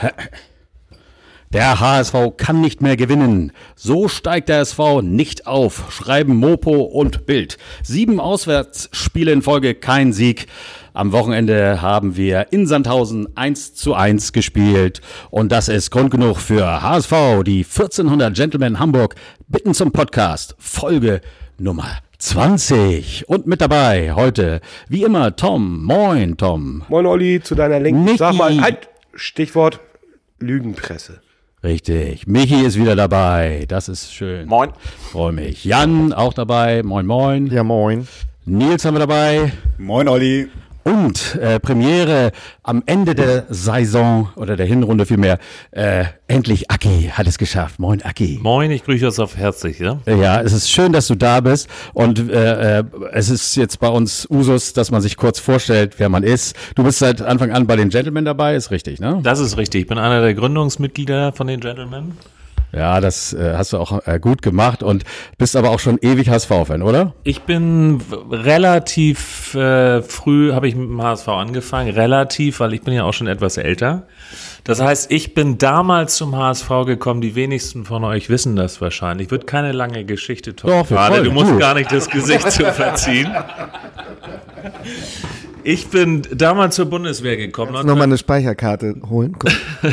Der 1.52 1.80
HSV 1.80 2.14
kann 2.36 2.60
nicht 2.60 2.80
mehr 2.80 2.96
gewinnen. 2.96 3.50
So 3.74 4.06
steigt 4.06 4.48
der 4.48 4.60
SV 4.60 5.02
nicht 5.02 5.48
auf, 5.48 5.92
schreiben 5.92 6.36
Mopo 6.36 6.82
und 6.82 7.26
Bild. 7.26 7.58
Sieben 7.82 8.20
Auswärtsspiele 8.20 9.32
in 9.32 9.42
Folge, 9.42 9.74
kein 9.74 10.12
Sieg. 10.12 10.46
Am 10.92 11.10
Wochenende 11.10 11.82
haben 11.82 12.16
wir 12.16 12.52
in 12.52 12.68
Sandhausen 12.68 13.36
1 13.36 13.74
zu 13.74 13.94
1 13.94 14.32
gespielt. 14.32 15.00
Und 15.30 15.50
das 15.50 15.66
ist 15.68 15.90
Grund 15.90 16.12
genug 16.12 16.36
für 16.36 16.82
HSV, 16.82 17.42
die 17.44 17.64
1400 17.64 18.32
Gentlemen 18.32 18.78
Hamburg 18.78 19.16
bitten 19.48 19.74
zum 19.74 19.90
Podcast. 19.90 20.54
Folge 20.56 21.20
Nummer 21.58 21.98
20. 22.18 23.28
Und 23.28 23.48
mit 23.48 23.60
dabei 23.60 24.12
heute, 24.12 24.60
wie 24.88 25.02
immer, 25.02 25.34
Tom. 25.34 25.84
Moin, 25.84 26.36
Tom. 26.36 26.84
Moin, 26.88 27.06
Olli, 27.06 27.40
zu 27.42 27.56
deiner 27.56 27.80
Linken. 27.80 28.16
Sag 28.16 28.36
mal, 28.36 28.60
halt, 28.60 28.88
Stichwort 29.14 29.80
Lügenpresse. 30.40 31.20
Richtig. 31.62 32.26
Michi 32.26 32.62
ist 32.64 32.78
wieder 32.78 32.96
dabei. 32.96 33.66
Das 33.68 33.88
ist 33.88 34.12
schön. 34.12 34.48
Moin. 34.48 34.70
Freue 35.12 35.32
mich. 35.32 35.64
Jan 35.64 36.12
auch 36.12 36.32
dabei. 36.32 36.82
Moin, 36.82 37.06
moin. 37.06 37.46
Ja, 37.48 37.62
moin. 37.62 38.08
Nils 38.46 38.84
haben 38.84 38.94
wir 38.94 39.00
dabei. 39.00 39.52
Moin 39.76 40.08
Olli. 40.08 40.48
Und 40.82 41.36
äh, 41.36 41.60
Premiere 41.60 42.32
am 42.62 42.82
Ende 42.86 43.14
der 43.14 43.44
Saison 43.50 44.30
oder 44.36 44.56
der 44.56 44.66
Hinrunde 44.66 45.04
vielmehr. 45.04 45.38
Äh, 45.72 46.04
endlich 46.26 46.70
Aki 46.70 47.12
hat 47.12 47.26
es 47.26 47.38
geschafft. 47.38 47.78
Moin 47.78 48.02
Aki. 48.02 48.40
Moin, 48.42 48.70
ich 48.70 48.84
grüße 48.84 49.06
euch 49.06 49.18
auf 49.18 49.36
herzlich, 49.36 49.78
ja? 49.78 49.98
Ja, 50.06 50.40
es 50.40 50.52
ist 50.52 50.70
schön, 50.70 50.92
dass 50.92 51.06
du 51.06 51.14
da 51.14 51.40
bist. 51.40 51.68
Und 51.92 52.30
äh, 52.30 52.78
äh, 52.78 52.84
es 53.12 53.28
ist 53.28 53.56
jetzt 53.56 53.78
bei 53.80 53.88
uns 53.88 54.26
Usus, 54.30 54.72
dass 54.72 54.90
man 54.90 55.02
sich 55.02 55.16
kurz 55.16 55.38
vorstellt, 55.38 55.94
wer 55.98 56.08
man 56.08 56.22
ist. 56.22 56.56
Du 56.74 56.82
bist 56.82 56.98
seit 56.98 57.20
Anfang 57.20 57.52
an 57.52 57.66
bei 57.66 57.76
den 57.76 57.90
Gentlemen 57.90 58.24
dabei, 58.24 58.54
ist 58.54 58.70
richtig, 58.70 59.00
ne? 59.00 59.20
Das 59.22 59.38
ist 59.38 59.56
richtig. 59.58 59.82
Ich 59.82 59.86
bin 59.86 59.98
einer 59.98 60.22
der 60.22 60.34
Gründungsmitglieder 60.34 61.32
von 61.32 61.46
den 61.46 61.60
Gentlemen. 61.60 62.16
Ja, 62.72 63.00
das 63.00 63.32
äh, 63.32 63.54
hast 63.56 63.72
du 63.72 63.78
auch 63.78 64.06
äh, 64.06 64.20
gut 64.20 64.42
gemacht 64.42 64.82
und 64.82 65.04
bist 65.38 65.56
aber 65.56 65.70
auch 65.70 65.80
schon 65.80 65.98
ewig 66.00 66.28
HSV-Fan, 66.28 66.82
oder? 66.82 67.14
Ich 67.24 67.42
bin 67.42 68.00
relativ 68.30 69.54
äh, 69.54 70.02
früh, 70.02 70.52
habe 70.52 70.68
ich 70.68 70.76
mit 70.76 70.88
dem 70.88 71.02
HSV 71.02 71.28
angefangen. 71.28 71.90
Relativ, 71.90 72.60
weil 72.60 72.74
ich 72.74 72.82
bin 72.82 72.94
ja 72.94 73.04
auch 73.04 73.14
schon 73.14 73.26
etwas 73.26 73.56
älter. 73.56 74.06
Das 74.62 74.80
heißt, 74.80 75.10
ich 75.10 75.34
bin 75.34 75.58
damals 75.58 76.16
zum 76.16 76.36
HSV 76.36 76.68
gekommen. 76.86 77.20
Die 77.20 77.34
wenigsten 77.34 77.84
von 77.84 78.04
euch 78.04 78.28
wissen 78.28 78.54
das 78.54 78.80
wahrscheinlich. 78.80 79.30
Wird 79.30 79.46
keine 79.46 79.72
lange 79.72 80.04
Geschichte, 80.04 80.54
Tom. 80.54 80.70
Doch, 80.70 80.88
Gerade. 80.88 81.24
Du 81.24 81.32
musst 81.32 81.58
gar 81.58 81.74
nicht 81.74 81.90
das 81.90 82.08
Gesicht 82.08 82.50
zu 82.52 82.64
verziehen. 82.72 83.34
Ich 85.62 85.88
bin 85.88 86.22
damals 86.34 86.76
zur 86.76 86.86
Bundeswehr 86.86 87.36
gekommen. 87.36 87.72
Nochmal 87.72 88.02
eine 88.02 88.18
Speicherkarte 88.18 88.96
holen. 89.08 89.36
Guck. 89.38 89.50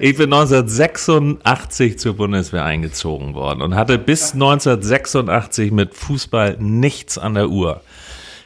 Ich 0.00 0.16
bin 0.16 0.32
1986 0.32 1.98
zur 1.98 2.14
Bundeswehr 2.14 2.64
eingezogen 2.64 3.34
worden 3.34 3.62
und 3.62 3.74
hatte 3.74 3.98
bis 3.98 4.32
1986 4.34 5.72
mit 5.72 5.94
Fußball 5.94 6.56
nichts 6.60 7.18
an 7.18 7.34
der 7.34 7.48
Uhr. 7.48 7.80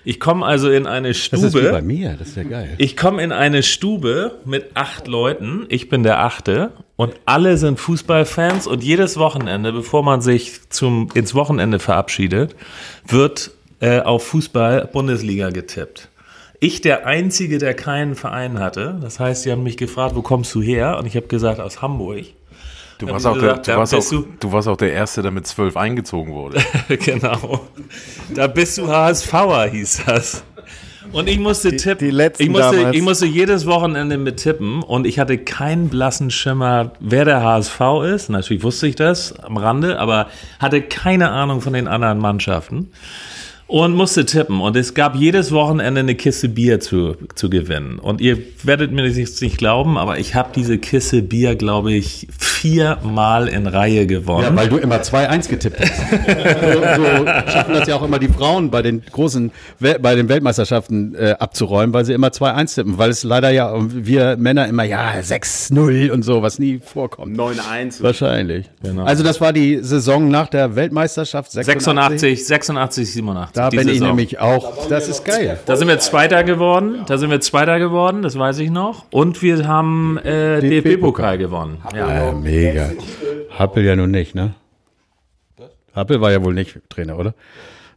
Ich 0.04 0.18
komme 0.18 0.44
also 0.46 0.70
in 0.70 0.86
eine 0.86 1.08
Das 1.08 1.18
ist 1.18 1.54
wie 1.54 1.60
bei 1.60 1.66
Stube. 1.68 1.82
mir, 1.82 2.16
das 2.18 2.28
ist 2.28 2.36
ja 2.36 2.44
geil. 2.44 2.74
Ich 2.78 2.96
komme 2.96 3.22
in 3.22 3.32
eine 3.32 3.62
Stube 3.62 4.38
mit 4.44 4.70
acht 4.74 5.06
Leuten. 5.06 5.66
Ich 5.68 5.88
bin 5.88 6.02
der 6.02 6.20
Achte 6.20 6.70
und 6.96 7.12
alle 7.26 7.56
sind 7.56 7.78
Fußballfans 7.78 8.66
und 8.66 8.82
jedes 8.82 9.16
Wochenende, 9.18 9.72
bevor 9.72 10.02
man 10.02 10.20
sich 10.22 10.68
zum 10.70 11.08
ins 11.14 11.34
Wochenende 11.34 11.78
verabschiedet, 11.78 12.56
wird 13.06 13.52
äh, 13.80 14.00
auf 14.00 14.26
Fußball 14.26 14.88
Bundesliga 14.92 15.50
getippt. 15.50 16.08
Ich 16.64 16.80
der 16.80 17.08
Einzige, 17.08 17.58
der 17.58 17.74
keinen 17.74 18.14
Verein 18.14 18.60
hatte. 18.60 18.96
Das 19.02 19.18
heißt, 19.18 19.42
sie 19.42 19.50
haben 19.50 19.64
mich 19.64 19.76
gefragt, 19.76 20.14
wo 20.14 20.22
kommst 20.22 20.54
du 20.54 20.62
her? 20.62 20.96
Und 20.96 21.06
ich 21.06 21.16
habe 21.16 21.26
gesagt, 21.26 21.58
aus 21.58 21.82
Hamburg. 21.82 22.24
Du 22.98 23.08
warst, 23.08 23.26
auch 23.26 23.32
der, 23.32 23.40
gesagt, 23.42 23.66
du, 23.66 23.70
da 23.72 23.78
warst 23.78 23.94
auch, 23.96 24.08
du- 24.08 24.26
du 24.38 24.52
warst 24.52 24.68
auch 24.68 24.76
der 24.76 24.92
Erste, 24.92 25.22
der 25.22 25.32
mit 25.32 25.44
zwölf 25.44 25.76
eingezogen 25.76 26.32
wurde. 26.32 26.60
genau. 26.88 27.62
Da 28.32 28.46
bist 28.46 28.78
du 28.78 28.86
HSVer, 28.86 29.70
hieß 29.72 30.02
das. 30.06 30.44
Und 31.10 31.28
ich 31.28 31.40
musste 31.40 31.76
tippen. 31.76 32.06
die 32.06 32.12
letzten 32.12 32.44
ich, 32.44 32.48
musste, 32.48 32.76
damals. 32.76 32.96
ich 32.96 33.02
musste 33.02 33.26
jedes 33.26 33.66
Wochenende 33.66 34.16
mit 34.16 34.36
tippen 34.36 34.84
und 34.84 35.04
ich 35.04 35.18
hatte 35.18 35.38
keinen 35.38 35.88
blassen 35.88 36.30
Schimmer, 36.30 36.92
wer 37.00 37.24
der 37.24 37.42
HSV 37.42 37.80
ist. 38.14 38.28
Natürlich 38.30 38.62
wusste 38.62 38.86
ich 38.86 38.94
das 38.94 39.36
am 39.40 39.56
Rande, 39.56 39.98
aber 39.98 40.28
hatte 40.60 40.80
keine 40.80 41.30
Ahnung 41.32 41.60
von 41.60 41.72
den 41.72 41.88
anderen 41.88 42.18
Mannschaften. 42.18 42.92
Und 43.66 43.94
musste 43.94 44.26
tippen. 44.26 44.60
Und 44.60 44.76
es 44.76 44.92
gab 44.94 45.14
jedes 45.14 45.50
Wochenende 45.50 46.00
eine 46.00 46.14
Kiste 46.14 46.48
Bier 46.48 46.80
zu, 46.80 47.16
zu 47.34 47.48
gewinnen. 47.48 47.98
Und 47.98 48.20
ihr 48.20 48.38
werdet 48.62 48.92
mir 48.92 49.06
das 49.06 49.16
jetzt 49.16 49.40
nicht 49.40 49.56
glauben, 49.56 49.96
aber 49.96 50.18
ich 50.18 50.34
habe 50.34 50.50
diese 50.54 50.78
Kiste 50.78 51.22
Bier, 51.22 51.56
glaube 51.56 51.92
ich, 51.92 52.28
viermal 52.38 53.48
in 53.48 53.66
Reihe 53.66 54.06
gewonnen. 54.06 54.44
Ja, 54.44 54.56
weil 54.56 54.68
du 54.68 54.76
immer 54.76 54.96
2-1 54.96 55.48
getippt 55.48 55.80
hast. 55.80 56.00
so, 56.96 57.02
so 57.02 57.26
schaffen 57.50 57.74
das 57.74 57.88
ja 57.88 57.96
auch 57.96 58.02
immer 58.02 58.18
die 58.18 58.28
Frauen 58.28 58.70
bei 58.70 58.82
den 58.82 59.02
großen, 59.10 59.50
Wel 59.78 59.98
bei 59.98 60.14
den 60.14 60.28
Weltmeisterschaften 60.28 61.14
äh, 61.14 61.36
abzuräumen, 61.38 61.94
weil 61.94 62.04
sie 62.04 62.12
immer 62.12 62.28
2-1 62.28 62.74
tippen, 62.74 62.98
weil 62.98 63.10
es 63.10 63.24
leider 63.24 63.50
ja, 63.50 63.74
wir 63.78 64.36
Männer 64.36 64.68
immer, 64.68 64.84
ja, 64.84 65.12
6-0 65.14 66.10
und 66.10 66.22
so, 66.22 66.42
was 66.42 66.58
nie 66.58 66.78
vorkommt. 66.78 67.36
9-1. 67.36 68.02
Wahrscheinlich. 68.02 68.70
Genau. 68.82 69.04
Also 69.04 69.22
das 69.24 69.40
war 69.40 69.52
die 69.52 69.78
Saison 69.82 70.28
nach 70.28 70.48
der 70.48 70.76
Weltmeisterschaft 70.76 71.52
86. 71.52 72.46
86, 72.46 72.46
86, 72.46 73.12
87. 73.12 73.51
Da 73.52 73.68
die 73.70 73.76
bin 73.76 73.86
ich 73.88 73.94
Saison. 73.94 74.08
nämlich 74.08 74.38
auch. 74.40 74.88
Das 74.88 75.08
ist 75.08 75.24
geil. 75.24 75.58
Da 75.66 75.76
sind 75.76 75.88
wir 75.88 75.98
Zweiter 75.98 76.42
geworden. 76.44 77.02
Da 77.06 77.18
sind 77.18 77.30
wir 77.30 77.40
Zweiter 77.40 77.78
geworden, 77.78 78.22
das 78.22 78.38
weiß 78.38 78.58
ich 78.60 78.70
noch. 78.70 79.04
Und 79.10 79.42
wir 79.42 79.66
haben 79.66 80.18
äh, 80.18 80.60
DFB-Pokal 80.60 81.38
gewonnen. 81.38 81.82
Ja. 81.94 82.30
Äh, 82.30 82.32
mega. 82.34 82.90
Happel 83.58 83.84
ja 83.84 83.94
nun 83.96 84.10
nicht, 84.10 84.34
ne? 84.34 84.54
Happel 85.94 86.20
war 86.20 86.32
ja 86.32 86.42
wohl 86.42 86.54
nicht 86.54 86.78
Trainer, 86.88 87.18
oder? 87.18 87.34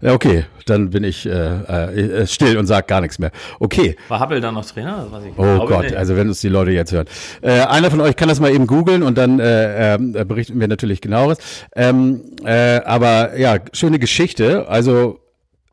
Ja, 0.02 0.12
okay, 0.14 0.44
dann 0.66 0.90
bin 0.90 1.06
ich 1.06 1.26
äh, 1.26 1.32
äh, 1.32 2.28
still 2.28 2.58
und 2.58 2.68
sag 2.68 2.88
gar 2.90 3.00
nichts 3.00 3.18
mehr. 3.18 3.32
Okay. 3.62 3.96
War 4.10 4.20
Happel 4.20 4.42
dann 4.42 4.54
noch 4.56 4.66
Trainer? 4.66 5.04
Das 5.04 5.12
weiß 5.12 5.24
ich 5.24 5.32
Oh 5.38 5.42
Glaube 5.44 5.68
Gott, 5.68 5.84
nicht. 5.86 5.96
also 5.96 6.18
wenn 6.18 6.28
uns 6.28 6.42
die 6.42 6.50
Leute 6.50 6.72
jetzt 6.72 6.92
hören. 6.92 7.06
Äh, 7.42 7.62
einer 7.62 7.90
von 7.90 8.02
euch 8.02 8.18
kann 8.18 8.28
das 8.28 8.42
mal 8.42 8.52
eben 8.54 8.68
googeln 8.68 9.02
und 9.04 9.18
dann 9.18 9.40
äh, 9.40 9.96
ähm, 9.96 10.14
äh, 10.16 10.26
berichten 10.26 10.60
wir 10.60 10.68
natürlich 10.68 11.00
genaueres. 11.00 11.38
Ähm, 11.76 12.22
äh, 12.44 12.82
aber 12.84 13.38
ja, 13.40 13.60
schöne 13.72 13.98
Geschichte. 13.98 14.68
Also 14.68 15.22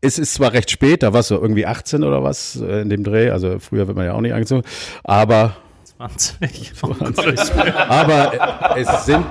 es 0.03 0.19
ist 0.19 0.35
zwar 0.35 0.53
recht 0.53 0.71
spät, 0.71 1.03
da 1.03 1.13
warst 1.13 1.31
du 1.31 1.37
irgendwie 1.37 1.65
18 1.65 2.05
oder 2.05 2.23
was 2.23 2.61
äh, 2.61 2.83
in 2.83 2.91
dem 2.91 3.05
Dreh, 3.05 3.31
also 3.31 3.59
früher 3.59 3.87
wird 3.87 3.97
man 3.97 4.05
ja 4.05 4.13
auch 4.13 4.21
nicht 4.21 4.35
angezogen, 4.35 4.65
aber 5.05 5.57
20. 5.97 6.73
Oh 6.83 6.89
Gott, 6.89 7.15
aber 7.89 8.75
äh, 8.77 8.81
es 8.81 9.07
sind 9.07 9.25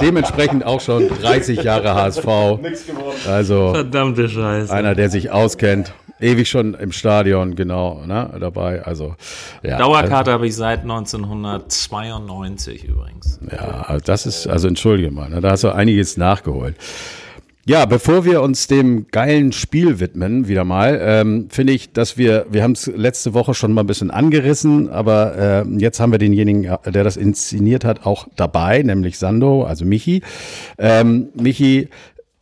dementsprechend 0.00 0.64
auch 0.64 0.80
schon 0.80 1.08
30 1.08 1.62
Jahre 1.62 1.94
HSV. 1.94 2.26
Also 3.28 3.74
verdammte 3.74 4.28
Scheiße. 4.28 4.72
einer, 4.72 4.94
der 4.94 5.10
sich 5.10 5.30
auskennt, 5.30 5.92
ewig 6.18 6.48
schon 6.48 6.72
im 6.72 6.92
Stadion, 6.92 7.54
genau, 7.54 8.02
ne, 8.06 8.30
dabei. 8.40 8.82
Also 8.82 9.14
ja, 9.62 9.76
Dauerkarte 9.76 10.32
habe 10.32 10.46
ich 10.46 10.56
seit 10.56 10.80
1992 10.80 12.84
übrigens. 12.84 13.38
Ja, 13.52 13.82
also 13.82 14.02
das 14.06 14.24
ist, 14.24 14.46
also 14.46 14.68
entschuldige 14.68 15.10
mal, 15.10 15.28
ne, 15.28 15.42
da 15.42 15.50
hast 15.50 15.64
du 15.64 15.74
einiges 15.74 16.16
nachgeholt. 16.16 16.76
Ja, 17.68 17.84
bevor 17.84 18.24
wir 18.24 18.42
uns 18.42 18.68
dem 18.68 19.08
geilen 19.10 19.50
Spiel 19.50 19.98
widmen, 19.98 20.46
wieder 20.46 20.62
mal, 20.62 21.00
ähm, 21.02 21.48
finde 21.50 21.72
ich, 21.72 21.92
dass 21.92 22.16
wir, 22.16 22.46
wir 22.48 22.62
haben 22.62 22.72
es 22.72 22.86
letzte 22.86 23.34
Woche 23.34 23.54
schon 23.54 23.72
mal 23.72 23.80
ein 23.80 23.88
bisschen 23.88 24.12
angerissen, 24.12 24.88
aber 24.88 25.64
äh, 25.66 25.68
jetzt 25.76 25.98
haben 25.98 26.12
wir 26.12 26.20
denjenigen, 26.20 26.62
äh, 26.62 26.92
der 26.92 27.02
das 27.02 27.16
inszeniert 27.16 27.84
hat, 27.84 28.06
auch 28.06 28.28
dabei, 28.36 28.82
nämlich 28.82 29.18
Sando, 29.18 29.64
also 29.64 29.84
Michi. 29.84 30.22
Ähm, 30.78 31.30
Michi, 31.34 31.88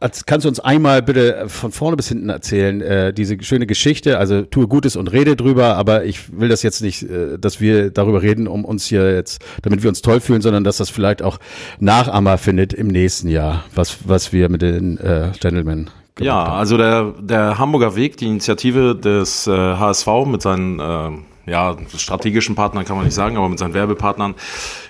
als- 0.04 0.26
kannst 0.26 0.44
du 0.44 0.48
uns 0.50 0.60
einmal 0.60 1.02
bitte 1.02 1.44
von 1.48 1.72
vorne 1.72 1.96
bis 1.96 2.08
hinten 2.08 2.28
erzählen, 2.28 2.82
äh, 2.82 3.12
diese 3.14 3.42
schöne 3.42 3.66
Geschichte, 3.66 4.18
also 4.18 4.42
tue 4.42 4.68
Gutes 4.68 4.96
und 4.96 5.10
rede 5.10 5.34
drüber, 5.34 5.76
aber 5.76 6.04
ich 6.04 6.38
will 6.38 6.50
das 6.50 6.62
jetzt 6.62 6.82
nicht, 6.82 7.02
äh, 7.04 7.38
dass 7.38 7.58
wir 7.60 7.90
darüber 7.90 8.20
reden, 8.20 8.46
um 8.46 8.66
uns 8.66 8.84
hier 8.84 9.14
jetzt, 9.14 9.42
damit 9.62 9.82
wir 9.82 9.88
uns 9.88 10.02
toll 10.02 10.20
fühlen, 10.20 10.42
sondern 10.42 10.62
dass 10.62 10.76
das 10.76 10.90
vielleicht 10.90 11.22
auch 11.22 11.38
Nachahmer 11.80 12.36
findet 12.36 12.74
im 12.74 12.88
nächsten 12.88 13.28
Jahr, 13.28 13.64
was, 13.74 13.96
was 14.06 14.30
wir 14.32 14.50
mit 14.50 14.60
den 14.60 14.98
äh, 14.98 15.32
Gentlemen 15.40 15.90
gemacht 16.16 16.26
Ja, 16.26 16.44
also 16.44 16.76
der, 16.76 17.14
der 17.20 17.58
Hamburger 17.58 17.96
Weg, 17.96 18.18
die 18.18 18.26
Initiative 18.26 18.94
des 18.94 19.46
äh, 19.46 19.50
HSV 19.52 20.06
mit 20.26 20.42
seinen 20.42 20.80
äh, 20.80 21.10
ja, 21.46 21.76
strategischen 21.96 22.54
Partnern 22.54 22.84
kann 22.84 22.96
man 22.96 23.04
nicht 23.04 23.14
sagen, 23.14 23.36
aber 23.36 23.48
mit 23.48 23.58
seinen 23.58 23.74
Werbepartnern 23.74 24.34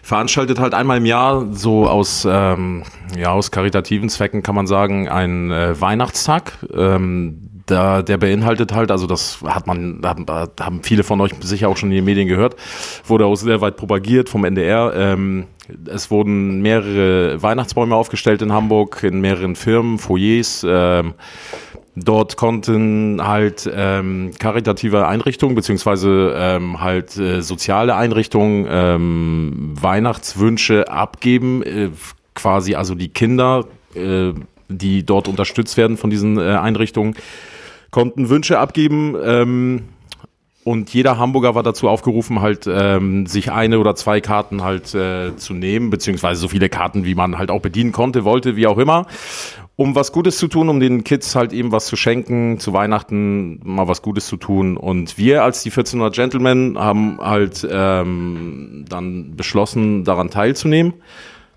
veranstaltet 0.02 0.58
halt 0.58 0.74
einmal 0.74 0.98
im 0.98 1.06
Jahr 1.06 1.46
so 1.52 1.88
aus, 1.88 2.26
ähm, 2.30 2.84
ja, 3.16 3.30
aus 3.30 3.50
karitativen 3.50 4.08
Zwecken 4.08 4.42
kann 4.42 4.54
man 4.54 4.66
sagen, 4.66 5.08
einen 5.08 5.50
äh, 5.50 5.80
Weihnachtstag. 5.80 6.58
Ähm, 6.72 7.50
da, 7.66 8.02
der 8.02 8.18
beinhaltet 8.18 8.74
halt, 8.74 8.90
also 8.90 9.06
das 9.06 9.38
hat 9.46 9.66
man, 9.66 10.00
haben, 10.04 10.26
haben 10.28 10.82
viele 10.82 11.02
von 11.02 11.20
euch 11.20 11.32
sicher 11.40 11.68
auch 11.68 11.76
schon 11.76 11.90
in 11.90 11.96
den 11.96 12.04
Medien 12.04 12.28
gehört, 12.28 12.56
wurde 13.06 13.26
auch 13.26 13.36
sehr 13.36 13.60
weit 13.60 13.76
propagiert 13.76 14.28
vom 14.28 14.44
NDR. 14.44 14.92
Ähm, 14.94 15.46
es 15.86 16.10
wurden 16.10 16.60
mehrere 16.60 17.42
Weihnachtsbäume 17.42 17.94
aufgestellt 17.94 18.42
in 18.42 18.52
Hamburg, 18.52 19.02
in 19.02 19.20
mehreren 19.20 19.56
Firmen, 19.56 19.98
Foyers. 19.98 20.64
Ähm, 20.68 21.14
Dort 21.96 22.36
konnten 22.36 23.20
halt 23.24 23.70
ähm, 23.72 24.32
karitative 24.36 25.06
Einrichtungen 25.06 25.54
beziehungsweise 25.54 26.34
ähm, 26.36 26.80
halt 26.80 27.16
äh, 27.16 27.40
soziale 27.40 27.94
Einrichtungen 27.94 28.66
ähm, 28.68 29.74
Weihnachtswünsche 29.80 30.90
abgeben, 30.90 31.62
äh, 31.62 31.90
quasi 32.34 32.74
also 32.74 32.96
die 32.96 33.10
Kinder, 33.10 33.66
äh, 33.94 34.32
die 34.68 35.06
dort 35.06 35.28
unterstützt 35.28 35.76
werden 35.76 35.96
von 35.96 36.10
diesen 36.10 36.36
äh, 36.36 36.56
Einrichtungen, 36.56 37.14
konnten 37.92 38.28
Wünsche 38.28 38.58
abgeben. 38.58 39.14
Ähm, 39.22 39.84
und 40.64 40.92
jeder 40.92 41.18
Hamburger 41.18 41.54
war 41.54 41.62
dazu 41.62 41.88
aufgerufen, 41.88 42.40
halt 42.40 42.66
ähm, 42.66 43.26
sich 43.26 43.52
eine 43.52 43.78
oder 43.78 43.94
zwei 43.94 44.20
Karten 44.20 44.64
halt 44.64 44.94
äh, 44.94 45.36
zu 45.36 45.52
nehmen, 45.52 45.90
beziehungsweise 45.90 46.40
so 46.40 46.48
viele 46.48 46.70
Karten, 46.70 47.04
wie 47.04 47.14
man 47.14 47.38
halt 47.38 47.50
auch 47.50 47.60
bedienen 47.60 47.92
konnte, 47.92 48.24
wollte, 48.24 48.56
wie 48.56 48.66
auch 48.66 48.78
immer 48.78 49.06
um 49.76 49.94
was 49.94 50.12
Gutes 50.12 50.38
zu 50.38 50.46
tun, 50.48 50.68
um 50.68 50.78
den 50.78 51.02
Kids 51.02 51.34
halt 51.34 51.52
eben 51.52 51.72
was 51.72 51.86
zu 51.86 51.96
schenken, 51.96 52.58
zu 52.60 52.72
Weihnachten 52.72 53.60
mal 53.64 53.88
was 53.88 54.02
Gutes 54.02 54.26
zu 54.26 54.36
tun. 54.36 54.76
Und 54.76 55.18
wir 55.18 55.42
als 55.42 55.62
die 55.62 55.70
1400 55.70 56.14
Gentlemen 56.14 56.78
haben 56.78 57.18
halt 57.20 57.66
ähm, 57.68 58.84
dann 58.88 59.36
beschlossen, 59.36 60.04
daran 60.04 60.30
teilzunehmen, 60.30 60.94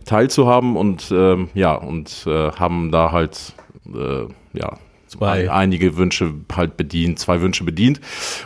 teilzuhaben 0.05 0.75
und 0.75 1.11
ähm, 1.11 1.49
ja, 1.53 1.75
und 1.75 2.25
äh, 2.25 2.51
haben 2.51 2.91
da 2.91 3.11
halt 3.11 3.53
äh, 3.93 4.25
ja 4.53 4.77
Zwei. 5.07 5.49
einige 5.49 5.95
Wünsche 5.95 6.33
halt 6.53 6.75
bedient, 6.75 7.19
zwei 7.19 7.41
Wünsche 7.41 7.63
bedient. 7.63 8.01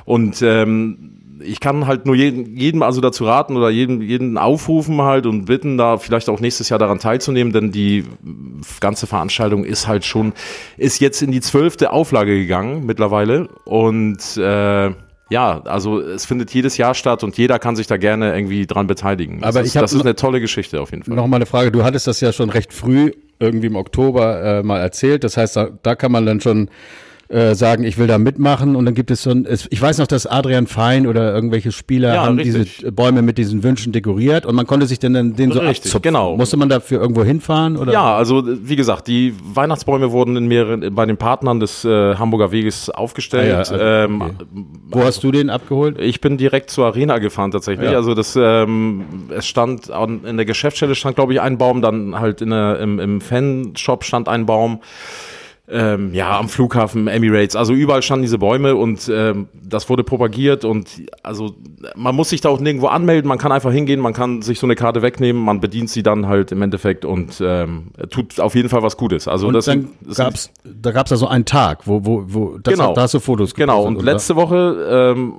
Und 0.06 0.42
ähm, 0.42 1.21
ich 1.44 1.60
kann 1.60 1.88
halt 1.88 2.06
nur 2.06 2.16
jeden, 2.16 2.56
jedem 2.56 2.84
also 2.84 3.02
dazu 3.02 3.26
raten 3.26 3.56
oder 3.56 3.70
jeden, 3.70 4.02
jeden 4.02 4.38
aufrufen 4.38 5.02
halt 5.02 5.26
und 5.26 5.46
bitten, 5.46 5.78
da 5.78 5.98
vielleicht 5.98 6.30
auch 6.30 6.40
nächstes 6.40 6.70
Jahr 6.70 6.80
daran 6.80 7.00
teilzunehmen, 7.00 7.54
denn 7.54 7.72
die 7.72 8.06
ganze 8.80 9.08
Veranstaltung 9.08 9.64
ist 9.64 9.88
halt 9.88 10.06
schon, 10.06 10.34
ist 10.78 11.00
jetzt 11.02 11.22
in 11.22 11.32
die 11.32 11.42
zwölfte 11.42 11.92
Auflage 11.92 12.38
gegangen 12.38 12.86
mittlerweile 12.86 13.50
und 13.66 14.38
äh, 14.38 14.92
ja, 15.32 15.62
also 15.64 16.02
es 16.02 16.26
findet 16.26 16.54
jedes 16.54 16.78
Jahr 16.78 16.94
statt 16.94 17.24
und 17.24 17.38
jeder 17.38 17.58
kann 17.58 17.78
sich 17.78 17.88
da 17.88 17.96
gerne 17.96 18.36
irgendwie 18.36 18.68
dran 18.68 18.86
beteiligen. 18.88 19.40
Das 19.40 19.56
Aber 19.56 19.62
ist, 19.62 19.74
ich 19.74 19.82
das 19.82 19.94
ist 19.94 20.02
eine 20.02 20.16
tolle 20.16 20.42
Geschichte 20.42 20.82
auf 20.82 20.92
jeden 20.92 21.04
Fall. 21.04 21.16
Noch 21.16 21.26
mal 21.26 21.38
eine 21.38 21.46
Frage. 21.46 21.72
Du 21.72 21.84
hattest 21.84 22.06
das 22.06 22.20
ja 22.20 22.34
schon 22.34 22.50
recht 22.50 22.74
früh, 22.74 23.14
irgendwie 23.40 23.68
im 23.68 23.78
Oktober, 23.78 24.60
äh, 24.60 24.64
mal 24.64 24.80
erzählt. 24.80 25.24
Das 25.24 25.38
heißt, 25.38 25.56
da, 25.56 25.70
da 25.84 25.96
kann 25.96 26.12
man 26.12 26.26
dann 26.26 26.42
schon 26.42 26.70
äh, 27.32 27.56
sagen, 27.56 27.84
ich 27.84 27.98
will 27.98 28.08
da 28.08 28.18
mitmachen. 28.18 28.76
Und 28.76 28.86
dann 28.86 28.94
gibt 28.94 29.10
es 29.10 29.24
so 29.24 29.32
ein, 29.32 29.48
ich 29.70 29.82
weiß 29.82 29.98
noch, 30.00 30.08
dass 30.08 30.26
Adrian 30.28 30.68
Fein 30.68 31.08
oder 31.08 31.34
irgendwelche 31.34 31.72
Spieler 31.72 32.14
Ja, 32.14 32.26
haben 32.26 32.38
richtig. 32.38 32.78
diese 32.80 32.92
Bäume 32.92 33.22
mit 33.22 33.38
diesen 33.38 33.64
Wünschen 33.64 33.94
dekoriert 33.94 34.46
und 34.46 34.56
man 34.56 34.68
konnte 34.68 34.86
sich 34.86 35.00
dann, 35.00 35.14
dann 35.14 35.36
den 35.36 35.52
so 35.52 35.60
Richtig, 35.60 35.78
abzupfen. 35.86 36.02
genau. 36.02 36.36
Musste 36.36 36.58
man 36.58 36.68
dafür 36.70 37.00
irgendwo 37.02 37.24
hinfahren? 37.24 37.78
Oder? 37.78 37.94
Ja, 37.94 38.16
also 38.18 38.44
wie 38.46 38.76
gesagt, 38.76 39.08
die 39.08 39.34
Weihnachtsbäume 39.54 40.12
wurden 40.12 40.36
in 40.36 40.48
mehreren, 40.48 40.94
bei 40.94 41.06
den 41.06 41.18
Partnern 41.18 41.60
des 41.60 41.86
äh, 41.86 42.16
Hamburger 42.16 42.52
Weges 42.52 42.90
aufgestellt. 42.90 43.46
Ah 43.46 43.50
ja, 43.50 43.58
also, 43.60 43.76
ähm, 43.78 44.22
okay. 44.22 44.34
Wo 44.90 45.04
hast 45.04 45.24
du 45.24 45.32
den 45.32 45.50
abgeholt? 45.50 46.00
Ich 46.00 46.20
bin 46.20 46.38
direkt 46.38 46.70
zur 46.70 46.86
Arena 46.86 47.20
gefahren 47.20 47.52
tatsächlich. 47.52 47.92
Ja. 47.92 47.98
Also 47.98 48.14
das, 48.14 48.38
ähm, 48.38 49.06
es 49.36 49.48
stand 49.48 49.90
an, 49.90 50.26
in 50.26 50.36
der 50.38 50.46
Geschäftsstelle 50.46 50.96
stand 50.96 51.16
glaube 51.16 51.34
ich 51.34 51.40
ein 51.42 51.58
Baum, 51.58 51.82
dann 51.82 52.20
halt 52.20 52.42
in 52.42 52.50
der, 52.50 52.80
im, 52.80 53.00
im 53.00 53.22
Fanshop 53.22 54.04
stand 54.04 54.28
ein 54.28 54.46
Baum. 54.46 54.80
Ähm, 55.74 56.14
ja, 56.14 56.38
am 56.38 56.50
Flughafen 56.50 57.08
Emirates, 57.08 57.56
also 57.56 57.74
überall 57.74 58.02
standen 58.02 58.24
diese 58.24 58.38
Bäume 58.38 58.76
und 58.76 59.10
ähm, 59.14 59.48
das 59.54 59.90
wurde 59.90 60.04
propagiert 60.04 60.66
und 60.66 60.90
also 61.24 61.56
man 61.96 62.14
muss 62.14 62.30
sich 62.30 62.42
da 62.42 62.50
auch 62.50 62.60
nirgendwo 62.60 62.88
anmelden, 62.88 63.30
man 63.30 63.38
kann 63.38 63.54
einfach 63.54 63.72
hingehen, 63.72 64.02
man 64.02 64.12
kann 64.14 64.42
sich 64.42 64.60
so 64.60 64.68
eine 64.68 64.76
Karte 64.76 65.02
wegnehmen, 65.02 65.42
man 65.42 65.62
bedient 65.62 65.90
sie 65.90 66.04
dann 66.04 66.28
halt 66.28 66.52
im 66.52 66.62
Endeffekt 66.62 67.06
und 67.06 67.42
ähm, 67.42 67.92
tut 68.10 68.40
auf 68.42 68.54
jeden 68.56 68.68
Fall 68.68 68.84
was 68.84 68.98
Gutes. 68.98 69.30
Also 69.30 69.48
Und 69.48 69.54
das 69.54 69.66
dann 69.66 69.88
das 70.02 70.18
gab's, 70.18 70.52
da 70.66 70.92
gab's 70.92 71.10
da 71.10 71.16
so 71.16 71.28
einen 71.28 71.46
Tag, 71.46 71.88
wo, 71.88 72.06
wo, 72.06 72.24
wo, 72.28 72.58
das, 72.58 72.74
Genau. 72.74 72.94
da 72.94 73.04
hast 73.04 73.14
du 73.14 73.22
Fotos 73.22 73.54
Genau, 73.56 73.84
und 73.84 73.96
oder? 73.96 74.06
letzte 74.06 74.36
Woche 74.36 75.14
ähm, 75.16 75.34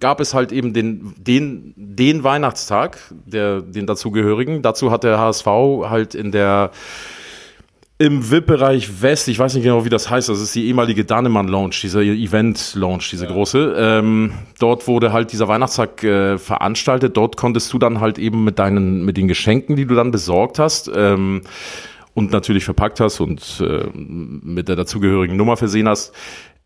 gab 0.00 0.20
es 0.20 0.32
halt 0.34 0.50
eben 0.50 0.72
den, 0.72 1.14
den, 1.18 1.74
den 1.76 2.24
Weihnachtstag, 2.24 2.98
der, 3.26 3.60
den 3.60 3.86
dazugehörigen. 3.86 4.62
Dazu 4.62 4.90
hat 4.90 5.04
der 5.04 5.18
HSV 5.18 5.46
halt 5.88 6.14
in 6.14 6.32
der 6.32 6.70
im 7.96 8.28
VIP-Bereich 8.28 9.02
West, 9.02 9.28
ich 9.28 9.38
weiß 9.38 9.54
nicht 9.54 9.62
genau, 9.62 9.84
wie 9.84 9.88
das 9.88 10.10
heißt, 10.10 10.28
das 10.28 10.40
ist 10.40 10.54
die 10.54 10.66
ehemalige 10.66 11.04
Danemann 11.04 11.46
Lounge, 11.46 11.76
dieser 11.80 12.00
Event 12.00 12.74
Lounge, 12.74 13.04
diese 13.12 13.26
große. 13.26 13.74
Ähm, 13.78 14.32
dort 14.58 14.88
wurde 14.88 15.12
halt 15.12 15.30
dieser 15.30 15.46
Weihnachtstag 15.46 16.02
äh, 16.02 16.38
veranstaltet. 16.38 17.16
Dort 17.16 17.36
konntest 17.36 17.72
du 17.72 17.78
dann 17.78 18.00
halt 18.00 18.18
eben 18.18 18.42
mit 18.42 18.58
deinen, 18.58 19.04
mit 19.04 19.16
den 19.16 19.28
Geschenken, 19.28 19.76
die 19.76 19.86
du 19.86 19.94
dann 19.94 20.10
besorgt 20.10 20.58
hast, 20.58 20.90
ähm, 20.94 21.42
und 22.14 22.30
natürlich 22.30 22.64
verpackt 22.64 23.00
hast 23.00 23.20
und 23.20 23.60
äh, 23.60 23.86
mit 23.92 24.68
der 24.68 24.76
dazugehörigen 24.76 25.36
Nummer 25.36 25.56
versehen 25.56 25.88
hast, 25.88 26.14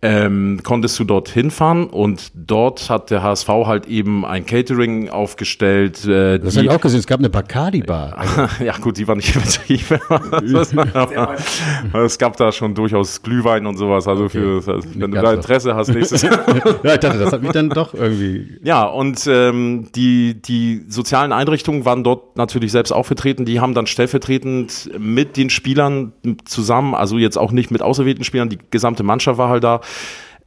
ähm, 0.00 0.60
konntest 0.62 0.96
du 1.00 1.04
dort 1.04 1.28
hinfahren 1.28 1.88
und 1.88 2.30
dort 2.34 2.88
hat 2.88 3.10
der 3.10 3.24
HSV 3.24 3.48
halt 3.48 3.86
eben 3.86 4.24
ein 4.24 4.46
Catering 4.46 5.08
aufgestellt. 5.08 6.04
Äh, 6.04 6.38
Das 6.38 6.56
habe 6.56 6.66
ich 6.66 6.70
auch 6.70 6.80
gesehen, 6.80 7.00
es 7.00 7.06
gab 7.08 7.18
eine 7.18 7.30
Bacardi-Bar. 7.30 8.48
ja 8.64 8.76
gut, 8.76 8.96
die 8.96 9.08
war 9.08 9.16
nicht 9.16 9.34
übertrieben. 9.34 9.98
es 11.94 12.18
gab 12.18 12.36
da 12.36 12.52
schon 12.52 12.76
durchaus 12.76 13.22
Glühwein 13.22 13.66
und 13.66 13.76
sowas. 13.76 14.06
Also 14.06 14.28
für, 14.28 14.64
wenn 14.66 15.10
du 15.10 15.20
da. 15.20 15.32
Interesse 15.32 15.74
hast 15.74 15.88
nächstes 15.88 16.22
Jahr. 16.22 16.44
ja, 16.84 16.94
ich 16.94 17.00
dachte, 17.00 17.18
das 17.18 17.32
hat 17.32 17.42
mich 17.42 17.50
dann 17.52 17.68
doch 17.70 17.92
irgendwie. 17.92 18.58
Ja, 18.62 18.84
und 18.84 19.26
ähm, 19.26 19.88
die, 19.96 20.40
die 20.40 20.84
sozialen 20.88 21.32
Einrichtungen 21.32 21.84
waren 21.84 22.04
dort 22.04 22.36
natürlich 22.36 22.70
selbst 22.70 22.92
auch 22.92 23.04
vertreten. 23.06 23.44
Die 23.44 23.58
haben 23.58 23.74
dann 23.74 23.88
stellvertretend 23.88 24.90
mit 24.96 25.36
den 25.36 25.50
Spielern 25.50 26.12
zusammen, 26.44 26.94
also 26.94 27.18
jetzt 27.18 27.36
auch 27.36 27.50
nicht 27.50 27.72
mit 27.72 27.82
auserwählten 27.82 28.22
Spielern, 28.22 28.48
die 28.48 28.58
gesamte 28.70 29.02
Mannschaft 29.02 29.38
war 29.38 29.48
halt 29.48 29.64
da, 29.64 29.80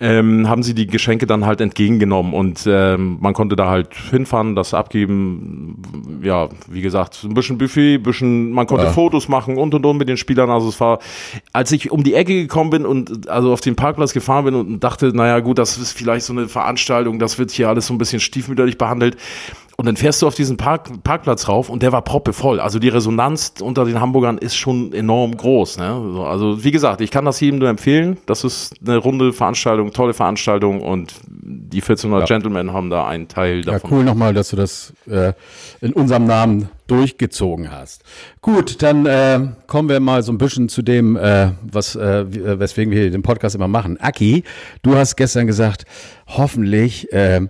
ähm, 0.01 0.49
haben 0.49 0.63
sie 0.63 0.73
die 0.73 0.87
Geschenke 0.87 1.27
dann 1.27 1.45
halt 1.45 1.61
entgegengenommen 1.61 2.33
und 2.33 2.63
ähm, 2.67 3.19
man 3.21 3.33
konnte 3.33 3.55
da 3.55 3.69
halt 3.69 3.93
hinfahren, 3.93 4.55
das 4.55 4.73
abgeben. 4.73 5.79
Ja, 6.23 6.49
wie 6.67 6.81
gesagt, 6.81 7.23
ein 7.23 7.35
bisschen 7.35 7.59
Buffet, 7.59 7.95
ein 7.95 8.03
bisschen, 8.03 8.51
man 8.51 8.65
konnte 8.65 8.85
Ja. 8.85 8.91
Fotos 8.91 9.27
machen 9.27 9.57
und 9.57 9.75
und 9.75 9.85
und 9.85 9.97
mit 9.97 10.09
den 10.09 10.17
Spielern. 10.17 10.49
Also 10.49 10.69
es 10.69 10.79
war, 10.79 10.97
als 11.53 11.71
ich 11.71 11.91
um 11.91 12.03
die 12.03 12.15
Ecke 12.15 12.33
gekommen 12.33 12.71
bin 12.71 12.85
und 12.87 13.29
also 13.29 13.53
auf 13.53 13.61
den 13.61 13.75
Parkplatz 13.75 14.11
gefahren 14.11 14.45
bin 14.45 14.55
und 14.55 14.79
dachte, 14.83 15.15
naja 15.15 15.39
gut, 15.39 15.59
das 15.59 15.77
ist 15.77 15.91
vielleicht 15.91 16.25
so 16.25 16.33
eine 16.33 16.47
Veranstaltung, 16.47 17.19
das 17.19 17.37
wird 17.37 17.51
hier 17.51 17.69
alles 17.69 17.85
so 17.85 17.93
ein 17.93 17.99
bisschen 17.99 18.19
stiefmütterlich 18.19 18.79
behandelt. 18.79 19.17
Und 19.81 19.87
dann 19.87 19.97
fährst 19.97 20.21
du 20.21 20.27
auf 20.27 20.35
diesen 20.35 20.57
Park, 20.57 21.01
Parkplatz 21.03 21.47
rauf 21.49 21.67
und 21.67 21.81
der 21.81 21.91
war 21.91 22.03
proppevoll. 22.03 22.59
Also 22.59 22.77
die 22.77 22.89
Resonanz 22.89 23.53
unter 23.61 23.83
den 23.83 23.99
Hamburgern 23.99 24.37
ist 24.37 24.55
schon 24.55 24.93
enorm 24.93 25.35
groß. 25.35 25.79
Ne? 25.79 25.99
So, 26.13 26.23
Also 26.23 26.63
wie 26.63 26.69
gesagt, 26.69 27.01
ich 27.01 27.09
kann 27.09 27.25
das 27.25 27.39
jedem 27.39 27.57
nur 27.57 27.67
empfehlen. 27.67 28.17
Das 28.27 28.43
ist 28.43 28.75
eine 28.85 28.97
runde 28.97 29.33
Veranstaltung, 29.33 29.91
tolle 29.91 30.13
Veranstaltung 30.13 30.81
und 30.81 31.15
die 31.27 31.81
1400 31.81 32.29
Ja. 32.29 32.35
Gentlemen 32.35 32.71
haben 32.73 32.91
da 32.91 33.07
einen 33.07 33.27
Teil 33.27 33.65
Ja, 33.65 33.71
davon. 33.71 33.89
cool 33.91 34.03
nochmal, 34.03 34.35
dass 34.35 34.51
du 34.51 34.55
das 34.55 34.93
äh, 35.09 35.33
in 35.81 35.93
unserem 35.93 36.25
Namen 36.25 36.69
durchgezogen 36.85 37.71
hast. 37.71 38.03
Gut, 38.41 38.83
dann 38.83 39.07
äh, 39.07 39.39
kommen 39.65 39.89
wir 39.89 39.99
mal 39.99 40.21
so 40.21 40.31
ein 40.31 40.37
bisschen 40.37 40.69
zu 40.69 40.83
dem, 40.83 41.15
äh, 41.15 41.53
was, 41.63 41.95
äh, 41.95 42.19
äh, 42.19 42.59
weswegen 42.59 42.93
wir 42.93 43.01
hier 43.01 43.09
den 43.09 43.23
Podcast 43.23 43.55
immer 43.55 43.67
machen. 43.67 43.97
Aki, 43.99 44.43
du 44.83 44.95
hast 44.95 45.15
gestern 45.15 45.47
gesagt, 45.47 45.85
hoffentlich, 46.27 47.11
äh, 47.13 47.47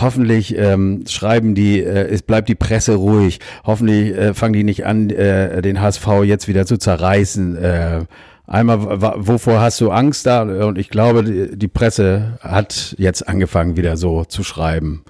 hoffentlich 0.00 0.56
ähm, 0.56 1.04
schreiben 1.08 1.54
die, 1.54 1.82
äh, 1.82 2.08
es 2.08 2.22
bleibt 2.22 2.48
die 2.48 2.54
Presse 2.54 2.94
ruhig. 2.94 3.40
Hoffentlich 3.64 4.16
äh, 4.16 4.34
fangen 4.34 4.54
die 4.54 4.64
nicht 4.64 4.86
an, 4.86 5.10
äh, 5.10 5.62
den 5.62 5.80
HSV 5.80 6.06
jetzt 6.24 6.48
wieder 6.48 6.66
zu 6.66 6.78
zerreißen. 6.78 7.56
Äh, 7.56 8.04
Einmal, 8.48 9.02
wovor 9.26 9.60
hast 9.60 9.78
du 9.82 9.90
Angst 9.90 10.24
da? 10.24 10.40
Und 10.40 10.78
ich 10.78 10.88
glaube, 10.88 11.22
die, 11.22 11.58
die 11.58 11.68
Presse 11.68 12.38
hat 12.40 12.94
jetzt 12.96 13.28
angefangen, 13.28 13.76
wieder 13.76 13.98
so 13.98 14.24
zu 14.24 14.42
schreiben, 14.42 15.04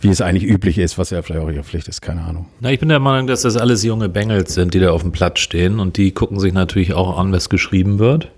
wie 0.00 0.08
es 0.08 0.22
eigentlich 0.22 0.44
üblich 0.44 0.78
ist, 0.78 0.96
was 0.96 1.10
ja 1.10 1.20
vielleicht 1.20 1.44
auch 1.44 1.50
ihre 1.50 1.64
Pflicht 1.64 1.86
ist, 1.88 2.00
keine 2.00 2.22
Ahnung. 2.22 2.46
Na, 2.60 2.72
ich 2.72 2.80
bin 2.80 2.88
der 2.88 2.98
Meinung, 2.98 3.26
dass 3.26 3.42
das 3.42 3.58
alles 3.58 3.84
junge 3.84 4.08
Bengels 4.08 4.54
sind, 4.54 4.72
die 4.72 4.80
da 4.80 4.90
auf 4.90 5.02
dem 5.02 5.12
Platz 5.12 5.40
stehen 5.40 5.80
und 5.80 5.98
die 5.98 6.12
gucken 6.12 6.40
sich 6.40 6.54
natürlich 6.54 6.94
auch 6.94 7.18
an, 7.18 7.30
was 7.30 7.50
geschrieben 7.50 7.98
wird. 7.98 8.30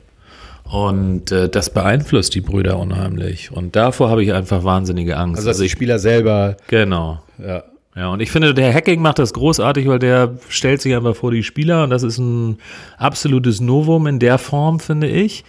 Und 0.71 1.33
äh, 1.33 1.49
das 1.49 1.71
beeinflusst 1.71 2.35
die 2.35 2.41
Brüder 2.41 2.79
unheimlich. 2.79 3.51
Und 3.51 3.75
davor 3.75 4.09
habe 4.09 4.23
ich 4.23 4.33
einfach 4.33 4.63
wahnsinnige 4.63 5.17
Angst. 5.17 5.39
Also, 5.39 5.51
dass 5.51 5.59
die 5.59 5.69
Spieler 5.69 5.99
selber, 5.99 6.57
genau. 6.69 7.23
ja. 7.39 7.65
Ja, 7.97 8.09
und 8.11 8.21
ich 8.21 8.31
finde, 8.31 8.55
der 8.55 8.73
Hacking 8.73 9.03
macht 9.03 9.19
das 9.19 9.33
großartig, 9.35 9.89
weil 9.89 9.99
der 9.99 10.39
stellt 10.49 10.81
sich 10.81 10.95
einfach 10.95 11.17
vor 11.17 11.33
die 11.33 11.43
Spieler 11.43 11.83
und 11.83 11.91
das 11.91 12.05
ist 12.05 12.19
ein 12.19 12.59
absolutes 12.99 13.61
Novum 13.61 14.07
in 14.07 14.21
der 14.21 14.39
Form, 14.39 14.79
finde 14.79 15.09
ich. 15.09 15.45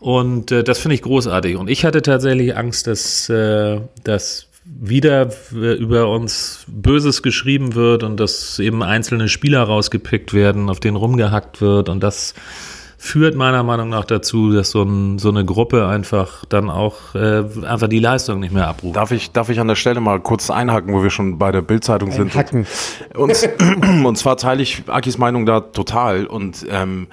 Und 0.00 0.50
äh, 0.50 0.64
das 0.64 0.80
finde 0.80 0.96
ich 0.96 1.02
großartig. 1.02 1.56
Und 1.56 1.70
ich 1.70 1.84
hatte 1.84 2.02
tatsächlich 2.02 2.56
Angst, 2.56 2.88
dass, 2.88 3.28
äh, 3.28 3.80
dass 4.02 4.48
wieder 4.64 5.30
äh, 5.52 5.74
über 5.74 6.10
uns 6.10 6.64
Böses 6.66 7.22
geschrieben 7.22 7.74
wird 7.74 8.02
und 8.02 8.18
dass 8.18 8.58
eben 8.58 8.82
einzelne 8.82 9.28
Spieler 9.28 9.62
rausgepickt 9.62 10.34
werden, 10.34 10.68
auf 10.68 10.80
denen 10.80 10.96
rumgehackt 10.96 11.60
wird. 11.60 11.88
Und 11.88 12.02
das 12.02 12.34
führt 13.00 13.36
meiner 13.36 13.62
Meinung 13.62 13.88
nach 13.88 14.04
dazu, 14.04 14.52
dass 14.52 14.72
so, 14.72 14.82
ein, 14.82 15.18
so 15.18 15.28
eine 15.28 15.44
Gruppe 15.44 15.86
einfach 15.86 16.44
dann 16.48 16.68
auch 16.68 17.14
äh, 17.14 17.44
einfach 17.64 17.86
die 17.88 18.00
Leistung 18.00 18.40
nicht 18.40 18.52
mehr 18.52 18.66
abruft. 18.66 18.96
Darf 18.96 19.12
ich, 19.12 19.30
darf 19.30 19.48
ich 19.48 19.60
an 19.60 19.68
der 19.68 19.76
Stelle 19.76 20.00
mal 20.00 20.20
kurz 20.20 20.50
einhaken, 20.50 20.92
wo 20.92 21.02
wir 21.02 21.10
schon 21.10 21.38
bei 21.38 21.52
der 21.52 21.62
Bildzeitung 21.62 22.10
sind? 22.10 22.34
Hacken. 22.34 22.66
Und, 23.14 23.48
und 24.04 24.18
zwar 24.18 24.36
teile 24.36 24.62
ich 24.62 24.82
Akis 24.88 25.16
Meinung 25.16 25.46
da 25.46 25.60
total. 25.60 26.26
Und 26.26 26.66
ähm, 26.68 27.06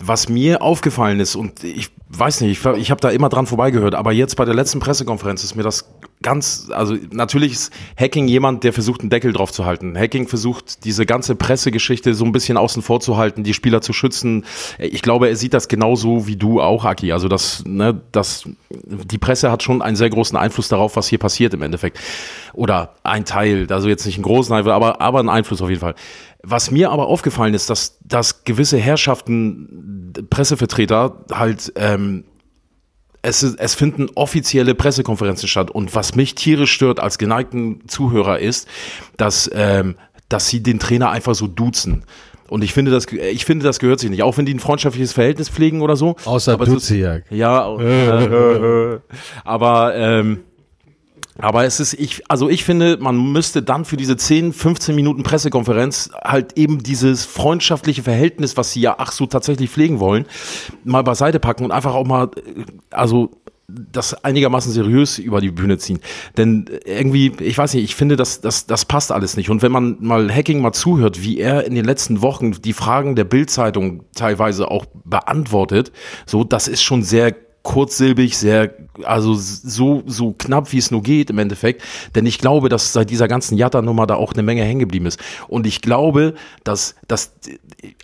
was 0.00 0.28
mir 0.28 0.62
aufgefallen 0.62 1.18
ist, 1.18 1.34
und 1.34 1.64
ich 1.64 1.90
weiß 2.18 2.40
nicht, 2.40 2.58
ich, 2.58 2.66
ich 2.76 2.90
habe 2.90 3.00
da 3.00 3.10
immer 3.10 3.28
dran 3.28 3.46
vorbeigehört, 3.46 3.94
aber 3.94 4.12
jetzt 4.12 4.36
bei 4.36 4.44
der 4.44 4.54
letzten 4.54 4.80
Pressekonferenz 4.80 5.44
ist 5.44 5.54
mir 5.54 5.62
das 5.62 5.88
ganz, 6.22 6.68
also 6.70 6.96
natürlich 7.12 7.52
ist 7.52 7.72
Hacking 7.96 8.26
jemand, 8.26 8.64
der 8.64 8.72
versucht, 8.72 9.02
einen 9.02 9.10
Deckel 9.10 9.32
drauf 9.32 9.52
zu 9.52 9.64
halten. 9.64 9.96
Hacking 9.96 10.26
versucht, 10.26 10.84
diese 10.84 11.06
ganze 11.06 11.36
Pressegeschichte 11.36 12.14
so 12.14 12.24
ein 12.24 12.32
bisschen 12.32 12.56
außen 12.56 12.82
vor 12.82 13.00
zu 13.00 13.16
halten, 13.16 13.44
die 13.44 13.54
Spieler 13.54 13.80
zu 13.82 13.92
schützen. 13.92 14.44
Ich 14.78 15.02
glaube, 15.02 15.28
er 15.28 15.36
sieht 15.36 15.54
das 15.54 15.68
genauso 15.68 16.26
wie 16.26 16.36
du 16.36 16.60
auch, 16.60 16.84
Aki. 16.84 17.12
Also 17.12 17.28
das, 17.28 17.62
ne, 17.66 18.00
das, 18.10 18.48
die 18.70 19.18
Presse 19.18 19.52
hat 19.52 19.62
schon 19.62 19.82
einen 19.82 19.96
sehr 19.96 20.10
großen 20.10 20.36
Einfluss 20.36 20.68
darauf, 20.68 20.96
was 20.96 21.06
hier 21.08 21.18
passiert 21.18 21.54
im 21.54 21.62
Endeffekt. 21.62 22.00
Oder 22.54 22.94
ein 23.02 23.24
Teil, 23.24 23.66
also 23.70 23.88
jetzt 23.88 24.06
nicht 24.06 24.16
einen 24.16 24.24
großen 24.24 24.54
Einfluss, 24.54 24.72
aber, 24.72 25.00
aber 25.00 25.18
einen 25.18 25.28
Einfluss 25.28 25.60
auf 25.60 25.68
jeden 25.68 25.80
Fall. 25.80 25.94
Was 26.46 26.70
mir 26.70 26.90
aber 26.90 27.06
aufgefallen 27.06 27.54
ist, 27.54 27.70
dass, 27.70 27.98
dass 28.04 28.44
gewisse 28.44 28.76
Herrschaften, 28.76 29.93
Pressevertreter 30.30 31.24
halt, 31.32 31.72
ähm, 31.76 32.24
es, 33.22 33.42
es 33.42 33.74
finden 33.74 34.08
offizielle 34.14 34.74
Pressekonferenzen 34.74 35.48
statt. 35.48 35.70
Und 35.70 35.94
was 35.94 36.14
mich 36.14 36.34
tierisch 36.34 36.72
stört 36.72 37.00
als 37.00 37.18
geneigten 37.18 37.88
Zuhörer 37.88 38.38
ist, 38.38 38.68
dass, 39.16 39.50
ähm, 39.54 39.96
dass 40.28 40.48
sie 40.48 40.62
den 40.62 40.78
Trainer 40.78 41.10
einfach 41.10 41.34
so 41.34 41.46
duzen. 41.46 42.04
Und 42.48 42.62
ich 42.62 42.74
finde, 42.74 42.90
das, 42.90 43.06
ich 43.06 43.44
finde, 43.46 43.64
das 43.64 43.78
gehört 43.78 43.98
sich 43.98 44.10
nicht. 44.10 44.22
Auch 44.22 44.36
wenn 44.36 44.44
die 44.44 44.54
ein 44.54 44.60
freundschaftliches 44.60 45.12
Verhältnis 45.12 45.48
pflegen 45.48 45.80
oder 45.80 45.96
so. 45.96 46.16
Außer 46.24 46.58
Duziak. 46.58 47.24
Ja, 47.30 47.74
äh, 47.78 49.00
aber 49.44 49.94
ähm, 49.96 50.40
aber 51.38 51.64
es 51.64 51.80
ist, 51.80 51.94
ich, 51.94 52.22
also 52.30 52.48
ich 52.48 52.64
finde, 52.64 52.96
man 53.00 53.32
müsste 53.32 53.62
dann 53.62 53.84
für 53.84 53.96
diese 53.96 54.16
10, 54.16 54.52
15 54.52 54.94
Minuten 54.94 55.22
Pressekonferenz 55.22 56.10
halt 56.22 56.56
eben 56.56 56.82
dieses 56.82 57.24
freundschaftliche 57.24 58.02
Verhältnis, 58.02 58.56
was 58.56 58.72
sie 58.72 58.80
ja 58.80 58.96
ach 58.98 59.12
so 59.12 59.26
tatsächlich 59.26 59.70
pflegen 59.70 59.98
wollen, 59.98 60.26
mal 60.84 61.02
beiseite 61.02 61.40
packen 61.40 61.64
und 61.64 61.72
einfach 61.72 61.94
auch 61.94 62.06
mal, 62.06 62.30
äh, 62.36 62.64
also 62.90 63.30
das 63.66 64.24
einigermaßen 64.24 64.70
seriös 64.72 65.18
über 65.18 65.40
die 65.40 65.50
Bühne 65.50 65.78
ziehen. 65.78 66.00
Denn 66.36 66.66
irgendwie, 66.84 67.32
ich 67.40 67.56
weiß 67.56 67.74
nicht, 67.74 67.84
ich 67.84 67.94
finde, 67.94 68.16
das, 68.16 68.40
das, 68.40 68.66
das 68.66 68.84
passt 68.84 69.10
alles 69.10 69.36
nicht. 69.36 69.48
Und 69.50 69.62
wenn 69.62 69.72
man 69.72 69.96
mal 70.00 70.32
Hacking 70.32 70.60
mal 70.60 70.72
zuhört, 70.72 71.22
wie 71.22 71.38
er 71.38 71.64
in 71.66 71.74
den 71.74 71.84
letzten 71.84 72.20
Wochen 72.20 72.52
die 72.52 72.74
Fragen 72.74 73.16
der 73.16 73.24
Bild-Zeitung 73.24 74.04
teilweise 74.14 74.70
auch 74.70 74.84
beantwortet, 75.04 75.92
so, 76.26 76.44
das 76.44 76.68
ist 76.68 76.82
schon 76.82 77.02
sehr 77.02 77.34
kurzsilbig, 77.64 78.36
sehr, 78.36 78.74
also 79.02 79.34
so, 79.34 80.02
so 80.06 80.32
knapp 80.38 80.70
wie 80.72 80.78
es 80.78 80.90
nur 80.90 81.02
geht 81.02 81.30
im 81.30 81.38
Endeffekt. 81.38 81.82
Denn 82.14 82.26
ich 82.26 82.38
glaube, 82.38 82.68
dass 82.68 82.92
seit 82.92 83.10
dieser 83.10 83.26
ganzen 83.26 83.56
Jatta-Nummer 83.56 84.06
da 84.06 84.14
auch 84.14 84.34
eine 84.34 84.42
Menge 84.42 84.62
hängen 84.62 84.80
geblieben 84.80 85.06
ist. 85.06 85.18
Und 85.48 85.66
ich 85.66 85.80
glaube, 85.80 86.34
dass, 86.62 86.94
dass, 87.08 87.32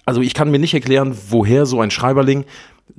also 0.06 0.22
ich 0.22 0.34
kann 0.34 0.50
mir 0.50 0.58
nicht 0.58 0.74
erklären, 0.74 1.14
woher 1.28 1.66
so 1.66 1.80
ein 1.80 1.90
Schreiberling 1.90 2.46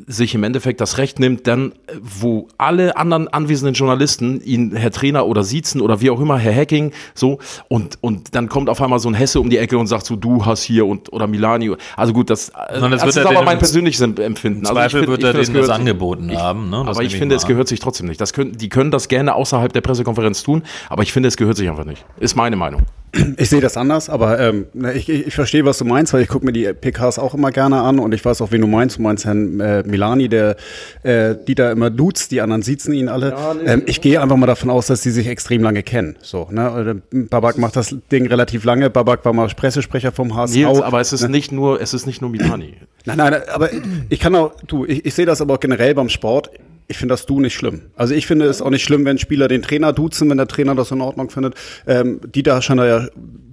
sich 0.08 0.36
im 0.36 0.44
Endeffekt 0.44 0.82
das 0.82 0.98
Recht 0.98 1.20
nimmt, 1.20 1.48
dann, 1.48 1.74
wo 2.02 2.48
alle 2.58 2.98
anderen 2.98 3.28
anwesenden 3.28 3.74
Journalisten 3.74 4.42
ihn 4.42 4.76
Herr 4.76 4.92
Trainer 4.92 5.26
oder 5.28 5.44
siezen 5.44 5.82
oder 5.82 6.02
wie 6.02 6.10
auch 6.10 6.20
immer, 6.20 6.38
Herr 6.38 6.56
Hacking, 6.56 6.92
so, 7.14 7.40
und, 7.68 7.98
und 8.02 8.36
dann 8.36 8.50
kommt 8.50 8.70
auf 8.70 8.82
einmal 8.82 9.00
so 9.00 9.10
ein 9.10 9.14
Hesse 9.14 9.40
um 9.40 9.50
die 9.50 9.58
Ecke 9.58 9.78
und 9.78 9.88
sagt 9.88 10.06
so, 10.06 10.16
du 10.16 10.46
hast 10.46 10.64
hier 10.64 10.86
und, 10.86 11.12
oder 11.14 11.28
Milani. 11.28 11.72
Also 11.96 12.14
gut, 12.14 12.30
das, 12.30 12.52
Sondern 12.74 12.92
das 12.92 13.02
das 13.02 13.10
ist 13.10 13.18
er 13.18 13.30
aber 13.30 13.44
mein 13.44 13.58
persönliches 13.60 14.02
Empfinden. 14.02 14.60
Im 14.60 14.66
Also 14.66 14.74
Zweifel 14.74 15.02
ich 15.02 15.06
find- 15.08 15.08
wird 15.08 15.24
er 15.24 15.34
das 15.34 15.46
denen 15.48 15.58
das 15.58 15.66
sich- 15.68 15.76
angeboten 15.76 16.30
ich, 16.30 16.38
haben. 16.38 16.70
Ne? 16.70 16.84
Das 16.86 16.98
aber 16.98 17.06
ich 17.06 17.16
finde, 17.16 17.36
es 17.36 17.46
gehört 17.46 17.68
sich 17.68 17.80
trotzdem 17.80 18.08
nicht. 18.08 18.20
Das 18.22 18.34
können, 18.34 18.58
die 18.58 18.70
können 18.70 18.92
das 18.92 19.08
gerne 19.08 19.36
außerhalb 19.36 19.72
der 19.74 19.82
Pressekonferenz 19.82 20.44
tun, 20.44 20.64
aber 20.90 21.04
ich 21.04 21.14
finde, 21.14 21.28
es 21.28 21.38
gehört 21.38 21.58
sich 21.58 21.70
einfach 21.70 21.86
nicht. 21.86 22.04
Ist 22.20 22.36
meine 22.36 22.56
Meinung. 22.56 22.82
Ich 23.38 23.50
sehe 23.50 23.60
das 23.60 23.76
anders, 23.76 24.10
aber 24.10 24.40
ähm, 24.40 24.68
ich, 24.96 25.10
ich, 25.10 25.36
verstehe, 25.36 25.66
was 25.66 25.78
du 25.78 25.86
meinst, 25.86 26.14
weil 26.14 26.22
ich 26.22 26.30
gucke 26.30 26.46
mir 26.46 26.54
die 26.54 26.72
PKs 26.72 27.20
auch 27.20 27.34
immer 27.34 27.52
gerne 27.52 27.82
an 27.82 28.00
und 28.00 28.14
ich 28.14 28.24
weiß 28.24 28.42
auch, 28.42 28.52
wen 28.52 28.62
du 28.62 28.68
meinst. 28.68 28.98
Du 28.98 29.02
meinst 29.02 29.26
Herrn 29.26 29.60
äh, 29.60 29.84
Milani, 29.86 30.30
der 30.30 30.56
äh, 31.04 31.36
die 31.48 31.56
da 31.56 31.72
immer 31.72 31.90
duzt, 31.90 32.32
die 32.32 32.40
anderen 32.40 32.62
siezen 32.62 32.94
ihn 32.94 33.10
alle. 33.10 33.36
ähm, 33.66 33.84
ich 33.86 34.00
gehe 34.00 34.22
einfach 34.22 34.38
mal 34.38 34.46
davon 34.46 34.70
aus, 34.70 34.88
dass 34.88 35.02
die 35.02 35.10
sich 35.10 35.28
extrem 35.28 35.62
lange 35.62 35.84
kennen. 35.84 36.16
So, 36.22 36.48
ne? 36.52 37.02
Äh, 37.12 37.18
Babak 37.26 37.58
macht 37.58 37.76
das 37.76 37.96
Ding 38.12 38.28
relativ 38.28 38.64
lange. 38.64 38.90
Babak 38.90 39.26
war 39.26 39.34
mal 39.34 39.48
Pressesprecher 39.48 40.12
vom 40.12 40.36
HSV. 40.36 40.56
Nils, 40.56 40.82
aber 40.82 41.02
es 41.02 41.12
ist 41.12 41.28
nicht 41.28 41.52
nur, 41.52 41.82
es 41.82 41.94
ist 41.94 42.06
nicht 42.06 42.22
nur 42.22 42.30
Milani. 42.30 42.76
Nein, 43.06 43.18
nein, 43.18 43.36
aber 43.54 43.70
ich 44.10 44.20
kann 44.20 44.36
auch, 44.36 44.54
du, 44.68 44.86
ich, 44.86 45.06
ich 45.06 45.14
sehe 45.14 45.26
das 45.26 45.42
aber 45.42 45.56
auch 45.56 45.60
generell 45.60 45.94
beim 45.96 46.10
Sport. 46.10 46.52
Ich 46.88 46.98
finde 46.98 47.14
das 47.14 47.26
Du 47.26 47.40
nicht 47.40 47.54
schlimm. 47.54 47.84
Also 47.96 48.14
ich 48.14 48.28
finde 48.28 48.46
es 48.46 48.62
auch 48.62 48.70
nicht 48.70 48.84
schlimm, 48.84 49.06
wenn 49.06 49.18
Spieler 49.18 49.48
den 49.48 49.62
Trainer 49.62 49.94
duzen, 49.94 50.30
wenn 50.30 50.38
der 50.38 50.48
Trainer 50.48 50.76
das 50.76 50.92
in 50.92 51.02
Ordnung 51.02 51.30
findet. 51.30 51.56
Ähm, 51.88 52.20
Dieter 52.34 52.62
scheint 52.62 52.80
da 52.80 52.86
ja, 52.86 53.08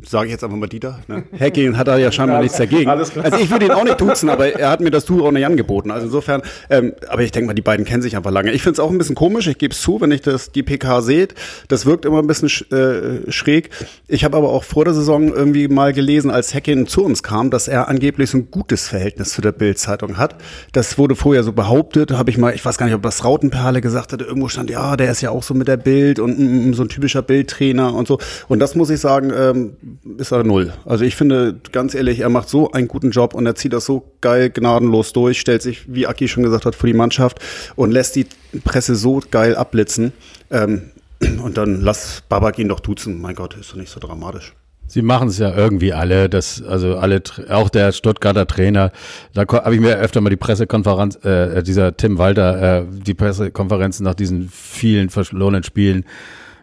sage 0.07 0.27
ich 0.27 0.33
jetzt 0.33 0.45
einfach 0.45 0.57
mal 0.57 0.69
Dieter, 0.69 1.01
ne? 1.09 1.25
Hacking 1.39 1.77
hat 1.77 1.89
da 1.89 1.97
ja 1.97 2.11
scheinbar 2.11 2.41
nichts 2.41 2.57
dagegen. 2.57 2.89
Also 2.89 3.13
ich 3.39 3.51
würde 3.51 3.67
ihn 3.67 3.73
auch 3.73 3.85
nicht 3.85 4.01
duzen, 4.01 4.29
aber 4.29 4.59
er 4.59 4.71
hat 4.71 4.81
mir 4.81 4.91
das 4.91 5.05
Du 5.05 5.27
auch 5.27 5.33
nicht 5.33 5.47
angeboten. 5.47 5.91
Also 5.91 6.07
insofern, 6.07 6.43
ähm, 6.71 6.95
aber 7.09 7.23
ich 7.23 7.31
denke 7.31 7.49
mal, 7.49 7.55
die 7.55 7.63
beiden 7.63 7.85
kennen 7.85 8.03
sich 8.03 8.17
einfach 8.17 8.31
lange. 8.31 8.53
Ich 8.53 8.63
finde 8.63 8.75
es 8.75 8.81
auch 8.81 8.91
ein 8.91 8.99
bisschen 8.99 9.15
komisch, 9.15 9.47
ich 9.47 9.59
gebe 9.59 9.73
es 9.73 9.81
zu, 9.81 10.01
wenn 10.01 10.11
ich 10.11 10.23
das 10.23 10.53
die 10.53 10.63
PK 10.63 11.03
sehe, 11.03 11.29
das 11.69 11.87
wirkt 11.87 12.05
immer 12.05 12.19
ein 12.19 12.27
bisschen 12.27 12.49
sch, 12.49 12.71
äh, 12.73 13.31
schräg. 13.31 13.71
Ich 14.07 14.25
habe 14.25 14.37
aber 14.37 14.51
auch 14.51 14.65
vor 14.65 14.85
der 14.85 14.95
Saison 14.95 15.33
irgendwie 15.33 15.69
mal 15.69 15.93
gelesen, 15.93 16.31
als 16.31 16.55
Hacking 16.55 16.87
zu 16.87 17.05
uns 17.05 17.23
kam, 17.23 17.51
dass 17.51 17.69
er 17.69 17.89
angeblich 17.89 18.31
so 18.31 18.39
ein 18.39 18.51
gutes 18.51 18.89
Verhältnis 18.89 19.31
zu 19.31 19.43
der 19.43 19.53
Bild-Zeitung 19.53 20.17
hat. 20.19 20.37
Das 20.73 20.99
wurde 20.99 21.17
vorher 21.17 21.43
so 21.43 21.53
behauptet, 21.53 22.13
habe 22.13 22.31
ich 22.31 22.39
mal, 22.39 22.55
ich 22.55 22.65
weiß 22.65 22.79
gar 22.79 22.87
nicht, 22.87 22.95
ob 22.95 23.03
das 23.03 23.25
Rautenperle 23.29 23.81
gesagt 23.83 24.13
hatte, 24.13 24.25
irgendwo 24.25 24.49
stand, 24.49 24.71
ja, 24.71 24.97
der 24.97 25.11
ist 25.11 25.21
ja 25.21 25.31
auch 25.31 25.43
so 25.43 25.53
mit 25.53 25.69
der 25.69 25.77
Bild 25.77 26.19
und 26.19 26.39
mm, 26.39 26.71
mm, 26.71 26.75
so 26.75 26.83
ein 26.83 26.89
typischer 26.89 27.21
Bildtrainer 27.21 27.95
und 27.95 28.09
so. 28.09 28.19
Und 28.49 28.59
das 28.59 28.75
muss 28.75 28.89
ich 28.89 29.01
sagen, 29.01 29.31
ähm, 29.37 29.77
ist 30.17 30.33
er 30.33 30.45
null. 30.45 30.73
Also 30.87 31.05
ich 31.05 31.15
finde, 31.15 31.61
ganz 31.73 31.95
ehrlich, 31.95 32.21
er 32.21 32.31
macht 32.31 32.49
so 32.49 32.73
einen 32.73 32.89
guten 32.89 33.11
Job 33.11 33.35
und 33.35 33.45
er 33.45 33.55
zieht 33.55 33.75
das 33.75 33.85
so 33.85 34.11
geil 34.23 34.51
gnadenlos 34.51 35.13
durch, 35.13 35.39
stellt 35.39 35.61
sich, 35.61 35.93
wie 35.93 36.07
Aki 36.07 36.29
schon 36.29 36.43
gesagt 36.43 36.65
hat, 36.65 36.75
vor 36.75 36.87
die 36.87 36.95
Mannschaft 36.95 37.39
und 37.77 37.91
lässt 37.91 38.17
die 38.17 38.27
Presse 38.65 38.97
so 38.97 39.21
geil 39.31 39.55
abblitzen. 39.55 40.13
Ähm, 40.51 40.91
und 41.43 41.59
dann 41.59 41.81
lass 41.83 42.23
Babak 42.29 42.59
ihn 42.59 42.69
doch 42.69 42.81
duzen. 42.81 43.21
Mein 43.21 43.35
Gott, 43.35 43.57
ist 43.57 43.73
doch 43.73 43.77
nicht 43.77 43.91
so 43.91 44.01
dramatisch. 44.01 44.55
Sie 44.89 45.03
machen 45.03 45.29
es 45.29 45.39
ja 45.39 45.55
irgendwie 45.55 45.93
alle, 45.93 46.29
das, 46.29 46.63
also 46.63 46.97
alle, 46.97 47.23
auch 47.51 47.69
der 47.69 47.93
Stuttgarter 47.93 48.47
Trainer, 48.47 48.91
da 49.35 49.45
habe 49.47 49.75
ich 49.75 49.81
mir 49.81 49.97
öfter 49.97 50.21
mal 50.21 50.31
die 50.31 50.37
Pressekonferenz, 50.37 51.23
äh, 51.25 51.63
dieser 51.63 51.97
Tim 51.97 52.19
Walter, 52.19 52.81
äh, 52.81 52.85
die 52.91 53.15
Pressekonferenzen 53.15 54.03
nach 54.05 54.15
diesen 54.15 54.49
vielen 54.49 55.11
verlorenen 55.11 55.63
Spielen, 55.63 56.05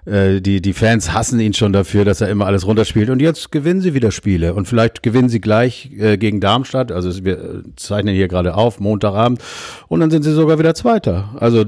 äh, 0.05 0.41
die, 0.41 0.61
die 0.61 0.73
Fans 0.73 1.13
hassen 1.13 1.39
ihn 1.39 1.53
schon 1.53 1.73
dafür, 1.73 2.05
dass 2.05 2.21
er 2.21 2.29
immer 2.29 2.45
alles 2.45 2.65
runterspielt. 2.65 3.09
Und 3.09 3.21
jetzt 3.21 3.51
gewinnen 3.51 3.81
sie 3.81 3.93
wieder 3.93 4.11
Spiele. 4.11 4.53
Und 4.53 4.67
vielleicht 4.67 5.03
gewinnen 5.03 5.29
sie 5.29 5.41
gleich 5.41 5.91
äh, 5.97 6.17
gegen 6.17 6.39
Darmstadt, 6.39 6.91
also 6.91 7.23
wir 7.23 7.37
äh, 7.37 7.63
zeichnen 7.75 8.15
hier 8.15 8.27
gerade 8.27 8.55
auf, 8.55 8.79
Montagabend. 8.79 9.41
Und 9.87 9.99
dann 9.99 10.11
sind 10.11 10.23
sie 10.23 10.33
sogar 10.33 10.59
wieder 10.59 10.75
Zweiter. 10.75 11.35
Also 11.39 11.65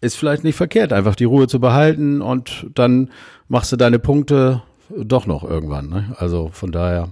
ist 0.00 0.16
vielleicht 0.16 0.44
nicht 0.44 0.56
verkehrt, 0.56 0.92
einfach 0.92 1.14
die 1.14 1.24
Ruhe 1.24 1.46
zu 1.46 1.60
behalten. 1.60 2.20
Und 2.20 2.66
dann 2.74 3.10
machst 3.48 3.72
du 3.72 3.76
deine 3.76 3.98
Punkte 3.98 4.62
doch 4.90 5.26
noch 5.26 5.44
irgendwann. 5.44 5.88
Ne? 5.88 6.14
Also 6.18 6.50
von 6.52 6.72
daher 6.72 7.08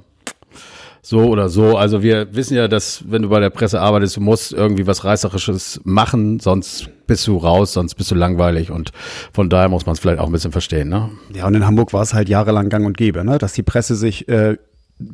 so 1.04 1.20
oder 1.20 1.48
so. 1.50 1.76
Also 1.76 2.02
wir 2.02 2.34
wissen 2.34 2.56
ja, 2.56 2.66
dass 2.66 3.04
wenn 3.06 3.22
du 3.22 3.28
bei 3.28 3.38
der 3.38 3.50
Presse 3.50 3.80
arbeitest, 3.80 4.16
du 4.16 4.20
musst 4.20 4.52
irgendwie 4.52 4.86
was 4.86 5.04
Reißerisches 5.04 5.82
machen, 5.84 6.40
sonst 6.40 6.88
bist 7.06 7.26
du 7.26 7.36
raus, 7.36 7.74
sonst 7.74 7.94
bist 7.94 8.10
du 8.10 8.14
langweilig 8.14 8.70
und 8.70 8.90
von 9.32 9.50
daher 9.50 9.68
muss 9.68 9.84
man 9.84 9.92
es 9.92 10.00
vielleicht 10.00 10.18
auch 10.18 10.26
ein 10.26 10.32
bisschen 10.32 10.52
verstehen. 10.52 10.88
Ne? 10.88 11.10
Ja, 11.34 11.46
und 11.46 11.54
in 11.54 11.66
Hamburg 11.66 11.92
war 11.92 12.02
es 12.02 12.14
halt 12.14 12.30
jahrelang 12.30 12.70
gang 12.70 12.86
und 12.86 12.96
gäbe, 12.96 13.22
ne? 13.22 13.36
dass 13.36 13.52
die 13.52 13.62
Presse 13.62 13.96
sich 13.96 14.28
äh, 14.28 14.56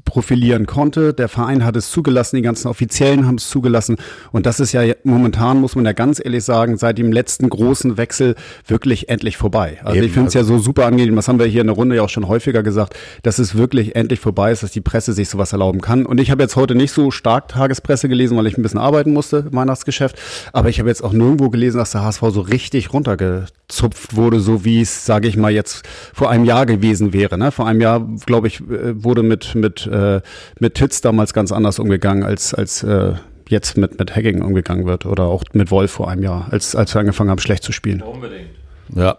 profilieren 0.05 0.67
konnte. 0.67 1.15
Der 1.15 1.29
Verein 1.29 1.65
hat 1.65 1.75
es 1.75 1.91
zugelassen, 1.91 2.37
die 2.37 2.43
ganzen 2.43 2.69
Offiziellen 2.69 3.27
haben 3.27 3.37
es 3.37 3.49
zugelassen. 3.49 3.97
Und 4.31 4.45
das 4.45 4.61
ist 4.61 4.73
ja 4.73 4.83
momentan, 5.05 5.61
muss 5.61 5.75
man 5.75 5.87
ja 5.87 5.93
ganz 5.93 6.21
ehrlich 6.23 6.45
sagen, 6.45 6.77
seit 6.77 6.99
dem 6.99 7.13
letzten 7.13 7.49
großen 7.49 7.97
Wechsel 7.97 8.35
wirklich 8.67 9.09
endlich 9.09 9.37
vorbei. 9.37 9.79
Also 9.83 9.97
Eben, 9.97 10.07
ich 10.07 10.13
finde 10.13 10.29
es 10.29 10.35
ja 10.35 10.45
so 10.45 10.59
super 10.59 10.87
angenehm, 10.87 11.17
das 11.17 11.29
haben 11.29 11.39
wir 11.39 11.47
hier 11.47 11.63
in 11.63 11.69
der 11.69 11.77
Runde 11.77 11.97
ja 11.97 12.03
auch 12.03 12.11
schon 12.11 12.29
häufiger 12.29 12.63
gesagt, 12.63 12.95
dass 13.23 13.39
es 13.39 13.55
wirklich 13.55 13.97
endlich 13.97 14.21
vorbei 14.21 14.53
ist, 14.53 14.63
dass 14.63 14.71
die 14.71 14.83
Presse 14.83 15.15
sich 15.15 15.29
sowas 15.29 15.53
erlauben 15.53 15.81
kann. 15.81 16.05
Und 16.05 16.21
ich 16.21 16.31
habe 16.31 16.43
jetzt 16.43 16.57
heute 16.57 16.75
nicht 16.75 16.93
so 16.93 17.11
stark 17.11 17.49
Tagespresse 17.49 18.09
gelesen, 18.09 18.37
weil 18.37 18.47
ich 18.47 18.59
ein 18.59 18.63
bisschen 18.63 18.81
arbeiten 18.81 19.13
musste 19.13 19.47
im 19.51 19.57
Weihnachtsgeschäft. 19.57 20.17
Aber 20.53 20.69
ich 20.69 20.79
habe 20.79 20.89
jetzt 20.89 21.03
auch 21.03 21.13
nirgendwo 21.13 21.49
gelesen, 21.49 21.79
dass 21.79 21.93
der 21.93 22.03
HSV 22.03 22.23
so 22.31 22.41
richtig 22.43 22.93
runtergezupft 22.93 24.15
wurde, 24.15 24.41
so 24.41 24.65
wie 24.65 24.83
es, 24.83 25.07
sage 25.07 25.27
ich 25.27 25.37
mal, 25.37 25.53
jetzt 25.53 25.85
vor 26.13 26.31
einem 26.31 26.45
Jahr 26.45 26.67
gewesen 26.67 27.13
wäre. 27.13 27.39
Ne? 27.39 27.51
Vor 27.51 27.67
einem 27.67 27.81
Jahr, 27.81 28.07
glaube 28.27 28.49
ich, 28.49 28.61
äh, 28.61 29.03
wurde 29.03 29.23
mit, 29.23 29.55
mit, 29.55 29.80
äh, 29.87 30.21
mit 30.59 30.75
Titz 30.75 31.01
damals 31.01 31.33
ganz 31.33 31.53
anders 31.53 31.79
umgegangen, 31.79 32.25
als, 32.25 32.55
als 32.55 32.83
äh, 32.83 33.15
jetzt 33.49 33.77
mit, 33.77 33.99
mit 33.99 34.15
Hacking 34.15 34.43
umgegangen 34.43 34.87
wird. 34.87 35.07
Oder 35.07 35.25
auch 35.25 35.45
mit 35.53 35.71
Wolf 35.71 35.91
vor 35.91 36.09
einem 36.09 36.23
Jahr, 36.23 36.49
als, 36.51 36.75
als 36.75 36.95
wir 36.95 37.01
angefangen 37.01 37.31
haben, 37.31 37.41
schlecht 37.41 37.63
zu 37.63 37.73
spielen. 37.73 38.03
Unbedingt. 38.03 38.51
Ja, 38.95 39.17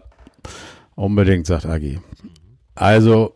unbedingt, 0.96 1.48
sagt 1.48 1.66
Agi. 1.66 2.00
Also, 2.76 3.36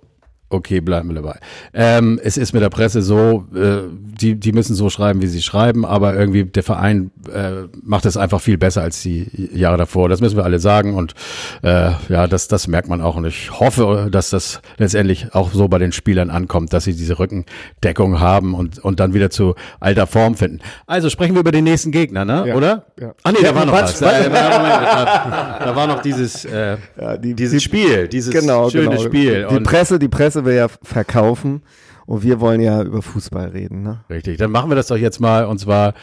okay, 0.55 0.81
bleiben 0.81 1.09
wir 1.09 1.15
dabei. 1.21 1.38
Ähm, 1.74 2.19
es 2.24 2.38
ist 2.38 2.53
mit 2.53 2.62
der 2.63 2.69
Presse 2.69 3.01
so, 3.01 3.45
äh, 3.55 3.83
die, 4.19 4.35
die 4.35 4.51
müssen 4.51 4.75
so 4.75 4.89
schreiben, 4.89 5.21
wie 5.21 5.27
sie 5.27 5.41
schreiben, 5.41 5.85
aber 5.85 6.15
irgendwie 6.15 6.45
der 6.45 6.63
Verein 6.63 7.12
äh, 7.33 7.67
macht 7.83 8.05
es 8.05 8.17
einfach 8.17 8.41
viel 8.41 8.57
besser 8.57 8.81
als 8.81 9.01
die 9.01 9.27
Jahre 9.53 9.77
davor. 9.77 10.09
Das 10.09 10.21
müssen 10.21 10.38
wir 10.38 10.43
alle 10.45 10.59
sagen 10.59 10.95
und 10.95 11.13
äh, 11.62 11.91
ja, 12.09 12.27
das, 12.27 12.47
das 12.47 12.67
merkt 12.67 12.88
man 12.88 13.01
auch 13.01 13.15
und 13.15 13.25
ich 13.25 13.51
hoffe, 13.59 14.07
dass 14.12 14.29
das 14.29 14.62
letztendlich 14.77 15.33
auch 15.33 15.51
so 15.51 15.67
bei 15.67 15.77
den 15.79 15.91
Spielern 15.91 16.29
ankommt, 16.29 16.74
dass 16.74 16.85
sie 16.85 16.95
diese 16.95 17.19
Rückendeckung 17.19 18.19
haben 18.19 18.53
und, 18.53 18.79
und 18.79 19.00
dann 19.00 19.13
wieder 19.13 19.29
zu 19.29 19.55
alter 19.79 20.07
Form 20.07 20.35
finden. 20.35 20.59
Also 20.88 21.09
sprechen 21.09 21.35
wir 21.35 21.41
über 21.41 21.51
den 21.51 21.65
nächsten 21.65 21.91
Gegner, 21.91 22.25
ne? 22.25 22.45
Ja. 22.47 22.55
oder? 22.55 22.85
Ja. 23.00 23.13
Ah 23.24 23.31
nee, 23.31 23.39
da 23.43 23.53
war 23.53 23.65
noch 23.65 23.74
was. 23.74 24.01
Äh, 24.01 24.29
da, 24.29 25.59
da 25.65 25.75
war 25.75 25.88
noch 25.88 26.01
dieses, 26.01 26.45
äh, 26.45 26.77
Ja, 27.00 27.17
die, 27.17 27.33
dieses 27.33 27.59
die, 27.59 27.59
Spiel, 27.65 28.07
dieses 28.07 28.33
genau, 28.33 28.69
schöne 28.69 28.91
genau. 28.91 29.01
Spiel. 29.01 29.45
Die 29.50 29.55
Und- 29.57 29.63
Presse, 29.63 30.00
die 30.00 30.07
Presse 30.07 30.44
will 30.45 30.55
ja 30.55 30.67
verkaufen 30.83 31.63
und 32.05 32.23
wir 32.23 32.39
wollen 32.39 32.61
ja 32.61 32.81
über 32.83 33.01
Fußball 33.01 33.49
reden. 33.49 33.81
Ne? 33.83 34.03
Richtig, 34.09 34.37
dann 34.37 34.51
machen 34.51 34.69
wir 34.69 34.75
das 34.75 34.87
doch 34.87 34.97
jetzt 34.97 35.19
mal 35.19 35.45
und 35.45 35.59
zwar 35.59 35.93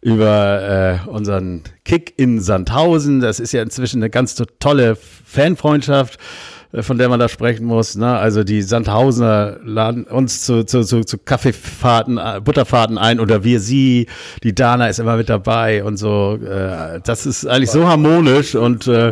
über 0.00 1.00
äh, 1.06 1.08
unseren 1.08 1.62
Kick 1.84 2.12
in 2.18 2.40
Sandhausen. 2.40 3.20
Das 3.20 3.40
ist 3.40 3.52
ja 3.52 3.62
inzwischen 3.62 4.02
eine 4.02 4.10
ganz 4.10 4.34
to- 4.34 4.44
tolle 4.58 4.96
Fanfreundschaft, 4.96 6.18
von 6.82 6.98
der 6.98 7.08
man 7.08 7.20
da 7.20 7.28
sprechen 7.28 7.66
muss. 7.66 7.96
Ne? 7.96 8.16
Also 8.16 8.44
die 8.44 8.62
Sandhausener 8.62 9.58
laden 9.64 10.04
uns 10.04 10.42
zu, 10.42 10.64
zu, 10.64 10.82
zu, 10.82 11.04
zu 11.04 11.18
Kaffeefahrten, 11.18 12.18
äh, 12.18 12.40
Butterfahrten 12.42 12.98
ein 12.98 13.20
oder 13.20 13.44
wir 13.44 13.60
sie. 13.60 14.06
Die 14.42 14.54
Dana 14.54 14.88
ist 14.88 14.98
immer 14.98 15.16
mit 15.16 15.28
dabei 15.28 15.84
und 15.84 15.96
so. 15.96 16.38
Äh, 16.42 17.00
das 17.04 17.26
ist 17.26 17.46
eigentlich 17.46 17.70
so 17.70 17.86
harmonisch 17.86 18.54
und 18.54 18.86
äh, 18.86 19.08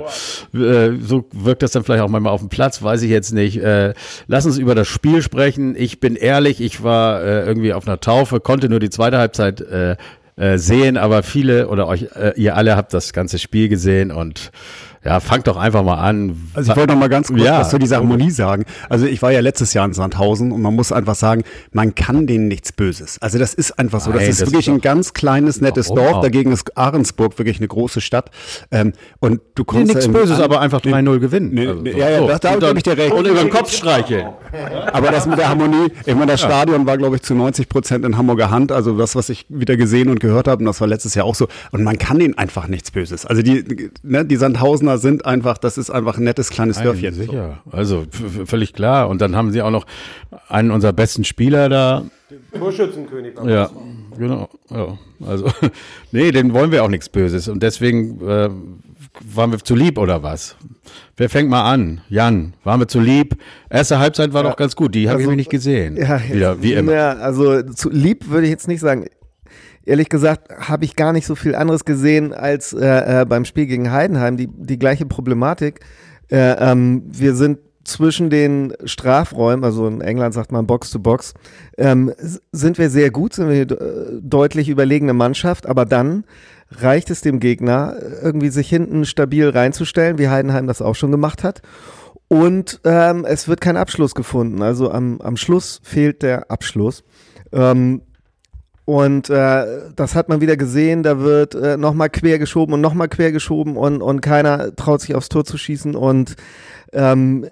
äh, 0.55 0.99
so 1.01 1.25
wirkt 1.33 1.63
das 1.63 1.73
dann 1.73 1.85
vielleicht 1.85 2.03
auch 2.03 2.09
manchmal 2.09 2.33
auf 2.33 2.41
dem 2.41 2.49
Platz, 2.49 2.83
weiß 2.83 3.03
ich 3.03 3.11
jetzt 3.11 3.33
nicht. 3.33 3.59
Äh, 3.59 3.95
lass 4.27 4.47
uns 4.47 4.59
über 4.59 4.75
das 4.75 4.89
Spiel 4.89 5.23
sprechen. 5.23 5.77
Ich 5.77 6.01
bin 6.01 6.17
ehrlich, 6.17 6.61
ich 6.61 6.83
war 6.83 7.23
äh, 7.23 7.45
irgendwie 7.45 7.73
auf 7.73 7.87
einer 7.87 8.01
Taufe, 8.01 8.41
konnte 8.41 8.69
nur 8.69 8.81
die 8.81 8.91
zweite 8.91 9.19
Halbzeit 9.19 9.61
äh, 9.61 9.97
äh, 10.37 10.59
sehen, 10.59 10.97
aber 10.97 11.23
viele 11.23 11.69
oder 11.69 11.87
euch, 11.87 12.09
äh, 12.17 12.33
ihr 12.37 12.57
alle 12.57 12.75
habt 12.77 12.95
das 12.95 13.13
ganze 13.13 13.39
Spiel 13.39 13.69
gesehen 13.69 14.11
und 14.11 14.51
ja, 15.05 15.21
fangt 15.21 15.47
doch 15.49 15.57
einfach 15.57 15.83
mal 15.83 15.95
an. 15.97 16.37
Also 16.55 16.71
ich 16.73 16.77
wollte 16.77 16.93
noch 16.93 17.01
mal 17.01 17.09
ganz 17.09 17.29
kurz 17.29 17.41
Ja, 17.43 17.61
was 17.61 17.71
zu 17.71 17.79
dieser 17.79 17.97
Harmonie 17.97 18.31
sagen. 18.31 18.65
Also 18.89 19.07
ich 19.07 19.21
war 19.23 19.33
ja 19.33 19.41
letztes 19.41 19.75
Jahr 19.75 19.85
in 19.87 19.93
Sandhausen 19.93 20.53
und 20.53 20.63
man 20.63 20.75
muss 20.75 20.93
einfach 20.93 21.15
sagen, 21.17 21.43
man 21.73 21.95
kann 21.95 22.27
denen 22.27 22.49
nichts 22.49 22.73
Böses. 22.73 23.19
Also 23.21 23.39
das 23.39 23.55
ist 23.55 23.79
einfach 23.79 24.01
so. 24.01 24.13
Das 24.13 24.21
Nein, 24.21 24.31
ist 24.31 24.41
das 24.43 24.49
wirklich 24.51 24.69
ist 24.69 24.75
ein 24.75 24.81
ganz 24.81 25.13
kleines, 25.13 25.61
nettes 25.61 25.89
Dorf. 25.89 26.15
auch? 26.15 26.23
Dagegen 26.23 26.53
ist 26.53 26.77
Ahrensburg 26.77 27.39
wirklich 27.39 27.59
eine 27.59 27.69
große 27.69 28.01
Stadt. 28.01 28.31
Ähm, 28.71 28.93
und 29.21 29.41
du 29.55 29.63
Nee, 29.63 29.67
kommst 29.67 29.87
nichts 29.89 30.05
da 30.05 30.07
im- 30.07 30.13
Böses, 30.13 30.39
an- 30.39 30.45
aber 30.45 30.61
einfach 30.61 30.81
3-0 30.81 31.19
gewinnen. 31.19 31.51
Nee, 31.53 31.67
Also 31.67 31.81
nee, 31.83 31.93
so. 31.93 31.99
ja, 31.99 32.11
ja, 32.11 32.19
So. 32.21 32.27
da- 32.29 32.39
da 32.39 32.49
gebe 32.51 32.61
dann- 32.61 32.77
ich 32.77 32.83
dir 32.85 32.97
recht. 32.97 33.13
Und 33.13 33.27
über 33.27 33.41
den 33.41 33.51
Kopf 33.51 33.73
streicheln. 33.73 34.29
Aber 34.93 35.11
das 35.11 35.27
mit 35.27 35.39
der 35.39 35.49
Harmonie, 35.49 35.89
ich 36.05 36.15
meine, 36.15 36.27
das 36.33 36.41
Stadion 36.41 36.87
war, 36.87 36.97
glaube 36.99 37.17
ich, 37.17 37.23
zu 37.23 37.35
90 37.35 37.69
Prozent 37.69 38.05
in 38.05 38.17
Hamburger 38.17 38.51
Hand. 38.51 38.71
Also 38.73 38.97
das, 38.97 39.17
was 39.17 39.29
ich 39.31 39.47
wieder 39.49 39.77
gesehen 39.77 40.09
und 40.11 40.21
gehört 40.21 40.47
habe, 40.49 40.61
und 40.61 40.67
das 40.67 40.81
war 40.81 40.87
letztes 40.89 41.15
Jahr 41.15 41.25
auch 41.27 41.35
so. 41.35 41.49
Und 41.73 41.83
man 41.85 41.99
kann 41.99 42.19
denen 42.19 42.37
einfach 42.39 42.69
nichts 42.69 42.91
Böses. 42.91 43.27
Also 43.27 43.43
die, 43.43 43.91
ne, 44.03 44.25
die 44.25 44.37
Sandhausener 44.37 44.92
sind 44.99 45.27
einfach, 45.27 45.59
das 45.59 45.79
ist 45.79 45.91
einfach 45.91 46.19
ein 46.19 46.25
nettes 46.25 46.51
kleines 46.51 46.81
Dörfchen. 46.81 47.15
So. 47.15 47.23
Sicher, 47.23 47.63
also 47.71 48.05
völlig 48.45 48.73
klar. 48.73 49.09
Und 49.09 49.21
dann 49.21 49.37
haben 49.37 49.51
sie 49.53 49.63
auch 49.63 49.71
noch 49.71 49.87
einen 50.49 50.71
unserer 50.71 50.93
besten 50.93 51.25
Spieler 51.25 51.69
da. 51.69 52.05
Torschützenkönig. 52.59 53.35
Ja, 53.47 53.71
genau. 54.17 54.49
Ja. 54.71 54.99
Also, 55.27 55.47
nee, 56.13 56.31
den 56.31 56.53
wollen 56.55 56.73
wir 56.73 56.83
auch 56.85 56.89
nichts 56.89 57.09
Böses. 57.09 57.49
Und 57.49 57.63
deswegen 57.63 58.21
äh, 58.27 58.49
waren 59.35 59.53
wir 59.53 59.59
zu 59.59 59.75
lieb 59.75 59.99
oder 59.99 60.23
was? 60.23 60.57
Wer 61.17 61.29
fängt 61.29 61.51
mal 61.51 61.71
an? 61.71 62.01
Jan, 62.09 62.55
waren 62.65 62.81
wir 62.81 62.89
zu 62.89 63.01
lieb? 63.01 63.37
Erste 63.69 63.99
Halbzeit 63.99 64.33
war 64.33 64.43
doch 64.43 64.57
ganz 64.57 64.75
gut. 64.77 64.95
Die 64.95 65.09
habe 65.09 65.21
ich 65.21 65.25
Also, 65.27 65.31
nämlich 65.31 65.47
nicht 65.47 65.51
gesehen. 65.51 65.97
Ja, 65.97 66.21
Wieder, 66.31 66.63
wie 66.63 66.73
immer. 66.73 66.93
Ja, 66.93 67.13
also 67.13 67.63
zu 67.63 67.91
lieb 67.91 68.29
würde 68.31 68.47
ich 68.47 68.51
jetzt 68.51 68.69
nicht 68.69 68.81
sagen. 68.81 69.07
Ehrlich 69.85 70.09
gesagt 70.09 70.69
habe 70.69 70.85
ich 70.85 70.97
gar 70.97 71.13
nicht 71.13 71.27
so 71.27 71.35
viel 71.35 71.55
anderes 71.55 71.85
gesehen 71.85 72.33
als 72.33 72.73
äh, 72.73 73.23
äh, 73.23 73.25
beim 73.25 73.45
Spiel 73.45 73.67
gegen 73.67 73.91
Heidenheim. 73.91 74.37
Die, 74.37 74.49
die 74.49 74.79
gleiche 74.79 75.07
Problematik. 75.07 75.81
Äh, 76.31 76.71
ähm, 76.71 77.03
wir 77.07 77.35
sind 77.35 77.59
zwischen 77.85 78.31
den 78.31 78.73
Strafräumen, 78.85 79.65
also 79.65 79.87
in 79.89 80.01
England 80.01 80.35
sagt 80.35 80.53
man 80.53 80.67
Box 80.67 80.91
to 80.91 81.01
Box, 81.01 81.35
ähm, 81.77 82.13
sind 82.53 82.79
wir 82.79 82.91
sehr 82.91 83.11
gut, 83.11 83.35
sind 83.35 83.49
wir 83.49 83.63
äh, 83.63 84.21
deutlich 84.21 84.69
überlegene 84.69 85.15
Mannschaft, 85.15 85.67
aber 85.67 85.85
dann 85.85 86.25
reicht 86.71 87.11
es 87.11 87.21
dem 87.21 87.41
Gegner, 87.41 87.97
irgendwie 88.23 88.49
sich 88.49 88.69
hinten 88.69 89.05
stabil 89.05 89.49
reinzustellen, 89.49 90.19
wie 90.19 90.29
Heidenheim 90.29 90.67
das 90.67 90.81
auch 90.81 90.95
schon 90.95 91.11
gemacht 91.11 91.45
hat. 91.45 91.63
Und 92.29 92.81
ähm, 92.85 93.27
es 93.27 93.47
wird 93.47 93.61
kein 93.61 93.77
Abschluss 93.77 94.15
gefunden. 94.15 94.63
Also 94.63 94.91
am, 94.91 95.21
am 95.21 95.37
Schluss 95.37 95.81
fehlt 95.83 96.23
der 96.23 96.51
Abschluss. 96.51 97.05
Ähm, 97.53 98.01
und 98.85 99.31
äh, 99.31 99.93
das 99.95 100.15
hat 100.17 100.29
man 100.29 100.41
wieder 100.41 100.57
gesehen, 100.57 101.03
da 101.03 101.21
wird 101.21 101.55
äh, 101.55 101.77
nochmal 101.77 102.11
quer 102.11 102.39
geschoben 102.39 102.75
und 102.75 102.81
nochmal 102.81 103.09
quer 103.09 103.31
geschoben 103.31 103.77
und, 103.77 104.03
und 104.03 104.21
keiner 104.21 104.75
traut 104.75 105.01
sich 105.01 105.15
aufs 105.15 105.29
Tor 105.29 105.45
zu 105.45 105.57
schießen. 105.57 105.95
Und 105.95 106.35
ähm, 106.93 107.47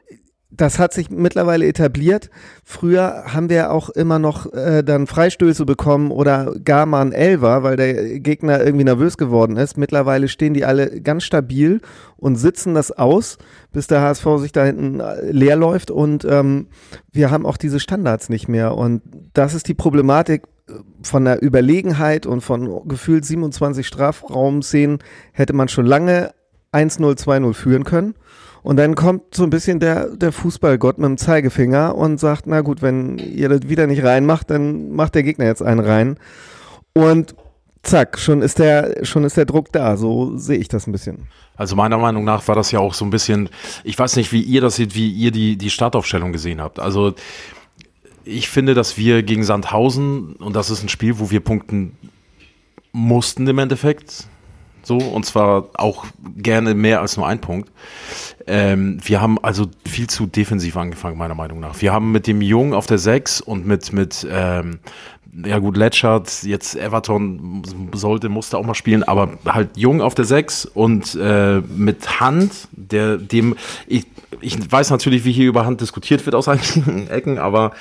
das 0.51 0.81
hat 0.81 0.93
sich 0.93 1.11
mittlerweile 1.11 1.67
etabliert. 1.67 2.31
Früher 2.65 3.25
haben 3.27 3.49
wir 3.49 3.71
auch 3.71 3.91
immer 3.91 4.19
noch 4.19 4.53
äh, 4.53 4.83
dann 4.83 5.07
Freistöße 5.07 5.65
bekommen 5.65 6.11
oder 6.11 6.55
gar 6.65 6.87
mal 6.87 7.03
ein 7.03 7.13
Elfer, 7.13 7.63
weil 7.63 7.77
der 7.77 8.19
Gegner 8.19 8.61
irgendwie 8.65 8.85
nervös 8.85 9.17
geworden 9.17 9.57
ist. 9.57 9.79
Mittlerweile 9.79 10.27
stehen 10.27 10.53
die 10.53 10.65
alle 10.65 11.01
ganz 11.01 11.23
stabil 11.23 11.81
und 12.17 12.35
sitzen 12.35 12.75
das 12.75 12.91
aus, 12.91 13.39
bis 13.73 13.87
der 13.87 14.01
HSV 14.01 14.27
sich 14.39 14.51
da 14.51 14.65
hinten 14.65 14.99
äh, 14.99 15.31
leer 15.31 15.55
läuft 15.55 15.93
und 15.93 16.25
ähm, 16.25 16.67
wir 17.13 17.31
haben 17.31 17.47
auch 17.47 17.57
diese 17.57 17.79
Standards 17.79 18.29
nicht 18.29 18.49
mehr. 18.49 18.77
Und 18.77 19.03
das 19.33 19.55
ist 19.55 19.69
die 19.69 19.75
Problematik 19.75 20.43
von 21.03 21.25
der 21.25 21.43
Überlegenheit 21.43 22.27
und 22.27 22.41
von 22.41 22.87
gefühlt 22.89 23.25
27 23.25 23.87
Strafraumszenen 23.87 24.99
hätte 25.33 25.53
man 25.53 25.69
schon 25.69 25.87
lange 25.87 26.33
1-0, 26.73 27.19
2-0 27.19 27.55
führen 27.55 27.85
können. 27.85 28.15
Und 28.63 28.77
dann 28.77 28.95
kommt 28.95 29.35
so 29.35 29.45
ein 29.45 29.51
bisschen 29.51 29.81
der, 29.81 30.09
der 30.17 30.33
Fußballgott 30.33 30.99
mit 30.99 31.07
dem 31.07 31.17
Zeigefinger 31.17 31.95
und 31.95 32.21
sagt, 32.21 32.47
na 32.47 32.61
gut, 32.61 32.83
wenn 32.83 33.19
ihr 33.19 33.49
das 33.49 33.69
wieder 33.69 33.87
nicht 33.87 34.05
reinmacht, 34.05 34.51
dann 34.51 34.93
macht 34.93 35.15
der 35.15 35.23
Gegner 35.23 35.47
jetzt 35.47 35.63
einen 35.63 35.81
rein. 35.81 36.19
Und 36.93 37.35
zack, 37.83 38.19
schon 38.19 38.43
ist 38.43 38.59
der, 38.59 39.05
schon 39.05 39.25
ist 39.25 39.37
der 39.37 39.47
Druck 39.47 39.73
da. 39.73 39.97
So 39.97 40.37
sehe 40.37 40.59
ich 40.59 40.69
das 40.69 40.87
ein 40.87 40.93
bisschen. 40.93 41.29
Also 41.57 41.77
meiner 41.77 41.99
Meinung 41.99 42.25
nach 42.25 42.47
war 42.49 42.55
das 42.55 42.71
ja 42.71 42.81
auch 42.81 42.95
so 42.95 43.05
ein 43.05 43.11
bisschen, 43.11 43.49
ich 43.85 43.99
weiß 43.99 44.17
nicht, 44.17 44.33
wie 44.33 44.43
ihr 44.43 44.61
das 44.61 44.77
seht, 44.77 44.95
wie 44.95 45.11
ihr 45.11 45.31
die, 45.31 45.57
die 45.57 45.71
Startaufstellung 45.71 46.33
gesehen 46.33 46.61
habt. 46.61 46.81
Also 46.81 47.15
ich 48.31 48.49
finde, 48.49 48.75
dass 48.75 48.97
wir 48.97 49.23
gegen 49.23 49.45
Sandhausen, 49.45 50.35
und 50.37 50.55
das 50.57 50.71
ist 50.71 50.83
ein 50.83 50.89
Spiel, 50.89 51.19
wo 51.19 51.31
wir 51.31 51.41
punkten 51.41 51.97
mussten 52.93 53.47
im 53.47 53.59
Endeffekt, 53.59 54.27
so, 54.83 54.97
und 54.97 55.27
zwar 55.27 55.69
auch 55.75 56.07
gerne 56.37 56.75
mehr 56.75 57.01
als 57.01 57.17
nur 57.17 57.27
ein 57.27 57.41
Punkt. 57.41 57.71
Ähm, 58.47 58.99
wir 59.05 59.21
haben 59.21 59.39
also 59.43 59.67
viel 59.87 60.09
zu 60.09 60.27
defensiv 60.27 60.77
angefangen, 60.77 61.19
meiner 61.19 61.35
Meinung 61.35 61.61
nach. 61.61 61.81
Wir 61.83 61.93
haben 61.93 62.13
mit 62.13 62.27
dem 62.27 62.41
Jung 62.41 62.73
auf 62.73 62.87
der 62.87 62.99
6 62.99 63.43
und 63.43 63.67
mit, 63.67 63.93
mit 63.93 64.27
ähm, 64.31 64.79
ja 65.33 65.59
gut, 65.59 65.77
Letschert, 65.77 66.43
jetzt 66.43 66.75
Everton 66.75 67.63
sollte, 67.95 68.29
musste 68.29 68.59
auch 68.59 68.65
mal 68.65 68.75
spielen, 68.75 69.03
aber 69.03 69.39
halt 69.47 69.77
Jung 69.77 70.01
auf 70.01 70.15
der 70.15 70.25
6 70.25 70.65
und 70.67 71.15
äh, 71.15 71.61
mit 71.61 72.21
Hand, 72.21 72.69
der 72.73 73.17
dem, 73.17 73.57
ich, 73.87 74.07
ich 74.41 74.71
weiß 74.71 74.91
natürlich, 74.91 75.25
wie 75.25 75.33
hier 75.33 75.49
über 75.49 75.67
Hand 75.67 75.81
diskutiert 75.81 76.27
wird 76.27 76.35
aus 76.35 76.49
einigen 76.49 77.07
Ecken, 77.11 77.39
aber 77.39 77.73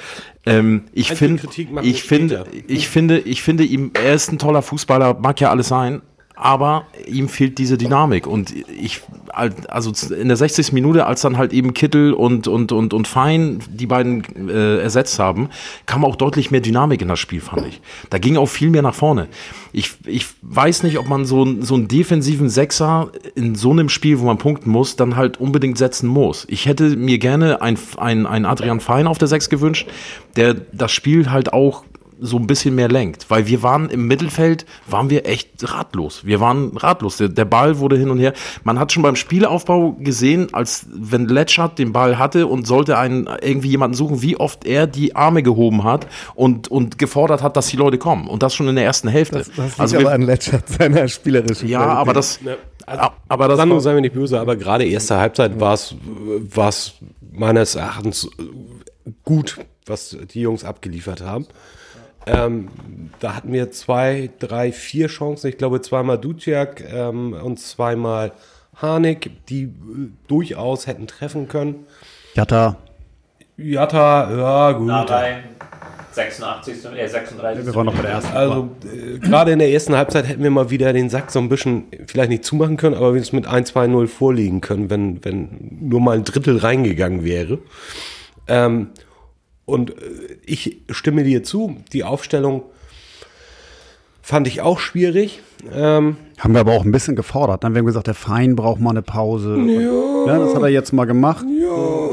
ähm, 0.45 0.83
ich 0.93 1.11
finde, 1.13 1.41
ich 1.81 2.03
finde, 2.03 2.45
ich 2.67 2.87
finde, 2.87 3.19
ich 3.19 3.41
finde 3.41 3.63
ihm, 3.63 3.91
er 3.93 4.13
ist 4.13 4.31
ein 4.31 4.37
toller 4.37 4.61
Fußballer, 4.61 5.15
mag 5.19 5.39
ja 5.41 5.49
alles 5.49 5.67
sein, 5.67 6.01
aber 6.41 6.85
ihm 7.05 7.27
fehlt 7.27 7.57
diese 7.57 7.77
Dynamik 7.77 8.25
und 8.25 8.53
ich, 8.81 9.01
also 9.67 9.91
in 10.13 10.29
der 10.29 10.37
60. 10.37 10.71
Minute, 10.71 11.05
als 11.05 11.21
dann 11.21 11.37
halt 11.37 11.51
eben 11.51 11.73
Kittel 11.73 12.13
und, 12.13 12.47
und, 12.47 12.71
und, 12.71 12.93
und 12.93 13.07
Fein 13.07 13.59
die 13.69 13.87
beiden 13.87 14.47
äh, 14.49 14.77
ersetzt 14.79 15.19
haben, 15.19 15.49
kam 15.85 16.05
auch 16.05 16.15
deutlich 16.15 16.49
mehr 16.49 16.61
Dynamik 16.61 17.01
in 17.01 17.09
das 17.09 17.19
Spiel, 17.19 17.41
fand 17.41 17.67
ich. 17.67 17.81
Da 18.09 18.17
ging 18.19 18.37
auch 18.37 18.45
viel 18.47 18.69
mehr 18.69 18.81
nach 18.81 18.95
vorne. 18.95 19.27
Ich, 19.73 19.91
ich 20.05 20.25
weiß 20.41 20.83
nicht, 20.83 20.97
ob 20.97 21.07
man 21.09 21.25
so, 21.25 21.41
einen- 21.43 21.61
so 21.61 21.75
einen 21.75 21.87
defensiven 21.89 22.49
Sechser 22.49 23.11
in 23.35 23.55
so 23.55 23.71
einem 23.71 23.89
Spiel, 23.89 24.19
wo 24.19 24.25
man 24.25 24.37
punkten 24.37 24.69
muss, 24.71 24.95
dann 24.95 25.17
halt 25.17 25.39
unbedingt 25.41 25.77
setzen 25.77 26.07
muss. 26.07 26.45
Ich 26.49 26.65
hätte 26.65 26.95
mir 26.95 27.17
gerne 27.19 27.61
ein, 27.61 27.77
ein, 27.97 28.25
ein 28.25 28.45
Adrian 28.45 28.79
Fein 28.79 29.07
auf 29.07 29.17
der 29.17 29.27
Sechs 29.27 29.49
gewünscht, 29.49 29.87
der 30.37 30.53
das 30.53 30.91
Spiel 30.93 31.29
halt 31.31 31.51
auch 31.53 31.83
so 32.19 32.37
ein 32.37 32.47
bisschen 32.47 32.75
mehr 32.75 32.89
lenkt, 32.89 33.29
weil 33.29 33.47
wir 33.47 33.63
waren 33.63 33.89
im 33.89 34.07
Mittelfeld, 34.07 34.65
waren 34.87 35.09
wir 35.09 35.25
echt 35.25 35.49
ratlos. 35.71 36.25
Wir 36.25 36.39
waren 36.39 36.75
ratlos. 36.75 37.17
Der, 37.17 37.29
der 37.29 37.45
Ball 37.45 37.79
wurde 37.79 37.97
hin 37.97 38.09
und 38.09 38.19
her. 38.19 38.33
Man 38.63 38.79
hat 38.79 38.91
schon 38.91 39.03
beim 39.03 39.15
Spielaufbau 39.15 39.93
gesehen, 39.99 40.53
als 40.53 40.85
wenn 40.91 41.27
Letschert 41.27 41.79
den 41.79 41.93
Ball 41.93 42.17
hatte 42.17 42.47
und 42.47 42.67
sollte 42.67 42.97
einen 42.97 43.29
irgendwie 43.41 43.69
jemanden 43.69 43.95
suchen, 43.95 44.21
wie 44.21 44.37
oft 44.37 44.65
er 44.65 44.87
die 44.87 45.15
Arme 45.15 45.43
gehoben 45.43 45.83
hat 45.83 46.07
und, 46.35 46.67
und 46.67 46.97
gefordert 46.97 47.41
hat, 47.41 47.55
dass 47.57 47.67
die 47.67 47.77
Leute 47.77 47.97
kommen. 47.97 48.27
Und 48.27 48.43
das 48.43 48.53
schon 48.53 48.67
in 48.67 48.75
der 48.75 48.85
ersten 48.85 49.07
Hälfte. 49.07 49.39
Das, 49.39 49.47
das 49.47 49.57
liegt 49.57 49.79
also 49.79 49.95
aber 49.97 50.05
wir, 50.05 50.11
an 50.11 50.21
Letschert, 50.23 50.67
seiner 50.67 51.07
spielerischen 51.07 51.67
ja, 51.69 51.81
aber 51.81 52.13
das, 52.13 52.39
Also, 52.85 53.09
aber 53.27 53.47
das 53.47 53.57
Sandro, 53.57 53.75
war, 53.75 53.81
sei 53.81 53.93
mir 53.93 54.01
nicht 54.01 54.13
böse, 54.13 54.39
aber 54.39 54.55
gerade 54.55 54.85
erste 54.85 55.17
Halbzeit 55.17 55.59
war 55.59 55.73
es, 55.73 55.95
war 56.53 56.69
es 56.69 56.93
meines 57.31 57.75
Erachtens 57.75 58.29
gut, 59.23 59.57
was 59.85 60.17
die 60.33 60.41
Jungs 60.41 60.63
abgeliefert 60.63 61.21
haben. 61.21 61.47
Ähm, 62.25 62.67
da 63.19 63.35
hatten 63.35 63.51
wir 63.51 63.71
zwei, 63.71 64.29
drei, 64.39 64.71
vier 64.71 65.07
Chancen. 65.07 65.47
Ich 65.47 65.57
glaube 65.57 65.81
zweimal 65.81 66.17
Duciak 66.17 66.83
ähm, 66.91 67.33
und 67.33 67.59
zweimal 67.59 68.31
Harnik, 68.75 69.45
die 69.47 69.63
äh, 69.63 69.69
durchaus 70.27 70.87
hätten 70.87 71.07
treffen 71.07 71.47
können. 71.47 71.85
Jatta, 72.35 72.77
Jatta, 73.57 74.37
ja 74.37 74.71
gut. 74.71 75.09
Rein 75.09 75.43
86. 76.11 76.85
Äh, 76.97 77.07
36. 77.07 77.65
wir 77.65 77.75
waren 77.75 77.85
noch 77.85 77.95
bei 77.95 78.01
der 78.01 78.11
ersten. 78.11 78.35
Also 78.35 78.69
äh, 78.83 79.19
gerade 79.19 79.51
in 79.51 79.59
der 79.59 79.69
ersten 79.69 79.95
Halbzeit 79.95 80.27
hätten 80.27 80.43
wir 80.43 80.49
mal 80.49 80.69
wieder 80.69 80.91
den 80.93 81.09
Sack 81.09 81.31
so 81.31 81.39
ein 81.39 81.49
bisschen 81.49 81.85
vielleicht 82.07 82.29
nicht 82.29 82.43
zumachen 82.43 82.77
können, 82.77 82.95
aber 82.95 83.13
wir 83.13 83.21
es 83.21 83.31
mit 83.31 83.47
1-2-0 83.47 84.07
vorliegen 84.07 84.61
können, 84.61 84.89
wenn, 84.89 85.23
wenn 85.23 85.77
nur 85.81 86.01
mal 86.01 86.17
ein 86.17 86.23
Drittel 86.23 86.57
reingegangen 86.57 87.23
wäre. 87.23 87.59
Ähm, 88.47 88.89
und 89.69 89.91
äh, 89.91 90.37
ich 90.45 90.81
stimme 90.89 91.23
dir 91.23 91.43
zu, 91.43 91.77
die 91.93 92.03
Aufstellung 92.03 92.63
fand 94.21 94.47
ich 94.47 94.61
auch 94.61 94.79
schwierig. 94.79 95.41
Ähm, 95.73 96.17
Haben 96.37 96.53
wir 96.53 96.61
aber 96.61 96.73
auch 96.73 96.85
ein 96.85 96.91
bisschen 96.91 97.15
gefordert. 97.15 97.63
Dann 97.63 97.69
haben 97.69 97.75
wir 97.75 97.83
gesagt, 97.83 98.07
der 98.07 98.13
Verein 98.13 98.55
braucht 98.55 98.79
mal 98.79 98.91
eine 98.91 99.01
Pause. 99.01 99.57
Ja. 99.57 100.33
ja 100.33 100.39
das 100.39 100.55
hat 100.55 100.61
er 100.61 100.69
jetzt 100.69 100.93
mal 100.93 101.05
gemacht. 101.05 101.45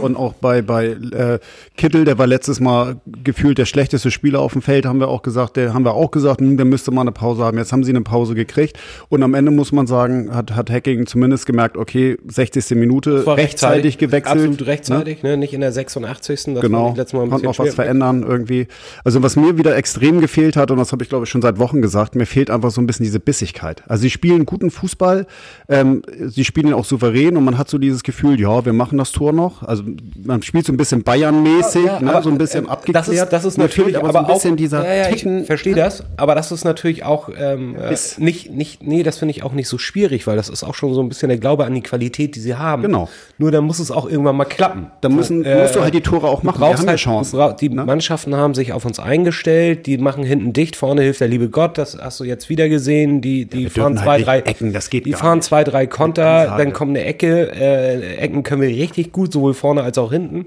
Und 0.02 0.16
auch 0.16 0.34
bei, 0.34 0.62
bei 0.62 0.88
äh, 0.88 1.38
Kittel, 1.76 2.04
der 2.04 2.18
war 2.18 2.26
letztes 2.26 2.60
Mal 2.60 2.96
gefühlt 3.24 3.58
der 3.58 3.64
schlechteste 3.64 4.10
Spieler 4.10 4.40
auf 4.40 4.52
dem 4.52 4.62
Feld, 4.62 4.84
haben 4.84 5.00
wir 5.00 5.08
auch 5.08 5.22
gesagt, 5.22 5.56
der 5.56 5.72
haben 5.74 5.84
wir 5.84 5.94
auch 5.94 6.10
gesagt, 6.10 6.40
hm, 6.40 6.56
der 6.56 6.66
müsste 6.66 6.90
mal 6.90 7.00
eine 7.00 7.12
Pause 7.12 7.44
haben. 7.44 7.56
Jetzt 7.58 7.72
haben 7.72 7.84
sie 7.84 7.90
eine 7.90 8.02
Pause 8.02 8.34
gekriegt. 8.34 8.78
Und 9.08 9.22
am 9.22 9.34
Ende 9.34 9.50
muss 9.50 9.72
man 9.72 9.86
sagen, 9.86 10.34
hat, 10.34 10.54
hat 10.54 10.70
Hacking 10.70 11.06
zumindest 11.06 11.46
gemerkt, 11.46 11.76
okay, 11.76 12.18
60. 12.26 12.76
Minute 12.76 13.24
war 13.26 13.36
rechtzeitig 13.36 13.98
gewechselt. 13.98 14.36
Absolut 14.36 14.66
rechtzeitig, 14.66 15.22
ne? 15.22 15.36
nicht 15.36 15.54
in 15.54 15.60
der 15.60 15.72
86. 15.72 16.54
Das 16.54 16.60
Genau, 16.60 16.84
fand 16.86 16.90
ich 16.92 16.98
letztes 16.98 17.12
Mal 17.14 17.22
ein 17.22 17.30
konnte 17.30 17.46
noch 17.46 17.58
was 17.58 17.74
verändern 17.74 18.24
irgendwie. 18.26 18.66
Also 19.04 19.22
was 19.22 19.36
mir 19.36 19.56
wieder 19.56 19.76
extrem 19.76 20.20
gefehlt 20.20 20.56
hat, 20.56 20.70
und 20.70 20.78
das 20.78 20.92
habe 20.92 21.02
ich 21.02 21.08
glaube 21.08 21.24
ich 21.24 21.30
schon 21.30 21.42
seit 21.42 21.58
Wochen 21.58 21.82
gesagt, 21.82 22.14
mir 22.14 22.26
fehlt 22.26 22.50
einfach 22.50 22.70
so 22.70 22.80
ein 22.80 22.86
bisschen 22.86 23.04
diese 23.04 23.20
Bissigkeit. 23.36 23.82
Also 23.86 24.02
sie 24.02 24.10
spielen 24.10 24.46
guten 24.46 24.70
Fußball, 24.70 25.26
ähm, 25.68 26.02
sie 26.26 26.44
spielen 26.44 26.72
auch 26.72 26.86
souverän 26.86 27.36
und 27.36 27.44
man 27.44 27.58
hat 27.58 27.68
so 27.68 27.76
dieses 27.76 28.02
Gefühl, 28.02 28.40
ja, 28.40 28.64
wir 28.64 28.72
machen 28.72 28.96
das 28.96 29.12
Tor 29.12 29.32
noch. 29.34 29.62
Also 29.62 29.82
man 30.24 30.42
spielt 30.42 30.64
so 30.64 30.72
ein 30.72 30.78
bisschen 30.78 31.02
Bayern-mäßig, 31.02 31.84
Ja, 31.84 32.00
ne, 32.00 32.10
aber, 32.10 32.22
so 32.22 32.30
ein 32.30 32.38
bisschen 32.38 32.64
äh, 32.64 32.68
abgeklärt. 32.68 33.06
Das 33.06 33.08
ist, 33.08 33.28
das 33.32 33.44
ist 33.44 33.58
natürlich 33.58 33.94
fehlt 33.94 34.04
aber, 34.04 34.12
so 34.12 34.18
ein 34.18 34.26
bisschen 34.26 34.52
auch, 34.52 34.56
dieser 34.56 34.84
ja, 34.86 34.94
ja, 34.94 35.10
Ticken. 35.10 35.40
Ich 35.40 35.46
verstehe 35.46 35.74
das, 35.74 36.02
aber 36.16 36.34
das 36.34 36.50
ist 36.50 36.64
natürlich 36.64 37.04
auch 37.04 37.28
ähm, 37.36 37.76
äh, 37.76 37.90
Biss. 37.90 38.18
nicht, 38.18 38.50
nicht, 38.50 38.82
nee, 38.82 39.02
das 39.02 39.18
finde 39.18 39.32
ich 39.32 39.42
auch 39.42 39.52
nicht 39.52 39.68
so 39.68 39.76
schwierig, 39.76 40.26
weil 40.26 40.36
das 40.36 40.48
ist 40.48 40.64
auch 40.64 40.74
schon 40.74 40.94
so 40.94 41.02
ein 41.02 41.08
bisschen 41.10 41.28
der 41.28 41.38
Glaube 41.38 41.66
an 41.66 41.74
die 41.74 41.82
Qualität, 41.82 42.36
die 42.36 42.40
sie 42.40 42.54
haben. 42.54 42.82
Genau. 42.82 43.08
Nur 43.36 43.50
dann 43.50 43.64
muss 43.64 43.80
es 43.80 43.90
auch 43.90 44.08
irgendwann 44.08 44.36
mal 44.36 44.46
klappen. 44.46 44.86
Da 45.02 45.10
müssen, 45.10 45.44
Äh, 45.44 45.60
musst 45.60 45.76
du 45.76 45.82
halt 45.82 45.92
die 45.92 46.00
Tore 46.00 46.28
auch 46.28 46.42
machen. 46.42 46.60
Wir 46.60 46.68
haben 46.68 46.78
halt, 46.78 46.88
ja 46.88 46.96
Chancen. 46.96 47.38
die 47.60 47.68
ne? 47.68 47.84
Mannschaften 47.84 48.34
haben 48.34 48.54
sich 48.54 48.72
auf 48.72 48.86
uns 48.86 48.98
eingestellt, 48.98 49.86
die 49.86 49.98
machen 49.98 50.24
hinten 50.24 50.54
dicht, 50.54 50.74
vorne 50.76 51.02
hilft 51.02 51.20
der 51.20 51.28
liebe 51.28 51.50
Gott, 51.50 51.76
das 51.76 51.98
hast 52.00 52.20
du 52.20 52.24
jetzt 52.24 52.48
wieder 52.48 52.68
gesehen, 52.68 53.20
die, 53.26 53.44
die 53.46 53.62
wir 53.64 53.70
fahren 53.70 53.94
dürfen 53.94 54.04
zwei, 54.04 54.12
halt 54.12 54.26
drei 54.26 54.38
ecken, 54.40 54.72
das 54.72 54.90
geht 54.90 55.06
die 55.06 55.10
gar 55.10 55.20
fahren 55.20 55.38
nicht. 55.38 55.48
zwei, 55.48 55.64
drei 55.64 55.86
Konter, 55.86 56.56
dann 56.56 56.72
kommt 56.72 56.90
eine 56.90 57.04
Ecke, 57.04 57.50
äh, 57.52 58.16
Ecken 58.16 58.42
können 58.42 58.62
wir 58.62 58.68
richtig 58.68 59.12
gut, 59.12 59.32
sowohl 59.32 59.54
vorne 59.54 59.82
als 59.82 59.98
auch 59.98 60.12
hinten. 60.12 60.46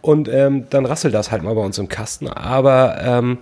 Und 0.00 0.28
ähm, 0.28 0.66
dann 0.70 0.86
rasselt 0.86 1.12
das 1.12 1.32
halt 1.32 1.42
mal 1.42 1.54
bei 1.54 1.64
uns 1.64 1.76
im 1.78 1.88
Kasten, 1.88 2.28
aber 2.28 2.98
ähm, 3.02 3.38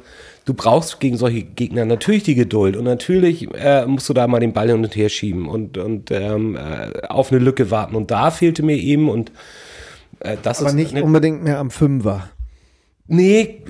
du 0.46 0.54
brauchst 0.54 1.00
gegen 1.00 1.18
solche 1.18 1.42
Gegner 1.42 1.84
natürlich 1.84 2.22
die 2.22 2.34
Geduld. 2.34 2.76
Und 2.76 2.84
natürlich 2.84 3.46
äh, 3.54 3.84
musst 3.86 4.08
du 4.08 4.14
da 4.14 4.26
mal 4.26 4.40
den 4.40 4.52
Ball 4.52 4.68
hin 4.68 4.82
und 4.82 4.96
her 4.96 5.10
schieben 5.10 5.48
und, 5.48 5.76
und 5.76 6.10
ähm, 6.10 6.56
äh, 6.56 7.06
auf 7.08 7.30
eine 7.30 7.40
Lücke 7.40 7.70
warten. 7.70 7.94
Und 7.94 8.10
da 8.10 8.30
fehlte 8.30 8.62
mir 8.62 8.76
eben 8.76 9.10
und 9.10 9.32
äh, 10.20 10.36
das 10.42 10.60
Aber 10.60 10.70
ist 10.70 10.74
nicht 10.74 10.94
unbedingt 10.94 11.44
mehr 11.44 11.58
am 11.58 11.70
Fünfer. 11.70 12.30
Nee, 13.08 13.62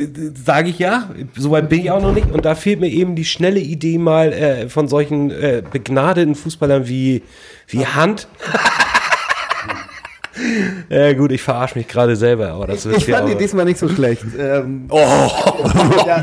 sage 0.44 0.70
ich 0.70 0.79
ja. 0.79 1.11
Soweit 1.37 1.68
bin 1.68 1.81
ich 1.81 1.90
auch 1.90 2.01
noch 2.01 2.14
nicht. 2.14 2.31
Und 2.31 2.46
da 2.46 2.55
fehlt 2.55 2.81
mir 2.81 2.88
eben 2.88 3.16
die 3.16 3.25
schnelle 3.25 3.61
Idee 3.61 3.99
mal 3.99 4.33
äh, 4.33 4.68
von 4.68 4.88
solchen 4.88 5.31
äh, 5.31 5.62
begnadeten 5.70 6.35
Fußballern 6.35 6.88
wie, 6.88 7.22
wie 7.68 7.85
Hand. 7.85 8.29
ja 10.88 11.12
gut, 11.12 11.33
ich 11.33 11.42
verarsche 11.42 11.77
mich 11.77 11.87
gerade 11.87 12.16
selber, 12.16 12.49
aber 12.49 12.68
das 12.68 12.87
wird 12.87 12.96
Ich 12.96 13.07
fand 13.07 13.29
die 13.29 13.35
diesmal 13.35 13.66
nicht 13.66 13.79
so 13.79 13.90
schlecht. 13.90 14.25
Ähm, 14.38 14.87
Oh, 14.90 14.99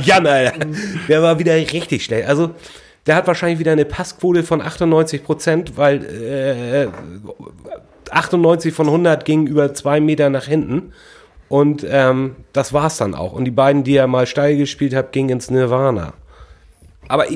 Jan, 0.03 0.25
Alter. 0.25 0.65
Der 1.07 1.21
war 1.21 1.37
wieder 1.37 1.53
richtig 1.53 2.05
schlecht. 2.05 2.27
Also, 2.27 2.49
der 3.05 3.15
hat 3.15 3.27
wahrscheinlich 3.27 3.59
wieder 3.59 3.73
eine 3.73 3.85
Passquote 3.85 4.43
von 4.43 4.59
98 4.59 5.23
Prozent, 5.23 5.77
weil 5.77 6.03
äh, 6.03 6.87
98 8.09 8.73
von 8.73 8.87
100 8.87 9.23
gingen 9.23 9.45
über 9.45 9.71
zwei 9.75 9.99
Meter 9.99 10.31
nach 10.31 10.45
hinten. 10.45 10.93
Und 11.53 11.85
ähm, 11.87 12.35
das 12.51 12.73
war's 12.73 12.97
dann 12.97 13.13
auch. 13.13 13.31
Und 13.31 13.45
die 13.45 13.51
beiden, 13.51 13.83
die 13.83 13.95
er 13.95 14.07
mal 14.07 14.25
steil 14.25 14.57
gespielt 14.57 14.95
hat, 14.95 15.11
gingen 15.11 15.29
ins 15.29 15.51
Nirvana. 15.51 16.13
Aber 17.07 17.27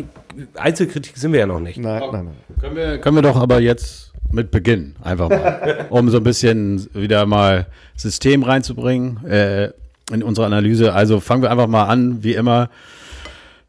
Einzelkritik 0.55 1.15
sind 1.17 1.33
wir 1.33 1.41
ja 1.41 1.45
noch 1.45 1.59
nicht. 1.59 1.77
nein, 1.77 2.01
nein, 2.11 2.25
nein. 2.25 2.57
Können 2.59 2.75
wir, 2.75 2.97
können 2.97 3.15
wir 3.17 3.21
doch 3.21 3.39
aber 3.39 3.59
jetzt 3.59 4.11
mit 4.31 4.49
beginnen, 4.49 4.95
einfach 5.03 5.29
mal. 5.29 5.85
um 5.91 6.09
so 6.09 6.17
ein 6.17 6.23
bisschen 6.23 6.89
wieder 6.95 7.27
mal 7.27 7.67
System 7.95 8.41
reinzubringen 8.41 9.23
äh, 9.27 9.69
in 10.11 10.23
unsere 10.23 10.47
Analyse. 10.47 10.95
Also 10.95 11.19
fangen 11.19 11.43
wir 11.43 11.51
einfach 11.51 11.67
mal 11.67 11.83
an, 11.83 12.23
wie 12.23 12.33
immer, 12.33 12.71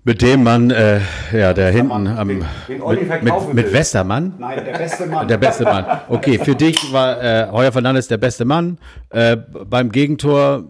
mit 0.08 0.22
dem 0.22 0.42
Mann, 0.42 0.70
äh, 0.70 1.00
ja, 1.32 1.52
der 1.52 1.70
hinten 1.70 2.06
am, 2.06 2.28
wen 2.66 2.80
Olli 2.80 3.04
mit, 3.04 3.22
mit, 3.22 3.54
mit. 3.54 3.72
Westermann. 3.74 4.32
Nein, 4.38 4.64
der 4.64 4.78
beste 4.78 5.06
Mann. 5.12 5.28
Der 5.28 5.36
beste 5.36 5.64
Mann. 5.64 5.84
Okay, 6.08 6.38
für 6.42 6.54
dich 6.54 6.90
war 6.94 7.22
äh, 7.22 7.46
Heuer 7.52 7.70
Fernandes 7.70 8.08
der 8.08 8.16
beste 8.16 8.46
Mann. 8.46 8.78
Äh, 9.10 9.36
beim 9.36 9.92
Gegentor, 9.92 10.64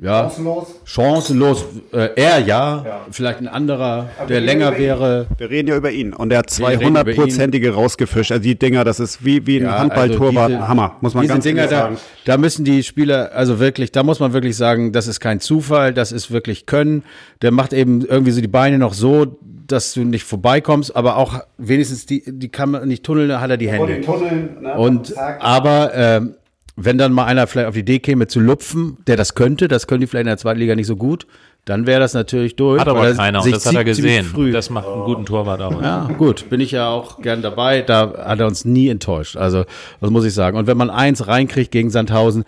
ja, 0.00 0.22
Chancenlos. 0.22 0.74
chancenlos. 0.84 1.64
Äh, 1.92 2.08
er 2.16 2.38
ja, 2.40 2.84
vielleicht 3.10 3.38
ein 3.40 3.48
anderer, 3.48 4.08
der 4.28 4.40
länger 4.40 4.76
wäre. 4.76 5.26
Wir 5.38 5.50
reden 5.50 5.68
ja 5.68 5.76
über 5.76 5.90
ihn 5.90 6.12
und 6.12 6.30
der 6.30 6.40
hat 6.40 6.58
Wir 6.58 6.68
reden 6.68 6.96
über 6.96 7.10
ihn. 7.10 7.16
200-prozentige 7.16 7.70
rausgefischt. 7.72 8.32
Also 8.32 8.42
die 8.42 8.58
Dinger, 8.58 8.84
das 8.84 8.98
ist 9.00 9.24
wie, 9.24 9.46
wie 9.46 9.58
ein 9.58 9.64
Ja, 9.64 9.78
Handballtorwart. 9.78 10.52
also 10.52 10.68
Hammer, 10.68 10.96
muss 11.00 11.14
man 11.14 11.26
ganz 11.26 11.44
Dinger, 11.44 11.58
ehrlich 11.62 11.70
da, 11.70 11.82
sagen. 11.84 11.96
da 12.24 12.36
müssen 12.38 12.64
die 12.64 12.82
Spieler, 12.82 13.30
also 13.34 13.60
wirklich, 13.60 13.92
da 13.92 14.02
muss 14.02 14.18
man 14.20 14.32
wirklich 14.32 14.56
sagen, 14.56 14.92
das 14.92 15.06
ist 15.06 15.20
kein 15.20 15.40
Zufall, 15.40 15.94
das 15.94 16.10
ist 16.12 16.30
wirklich 16.30 16.66
Können. 16.66 17.04
Der 17.42 17.52
macht 17.52 17.72
eben 17.72 18.04
irgendwie 18.04 18.32
so 18.32 18.40
die 18.40 18.48
Beine 18.48 18.78
noch 18.78 18.94
so, 18.94 19.38
dass 19.66 19.94
du 19.94 20.04
nicht 20.04 20.24
vorbeikommst, 20.24 20.94
aber 20.94 21.16
auch 21.16 21.40
wenigstens 21.56 22.04
die, 22.04 22.22
die 22.26 22.48
kann 22.48 22.70
man 22.72 22.86
nicht 22.88 23.02
tunneln, 23.04 23.28
da 23.28 23.40
hat 23.40 23.48
er 23.50 23.56
die 23.56 23.70
Hände. 23.70 24.00
Tunneln, 24.02 24.56
ne, 24.60 24.74
Und 24.74 25.14
aber 25.16 25.92
ähm, 25.94 26.34
wenn 26.76 26.98
dann 26.98 27.12
mal 27.12 27.24
einer 27.26 27.46
vielleicht 27.46 27.68
auf 27.68 27.74
die 27.74 27.80
Idee 27.80 27.98
käme 28.00 28.26
zu 28.26 28.40
lupfen, 28.40 28.98
der 29.06 29.16
das 29.16 29.34
könnte, 29.34 29.68
das 29.68 29.86
können 29.86 30.00
die 30.00 30.06
vielleicht 30.06 30.24
in 30.24 30.28
der 30.28 30.38
zweiten 30.38 30.58
Liga 30.58 30.74
nicht 30.74 30.86
so 30.86 30.96
gut, 30.96 31.26
dann 31.64 31.86
wäre 31.86 32.00
das 32.00 32.12
natürlich 32.12 32.56
durch. 32.56 32.80
Hat 32.80 32.88
aber 32.88 33.06
er 33.06 33.14
keiner 33.14 33.42
und 33.42 33.50
das 33.50 33.64
hat 33.64 33.74
er 33.74 33.84
gesehen. 33.84 34.26
Früh. 34.26 34.52
Das 34.52 34.68
macht 34.68 34.86
einen 34.86 35.04
guten 35.04 35.24
Torwart 35.24 35.62
aus. 35.62 35.82
Ja, 35.82 36.10
gut, 36.18 36.50
bin 36.50 36.60
ich 36.60 36.72
ja 36.72 36.88
auch 36.88 37.22
gern 37.22 37.40
dabei. 37.40 37.80
Da 37.80 38.12
hat 38.26 38.40
er 38.40 38.46
uns 38.46 38.64
nie 38.64 38.88
enttäuscht. 38.88 39.36
Also, 39.36 39.64
das 40.00 40.10
muss 40.10 40.24
ich 40.24 40.34
sagen. 40.34 40.58
Und 40.58 40.66
wenn 40.66 40.76
man 40.76 40.90
eins 40.90 41.26
reinkriegt 41.26 41.70
gegen 41.70 41.88
Sandhausen, 41.88 42.44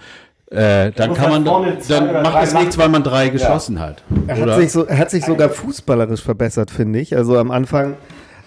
äh, 0.51 0.93
dann 0.93 1.15
kann 1.15 1.31
man, 1.31 1.45
dann 1.89 2.23
macht 2.23 2.45
es 2.45 2.55
nichts, 2.55 2.79
weil 2.79 2.89
man 2.89 3.03
drei 3.03 3.31
geschossen 3.31 3.81
hat. 3.81 4.03
Er 4.27 4.39
hat, 4.39 4.61
sich 4.61 4.71
so, 4.71 4.85
er 4.85 4.99
hat 4.99 5.11
sich 5.11 5.25
sogar 5.25 5.49
fußballerisch 5.49 6.23
verbessert, 6.23 6.71
finde 6.71 7.01
ich. 7.01 7.17
Also 7.17 7.39
am 7.39 7.51
Anfang 7.51 7.97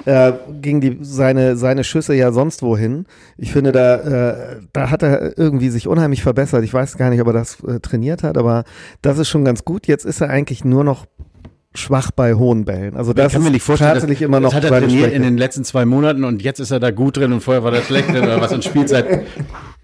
äh, 0.06 0.34
ging 0.62 0.82
die, 0.82 0.98
seine, 1.02 1.58
seine 1.58 1.84
Schüsse 1.84 2.14
ja 2.16 2.32
sonst 2.32 2.62
wohin. 2.62 3.06
Ich 3.38 3.52
finde, 3.52 3.72
da, 3.72 3.96
äh, 3.96 4.58
da 4.74 4.90
hat 4.90 5.04
er 5.04 5.38
irgendwie 5.38 5.70
sich 5.70 5.88
unheimlich 5.88 6.24
verbessert. 6.24 6.64
Ich 6.64 6.74
weiß 6.74 6.98
gar 6.98 7.10
nicht, 7.10 7.22
ob 7.22 7.28
er 7.28 7.34
das 7.34 7.64
äh, 7.64 7.80
trainiert 7.80 8.24
hat, 8.24 8.38
aber 8.38 8.64
das 9.02 9.18
ist 9.18 9.30
schon 9.30 9.46
ganz 9.46 9.66
gut. 9.66 9.88
Jetzt 9.88 10.06
ist 10.06 10.22
er 10.22 10.30
eigentlich 10.30 10.64
nur 10.64 10.84
noch 10.84 11.06
schwach 11.76 12.12
bei 12.12 12.34
hohen 12.34 12.66
Bällen. 12.66 12.96
Also 12.96 13.14
das 13.14 13.28
Ich 13.28 13.34
kann 13.34 13.44
mir 13.44 13.52
nicht 13.52 13.62
vorstellen, 13.64 13.92
tatsächlich 13.92 14.22
immer 14.22 14.40
noch 14.40 14.50
das 14.50 14.58
hat 14.58 14.64
er 14.64 14.80
trainiert 14.80 15.04
Schwäche. 15.04 15.16
in 15.16 15.22
den 15.22 15.38
letzten 15.38 15.64
zwei 15.64 15.86
Monaten 15.86 16.24
und 16.24 16.42
jetzt 16.42 16.60
ist 16.60 16.72
er 16.72 16.80
da 16.80 16.92
gut 16.92 17.18
drin 17.18 17.32
und 17.32 17.42
vorher 17.42 17.64
war 17.64 17.74
er 17.74 17.84
schlecht 17.84 18.10
drin 18.10 18.24
oder 18.24 18.42
was 18.42 18.52
und 18.52 18.64
spielt 18.64 18.90
seit 18.90 19.26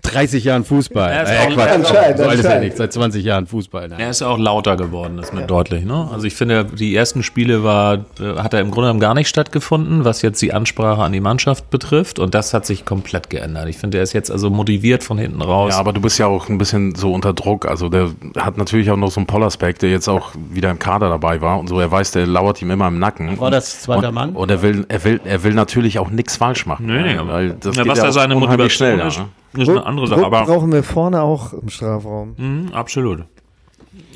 30 0.06 0.44
Jahren 0.44 0.64
Fußball. 0.64 1.12
Er 1.12 1.24
ist 1.24 1.30
Äh, 1.30 1.38
auch- 1.38 1.54
Quatsch, 1.54 1.70
Anscheinend, 1.72 2.18
so 2.18 2.24
alt 2.26 2.40
ist 2.40 2.46
er 2.46 2.60
nicht, 2.60 2.78
seit 2.78 2.94
20 2.94 3.24
Jahren 3.24 3.48
Fußball. 3.48 3.88
Nein. 3.90 4.00
Er 4.00 4.10
ist 4.10 4.22
auch 4.22 4.38
lauter 4.38 4.78
geworden, 4.78 5.20
ist 5.20 5.34
mir 5.34 5.42
deutlich. 5.46 5.86
Ne? 5.86 6.08
Also 6.12 6.26
ich 6.26 6.36
finde, 6.36 6.66
die 6.66 6.96
ersten 6.96 7.24
Spiele 7.24 7.64
war, 7.64 7.96
äh, 8.20 8.38
hat 8.38 8.54
er 8.54 8.62
im 8.62 8.72
Grunde 8.72 8.88
genommen 8.88 9.00
gar 9.00 9.14
nicht 9.14 9.28
stattgefunden, 9.28 10.06
was 10.06 10.22
jetzt 10.22 10.42
die 10.42 10.54
Ansprache 10.54 11.02
an 11.02 11.12
die 11.12 11.20
Mannschaft 11.20 11.70
betrifft. 11.70 12.20
Und 12.20 12.34
das 12.36 12.54
hat 12.54 12.66
sich 12.66 12.86
komplett 12.86 13.30
geändert. 13.30 13.68
Ich 13.70 13.78
finde, 13.78 13.98
er 13.98 14.04
ist 14.04 14.14
jetzt 14.14 14.32
also 14.32 14.50
motiviert 14.50 15.04
von 15.04 15.18
hinten 15.18 15.42
raus. 15.42 15.74
Ja, 15.74 15.80
aber 15.80 15.94
du 15.94 16.02
bist 16.02 16.18
ja 16.20 16.28
auch 16.28 16.50
ein 16.50 16.58
bisschen 16.58 16.96
so 16.96 17.12
unter 17.14 17.34
Druck. 17.34 17.66
Also 17.66 17.90
der 17.90 18.10
hat 18.38 18.58
natürlich 18.58 18.90
auch 18.92 18.98
noch 18.98 19.12
so 19.12 19.20
einen 19.20 19.28
Pollersbeck, 19.28 19.80
der 19.80 19.90
jetzt 19.90 20.08
auch 20.08 20.32
wieder 20.52 20.70
im 20.72 20.80
Kader 20.80 21.10
dabei 21.10 21.42
war 21.42 21.60
und 21.60 21.68
so. 21.68 21.80
Er 21.80 21.92
weiß, 21.92 22.12
der 22.12 22.28
lauert 22.28 22.62
ihm 22.62 22.72
immer 22.72 22.88
im 22.88 23.00
Nacken. 23.00 23.40
War 23.40 23.52
das 23.52 23.82
zweiter 23.82 24.10
und, 24.10 24.14
Mann? 24.16 24.30
Und 24.32 24.52
er 24.52 24.62
will, 24.62 24.86
er 24.88 25.04
will, 25.04 25.20
er 25.26 25.44
will 25.44 25.54
natürlich 25.54 26.00
auch 26.00 26.10
nichts 26.10 26.38
falsch 26.38 26.66
machen. 26.66 26.86
Nee, 26.86 27.02
nee, 27.16 27.20
weil 27.26 27.56
das 27.60 27.76
ja, 27.76 27.84
geht 27.84 27.92
was 27.92 27.98
ja 27.98 28.04
da 28.06 28.10
auch 28.10 28.14
seine 28.14 28.36
Motivation 28.36 28.70
schnell, 28.70 29.08
ist, 29.08 29.18
ja, 29.18 29.24
ne? 29.24 29.30
Ist 29.64 29.70
eine 29.70 29.86
andere 29.86 30.08
Sache. 30.08 30.22
Druck 30.22 30.34
Aber 30.34 30.46
brauchen 30.46 30.72
wir 30.72 30.84
vorne 30.84 31.22
auch 31.22 31.54
im 31.54 31.70
Strafraum. 31.70 32.36
Mhm, 32.38 32.72
absolut. 32.74 33.26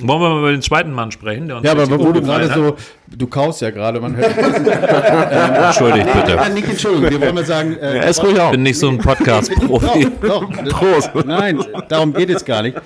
Wollen 0.08 0.22
wir 0.22 0.30
mal 0.30 0.40
über 0.40 0.52
den 0.52 0.62
zweiten 0.62 0.92
Mann 0.92 1.12
sprechen? 1.12 1.48
Der 1.48 1.58
uns 1.58 1.66
Ja, 1.66 1.72
aber 1.74 1.90
wo 1.90 2.12
du 2.12 2.22
gerade 2.22 2.48
so, 2.54 2.76
du 3.08 3.28
kaust 3.28 3.62
ja 3.62 3.70
gerade, 3.72 4.00
man 4.00 4.16
hört. 4.16 4.36
ähm, 4.38 5.54
Entschuldigt 5.66 6.08
bitte. 6.14 6.36
Ja, 6.36 6.50
nicht 6.50 6.68
Entschuldigung, 6.70 7.10
wir 7.12 7.22
wollen 7.22 7.36
mal 7.36 7.46
sagen. 7.46 7.76
Äh, 7.78 7.98
Er 7.98 8.08
ist 8.10 8.22
ruhig 8.24 8.34
Ich 8.36 8.40
auch. 8.40 8.52
bin 8.52 8.64
nicht 8.64 8.78
so 8.80 8.90
ein 8.90 8.98
Podcast-Profi. 8.98 10.08
Doch, 10.22 10.50
Prost. 10.70 11.12
Nein, 11.26 11.60
darum 11.90 12.14
geht 12.14 12.30
es 12.30 12.46
gar 12.46 12.62
nicht. 12.62 12.78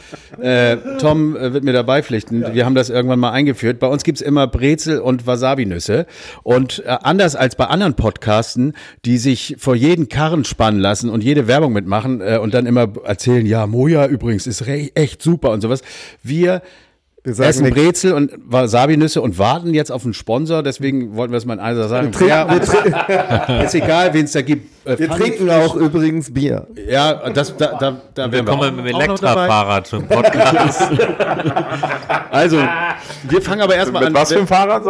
Äh, 0.41 0.77
Tom 0.99 1.35
äh, 1.35 1.53
wird 1.53 1.63
mir 1.63 1.73
dabei 1.73 2.01
pflichten. 2.03 2.45
Wir 2.53 2.65
haben 2.65 2.75
das 2.75 2.89
irgendwann 2.89 3.19
mal 3.19 3.31
eingeführt. 3.31 3.79
Bei 3.79 3.87
uns 3.87 4.03
gibt's 4.03 4.21
immer 4.21 4.47
Brezel 4.47 4.99
und 4.99 5.27
Wasabi-Nüsse. 5.27 6.05
Und 6.43 6.83
äh, 6.85 6.97
anders 7.03 7.35
als 7.35 7.55
bei 7.55 7.65
anderen 7.65 7.93
Podcasten, 7.95 8.73
die 9.05 9.17
sich 9.17 9.55
vor 9.59 9.75
jeden 9.75 10.09
Karren 10.09 10.43
spannen 10.45 10.79
lassen 10.79 11.09
und 11.09 11.23
jede 11.23 11.47
Werbung 11.47 11.73
mitmachen 11.73 12.21
äh, 12.21 12.37
und 12.41 12.53
dann 12.53 12.65
immer 12.65 12.87
erzählen, 13.03 13.45
ja, 13.45 13.67
Moja 13.67 14.07
übrigens 14.07 14.47
ist 14.47 14.63
echt 14.67 15.21
super 15.21 15.51
und 15.51 15.61
sowas. 15.61 15.81
Wir 16.21 16.61
Wir 17.23 17.33
sagen 17.33 17.49
essen. 17.49 17.69
Brezel 17.69 18.13
und 18.13 18.31
Wasabi-Nüsse 18.45 19.21
und 19.21 19.37
warten 19.37 19.73
jetzt 19.73 19.91
auf 19.91 20.03
einen 20.03 20.13
Sponsor. 20.13 20.61
Deswegen 20.61 21.15
wollten 21.15 21.31
wir 21.31 21.37
es 21.37 21.45
mal 21.45 21.53
in 21.53 21.59
einer 21.61 21.87
sagen. 21.87 22.11
Ja, 22.27 22.43
ist 23.63 23.75
egal, 23.75 24.13
wen 24.13 24.25
es 24.25 24.33
da 24.33 24.41
gibt. 24.41 24.82
Äh, 24.85 24.99
Wir 24.99 25.09
trinken 25.09 25.49
auch 25.49 25.75
übrigens 25.75 26.33
Bier. 26.33 26.67
ja, 26.89 27.29
das, 27.29 27.55
da, 27.55 27.77
da, 27.79 28.01
da 28.13 28.31
Wir 28.31 28.43
kommen 28.43 28.75
mit 28.75 28.87
dem. 28.87 28.95
Elektrafahrrad 28.95 29.87
zum 29.87 30.07
Podcast. 30.07 30.91
Also, 32.33 32.57
wir 33.29 33.41
fangen 33.43 33.61
aber 33.61 33.75
erstmal 33.75 34.05
an. 34.05 34.11
Mit 34.11 34.19
was 34.19 34.33
für 34.33 34.39
ein 34.39 34.47
Fahrrad? 34.47 34.81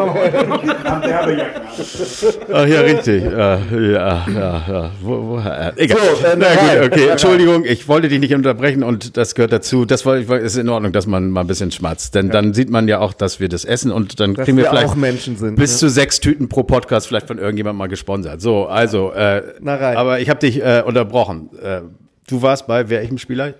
Ach 2.53 2.65
ja, 2.67 2.81
richtig. 2.81 3.23
Ja, 3.23 3.57
ja, 3.57 4.25
ja. 4.27 4.63
ja. 4.67 4.91
Wo, 5.01 5.27
wo, 5.27 5.37
äh, 5.39 5.73
egal. 5.75 5.97
So, 6.21 6.25
äh, 6.25 6.35
Na 6.37 6.55
gut, 6.55 6.85
okay. 6.85 7.07
Entschuldigung, 7.09 7.65
ich 7.65 7.87
wollte 7.89 8.07
dich 8.07 8.19
nicht 8.19 8.33
unterbrechen 8.33 8.83
und 8.83 9.17
das 9.17 9.35
gehört 9.35 9.51
dazu. 9.51 9.83
Das 9.83 10.05
ist 10.05 10.55
in 10.55 10.69
Ordnung, 10.69 10.93
dass 10.93 11.05
man 11.05 11.31
mal 11.31 11.41
ein 11.41 11.47
bisschen 11.47 11.71
schmatzt. 11.71 12.15
Denn 12.15 12.29
dann 12.29 12.53
sieht 12.53 12.69
man 12.69 12.87
ja 12.87 12.99
auch, 12.99 13.11
dass 13.11 13.41
wir 13.41 13.49
das 13.49 13.65
essen 13.65 13.91
und 13.91 14.21
dann 14.21 14.35
Dass 14.35 14.45
kriegen 14.45 14.57
wir 14.57 14.65
wir 14.65 14.69
vielleicht 14.69 14.89
auch 14.89 14.95
Menschen 14.95 15.35
sind, 15.35 15.55
bis 15.55 15.73
ja. 15.73 15.77
zu 15.79 15.89
sechs 15.89 16.21
Tüten 16.21 16.47
pro 16.47 16.63
Podcast 16.63 17.07
vielleicht 17.07 17.27
von 17.27 17.39
irgendjemandem 17.39 17.77
mal 17.77 17.87
gesponsert. 17.87 18.39
So, 18.39 18.67
also, 18.67 19.11
äh, 19.11 19.41
Na 19.59 19.75
rein. 19.83 19.97
aber 19.97 20.19
ich 20.19 20.29
habe 20.29 20.39
dich 20.39 20.61
äh, 20.61 20.83
unterbrochen. 20.85 21.49
Äh, 21.61 21.81
du 22.27 22.41
warst 22.41 22.67
bei 22.67 22.89
welchem 22.89 23.17
Spieler? 23.17 23.53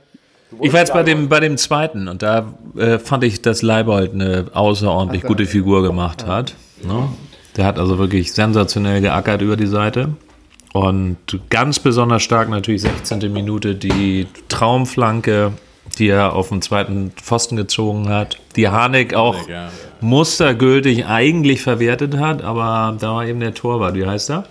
Ich 0.61 0.71
war 0.71 0.79
jetzt 0.81 0.93
bei 0.93 1.03
dem, 1.03 1.29
bei 1.29 1.39
dem 1.39 1.57
zweiten 1.57 2.07
und 2.07 2.21
da 2.21 2.53
äh, 2.77 2.99
fand 2.99 3.23
ich, 3.23 3.41
dass 3.41 3.61
Leibold 3.61 4.13
eine 4.13 4.45
außerordentlich 4.53 5.23
gute 5.23 5.45
Figur 5.45 5.83
gemacht 5.83 6.27
hat. 6.27 6.55
Ne? 6.83 7.09
Der 7.57 7.65
hat 7.65 7.79
also 7.79 7.97
wirklich 7.97 8.33
sensationell 8.33 9.01
geackert 9.01 9.41
über 9.41 9.57
die 9.57 9.67
Seite. 9.67 10.09
Und 10.73 11.17
ganz 11.49 11.79
besonders 11.79 12.23
stark 12.23 12.49
natürlich 12.49 12.81
16. 12.81 13.31
Minute 13.31 13.75
die 13.75 14.27
Traumflanke, 14.49 15.53
die 15.99 16.07
er 16.07 16.33
auf 16.33 16.49
den 16.49 16.63
zweiten 16.63 17.11
Pfosten 17.11 17.55
gezogen 17.55 18.09
hat. 18.09 18.37
Die 18.55 18.67
Harnik 18.69 19.13
auch 19.13 19.47
ja. 19.47 19.69
mustergültig 20.01 21.05
eigentlich 21.05 21.61
verwertet 21.61 22.17
hat, 22.17 22.43
aber 22.43 22.97
da 22.99 23.13
war 23.13 23.25
eben 23.25 23.39
der 23.39 23.53
Torwart. 23.53 23.95
Wie 23.95 24.05
heißt 24.05 24.31
er? 24.31 24.45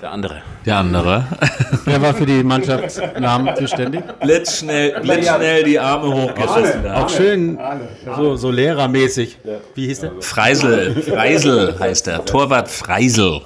Der 0.00 0.12
andere. 0.12 0.42
Der 0.64 0.76
andere. 0.76 1.26
Wer 1.84 2.00
war 2.00 2.14
für 2.14 2.24
die 2.24 2.44
Mannschaftsnamen 2.44 3.56
zuständig? 3.56 4.02
blitzschnell, 4.20 5.00
blitzschnell 5.00 5.64
die 5.64 5.78
Arme 5.78 6.14
hochgeschossen. 6.14 6.84
da. 6.84 7.02
Auch 7.02 7.08
schön 7.08 7.58
so, 8.16 8.36
so 8.36 8.50
lehrermäßig. 8.50 9.38
Wie 9.74 9.86
hieß 9.86 10.00
der? 10.00 10.12
Freisel, 10.20 11.02
Freisel 11.02 11.76
heißt 11.78 12.06
er. 12.08 12.24
Torwart 12.24 12.68
Freisel. 12.68 13.40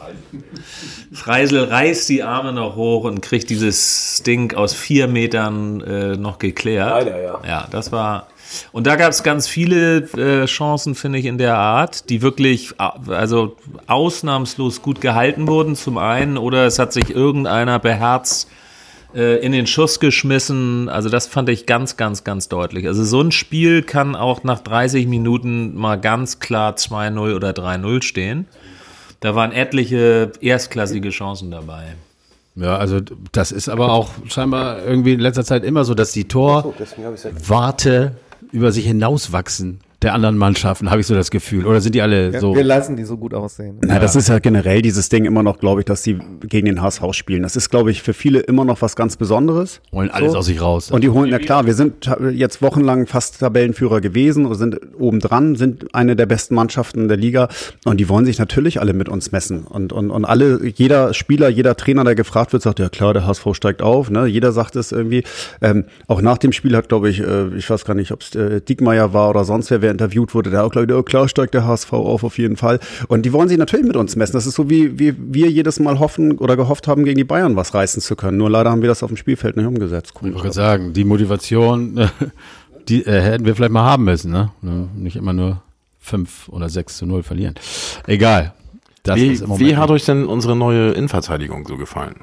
Freisel 1.12 1.64
reißt 1.64 2.08
die 2.08 2.22
Arme 2.22 2.52
noch 2.52 2.76
hoch 2.76 3.04
und 3.04 3.20
kriegt 3.22 3.48
dieses 3.50 4.22
Ding 4.26 4.54
aus 4.54 4.74
vier 4.74 5.08
Metern 5.08 5.80
äh, 5.82 6.16
noch 6.16 6.38
geklärt. 6.38 6.90
Leider, 7.06 7.22
ja. 7.22 7.40
Ja, 7.46 7.68
das 7.70 7.92
war. 7.92 8.26
Und 8.72 8.86
da 8.86 8.96
gab 8.96 9.10
es 9.10 9.22
ganz 9.22 9.46
viele 9.48 9.98
äh, 10.16 10.46
Chancen, 10.46 10.94
finde 10.94 11.18
ich, 11.18 11.24
in 11.26 11.38
der 11.38 11.56
Art, 11.56 12.08
die 12.10 12.22
wirklich 12.22 12.74
a- 12.78 12.98
also 13.08 13.56
ausnahmslos 13.86 14.82
gut 14.82 15.00
gehalten 15.00 15.46
wurden, 15.46 15.76
zum 15.76 15.98
einen, 15.98 16.36
oder 16.38 16.66
es 16.66 16.78
hat 16.78 16.92
sich 16.92 17.10
irgendeiner 17.10 17.78
beherzt 17.78 18.48
äh, 19.14 19.36
in 19.44 19.52
den 19.52 19.66
Schuss 19.66 20.00
geschmissen. 20.00 20.88
Also 20.88 21.08
das 21.08 21.26
fand 21.26 21.48
ich 21.48 21.66
ganz, 21.66 21.96
ganz, 21.96 22.24
ganz 22.24 22.48
deutlich. 22.48 22.86
Also 22.86 23.04
so 23.04 23.20
ein 23.20 23.32
Spiel 23.32 23.82
kann 23.82 24.16
auch 24.16 24.42
nach 24.44 24.60
30 24.60 25.06
Minuten 25.06 25.74
mal 25.76 25.96
ganz 26.00 26.38
klar 26.38 26.74
2-0 26.74 27.34
oder 27.36 27.50
3-0 27.50 28.02
stehen. 28.02 28.46
Da 29.20 29.34
waren 29.34 29.52
etliche 29.52 30.32
erstklassige 30.40 31.10
Chancen 31.10 31.50
dabei. 31.50 31.94
Ja, 32.56 32.76
also 32.76 32.98
das 33.30 33.50
ist 33.52 33.68
aber 33.70 33.92
auch 33.92 34.10
scheinbar 34.28 34.82
irgendwie 34.84 35.12
in 35.14 35.20
letzter 35.20 35.44
Zeit 35.44 35.64
immer 35.64 35.84
so, 35.84 35.94
dass 35.94 36.12
die 36.12 36.24
Torwarte 36.24 38.12
über 38.52 38.70
sich 38.70 38.86
hinauswachsen 38.86 39.80
der 40.02 40.14
anderen 40.14 40.36
Mannschaften, 40.36 40.90
habe 40.90 41.00
ich 41.00 41.06
so 41.06 41.14
das 41.14 41.30
Gefühl. 41.30 41.66
Oder 41.66 41.80
sind 41.80 41.94
die 41.94 42.02
alle 42.02 42.38
so? 42.40 42.54
Wir 42.54 42.64
lassen 42.64 42.96
die 42.96 43.04
so 43.04 43.16
gut 43.16 43.34
aussehen. 43.34 43.78
Ja, 43.86 43.98
das 43.98 44.16
ist 44.16 44.28
ja 44.28 44.38
generell 44.38 44.82
dieses 44.82 45.08
Ding 45.08 45.24
immer 45.24 45.42
noch, 45.42 45.58
glaube 45.58 45.80
ich, 45.80 45.84
dass 45.84 46.02
sie 46.02 46.18
gegen 46.40 46.66
den 46.66 46.82
HSV 46.82 47.02
spielen. 47.12 47.42
Das 47.42 47.56
ist, 47.56 47.70
glaube 47.70 47.90
ich, 47.90 48.02
für 48.02 48.12
viele 48.12 48.40
immer 48.40 48.64
noch 48.64 48.82
was 48.82 48.96
ganz 48.96 49.16
Besonderes. 49.16 49.80
Wollen 49.92 50.10
alles 50.10 50.34
aus 50.34 50.46
sich 50.46 50.60
raus. 50.60 50.90
Und 50.90 51.04
die 51.04 51.10
holen, 51.10 51.30
ja 51.30 51.38
klar, 51.38 51.66
wir 51.66 51.74
sind 51.74 52.10
jetzt 52.32 52.62
wochenlang 52.62 53.06
fast 53.06 53.40
Tabellenführer 53.40 54.00
gewesen 54.00 54.46
und 54.46 54.54
sind 54.56 54.80
obendran, 54.98 55.56
sind 55.56 55.94
eine 55.94 56.16
der 56.16 56.26
besten 56.26 56.54
Mannschaften 56.54 57.08
der 57.08 57.16
Liga 57.16 57.48
und 57.84 57.98
die 57.98 58.08
wollen 58.08 58.24
sich 58.24 58.38
natürlich 58.38 58.80
alle 58.80 58.92
mit 58.92 59.08
uns 59.08 59.32
messen. 59.32 59.64
Und, 59.64 59.92
und, 59.92 60.10
und 60.10 60.24
alle, 60.24 60.60
jeder 60.66 61.14
Spieler, 61.14 61.48
jeder 61.48 61.76
Trainer, 61.76 62.04
der 62.04 62.14
gefragt 62.14 62.52
wird, 62.52 62.62
sagt, 62.62 62.78
ja 62.80 62.88
klar, 62.88 63.14
der 63.14 63.26
HSV 63.26 63.46
steigt 63.52 63.82
auf. 63.82 64.10
Ne? 64.10 64.26
Jeder 64.26 64.52
sagt 64.52 64.76
es 64.76 64.92
irgendwie. 64.92 65.22
Ähm, 65.60 65.84
auch 66.08 66.20
nach 66.20 66.38
dem 66.38 66.52
Spiel 66.52 66.76
hat, 66.76 66.88
glaube 66.88 67.08
ich, 67.08 67.20
äh, 67.20 67.48
ich 67.56 67.68
weiß 67.70 67.84
gar 67.84 67.94
nicht, 67.94 68.10
ob 68.12 68.22
es 68.22 68.34
äh, 68.34 68.60
Diekmeyer 68.60 69.12
war 69.12 69.30
oder 69.30 69.44
sonst 69.44 69.70
wer, 69.70 69.82
wer 69.82 69.91
interviewt 69.92 70.34
wurde, 70.34 70.50
der 70.50 70.64
auch 70.64 70.70
glaube 70.70 70.86
ich, 70.90 70.98
oh, 70.98 71.02
klar 71.02 71.28
steigt 71.28 71.54
der 71.54 71.66
HSV 71.66 71.92
auf, 71.92 72.24
auf 72.24 72.38
jeden 72.38 72.56
Fall. 72.56 72.80
Und 73.08 73.22
die 73.22 73.32
wollen 73.32 73.48
sich 73.48 73.58
natürlich 73.58 73.86
mit 73.86 73.96
uns 73.96 74.16
messen. 74.16 74.32
Das 74.32 74.46
ist 74.46 74.54
so, 74.54 74.68
wie, 74.68 74.98
wie 74.98 75.14
wir 75.16 75.50
jedes 75.50 75.78
Mal 75.78 75.98
hoffen 75.98 76.38
oder 76.38 76.56
gehofft 76.56 76.88
haben, 76.88 77.04
gegen 77.04 77.18
die 77.18 77.24
Bayern 77.24 77.56
was 77.56 77.74
reißen 77.74 78.02
zu 78.02 78.16
können. 78.16 78.38
Nur 78.38 78.50
leider 78.50 78.70
haben 78.70 78.82
wir 78.82 78.88
das 78.88 79.02
auf 79.02 79.10
dem 79.10 79.16
Spielfeld 79.16 79.56
nicht 79.56 79.66
umgesetzt. 79.66 80.12
ich 80.20 80.34
wollte 80.34 80.52
sagen, 80.52 80.92
die 80.92 81.04
Motivation, 81.04 82.08
die 82.88 83.04
äh, 83.06 83.20
hätten 83.20 83.44
wir 83.44 83.54
vielleicht 83.54 83.72
mal 83.72 83.84
haben 83.84 84.04
müssen, 84.04 84.32
ne? 84.32 84.50
Nicht 84.96 85.16
immer 85.16 85.32
nur 85.32 85.62
5 86.00 86.48
oder 86.48 86.68
6 86.68 86.98
zu 86.98 87.06
0 87.06 87.22
verlieren. 87.22 87.54
Egal. 88.06 88.54
Das 89.04 89.16
Wie, 89.16 89.40
wie 89.58 89.76
hat 89.76 89.90
euch 89.90 90.04
denn 90.04 90.26
unsere 90.26 90.54
neue 90.54 90.92
Innenverteidigung 90.92 91.66
so 91.66 91.76
gefallen? 91.76 92.16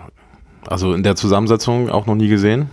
Also 0.65 0.93
in 0.93 1.03
der 1.03 1.15
Zusammensetzung 1.15 1.89
auch 1.89 2.05
noch 2.05 2.15
nie 2.15 2.27
gesehen? 2.27 2.69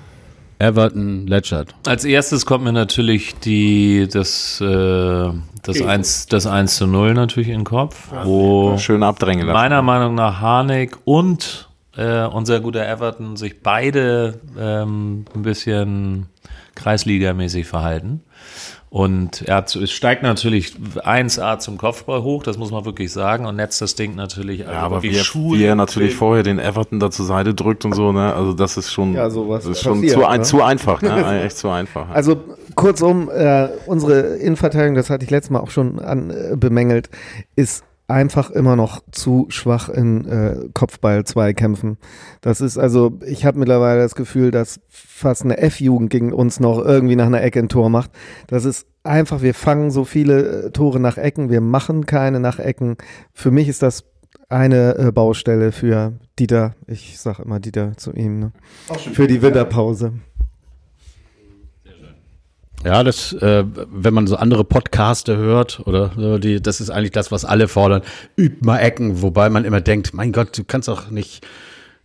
Everton 0.59 1.27
Letchert. 1.27 1.75
Als 1.87 2.05
erstes 2.05 2.47
kommt 2.47 2.65
mir 2.65 2.73
natürlich 2.73 3.35
die, 3.41 4.09
das, 4.11 4.61
äh, 4.61 5.31
das, 5.63 5.83
1, 5.83 6.27
das 6.27 6.47
1 6.47 6.77
zu 6.77 6.87
0 6.87 7.15
natürlich 7.15 7.49
in 7.49 7.61
den 7.61 7.65
Kopf, 7.65 8.09
wo 8.25 8.79
Schön 8.79 9.03
abdrängen 9.03 9.47
lassen. 9.47 9.55
meiner 9.55 9.83
Meinung 9.83 10.15
nach 10.15 10.41
Harnik 10.41 10.97
und 11.05 11.69
äh, 11.97 12.25
unser 12.25 12.61
guter 12.61 12.87
Everton 12.89 13.37
sich 13.37 13.63
beide 13.63 14.41
ähm, 14.59 15.25
ein 15.35 15.43
bisschen 15.43 16.27
kreisligamäßig 16.75 17.67
verhalten. 17.67 18.23
Und 18.89 19.43
er 19.43 19.67
steigt 19.67 20.23
natürlich 20.23 20.75
1A 21.05 21.59
zum 21.59 21.77
Kopfball 21.77 22.23
hoch, 22.23 22.45
das 22.45 22.57
muss 22.57 22.71
man 22.71 22.85
wirklich 22.85 23.13
sagen, 23.13 23.45
und 23.45 23.57
netzt 23.57 23.83
das 23.83 23.97
Ding 23.97 24.15
natürlich 24.15 24.61
also 24.63 24.73
Ja, 24.73 24.83
aber 24.83 25.03
wie 25.03 25.15
er, 25.17 25.25
wie 25.25 25.65
er 25.65 25.75
natürlich 25.75 26.15
vorher 26.15 26.45
den 26.45 26.59
Everton 26.59 27.01
da 27.01 27.11
zur 27.11 27.27
Seite 27.27 27.53
drückt 27.53 27.85
und 27.85 27.95
so, 27.95 28.13
ne? 28.13 28.33
Also 28.33 28.53
das 28.53 28.77
ist 28.77 28.93
schon, 28.93 29.15
Ja, 29.15 29.29
sowas 29.29 29.65
das 29.65 29.79
ist 29.79 29.83
schon 29.83 30.01
passiert, 30.01 30.21
zu, 30.21 30.25
ein, 30.27 30.41
ne? 30.41 30.47
zu 30.47 30.63
einfach, 30.63 31.03
ne? 31.03 31.43
Echt 31.45 31.59
zu 31.59 31.69
einfach. 31.69 32.09
Also 32.11 32.37
kurzum, 32.77 33.29
äh, 33.29 33.69
unsere 33.87 34.37
Innenverteidigung, 34.37 34.95
das 34.95 35.11
hatte 35.11 35.25
ich 35.25 35.31
letztes 35.31 35.51
Mal 35.51 35.61
auch 35.61 35.71
schon 35.71 35.99
an, 35.99 36.31
äh, 36.31 36.57
bemängelt, 36.57 37.11
ist 37.57 37.85
einfach 38.09 38.51
immer 38.51 38.77
noch 38.77 39.03
zu 39.11 39.47
schwach 39.49 39.89
in 39.89 40.27
äh, 40.27 40.69
Kopfball-Zweikämpfen. 40.75 41.99
Das 42.41 42.61
ist 42.61 42.79
also, 42.79 43.19
ich 43.27 43.45
habe 43.45 43.59
mittlerweile 43.59 44.01
das 44.01 44.15
Gefühl, 44.15 44.51
dass 44.51 44.81
fast 44.89 45.43
eine 45.43 45.59
F-Jugend 45.59 46.11
gegen 46.11 46.33
uns 46.33 46.61
noch 46.61 46.79
irgendwie 46.79 47.17
nach 47.17 47.27
einer 47.27 47.43
Ecke 47.43 47.59
ein 47.59 47.69
Tor 47.69 47.91
macht. 47.91 48.11
Das 48.47 48.65
ist 48.65 48.87
einfach, 49.03 49.43
wir 49.43 49.55
fangen 49.55 49.91
so 49.91 50.05
viele 50.05 50.67
äh, 50.67 50.71
Tore 50.71 51.01
nach 51.01 51.19
Ecken, 51.19 51.51
wir 51.51 51.61
machen 51.61 52.07
keine 52.07 52.39
nach 52.39 52.59
Ecken. 52.59 52.97
Für 53.33 53.51
mich 53.51 53.69
ist 53.69 53.83
das 53.83 54.05
eine 54.49 54.97
äh, 54.97 55.13
Baustelle 55.13 55.73
für 55.73 56.13
Dieter, 56.39 56.75
ich 56.87 57.19
sage 57.19 57.43
immer 57.43 57.59
Dieter 57.59 57.97
zu 57.97 58.13
ihm, 58.13 58.39
ne? 58.39 58.53
für 59.13 59.27
die 59.27 59.43
Winterpause. 59.43 60.13
Ja, 62.87 63.03
das, 63.03 63.33
äh, 63.33 63.65
wenn 63.93 64.15
man 64.15 64.27
so 64.29 64.37
andere 64.37 64.63
Podcaste 64.65 65.37
hört, 65.37 65.81
oder 65.87 66.13
so, 66.17 66.39
die, 66.39 66.63
das 66.63 66.81
ist 66.81 66.91
eigentlich 66.91 67.11
das, 67.11 67.33
was 67.33 67.45
alle 67.45 67.67
fordern. 67.67 68.03
Üb 68.39 68.65
mal 68.65 68.79
Ecken, 68.79 69.23
wobei 69.23 69.51
man 69.51 69.65
immer 69.65 69.81
denkt, 69.81 70.15
mein 70.15 70.31
Gott, 70.33 70.57
du 70.57 70.63
kannst 70.65 70.87
doch 70.89 71.11
nicht 71.11 71.45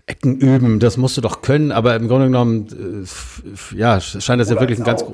Ecken 0.07 0.37
üben, 0.39 0.79
das 0.79 0.97
musst 0.97 1.15
du 1.15 1.21
doch 1.21 1.41
können, 1.43 1.71
aber 1.71 1.95
im 1.95 2.07
Grunde 2.07 2.25
genommen, 2.25 2.65
äh, 3.73 3.77
ja, 3.77 4.01
scheint 4.01 4.41
das 4.41 4.49
ja 4.49 4.59
wirklich 4.59 4.79
ein 4.79 4.83
ganz, 4.83 5.05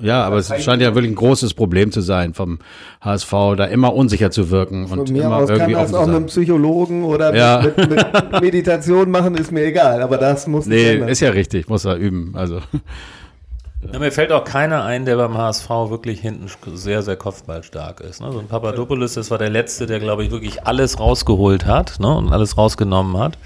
ja, 0.00 0.22
aber 0.24 0.36
es 0.36 0.52
scheint 0.62 0.82
ja 0.82 0.94
wirklich 0.94 1.10
ein 1.10 1.16
großes 1.16 1.54
Problem 1.54 1.90
zu 1.90 2.02
sein 2.02 2.34
vom 2.34 2.58
HSV, 3.00 3.30
da 3.56 3.64
immer 3.64 3.94
unsicher 3.94 4.30
zu 4.30 4.50
wirken 4.50 4.82
und 4.84 5.06
Von 5.06 5.12
mir 5.12 5.24
immer 5.24 5.36
aus 5.36 5.48
kann 5.48 5.56
irgendwie 5.60 5.72
das 5.72 5.84
offen 5.84 5.94
auch 5.94 5.98
zu 6.00 6.06
mit 6.06 6.06
sein. 6.08 6.16
einem 6.16 6.26
Psychologen 6.26 7.04
oder 7.04 7.34
Ja. 7.34 7.62
mit, 7.64 7.76
mit, 7.78 7.90
mit 7.90 8.30
Meditation 8.42 9.10
machen, 9.10 9.34
ist 9.36 9.50
mir 9.50 9.64
egal, 9.64 10.02
aber 10.02 10.18
das 10.18 10.46
muss 10.46 10.66
Nee, 10.66 10.92
ändern. 10.92 11.08
ist 11.08 11.20
ja 11.20 11.30
richtig, 11.30 11.68
muss 11.70 11.86
er 11.86 11.96
üben, 11.96 12.32
also. 12.36 12.60
Ja, 13.92 13.98
mir 13.98 14.10
fällt 14.10 14.32
auch 14.32 14.44
keiner 14.44 14.84
ein, 14.84 15.04
der 15.04 15.16
beim 15.16 15.36
HSV 15.36 15.68
wirklich 15.68 16.20
hinten 16.20 16.48
sehr, 16.74 17.02
sehr 17.02 17.16
kopfballstark 17.16 18.00
ist. 18.00 18.20
Ne? 18.20 18.32
So 18.32 18.38
ein 18.38 18.48
Papadopoulos, 18.48 19.14
das 19.14 19.30
war 19.30 19.38
der 19.38 19.50
Letzte, 19.50 19.86
der, 19.86 20.00
glaube 20.00 20.24
ich, 20.24 20.30
wirklich 20.30 20.66
alles 20.66 20.98
rausgeholt 20.98 21.66
hat 21.66 22.00
ne? 22.00 22.14
und 22.16 22.32
alles 22.32 22.56
rausgenommen 22.56 23.18
hat. 23.18 23.38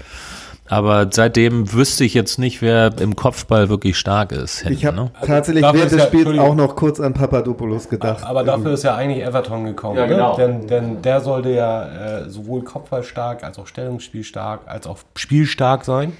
Aber 0.71 1.07
seitdem 1.11 1.73
wüsste 1.73 2.05
ich 2.05 2.13
jetzt 2.13 2.39
nicht, 2.39 2.61
wer 2.61 2.97
im 3.01 3.17
Kopfball 3.17 3.67
wirklich 3.67 3.97
stark 3.97 4.31
ist. 4.31 4.59
Hinten, 4.59 4.77
Ich 4.77 4.85
habe 4.85 4.95
ne? 4.95 5.11
tatsächlich 5.25 5.63
dafür 5.63 5.79
während 5.79 5.91
des 5.91 5.99
ja- 5.99 6.07
Spiels 6.07 6.39
auch 6.39 6.55
noch 6.55 6.77
kurz 6.77 7.01
an 7.01 7.13
Papadopoulos 7.13 7.89
gedacht. 7.89 8.23
Aber 8.23 8.45
dafür 8.45 8.71
ist 8.71 8.83
ja 8.83 8.95
eigentlich 8.95 9.21
Everton 9.21 9.65
gekommen. 9.65 9.97
Ja, 9.97 10.05
genau. 10.05 10.37
Ne? 10.37 10.45
Denn, 10.47 10.67
denn 10.67 11.01
der 11.01 11.19
sollte 11.19 11.49
ja 11.49 12.19
äh, 12.21 12.29
sowohl 12.29 12.63
kopfballstark 12.63 13.43
als 13.43 13.59
auch 13.59 13.67
stellungsspielstark 13.67 14.61
als 14.65 14.87
auch 14.87 14.99
spielstark 15.17 15.83
sein. 15.83 16.13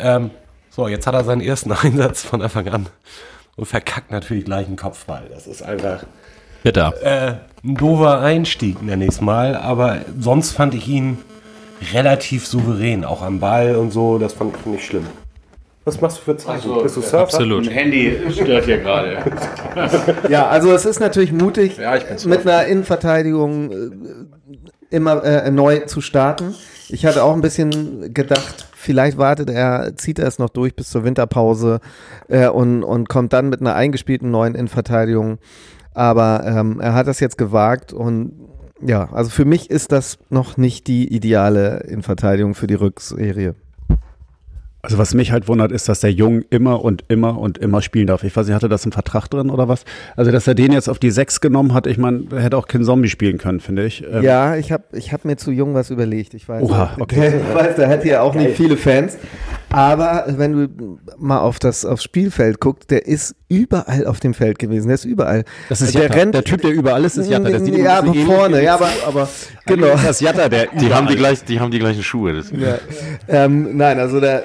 Ähm, 0.00 0.32
so, 0.78 0.86
jetzt 0.86 1.08
hat 1.08 1.14
er 1.14 1.24
seinen 1.24 1.40
ersten 1.40 1.72
Einsatz 1.82 2.22
von 2.22 2.40
Anfang 2.40 2.68
an 2.68 2.86
und 3.56 3.66
verkackt 3.66 4.12
natürlich 4.12 4.44
gleich 4.44 4.68
einen 4.68 4.76
Kopfball. 4.76 5.24
Das 5.28 5.48
ist 5.48 5.60
einfach 5.60 6.04
Bitter. 6.62 6.94
äh, 7.02 7.66
ein 7.66 7.74
doofer 7.74 8.20
Einstieg, 8.20 8.80
nenne 8.80 9.04
ich 9.06 9.10
es 9.10 9.20
mal. 9.20 9.56
Aber 9.56 10.02
sonst 10.20 10.52
fand 10.52 10.74
ich 10.74 10.86
ihn 10.86 11.18
relativ 11.92 12.46
souverän, 12.46 13.04
auch 13.04 13.22
am 13.22 13.40
Ball 13.40 13.74
und 13.74 13.92
so. 13.92 14.18
Das 14.18 14.34
fand 14.34 14.54
ich 14.56 14.66
nicht 14.66 14.86
schlimm. 14.86 15.06
Was 15.84 16.00
machst 16.00 16.18
du 16.18 16.22
für 16.22 16.36
Zeichen? 16.36 16.70
Bist 16.80 16.96
du 16.96 17.00
Surfer? 17.00 17.20
Absolut. 17.22 17.68
Handy 17.68 18.16
stört 18.30 18.66
hier 18.66 18.78
gerade. 18.78 19.18
Ja, 20.28 20.46
also 20.46 20.72
es 20.72 20.84
ist 20.84 21.00
natürlich 21.00 21.32
mutig, 21.32 21.78
Ja, 21.78 21.98
mit 22.26 22.46
einer 22.46 22.66
Innenverteidigung 22.66 23.70
äh, 23.72 24.94
immer 24.94 25.24
äh, 25.24 25.50
neu 25.50 25.80
zu 25.86 26.00
starten. 26.00 26.54
Ich 26.88 27.04
hatte 27.04 27.24
auch 27.24 27.32
ein 27.34 27.40
bisschen 27.40 28.12
gedacht, 28.14 28.67
vielleicht 28.78 29.18
wartet 29.18 29.50
er, 29.50 29.96
zieht 29.96 30.18
er 30.18 30.26
es 30.26 30.38
noch 30.38 30.50
durch 30.50 30.74
bis 30.74 30.90
zur 30.90 31.04
Winterpause 31.04 31.80
äh, 32.28 32.48
und, 32.48 32.82
und 32.84 33.08
kommt 33.08 33.32
dann 33.32 33.48
mit 33.48 33.60
einer 33.60 33.74
eingespielten 33.74 34.30
neuen 34.30 34.54
Innenverteidigung. 34.54 35.38
Aber 35.94 36.44
ähm, 36.46 36.80
er 36.80 36.94
hat 36.94 37.08
das 37.08 37.20
jetzt 37.20 37.38
gewagt 37.38 37.92
und 37.92 38.32
ja, 38.80 39.12
also 39.12 39.30
für 39.30 39.44
mich 39.44 39.70
ist 39.70 39.90
das 39.90 40.18
noch 40.30 40.56
nicht 40.56 40.86
die 40.86 41.12
ideale 41.12 41.80
Innenverteidigung 41.88 42.54
für 42.54 42.68
die 42.68 42.74
Rückserie. 42.74 43.56
Also 44.80 44.96
was 44.96 45.12
mich 45.12 45.32
halt 45.32 45.48
wundert, 45.48 45.72
ist, 45.72 45.88
dass 45.88 46.00
der 46.00 46.12
Jung 46.12 46.42
immer 46.50 46.84
und 46.84 47.04
immer 47.08 47.36
und 47.38 47.58
immer 47.58 47.82
spielen 47.82 48.06
darf. 48.06 48.22
Ich 48.22 48.36
weiß 48.36 48.46
nicht, 48.46 48.54
hatte 48.54 48.68
das 48.68 48.84
im 48.84 48.92
Vertrag 48.92 49.26
drin 49.26 49.50
oder 49.50 49.68
was? 49.68 49.84
Also, 50.16 50.30
dass 50.30 50.46
er 50.46 50.54
den 50.54 50.72
jetzt 50.72 50.88
auf 50.88 51.00
die 51.00 51.10
Sechs 51.10 51.40
genommen 51.40 51.74
hat, 51.74 51.88
ich 51.88 51.98
meine, 51.98 52.26
er 52.30 52.42
hätte 52.42 52.56
auch 52.56 52.68
kein 52.68 52.84
Zombie 52.84 53.08
spielen 53.08 53.38
können, 53.38 53.58
finde 53.58 53.84
ich. 53.86 54.04
Ähm, 54.08 54.22
Ja, 54.22 54.54
ich 54.54 54.70
habe 54.70 54.84
ich 54.92 55.12
hab 55.12 55.24
mir 55.24 55.36
zu 55.36 55.50
jung 55.50 55.74
was 55.74 55.90
überlegt. 55.90 56.32
Ich 56.34 56.48
weiß, 56.48 56.62
Oha, 56.62 56.92
okay. 57.00 57.40
ich 57.50 57.54
weiß, 57.54 57.74
der 57.74 57.88
hat 57.88 58.04
ja 58.04 58.22
auch 58.22 58.34
nicht 58.36 58.56
viele 58.56 58.76
Fans. 58.76 59.18
Aber 59.70 60.24
wenn 60.28 60.52
du 60.52 60.98
mal 61.18 61.40
auf 61.40 61.58
das 61.58 61.84
aufs 61.84 62.04
Spielfeld 62.04 62.60
guckst, 62.60 62.90
der 62.90 63.06
ist 63.06 63.34
überall 63.48 64.06
auf 64.06 64.20
dem 64.20 64.32
Feld 64.32 64.58
gewesen. 64.58 64.88
Der 64.88 64.94
ist 64.94 65.04
überall. 65.04 65.44
Das 65.68 65.80
ist 65.80 65.94
der 65.94 66.04
Jatta. 66.04 66.14
rennt. 66.14 66.34
Der 66.34 66.44
Typ, 66.44 66.62
der 66.62 66.70
überall 66.70 67.04
ist, 67.04 67.16
ist 67.16 67.28
Jatta. 67.28 67.48
Immer 67.48 67.76
ja, 67.78 67.98
aber 67.98 68.14
vorne. 68.14 68.62
Ja, 68.62 68.74
aber, 68.74 68.88
aber 69.06 69.28
genau. 69.68 69.96
das 69.96 70.20
Jatta, 70.20 70.48
der 70.48 70.66
Die 70.66 70.92
haben 70.94 71.06
die, 71.06 71.16
gleich, 71.16 71.44
die 71.44 71.60
haben 71.60 71.70
die 71.70 71.78
gleichen 71.78 72.02
Schuhe. 72.02 72.42
Ja. 72.52 72.78
Ähm, 73.28 73.76
nein, 73.76 73.98
also 73.98 74.20
der, 74.20 74.44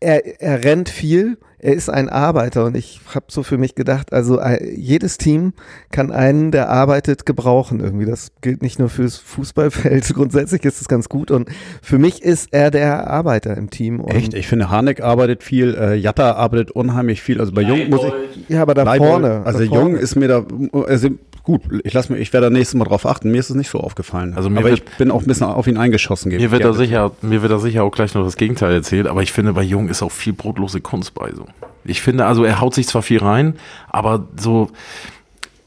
er, 0.00 0.40
er 0.40 0.64
rennt 0.64 0.88
viel, 0.88 1.38
er 1.62 1.72
ist 1.74 1.88
ein 1.88 2.08
Arbeiter 2.08 2.64
und 2.64 2.76
ich 2.76 3.00
habe 3.14 3.26
so 3.28 3.42
für 3.44 3.56
mich 3.56 3.74
gedacht, 3.76 4.12
also 4.12 4.38
äh, 4.40 4.74
jedes 4.74 5.16
Team 5.16 5.52
kann 5.92 6.10
einen, 6.10 6.50
der 6.50 6.68
arbeitet, 6.68 7.24
gebrauchen 7.24 7.78
irgendwie. 7.80 8.04
Das 8.04 8.32
gilt 8.40 8.62
nicht 8.62 8.78
nur 8.80 8.88
fürs 8.88 9.16
Fußballfeld, 9.16 10.06
grundsätzlich 10.14 10.64
ist 10.64 10.80
es 10.80 10.88
ganz 10.88 11.08
gut 11.08 11.30
und 11.30 11.48
für 11.80 11.98
mich 11.98 12.22
ist 12.22 12.48
er 12.52 12.70
der 12.72 13.08
Arbeiter 13.08 13.56
im 13.56 13.70
Team. 13.70 14.00
Und 14.00 14.12
Echt? 14.12 14.34
Ich 14.34 14.48
finde, 14.48 14.70
Harnik 14.70 15.00
arbeitet 15.02 15.42
viel, 15.42 15.74
äh, 15.74 15.94
Jatta 15.94 16.32
arbeitet 16.32 16.72
unheimlich 16.72 17.22
viel. 17.22 17.40
Also 17.40 17.52
bei 17.52 17.62
Jung 17.62 17.88
muss 17.90 18.00
ich. 18.04 18.48
Ja, 18.48 18.62
aber 18.62 18.74
da 18.74 18.82
Leibold, 18.82 19.10
vorne. 19.10 19.42
Also 19.44 19.60
da 19.60 19.64
vorne. 19.66 19.82
Jung 19.90 19.96
ist 19.96 20.16
mir 20.16 20.28
da, 20.28 20.44
also 20.86 21.08
gut, 21.44 21.62
ich 21.84 21.92
lass 21.92 22.08
mir, 22.08 22.18
ich 22.18 22.32
werde 22.32 22.46
da 22.46 22.50
nächstes 22.50 22.76
Mal 22.78 22.84
drauf 22.84 23.06
achten. 23.06 23.30
Mir 23.30 23.38
ist 23.38 23.50
es 23.50 23.56
nicht 23.56 23.70
so 23.70 23.78
aufgefallen. 23.78 24.34
Also 24.36 24.50
mir 24.50 24.58
aber 24.60 24.70
wird- 24.70 24.82
ich 24.90 24.96
bin 24.98 25.10
auch 25.10 25.20
ein 25.22 25.26
bisschen 25.26 25.46
auf 25.46 25.66
ihn 25.66 25.76
eingeschossen. 25.76 26.30
Mir 26.32 26.50
wird, 26.50 26.64
da 26.64 26.72
sicher, 26.72 27.12
mir 27.22 27.40
wird 27.42 27.52
da 27.52 27.58
sicher 27.58 27.84
auch 27.84 27.90
gleich 27.92 28.14
noch 28.14 28.24
das 28.24 28.36
Gegenteil 28.36 28.72
erzählt, 28.72 29.06
aber 29.06 29.22
ich 29.22 29.32
finde, 29.32 29.52
bei 29.52 29.62
Jung 29.62 29.88
ist 29.88 30.02
auch 30.02 30.10
viel 30.12 30.32
brotlose 30.32 30.80
Kunst 30.80 31.14
bei 31.14 31.30
so. 31.32 31.46
Ich 31.84 32.00
finde, 32.00 32.26
also 32.26 32.44
er 32.44 32.60
haut 32.60 32.74
sich 32.74 32.86
zwar 32.86 33.02
viel 33.02 33.18
rein, 33.18 33.58
aber 33.88 34.28
so 34.36 34.70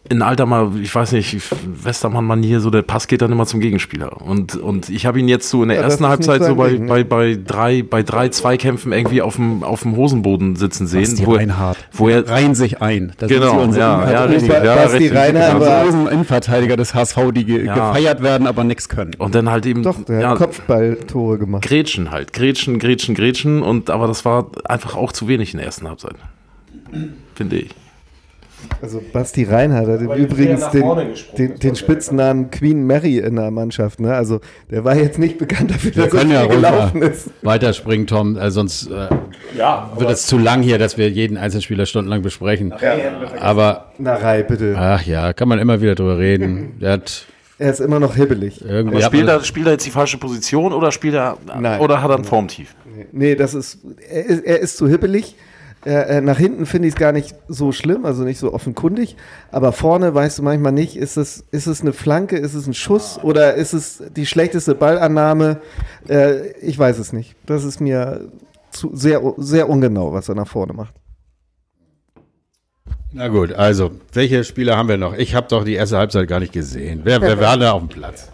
in 0.10 0.22
alter 0.22 0.46
mal, 0.46 0.72
ich 0.82 0.94
weiß 0.94 1.13
nicht, 1.13 1.41
Westermann-Manier, 1.84 2.60
so 2.60 2.70
der 2.70 2.84
Pass 2.84 3.08
geht 3.08 3.22
dann 3.22 3.32
immer 3.32 3.46
zum 3.46 3.60
Gegenspieler. 3.60 4.22
Und, 4.22 4.56
und 4.56 4.89
ich 4.89 5.06
habe 5.08 5.20
ihn 5.20 5.28
jetzt 5.28 5.50
so 5.50 5.63
in 5.63 5.70
der 5.70 5.78
Ja, 5.80 5.84
ersten 5.84 6.06
Halbzeit 6.08 6.44
so 6.44 6.56
bei, 6.56 6.70
Ding, 6.70 6.84
ne? 6.84 6.88
bei, 6.88 7.04
bei 7.04 7.39
drei, 7.44 7.82
bei 7.82 8.04
drei 8.04 8.30
Zweikämpfen 8.30 8.94
irgendwie 8.94 9.22
auf 9.24 9.36
dem, 9.38 9.63
auf 9.63 9.82
dem 9.82 9.96
Hosenboden 9.96 10.56
sitzen 10.56 10.86
sehen. 10.86 11.02
Basti 11.02 11.26
wo, 11.26 11.34
er- 11.34 11.39
Reinhardt. 11.39 11.78
wo 11.91 12.08
er, 12.10 12.28
reihen 12.30 12.54
sich 12.54 12.82
ein. 12.82 13.13
Das 13.18 13.30
Genau, 13.30 13.65
ja, 13.72 14.10
ja, 14.12 14.26
Innenverteidiger. 14.26 14.30
richtig, 14.30 14.50
Basti 14.50 14.65
ja, 14.65 14.84
richtig, 14.86 15.13
Reinhardt 15.15 15.54
genau. 15.54 15.65
war- 15.65 15.86
Unsere 15.86 16.10
Innenverteidiger 16.12 16.78
des 16.78 16.94
HSV, 16.94 17.18
die 17.34 17.46
ge 17.46 17.65
Ja. 17.65 17.74
gefeiert 17.74 18.22
werden, 18.22 18.48
aber 18.48 18.63
nichts 18.63 18.89
können. 18.89 19.12
und 19.18 19.34
dann 19.34 19.50
halt 19.50 19.65
eben, 19.65 19.82
Doch, 19.84 20.04
der 20.06 20.20
ja, 20.20 20.30
hat 20.30 20.38
Kopfballtore 20.38 21.39
gemacht. 21.39 21.63
Grätschen 21.63 22.12
halt, 22.12 22.32
Grätschen, 22.34 22.78
Grätschen, 22.80 23.15
Grätschen 23.15 23.63
und 23.63 23.89
aber 23.89 24.08
das 24.08 24.24
war 24.24 24.48
einfach 24.65 24.96
auch 24.96 25.12
zu 25.12 25.28
wenig 25.28 25.54
in 25.54 25.58
der 25.58 25.65
ersten 25.65 25.88
Halbzeit. 25.88 26.15
Finde 27.36 27.56
ich. 27.58 27.70
Also 28.82 29.01
Basti 29.13 29.43
Reinhardt 29.43 29.88
hat 29.88 30.01
Aber 30.01 30.15
übrigens 30.15 30.62
ja 30.62 30.69
den, 30.69 31.08
den, 31.38 31.60
den 31.60 31.75
Spitznamen 31.75 32.49
Queen 32.51 32.86
Mary 32.86 33.17
in 33.19 33.36
der 33.36 33.51
Mannschaft. 33.51 33.99
Ne? 33.99 34.13
Also 34.13 34.39
der 34.69 34.84
war 34.84 34.95
jetzt 34.95 35.19
nicht 35.19 35.38
bekannt 35.38 35.71
dafür, 35.71 35.95
Wir 35.95 36.04
dass 36.04 36.13
er 36.13 36.19
können 36.19 36.32
ja 36.32 36.45
gelaufen 36.45 37.01
ist. 37.01 37.30
weiterspringen, 37.41 38.08
Tom, 38.08 38.38
äh, 38.38 38.51
sonst 38.51 38.89
äh, 38.91 39.08
Ja, 39.58 39.91
wird 39.97 40.12
es 40.12 40.25
zu 40.28 40.38
lang 40.38 40.62
hier, 40.62 40.78
dass 40.78 40.97
wir 40.97 41.10
jeden 41.10 41.38
Einzelspieler 41.38 41.86
stundenlang 41.86 42.21
besprechen. 42.21 42.73
Aber, 43.39 43.91
Na 43.97 44.15
Rai, 44.15 44.43
bitte. 44.43 44.75
ach 44.78 45.04
ja, 45.06 45.34
kann 45.34 45.47
man 45.47 45.60
immer 45.60 45.82
wieder 45.82 45.95
drüber 45.95 46.17
reden. 46.17 46.73
Der 46.82 46.93
hat 46.93 47.25
Er 47.58 47.71
ist 47.71 47.80
immer 47.80 47.99
noch 47.99 48.15
hibbelig. 48.15 48.63
irgendwie... 48.63 48.97
Aber 48.97 49.06
spielt 49.06 49.28
er, 49.28 49.43
spielt 49.43 49.65
er 49.67 49.73
jetzt 49.73 49.86
die 49.86 49.91
falsche 49.91 50.17
Position 50.17 50.73
oder 50.73 50.91
spielt 50.91 51.15
er 51.15 51.38
Nein. 51.60 51.80
oder 51.80 52.01
hat 52.01 52.10
er 52.12 52.17
ein 52.17 52.23
Formtief? 52.25 52.75
Nee, 53.12 53.36
das 53.36 53.54
ist, 53.54 53.80
er 54.10 54.25
ist, 54.25 54.43
er 54.45 54.60
ist 54.60 54.78
zu 54.78 54.88
hibbelig. 54.88 55.36
Er, 55.86 56.08
er, 56.08 56.21
nach 56.21 56.38
hinten 56.38 56.65
finde 56.65 56.88
ich 56.88 56.95
es 56.95 57.00
gar 57.00 57.12
nicht 57.12 57.36
so 57.48 57.71
schlimm, 57.71 58.06
also 58.06 58.24
nicht 58.24 58.39
so 58.39 58.54
offenkundig. 58.54 59.15
Aber 59.52 59.71
vorne 59.71 60.13
weißt 60.13 60.39
du 60.39 60.43
manchmal 60.43 60.71
nicht, 60.71 60.98
ist 60.98 61.15
es, 61.15 61.45
ist 61.52 61.67
es 61.67 61.82
eine 61.82 61.93
Flanke, 61.93 62.38
ist 62.38 62.56
es 62.56 62.65
ein 62.67 62.74
Schuss 62.74 63.19
oder 63.21 63.54
ist 63.54 63.74
es 63.74 64.04
die 64.15 64.26
schlechteste 64.26 64.74
Ballannahme? 64.76 65.62
Äh, 66.10 66.50
ich 66.60 66.78
weiß 66.78 66.98
es 66.98 67.13
nicht. 67.13 67.36
Das 67.45 67.63
ist 67.63 67.80
mir 67.80 68.30
zu, 68.71 68.95
sehr, 68.95 69.21
sehr 69.38 69.69
ungenau, 69.69 70.12
was 70.12 70.28
er 70.28 70.36
nach 70.36 70.48
vorne 70.48 70.74
macht. 70.74 70.93
Na 73.12 73.30
gut, 73.30 73.54
also, 73.54 73.91
welche 74.12 74.43
Spieler 74.43 74.76
haben 74.76 74.89
wir 74.89 74.98
noch? 74.98 75.13
Ich 75.13 75.36
habe 75.36 75.48
doch 75.48 75.63
die 75.63 75.76
erste 75.76 75.98
Halbzeit 75.98 76.28
gar 76.28 76.41
nicht 76.41 76.52
gesehen. 76.52 77.02
Wer, 77.06 77.21
wer 77.21 77.39
war 77.39 77.58
da 77.58 77.71
auf 77.71 77.82
dem 77.82 77.88
Platz? 77.88 78.30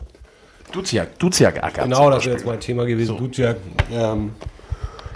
Duziak, 0.71 1.19
Duziak 1.19 1.63
Acker. 1.63 1.83
Genau, 1.83 2.09
das 2.09 2.25
wäre 2.25 2.35
jetzt 2.35 2.45
mein 2.45 2.59
Thema 2.59 2.85
gewesen. 2.85 3.17
Duciak, 3.17 3.57
ähm, 3.91 4.31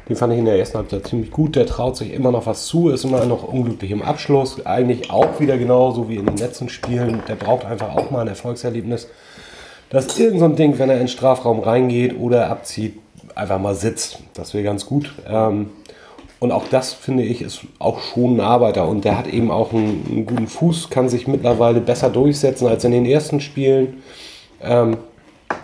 den 0.07 0.15
fand 0.15 0.33
ich 0.33 0.39
in 0.39 0.45
der 0.45 0.59
ersten 0.59 0.77
Halbzeit 0.77 1.07
ziemlich 1.07 1.31
gut. 1.31 1.55
Der 1.55 1.65
traut 1.65 1.97
sich 1.97 2.13
immer 2.13 2.31
noch 2.31 2.45
was 2.45 2.67
zu, 2.67 2.89
ist 2.89 3.05
immer 3.05 3.25
noch 3.25 3.43
unglücklich 3.43 3.91
im 3.91 4.03
Abschluss. 4.03 4.65
Eigentlich 4.65 5.09
auch 5.09 5.39
wieder 5.39 5.57
genauso 5.57 6.09
wie 6.09 6.17
in 6.17 6.27
den 6.27 6.37
letzten 6.37 6.69
Spielen. 6.69 7.23
Der 7.27 7.35
braucht 7.35 7.65
einfach 7.65 7.95
auch 7.95 8.11
mal 8.11 8.21
ein 8.21 8.27
Erfolgserlebnis. 8.27 9.07
Dass 9.89 10.19
irgend 10.19 10.39
so 10.39 10.45
ein 10.45 10.55
Ding, 10.55 10.77
wenn 10.77 10.89
er 10.89 10.95
in 10.95 11.03
den 11.03 11.07
Strafraum 11.07 11.59
reingeht 11.59 12.19
oder 12.19 12.49
abzieht, 12.49 12.99
einfach 13.33 13.59
mal 13.59 13.73
sitzt. 13.73 14.19
Das 14.35 14.53
wäre 14.53 14.63
ganz 14.63 14.85
gut. 14.85 15.11
Ähm, 15.27 15.71
und 16.39 16.51
auch 16.51 16.67
das, 16.67 16.93
finde 16.93 17.23
ich, 17.23 17.41
ist 17.41 17.61
auch 17.79 17.99
schon 17.99 18.37
ein 18.37 18.41
Arbeiter. 18.41 18.87
Und 18.87 19.05
der 19.05 19.17
hat 19.17 19.27
eben 19.27 19.49
auch 19.49 19.73
einen, 19.73 20.05
einen 20.07 20.25
guten 20.27 20.47
Fuß, 20.47 20.91
kann 20.91 21.09
sich 21.09 21.27
mittlerweile 21.27 21.81
besser 21.81 22.11
durchsetzen 22.11 22.67
als 22.67 22.83
in 22.83 22.91
den 22.91 23.05
ersten 23.05 23.39
Spielen. 23.39 24.03
Ähm, 24.61 24.97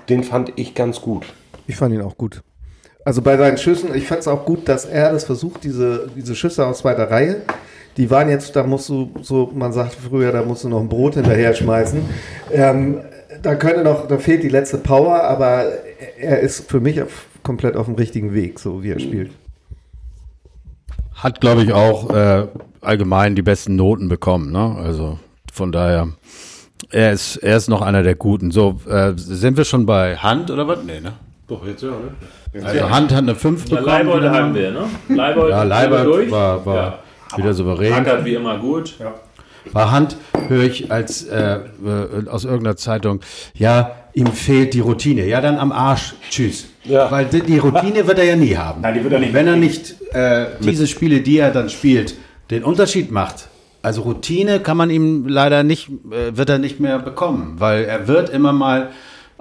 den 0.09 0.23
fand 0.23 0.53
ich 0.55 0.73
ganz 0.73 1.01
gut. 1.01 1.25
Ich 1.67 1.75
fand 1.75 1.93
ihn 1.93 2.01
auch 2.01 2.17
gut. 2.17 2.41
Also 3.03 3.21
bei 3.21 3.35
seinen 3.37 3.57
Schüssen, 3.57 3.95
ich 3.95 4.07
fand 4.07 4.21
es 4.21 4.27
auch 4.27 4.45
gut, 4.45 4.69
dass 4.69 4.85
er 4.85 5.11
das 5.11 5.23
versucht, 5.23 5.63
diese, 5.63 6.09
diese 6.15 6.35
Schüsse 6.35 6.65
aus 6.65 6.79
zweiter 6.79 7.09
Reihe. 7.09 7.41
Die 7.97 8.09
waren 8.09 8.29
jetzt, 8.29 8.55
da 8.55 8.63
musst 8.63 8.87
du, 8.89 9.11
so 9.21 9.51
man 9.53 9.73
sagt 9.73 9.95
früher, 9.95 10.31
da 10.31 10.43
musst 10.43 10.63
du 10.63 10.69
noch 10.69 10.79
ein 10.79 10.87
Brot 10.87 11.15
hinterher 11.15 11.53
schmeißen. 11.53 12.01
Ähm, 12.51 13.01
da 13.41 13.55
könnte 13.55 13.83
noch, 13.83 14.07
da 14.07 14.17
fehlt 14.17 14.43
die 14.43 14.49
letzte 14.49 14.77
Power, 14.77 15.23
aber 15.23 15.65
er 16.17 16.39
ist 16.39 16.69
für 16.69 16.79
mich 16.79 17.01
auf, 17.01 17.25
komplett 17.43 17.75
auf 17.75 17.87
dem 17.87 17.95
richtigen 17.95 18.33
Weg, 18.33 18.59
so 18.59 18.83
wie 18.83 18.91
er 18.91 18.99
spielt. 18.99 19.31
Hat, 21.15 21.41
glaube 21.41 21.63
ich, 21.63 21.73
auch 21.73 22.09
äh, 22.11 22.47
allgemein 22.81 23.35
die 23.35 23.41
besten 23.41 23.75
Noten 23.75 24.09
bekommen. 24.09 24.51
Ne? 24.51 24.75
Also 24.77 25.19
von 25.51 25.71
daher, 25.71 26.09
er 26.91 27.11
ist, 27.11 27.37
er 27.37 27.57
ist 27.57 27.67
noch 27.67 27.81
einer 27.81 28.03
der 28.03 28.15
Guten. 28.15 28.51
So, 28.51 28.79
äh, 28.87 29.13
sind 29.15 29.57
wir 29.57 29.65
schon 29.65 29.85
bei 29.85 30.17
Hand 30.17 30.51
oder 30.51 30.67
was? 30.67 30.83
Nee, 30.83 30.99
ne? 30.99 31.13
Doch, 31.51 31.67
jetzt 31.67 31.83
ja, 31.83 31.89
ne? 31.89 32.65
Also 32.65 32.89
Hand 32.89 33.11
hat 33.11 33.17
eine 33.17 33.35
5 33.35 33.63
Ja, 33.63 33.75
bekommen. 33.75 33.85
Leibold 33.85 34.21
wieder 34.21 34.31
haben 34.31 34.55
wir, 34.55 34.71
ne? 34.71 34.83
Leibold 35.09 35.49
Ja, 35.49 35.63
Leibold 35.63 36.05
durch. 36.05 36.31
war, 36.31 36.65
war 36.65 36.75
Ja. 37.31 37.37
wieder 37.37 37.53
souverän. 37.53 37.91
Ackert 37.91 38.23
wie 38.23 38.35
immer 38.35 38.57
gut. 38.57 38.93
Bei 39.73 39.83
Hand 39.83 40.15
höre 40.47 40.63
ich 40.63 40.89
als 40.89 41.23
äh, 41.27 41.55
äh, 41.55 41.59
aus 42.29 42.45
irgendeiner 42.45 42.77
Zeitung, 42.77 43.19
ja, 43.53 43.91
ihm 44.13 44.27
fehlt 44.27 44.73
die 44.73 44.79
Routine. 44.79 45.25
Ja, 45.27 45.41
dann 45.41 45.57
am 45.57 45.73
Arsch. 45.73 46.13
Tschüss. 46.29 46.67
Ja. 46.85 47.11
Weil 47.11 47.25
die, 47.25 47.41
die 47.41 47.57
Routine 47.57 48.07
wird 48.07 48.17
er 48.17 48.23
ja 48.25 48.37
nie 48.37 48.55
haben. 48.55 48.79
Nein, 48.81 48.93
die 48.93 49.03
wird 49.03 49.13
er 49.13 49.19
nicht 49.19 49.33
Wenn 49.33 49.47
er 49.47 49.57
nicht 49.57 49.95
äh, 50.13 50.45
diese 50.61 50.87
Spiele, 50.87 51.19
die 51.19 51.37
er 51.37 51.51
dann 51.51 51.69
spielt, 51.69 52.15
den 52.49 52.63
Unterschied 52.63 53.11
macht. 53.11 53.49
Also 53.81 54.03
Routine 54.03 54.61
kann 54.61 54.77
man 54.77 54.89
ihm 54.89 55.27
leider 55.27 55.63
nicht, 55.63 55.89
äh, 56.11 56.37
wird 56.37 56.49
er 56.49 56.59
nicht 56.59 56.79
mehr 56.79 56.99
bekommen, 56.99 57.55
weil 57.57 57.83
er 57.83 58.07
wird 58.07 58.29
immer 58.29 58.53
mal 58.53 58.89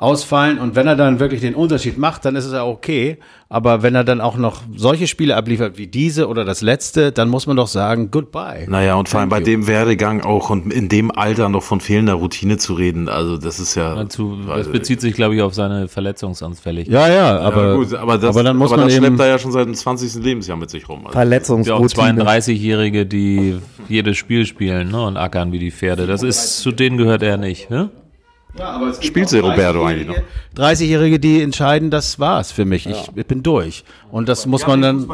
ausfallen 0.01 0.59
und 0.59 0.77
wenn 0.77 0.87
er 0.87 0.97
dann 0.97 1.21
wirklich 1.21 1.43
den 1.43 1.55
Unterschied 1.55 1.99
macht, 1.99 2.25
dann 2.25 2.35
ist 2.35 2.47
es 2.47 2.53
ja 2.53 2.65
okay. 2.65 3.19
Aber 3.51 3.83
wenn 3.83 3.95
er 3.95 4.03
dann 4.03 4.21
auch 4.21 4.37
noch 4.37 4.63
solche 4.75 5.07
Spiele 5.07 5.37
abliefert 5.37 5.77
wie 5.77 5.89
diese 5.89 6.29
oder 6.29 6.45
das 6.45 6.63
letzte, 6.63 7.13
dann 7.13 7.29
muss 7.29 7.47
man 7.47 7.57
doch 7.57 7.67
sagen, 7.67 8.11
goodbye. 8.11 8.65
Naja, 8.69 8.95
und 8.95 9.09
vor 9.09 9.21
allem 9.21 9.29
Thank 9.29 9.45
bei 9.45 9.51
you. 9.51 9.57
dem 9.57 9.67
Werdegang 9.67 10.23
auch 10.23 10.49
und 10.49 10.73
in 10.73 10.89
dem 10.89 11.11
Alter 11.11 11.51
noch 11.51 11.63
von 11.63 11.81
fehlender 11.81 12.15
Routine 12.15 12.57
zu 12.57 12.75
reden, 12.75 13.09
also 13.09 13.37
das 13.37 13.61
ist 13.61 13.75
ja. 13.75 13.95
Dazu, 13.95 14.39
das 14.47 14.57
Also, 14.57 14.73
bezieht 14.73 15.03
sich, 15.03 15.15
glaube 15.15 15.35
ich, 15.35 15.43
auf 15.43 15.53
seine 15.53 15.89
Verletzungsanfälligkeit. 15.89 16.95
Ja, 16.95 17.09
ja, 17.09 17.39
aber, 17.41 17.67
ja, 17.67 17.75
gut, 17.75 17.93
aber, 17.93 18.17
das, 18.17 18.31
aber 18.31 18.43
dann 18.43 18.57
muss 18.57 18.73
aber 18.73 18.83
man 18.83 18.89
das 18.89 18.97
eben, 18.97 19.05
schleppt 19.05 19.21
er 19.21 19.27
ja 19.27 19.39
schon 19.39 19.53
seit 19.53 19.67
dem 19.67 19.75
20. 19.75 20.23
Lebensjahr 20.23 20.57
mit 20.57 20.71
sich 20.71 20.89
rum. 20.89 21.07
Also, 21.07 21.09
gibt 21.09 21.67
ja 21.67 21.75
auch 21.75 21.87
Verletzungsroutine. 21.89 22.25
32-Jährige, 22.25 23.05
die 23.05 23.59
jedes 23.89 24.17
Spiel 24.17 24.47
spielen 24.47 24.93
ne, 24.93 25.03
und 25.05 25.19
ackern 25.19 25.53
wie 25.53 25.59
die 25.59 25.73
Pferde. 25.73 26.07
Das 26.07 26.23
ist, 26.23 26.61
zu 26.61 26.73
denen 26.73 26.97
gehört 26.97 27.23
er 27.23 27.37
nicht. 27.37 27.69
Ne? 27.69 27.91
Spielt 29.01 29.29
sie 29.29 29.39
Roberto 29.39 29.85
eigentlich 29.85 30.09
noch? 30.09 30.17
30-Jährige, 30.57 31.19
die 31.19 31.41
entscheiden, 31.43 31.91
das 31.91 32.19
war's 32.19 32.53
für 32.53 32.65
mich. 32.65 32.87
Ich, 32.87 33.09
ich 33.15 33.27
bin 33.27 33.43
durch. 33.43 33.85
Und 34.11 34.29
das 34.29 34.47
muss 34.47 34.67
man 34.67 34.83
dann, 34.83 35.07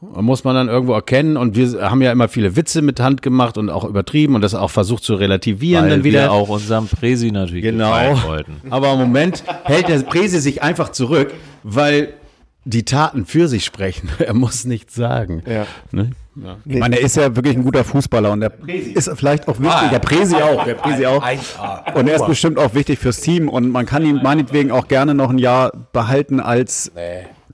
muss 0.00 0.44
man 0.44 0.54
dann 0.54 0.68
irgendwo 0.68 0.92
erkennen. 0.92 1.36
Und 1.36 1.56
wir 1.56 1.90
haben 1.90 2.02
ja 2.02 2.12
immer 2.12 2.28
viele 2.28 2.56
Witze 2.56 2.82
mit 2.82 3.00
Hand 3.00 3.22
gemacht 3.22 3.56
und 3.58 3.70
auch 3.70 3.84
übertrieben 3.84 4.34
und 4.34 4.40
das 4.42 4.54
auch 4.54 4.70
versucht 4.70 5.04
zu 5.04 5.14
relativieren 5.14 5.84
Weil 5.84 5.90
dann 5.90 6.04
wieder. 6.04 6.22
wir 6.24 6.32
auch 6.32 6.48
unserem 6.48 6.88
Presi 6.88 7.30
natürlich 7.30 7.62
Genau. 7.62 7.92
wollten. 8.26 8.60
Aber 8.70 8.92
im 8.92 8.98
Moment 8.98 9.44
hält 9.64 9.88
der 9.88 10.00
Prese 10.00 10.40
sich 10.40 10.62
einfach 10.62 10.90
zurück, 10.90 11.32
weil 11.62 12.14
die 12.64 12.84
Taten 12.84 13.26
für 13.26 13.48
sich 13.48 13.64
sprechen. 13.64 14.08
Er 14.18 14.34
muss 14.34 14.64
nichts 14.64 14.94
sagen. 14.94 15.42
Ja. 15.46 15.66
Ne? 15.92 16.10
Ich 16.64 16.78
meine, 16.78 16.98
er 16.98 17.04
ist 17.04 17.16
ja 17.16 17.34
wirklich 17.36 17.56
ein 17.56 17.62
guter 17.62 17.84
Fußballer 17.84 18.32
und 18.32 18.40
der 18.40 18.52
ist 18.66 19.10
vielleicht 19.14 19.46
auch 19.48 19.60
wichtig. 19.60 19.90
Der 19.90 19.98
Presi 19.98 20.36
auch, 20.36 20.64
der 20.64 20.74
Presi 20.74 21.06
auch. 21.06 21.24
Und 21.94 22.08
er 22.08 22.16
ist 22.16 22.26
bestimmt 22.26 22.58
auch 22.58 22.74
wichtig 22.74 22.98
fürs 22.98 23.20
Team 23.20 23.48
und 23.48 23.70
man 23.70 23.86
kann 23.86 24.04
ihn 24.04 24.20
meinetwegen 24.22 24.70
auch 24.70 24.88
gerne 24.88 25.14
noch 25.14 25.30
ein 25.30 25.38
Jahr 25.38 25.72
behalten 25.92 26.40
als 26.40 26.90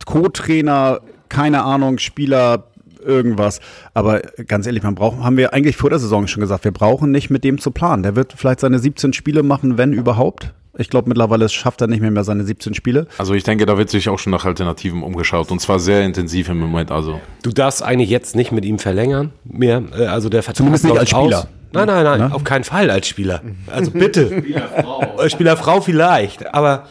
Co-Trainer, 0.07 1.01
keine 1.28 1.62
Ahnung, 1.62 1.99
Spieler, 1.99 2.64
irgendwas. 3.05 3.61
Aber 3.95 4.20
ganz 4.47 4.66
ehrlich, 4.66 4.83
man 4.83 4.95
braucht, 4.95 5.22
haben 5.22 5.37
wir 5.37 5.53
eigentlich 5.53 5.76
vor 5.76 5.91
der 5.91 5.99
Saison 5.99 6.26
schon 6.26 6.41
gesagt, 6.41 6.64
wir 6.64 6.72
brauchen 6.72 7.11
nicht 7.11 7.31
mit 7.31 7.45
dem 7.45 7.59
zu 7.59 7.70
planen. 7.70 8.03
Der 8.03 8.16
wird 8.16 8.35
vielleicht 8.37 8.61
seine 8.61 8.78
17 8.78 9.12
Spiele 9.12 9.43
machen, 9.43 9.78
wenn 9.78 9.93
überhaupt. 9.93 10.53
Ich 10.81 10.89
glaube, 10.89 11.09
mittlerweile 11.09 11.49
schafft 11.49 11.81
er 11.83 11.87
nicht 11.89 12.01
mehr, 12.01 12.11
mehr 12.11 12.24
seine 12.24 12.43
17 12.45 12.72
Spiele. 12.74 13.07
Also 13.18 13.35
ich 13.35 13.43
denke, 13.45 13.66
da 13.66 13.76
wird 13.76 13.91
sich 13.91 14.09
auch 14.09 14.18
schon 14.18 14.31
nach 14.33 14.45
Alternativen 14.47 15.03
umgeschaut 15.03 15.51
und 15.51 15.61
zwar 15.61 15.78
sehr 15.78 16.03
intensiv 16.05 16.49
im 16.49 16.59
Moment. 16.59 16.91
Also 16.91 17.20
Du 17.43 17.51
darfst 17.51 17.83
eigentlich 17.83 18.09
jetzt 18.09 18.35
nicht 18.35 18.51
mit 18.51 18.64
ihm 18.64 18.78
verlängern 18.78 19.33
mehr. 19.45 19.83
Äh, 19.97 20.07
Also 20.07 20.28
der 20.31 20.43
Vertrag 20.43 20.57
Zumindest 20.57 20.85
nicht 20.85 20.99
als 20.99 21.11
Spieler. 21.11 21.39
Aus. 21.41 21.47
Nein, 21.72 21.87
nein, 21.87 22.03
nein, 22.05 22.18
Ne? 22.20 22.35
auf 22.35 22.43
keinen 22.45 22.64
Fall 22.64 22.91
als 22.91 23.07
Spieler. 23.07 23.43
Also 23.70 23.91
bitte. 23.93 24.26
Spielerfrau. 24.41 25.28
Spielerfrau 25.28 25.81
vielleicht. 25.83 26.53
Aber 26.55 26.87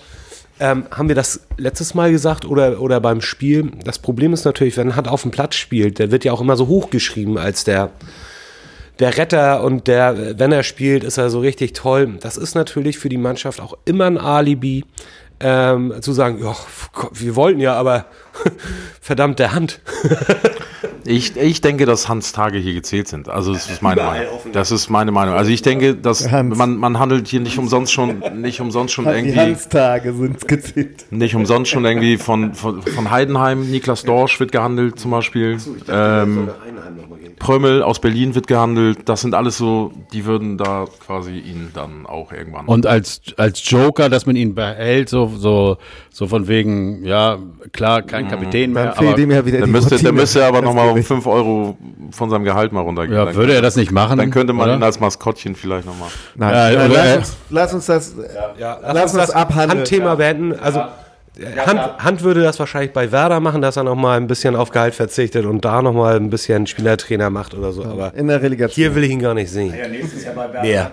ähm, 0.61 0.85
haben 0.91 1.07
wir 1.07 1.15
das 1.15 1.41
letztes 1.57 1.95
Mal 1.95 2.11
gesagt 2.11 2.45
oder, 2.45 2.79
oder 2.81 2.99
beim 3.01 3.21
Spiel? 3.21 3.71
Das 3.83 3.97
Problem 3.99 4.33
ist 4.33 4.45
natürlich, 4.45 4.77
wenn 4.77 4.95
Hand 4.95 5.07
auf 5.07 5.23
dem 5.23 5.31
Platz 5.31 5.55
spielt, 5.55 5.99
der 5.99 6.11
wird 6.11 6.23
ja 6.25 6.31
auch 6.31 6.41
immer 6.41 6.55
so 6.55 6.67
hochgeschrieben 6.67 7.37
als 7.37 7.63
der, 7.63 7.89
der 8.99 9.17
Retter 9.17 9.63
und 9.63 9.87
der, 9.87 10.37
wenn 10.39 10.51
er 10.51 10.63
spielt, 10.63 11.03
ist 11.03 11.17
er 11.17 11.29
so 11.29 11.39
richtig 11.39 11.73
toll. 11.73 12.17
Das 12.19 12.37
ist 12.37 12.55
natürlich 12.55 12.99
für 12.99 13.09
die 13.09 13.17
Mannschaft 13.17 13.61
auch 13.61 13.77
immer 13.85 14.05
ein 14.05 14.17
Alibi, 14.17 14.85
ähm, 15.39 15.93
zu 16.01 16.11
sagen, 16.11 16.39
ja, 16.43 16.55
wir 17.13 17.35
wollten 17.35 17.59
ja, 17.59 17.73
aber 17.75 18.05
verdammt 19.01 19.39
der 19.39 19.53
Hand. 19.53 19.79
ich, 21.09 21.35
ich 21.35 21.61
denke, 21.61 21.85
dass 21.85 22.07
Hans 22.07 22.31
Tage 22.31 22.59
hier 22.59 22.73
gezählt 22.73 23.07
sind. 23.07 23.29
Also 23.29 23.53
das 23.53 23.69
ist 23.69 23.81
meine 23.81 24.03
Meinung. 24.03 24.27
Das 24.53 24.71
ist 24.71 24.89
meine 24.89 25.11
Meinung. 25.11 25.33
Also 25.35 25.51
ich 25.51 25.61
denke, 25.61 25.95
dass 25.95 26.31
Hans. 26.31 26.55
man, 26.57 26.77
man 26.77 26.99
handelt 26.99 27.27
hier 27.27 27.39
nicht 27.39 27.57
umsonst 27.57 27.91
schon, 27.91 28.21
nicht 28.35 28.61
umsonst 28.61 28.93
schon 28.93 29.05
Die 29.05 29.11
irgendwie. 29.11 29.39
Hanstage 29.39 30.13
sind 30.13 30.47
gezählt. 30.47 31.05
Nicht 31.11 31.35
umsonst 31.35 31.71
schon 31.71 31.83
irgendwie 31.83 32.17
von, 32.17 32.53
von, 32.53 32.81
von 32.83 33.09
Heidenheim, 33.09 33.69
Niklas 33.69 34.03
Dorsch 34.03 34.39
wird 34.39 34.51
gehandelt 34.51 34.99
zum 34.99 35.11
Beispiel. 35.11 35.57
Ähm, 35.89 36.49
Prömmel 37.39 37.81
aus 37.81 37.99
Berlin 37.99 38.35
wird 38.35 38.47
gehandelt. 38.47 38.99
Das 39.05 39.21
sind 39.21 39.33
alles 39.33 39.57
so, 39.57 39.93
die 40.13 40.25
würden 40.25 40.57
da 40.57 40.85
quasi 41.05 41.37
ihn 41.39 41.71
dann 41.73 42.05
auch 42.05 42.31
irgendwann. 42.33 42.65
Und 42.65 42.85
als, 42.85 43.21
als 43.37 43.67
Joker, 43.69 44.09
dass 44.09 44.25
man 44.25 44.35
ihn 44.35 44.53
behält, 44.55 45.09
so, 45.09 45.31
so, 45.35 45.77
so 46.11 46.27
von 46.27 46.47
wegen, 46.49 47.03
ja, 47.05 47.39
klar, 47.71 48.01
kein 48.01 48.27
Kapitän 48.27 48.73
mehr, 48.73 48.87
Dann 48.87 48.95
fehlt 48.95 49.13
aber 49.13 49.19
ihm 49.21 49.31
ja 49.31 49.45
wieder 49.45 49.57
der 49.59 49.67
die 49.67 49.71
müsste, 49.71 49.89
der 49.91 49.97
Routine. 49.99 50.13
müsste 50.13 50.45
aber 50.45 50.57
Das 50.61 50.65
nochmal 50.65 50.89
um 50.99 51.05
Gewicht. 51.19 51.25
5 51.25 51.27
Euro 51.27 51.77
von 52.11 52.29
seinem 52.29 52.43
Gehalt 52.43 52.71
mal 52.71 52.81
runtergehen. 52.81 53.17
ja, 53.17 53.33
würde 53.35 53.53
er 53.53 53.61
das 53.61 53.75
nicht 53.75 53.91
machen? 53.91 54.17
Dann 54.17 54.31
könnte 54.31 54.53
man 54.53 54.67
oder? 54.67 54.75
ihn 54.77 54.83
als 54.83 54.99
Maskottchen 54.99 55.55
vielleicht 55.55 55.85
nochmal. 55.85 56.09
Nein, 56.35 56.53
Ja, 56.53 56.79
nein, 56.79 56.91
oder- 56.91 57.03
lass, 57.03 57.17
uns, 57.17 57.37
lass 57.49 57.73
uns 57.73 57.85
das. 57.87 58.15
Ja, 58.59 58.79
Lass 58.91 59.13
uns 59.13 59.29
abhandeln. 59.31 59.79
Handthema 59.79 60.15
beenden. 60.15 60.59
Also 60.59 60.81
Hand, 61.65 62.03
Hand 62.03 62.21
würde 62.23 62.41
das 62.43 62.59
wahrscheinlich 62.59 62.91
bei 62.91 63.13
Werder 63.13 63.39
machen, 63.39 63.61
dass 63.61 63.77
er 63.77 63.83
noch 63.83 63.95
mal 63.95 64.17
ein 64.17 64.27
bisschen 64.27 64.57
auf 64.57 64.71
Gehalt 64.71 64.93
verzichtet 64.93 65.45
und 65.45 65.63
da 65.63 65.81
noch 65.81 65.93
mal 65.93 66.17
ein 66.17 66.29
bisschen 66.29 66.67
Spielertrainer 66.67 67.29
macht 67.29 67.53
oder 67.53 67.71
so. 67.71 67.85
Aber 67.85 68.13
In 68.13 68.27
der 68.27 68.41
Relegation. 68.41 68.73
hier 68.75 68.93
will 68.93 69.05
ich 69.05 69.11
ihn 69.11 69.19
gar 69.21 69.33
nicht 69.33 69.49
sehen. 69.49 69.73
nächstes 69.89 70.25
Jahr 70.25 70.33
bei 70.35 70.49
Wer? 70.61 70.91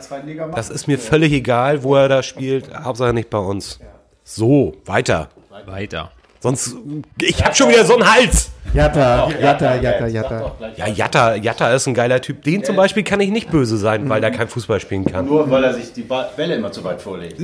Das 0.54 0.70
ist 0.70 0.86
mir 0.86 0.98
völlig 1.00 1.32
egal, 1.32 1.82
wo 1.82 1.96
er 1.96 2.08
da 2.08 2.22
spielt. 2.22 2.70
Hauptsache 2.72 3.12
nicht 3.12 3.28
bei 3.28 3.38
uns. 3.38 3.80
So, 4.22 4.76
weiter. 4.84 5.30
Weiter. 5.66 6.12
Sonst, 6.40 6.74
ich 7.20 7.44
hab 7.44 7.56
schon 7.56 7.68
wieder 7.70 7.84
so 7.84 7.94
einen 7.96 8.12
Hals. 8.12 8.50
Jatta, 8.74 9.30
Jatta, 9.30 9.76
Jatta, 9.76 10.06
Jatta. 10.06 10.52
Ja, 10.76 10.86
Jatta, 10.86 11.34
Jatta 11.36 11.74
ist 11.74 11.86
ein 11.86 11.94
geiler 11.94 12.20
Typ. 12.20 12.42
Den 12.42 12.62
zum 12.62 12.76
Beispiel 12.76 13.04
kann 13.04 13.20
ich 13.20 13.30
nicht 13.30 13.50
böse 13.50 13.78
sein, 13.78 14.08
weil 14.08 14.20
der 14.20 14.30
kein 14.30 14.48
Fußball 14.48 14.80
spielen 14.80 15.04
kann. 15.04 15.26
Nur 15.26 15.50
weil 15.50 15.64
er 15.64 15.74
sich 15.74 15.92
die 15.92 16.02
Bälle 16.36 16.56
immer 16.56 16.72
zu 16.72 16.84
weit 16.84 17.00
vorlegt. 17.00 17.40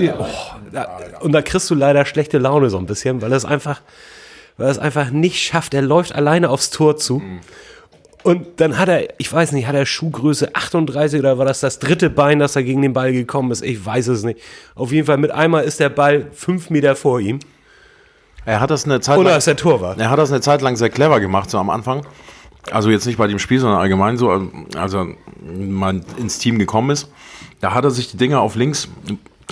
Da, 0.73 0.99
und 1.21 1.33
da 1.33 1.41
kriegst 1.43 1.71
du 1.71 1.75
leider 1.75 2.05
schlechte 2.05 2.39
Laune 2.39 2.69
so 2.71 2.79
ein 2.79 2.87
bisschen, 2.87 3.23
weil 3.23 3.33
er 3.33 3.37
es 3.37 3.45
einfach, 3.45 3.81
weil 4.59 4.67
er 4.67 4.73
es 4.73 4.79
einfach 4.79 5.11
nicht 5.11 5.43
schafft. 5.43 5.73
Er 5.75 5.83
läuft 5.83 6.15
alleine 6.15 6.51
aufs 6.51 6.71
Tor 6.71 6.97
zu. 6.97 7.23
Und 8.25 8.61
dann 8.61 8.79
hat 8.79 8.89
er, 8.89 9.09
ich 9.19 9.33
weiß 9.33 9.53
nicht, 9.53 9.67
hat 9.67 9.75
er 9.75 9.87
Schuhgröße 9.87 10.55
38 10.55 11.19
oder 11.19 11.39
war 11.39 11.47
das 11.47 11.61
das 11.61 11.79
dritte 11.79 12.09
Bein, 12.11 12.39
das 12.39 12.55
er 12.55 12.63
gegen 12.63 12.83
den 12.83 12.93
Ball 12.93 13.13
gekommen 13.13 13.51
ist? 13.51 13.63
Ich 13.65 13.85
weiß 13.85 14.09
es 14.09 14.23
nicht. 14.23 14.39
Auf 14.75 14.93
jeden 14.93 15.07
Fall 15.07 15.17
mit 15.17 15.33
einmal 15.33 15.65
ist 15.65 15.81
der 15.81 15.89
Ball 15.89 16.27
fünf 16.33 16.71
Meter 16.71 16.95
vor 16.95 17.21
ihm. 17.21 17.41
Er 18.45 18.61
hat 18.61 18.71
das 18.71 18.85
eine 18.85 19.01
Zeit 19.01 19.19
Oder 19.19 19.31
lang, 19.31 19.39
ist 19.39 19.47
der 19.47 19.57
Torwart? 19.57 19.99
er 19.99 20.11
hat 20.11 20.19
das 20.19 20.31
eine 20.33 20.41
Zeit 20.41 20.63
lang 20.63 20.77
sehr 20.77 20.91
clever 20.91 21.21
gemacht, 21.21 21.51
so 21.51 21.59
am 21.59 21.71
Anfang. 21.71 22.05
Also 22.71 22.91
jetzt 22.91 23.07
nicht 23.07 23.19
bei 23.19 23.27
dem 23.27 23.39
Spiel, 23.39 23.59
sondern 23.61 23.81
allgemein 23.81 24.17
so, 24.17 24.31
als 24.77 24.95
er 24.95 25.09
mal 25.43 26.01
ins 26.17 26.39
Team 26.39 26.59
gekommen 26.59 26.91
ist. 26.91 27.09
Da 27.61 27.75
hat 27.75 27.85
er 27.85 27.91
sich 27.91 28.11
die 28.11 28.17
Dinger 28.17 28.41
auf 28.41 28.55
links, 28.55 28.89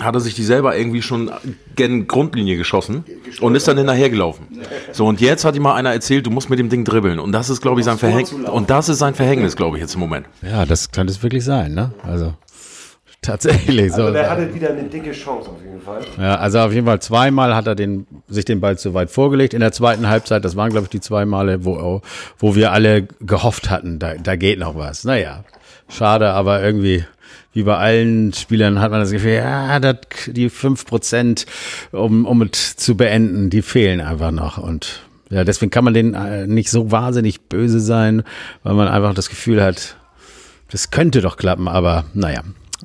hat 0.01 0.15
er 0.15 0.21
sich 0.21 0.33
die 0.33 0.43
selber 0.43 0.77
irgendwie 0.77 1.01
schon 1.01 1.29
gen 1.75 2.07
Grundlinie 2.07 2.57
geschossen 2.57 3.03
und 3.41 3.55
ist 3.55 3.67
dann 3.67 3.77
hinterher 3.77 4.09
gelaufen. 4.09 4.47
So, 4.93 5.05
und 5.07 5.19
jetzt 5.21 5.45
hat 5.45 5.55
ihm 5.55 5.63
mal 5.63 5.75
einer 5.75 5.91
erzählt, 5.91 6.25
du 6.25 6.31
musst 6.31 6.49
mit 6.49 6.59
dem 6.59 6.69
Ding 6.69 6.85
dribbeln. 6.85 7.19
Und 7.19 7.33
das 7.33 7.49
ist, 7.49 7.61
glaube 7.61 7.81
ich, 7.81 7.85
sein 7.85 7.97
Verhängnis. 7.97 8.31
Und 8.33 8.69
das 8.69 8.89
ist 8.89 8.99
sein 8.99 9.13
Verhängnis, 9.13 9.55
glaube 9.55 9.77
ich, 9.77 9.81
jetzt 9.81 9.93
im 9.93 9.99
Moment. 9.99 10.25
Ja, 10.41 10.65
das 10.65 10.91
könnte 10.91 11.11
es 11.11 11.21
wirklich 11.21 11.43
sein, 11.43 11.73
ne? 11.73 11.91
Also, 12.03 12.33
tatsächlich. 13.31 13.93
so. 13.93 14.07
hatte 14.13 14.53
wieder 14.53 14.71
eine 14.71 14.83
dicke 14.83 15.11
Chance 15.11 15.51
auf 15.51 15.63
jeden 15.63 15.79
Fall. 15.79 16.01
Ja, 16.17 16.37
also 16.37 16.59
auf 16.59 16.73
jeden 16.73 16.87
Fall 16.87 16.99
zweimal 17.01 17.55
hat 17.55 17.67
er 17.67 17.75
den, 17.75 18.07
sich 18.27 18.45
den 18.45 18.59
Ball 18.59 18.79
zu 18.79 18.95
weit 18.95 19.11
vorgelegt. 19.11 19.53
In 19.53 19.59
der 19.59 19.71
zweiten 19.71 20.07
Halbzeit, 20.09 20.43
das 20.43 20.55
waren, 20.55 20.71
glaube 20.71 20.85
ich, 20.85 20.89
die 20.89 21.01
zwei 21.01 21.25
Male, 21.25 21.63
wo, 21.63 22.01
wo 22.39 22.55
wir 22.55 22.71
alle 22.71 23.03
gehofft 23.19 23.69
hatten, 23.69 23.99
da, 23.99 24.15
da 24.15 24.35
geht 24.35 24.57
noch 24.57 24.75
was. 24.75 25.03
Naja, 25.03 25.43
schade, 25.87 26.31
aber 26.31 26.63
irgendwie, 26.63 27.05
wie 27.53 27.61
bei 27.61 27.77
allen 27.77 28.33
Spielern 28.33 28.79
hat 28.79 28.89
man 28.89 29.01
das 29.01 29.11
Gefühl, 29.11 29.33
ja, 29.33 29.79
das, 29.79 29.97
die 30.25 30.49
fünf 30.49 30.87
Prozent, 30.87 31.45
um, 31.91 32.25
um 32.25 32.41
es 32.41 32.75
zu 32.75 32.97
beenden, 32.97 33.51
die 33.51 33.61
fehlen 33.61 34.01
einfach 34.01 34.31
noch. 34.31 34.57
Und 34.57 35.01
ja, 35.29 35.43
deswegen 35.43 35.69
kann 35.69 35.83
man 35.83 35.93
denen 35.93 36.15
äh, 36.15 36.47
nicht 36.47 36.71
so 36.71 36.89
wahnsinnig 36.89 37.41
böse 37.41 37.81
sein, 37.81 38.23
weil 38.63 38.73
man 38.73 38.87
einfach 38.87 39.13
das 39.13 39.29
Gefühl 39.29 39.61
hat, 39.61 39.95
das 40.71 40.89
könnte 40.89 41.21
doch 41.21 41.37
klappen, 41.37 41.67
aber 41.67 42.05
naja. 42.15 42.41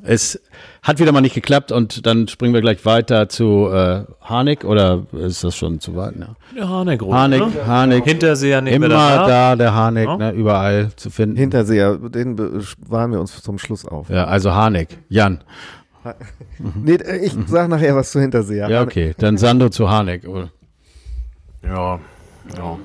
Es 0.07 0.39
hat 0.83 0.99
wieder 0.99 1.11
mal 1.11 1.19
nicht 1.21 1.35
geklappt 1.35 1.71
und 1.71 2.05
dann 2.05 2.27
springen 2.29 2.53
wir 2.53 2.61
gleich 2.61 2.85
weiter 2.85 3.27
zu 3.27 3.67
äh, 3.71 4.03
Harnik 4.21 4.63
oder 4.63 5.03
ist 5.11 5.43
das 5.43 5.55
schon 5.55 5.79
zu 5.81 5.95
weit? 5.97 6.15
Ne? 6.15 6.35
Der 6.55 6.69
Harnik, 6.69 7.01
Harnik, 7.01 7.39
ne? 7.53 7.67
Harnik. 7.67 8.05
Hinterseher 8.05 8.61
nehmen 8.61 8.75
Immer 8.77 8.85
wir 8.85 8.97
danach. 8.97 9.27
da, 9.27 9.55
der 9.57 9.73
Harnik, 9.73 10.05
Ja. 10.05 10.17
ne, 10.17 10.31
überall 10.31 10.91
zu 10.95 11.09
finden. 11.09 11.35
Hinterseher, 11.35 11.97
den 11.97 12.35
bewahren 12.37 13.11
wir 13.11 13.19
uns 13.19 13.41
zum 13.41 13.59
Schluss 13.59 13.85
auf. 13.85 14.09
ja, 14.09 14.25
also 14.25 14.53
Harnik. 14.53 14.97
Jan. 15.09 15.43
Nee, 16.57 16.97
ich 17.21 17.35
sag 17.47 17.67
nachher 17.67 17.93
was 17.95 18.11
zu 18.11 18.21
Hinterseher. 18.21 18.69
Ja, 18.69 18.81
okay. 18.83 19.13
Dann 19.17 19.37
Sandro 19.37 19.69
zu 19.69 19.89
Harnik. 19.89 20.23
Ja, 21.63 21.99
ja. 22.55 22.77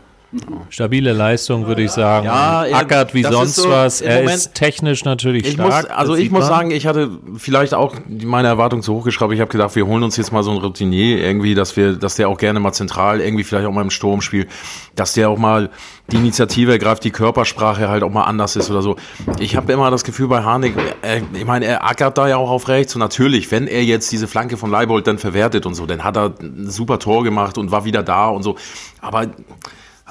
Stabile 0.70 1.12
Leistung, 1.12 1.66
würde 1.66 1.83
ich 1.83 1.91
sagen. 1.91 2.24
Ja, 2.26 2.64
er- 2.64 2.76
Ackert 2.78 3.12
wie 3.12 3.22
sonst 3.22 3.57
so, 3.57 3.68
was. 3.68 4.01
Er 4.01 4.20
Moment- 4.20 4.37
ist 4.37 4.55
technisch 4.55 5.05
natürlich 5.05 5.45
Ich 5.47 5.53
stark. 5.55 5.83
muss, 5.89 5.91
also 5.91 6.14
ich 6.14 6.30
muss 6.30 6.41
man. 6.41 6.49
sagen, 6.49 6.70
ich 6.70 6.87
hatte 6.87 7.11
vielleicht 7.37 7.74
auch 7.74 7.95
meine 8.09 8.49
Erwartung 8.49 8.80
zu 8.83 8.95
hoch 8.95 9.05
geschraubt. 9.05 9.35
Ich 9.35 9.41
habe 9.41 9.51
gedacht, 9.51 9.76
wir 9.76 9.87
holen 9.87 10.03
uns 10.03 10.16
jetzt 10.16 10.33
mal 10.33 10.43
so 10.43 10.51
einen 10.51 10.61
Routinier 10.61 11.18
irgendwie, 11.18 11.55
dass 11.55 11.76
wir, 11.76 11.93
dass 11.95 12.14
der 12.14 12.28
auch 12.30 12.39
gerne 12.39 12.61
mal 12.61 12.72
zentral 12.72 13.20
irgendwie 13.20 13.45
vielleicht 13.45 13.66
auch 13.66 13.72
mal 13.72 13.83
im 13.83 13.91
Sturm 13.91 14.22
spielt, 14.22 14.49
dass 14.97 15.12
der 15.12 15.28
auch 15.28 15.39
mal 15.39 15.68
die 16.11 16.16
Initiative 16.16 16.72
ergreift, 16.72 17.05
die 17.05 17.11
Körpersprache 17.11 17.89
halt 17.89 18.03
auch 18.03 18.11
mal 18.11 18.24
anders 18.24 18.57
ist 18.57 18.70
oder 18.70 18.83
so. 18.83 18.97
Ich 19.39 19.55
habe 19.57 19.70
immer 19.72 19.91
das 19.91 20.03
Gefühl 20.03 20.28
bei 20.28 20.43
Harnik, 20.43 20.74
äh, 21.03 21.20
ich 21.35 21.45
meine, 21.45 21.66
er 21.66 21.85
ackert 21.87 22.16
da 22.18 22.26
ja 22.28 22.37
auch 22.39 22.51
auf 22.51 22.68
rechts 22.68 22.95
und 22.95 23.01
natürlich, 23.01 23.51
wenn 23.51 23.66
er 23.66 23.85
jetzt 23.85 24.11
diese 24.12 24.26
Flanke 24.26 24.57
von 24.57 24.70
Leibold 24.70 25.07
dann 25.07 25.18
verwertet 25.18 25.66
und 25.66 25.74
so, 25.74 25.85
dann 25.87 26.03
hat 26.05 26.16
er 26.16 26.33
ein 26.41 26.70
super 26.70 26.99
Tor 26.99 27.22
gemacht 27.22 27.59
und 27.59 27.70
war 27.70 27.85
wieder 27.85 28.03
da 28.03 28.28
und 28.28 28.43
so. 28.43 28.57
Aber 29.01 29.26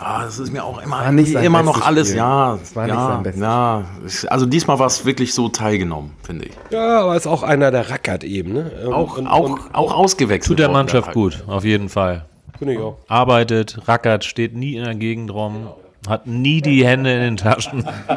Ah, 0.04 0.24
das 0.26 0.40
ist 0.40 0.52
mir 0.52 0.64
auch 0.64 0.82
immer, 0.82 1.12
nicht 1.12 1.34
immer 1.36 1.62
noch 1.62 1.86
alles, 1.86 2.08
Spiel. 2.08 2.18
ja, 2.18 2.56
Es 2.62 2.76
war 2.76 2.86
nicht 2.86 2.96
ja, 2.96 3.08
sein 3.08 3.24
bestes 3.24 3.42
ja. 3.42 3.86
Also 4.32 4.46
diesmal 4.48 4.80
war 4.80 4.88
es 4.88 5.06
wirklich 5.06 5.34
so 5.34 5.48
teilgenommen, 5.50 6.14
finde 6.24 6.46
ich. 6.46 6.54
Ja, 6.72 7.02
aber 7.02 7.16
ist 7.16 7.28
auch 7.28 7.44
einer, 7.44 7.70
der 7.70 7.90
rackert 7.92 8.24
eben, 8.24 8.54
ne? 8.54 8.72
Und- 8.88 8.94
Auch, 8.94 9.18
und- 9.18 9.28
auch, 9.28 9.40
und- 9.50 9.60
auch 9.74 9.94
ausgewechselt. 9.94 10.48
Tut 10.58 10.60
der 10.60 10.70
Mannschaft 10.70 11.08
halt. 11.08 11.14
gut, 11.16 11.44
auf 11.48 11.64
jeden 11.64 11.88
Fall. 11.90 12.26
Finde 12.58 12.74
ich 12.74 12.80
auch. 12.80 12.98
Arbeitet, 13.08 13.88
rackert, 13.88 14.26
steht 14.26 14.56
nie 14.56 14.76
in 14.76 14.84
der 14.84 14.96
Gegend 14.96 15.32
rum, 15.32 15.68
hat 16.08 16.26
nie 16.26 16.62
die 16.62 16.86
Hände 16.86 17.12
in 17.14 17.20
den 17.22 17.38
Taschen. 17.38 17.86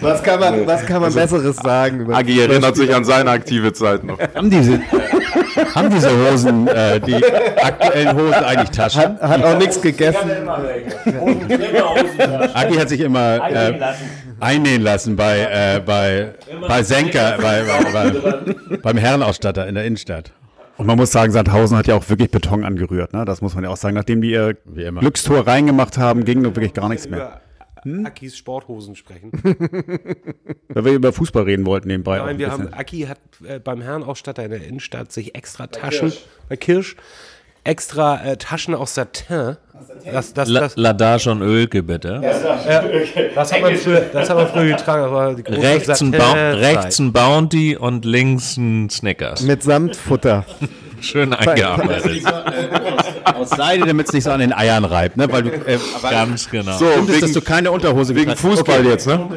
Was 0.00 0.22
kann 0.22 0.40
man, 0.40 0.66
was 0.66 0.84
kann 0.84 0.96
man 0.96 1.04
Also, 1.04 1.18
Besseres 1.20 1.56
sagen? 1.56 2.00
Über 2.00 2.16
Agi 2.16 2.40
erinnert 2.40 2.76
sich 2.76 2.94
an 2.94 3.04
seine 3.04 3.30
aktive 3.30 3.72
Zeit 3.72 4.04
noch. 4.04 4.18
Haben 4.34 4.50
diese, 4.50 4.80
haben 5.74 5.88
diese 5.88 6.10
Hosen, 6.10 6.66
äh, 6.66 7.00
die 7.00 7.14
aktuellen 7.24 8.14
Hosen 8.16 8.34
eigentlich 8.44 8.70
Taschen? 8.70 9.00
hat, 9.00 9.22
hat 9.22 9.44
auch 9.44 9.56
nichts 9.56 9.80
gegessen. 9.80 10.30
Agi 12.54 12.74
hat 12.74 12.88
sich 12.90 13.00
immer 13.00 13.36
äh, 13.50 13.78
einnähen 14.40 14.82
lassen 14.82 15.16
bei, 15.16 15.38
äh, 15.40 15.80
bei, 15.80 16.34
bei 16.68 16.82
Senker, 16.82 17.38
bei, 17.40 17.62
bei, 17.62 18.10
bei, 18.10 18.76
beim 18.82 18.96
Herrenausstatter 18.98 19.66
in 19.66 19.74
der 19.76 19.84
Innenstadt. 19.84 20.32
Und 20.76 20.86
man 20.86 20.96
muss 20.96 21.12
sagen, 21.12 21.30
Sandhausen 21.32 21.76
hat 21.76 21.86
ja 21.86 21.94
auch 21.94 22.08
wirklich 22.08 22.30
Beton 22.30 22.64
angerührt. 22.64 23.12
Ne? 23.12 23.24
Das 23.24 23.40
muss 23.40 23.54
man 23.54 23.64
ja 23.64 23.70
auch 23.70 23.76
sagen. 23.76 23.94
Nachdem 23.94 24.20
die 24.22 24.32
ihr 24.32 24.56
Wie 24.64 24.82
immer. 24.82 25.00
Glückstor 25.00 25.46
reingemacht 25.46 25.98
haben, 25.98 26.24
ging 26.24 26.42
nun 26.42 26.56
wirklich 26.56 26.74
gar 26.74 26.88
nichts 26.88 27.08
mehr. 27.08 27.40
Über 27.84 28.06
Akis 28.06 28.36
Sporthosen 28.36 28.96
sprechen. 28.96 29.30
Weil 30.68 30.84
wir 30.84 30.92
über 30.92 31.12
Fußball 31.12 31.44
reden 31.44 31.66
wollten 31.66 31.88
nebenbei. 31.88 32.20
auch 32.20 32.26
Nein, 32.26 32.36
ein 32.36 32.38
wir 32.38 32.50
haben, 32.50 32.72
Aki 32.72 33.02
hat 33.02 33.18
äh, 33.46 33.58
beim 33.58 33.82
Herrenausstatter 33.82 34.42
in 34.42 34.50
der 34.50 34.66
Innenstadt 34.66 35.12
sich 35.12 35.34
extra 35.34 35.66
Taschen, 35.66 36.12
bei 36.48 36.56
Kirsch, 36.56 36.96
extra 37.62 38.24
äh, 38.24 38.36
Taschen 38.38 38.74
aus 38.74 38.94
Satin. 38.94 39.56
Das, 40.04 40.32
das, 40.32 40.52
das, 40.52 40.76
Ladage 40.76 41.30
und 41.30 41.42
Ölke, 41.42 41.82
bitte. 41.82 42.20
das, 42.22 43.52
hat 43.52 43.60
man 43.60 43.74
früher, 43.74 44.00
das 44.12 44.30
hat 44.30 44.36
man 44.36 44.48
früher 44.48 44.76
getragen. 44.76 45.02
Das 45.02 45.12
war 45.12 45.34
die 45.34 45.42
große 45.42 45.62
Rechts 45.62 46.00
ein, 46.00 46.14
rechts 46.14 46.98
ein 47.00 47.12
Bounty 47.12 47.76
und 47.76 48.04
links 48.04 48.56
ein 48.56 48.88
Snickers. 48.88 49.40
Mit 49.42 49.62
Samtfutter. 49.62 50.44
Schön 51.00 51.32
eingearbeitet. 51.32 52.22
Aus 53.24 53.50
Seide, 53.50 53.86
damit 53.86 54.06
es 54.06 54.12
nicht 54.12 54.24
so 54.24 54.30
an 54.30 54.40
den 54.40 54.52
Eiern 54.52 54.84
reibt, 54.84 55.16
ne? 55.16 55.30
Weil 55.30 55.42
du, 55.42 55.50
äh, 55.50 55.78
Ganz 56.02 56.48
genau. 56.48 56.78
So, 56.78 56.90
stimmt 56.90 57.08
es, 57.10 57.20
dass 57.20 57.30
wegen, 57.30 57.34
du 57.34 57.40
keine 57.42 57.72
Unterhose 57.72 58.14
wegen 58.14 58.36
Fußball 58.36 58.86
jetzt, 58.86 59.06
ne? 59.06 59.28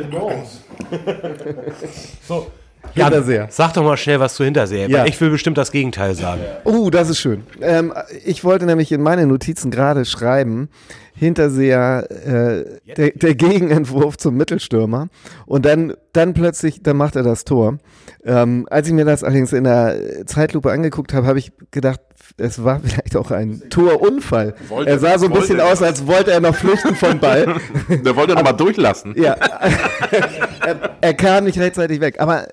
Hinterseher. 3.05 3.47
Sag 3.49 3.73
doch 3.73 3.83
mal 3.83 3.97
schnell 3.97 4.19
was 4.19 4.35
zu 4.35 4.43
Hinterseher. 4.43 4.89
Ja. 4.89 5.05
Ich 5.05 5.19
will 5.21 5.29
bestimmt 5.29 5.57
das 5.57 5.71
Gegenteil 5.71 6.15
sagen. 6.15 6.41
Oh, 6.63 6.89
das 6.89 7.09
ist 7.09 7.19
schön. 7.19 7.43
Ähm, 7.61 7.93
ich 8.25 8.43
wollte 8.43 8.65
nämlich 8.65 8.91
in 8.91 9.01
meine 9.01 9.25
Notizen 9.27 9.71
gerade 9.71 10.05
schreiben, 10.05 10.69
Hinterseher, 11.13 12.07
äh, 12.09 12.93
der, 12.95 13.09
der 13.11 13.35
Gegenentwurf 13.35 14.17
zum 14.17 14.35
Mittelstürmer. 14.37 15.07
Und 15.47 15.65
dann, 15.65 15.93
dann 16.13 16.33
plötzlich, 16.35 16.83
dann 16.83 16.95
macht 16.97 17.15
er 17.15 17.23
das 17.23 17.43
Tor. 17.43 17.79
Ähm, 18.23 18.67
als 18.69 18.87
ich 18.87 18.93
mir 18.93 19.03
das 19.05 19.23
allerdings 19.23 19.51
in 19.51 19.63
der 19.63 20.25
Zeitlupe 20.27 20.71
angeguckt 20.71 21.13
habe, 21.13 21.25
habe 21.25 21.39
ich 21.39 21.51
gedacht, 21.71 22.01
es 22.37 22.63
war 22.63 22.79
vielleicht 22.81 23.15
auch 23.15 23.31
ein 23.31 23.63
Torunfall. 23.71 24.53
Wollte- 24.67 24.91
er 24.91 24.99
sah 24.99 25.17
so 25.17 25.25
ein 25.25 25.33
bisschen 25.33 25.59
aus, 25.59 25.81
als 25.81 26.05
wollte 26.05 26.31
er 26.31 26.39
noch 26.39 26.53
flüchten 26.55 26.93
vom 26.95 27.19
Ball. 27.19 27.55
Der 27.89 28.15
wollte 28.15 28.33
noch 28.35 28.43
mal 28.43 28.53
durchlassen. 28.53 29.15
Ja, 29.17 29.33
er, 30.65 30.97
er 31.01 31.13
kam 31.15 31.45
nicht 31.45 31.59
rechtzeitig 31.59 31.99
weg. 31.99 32.19
Aber 32.19 32.47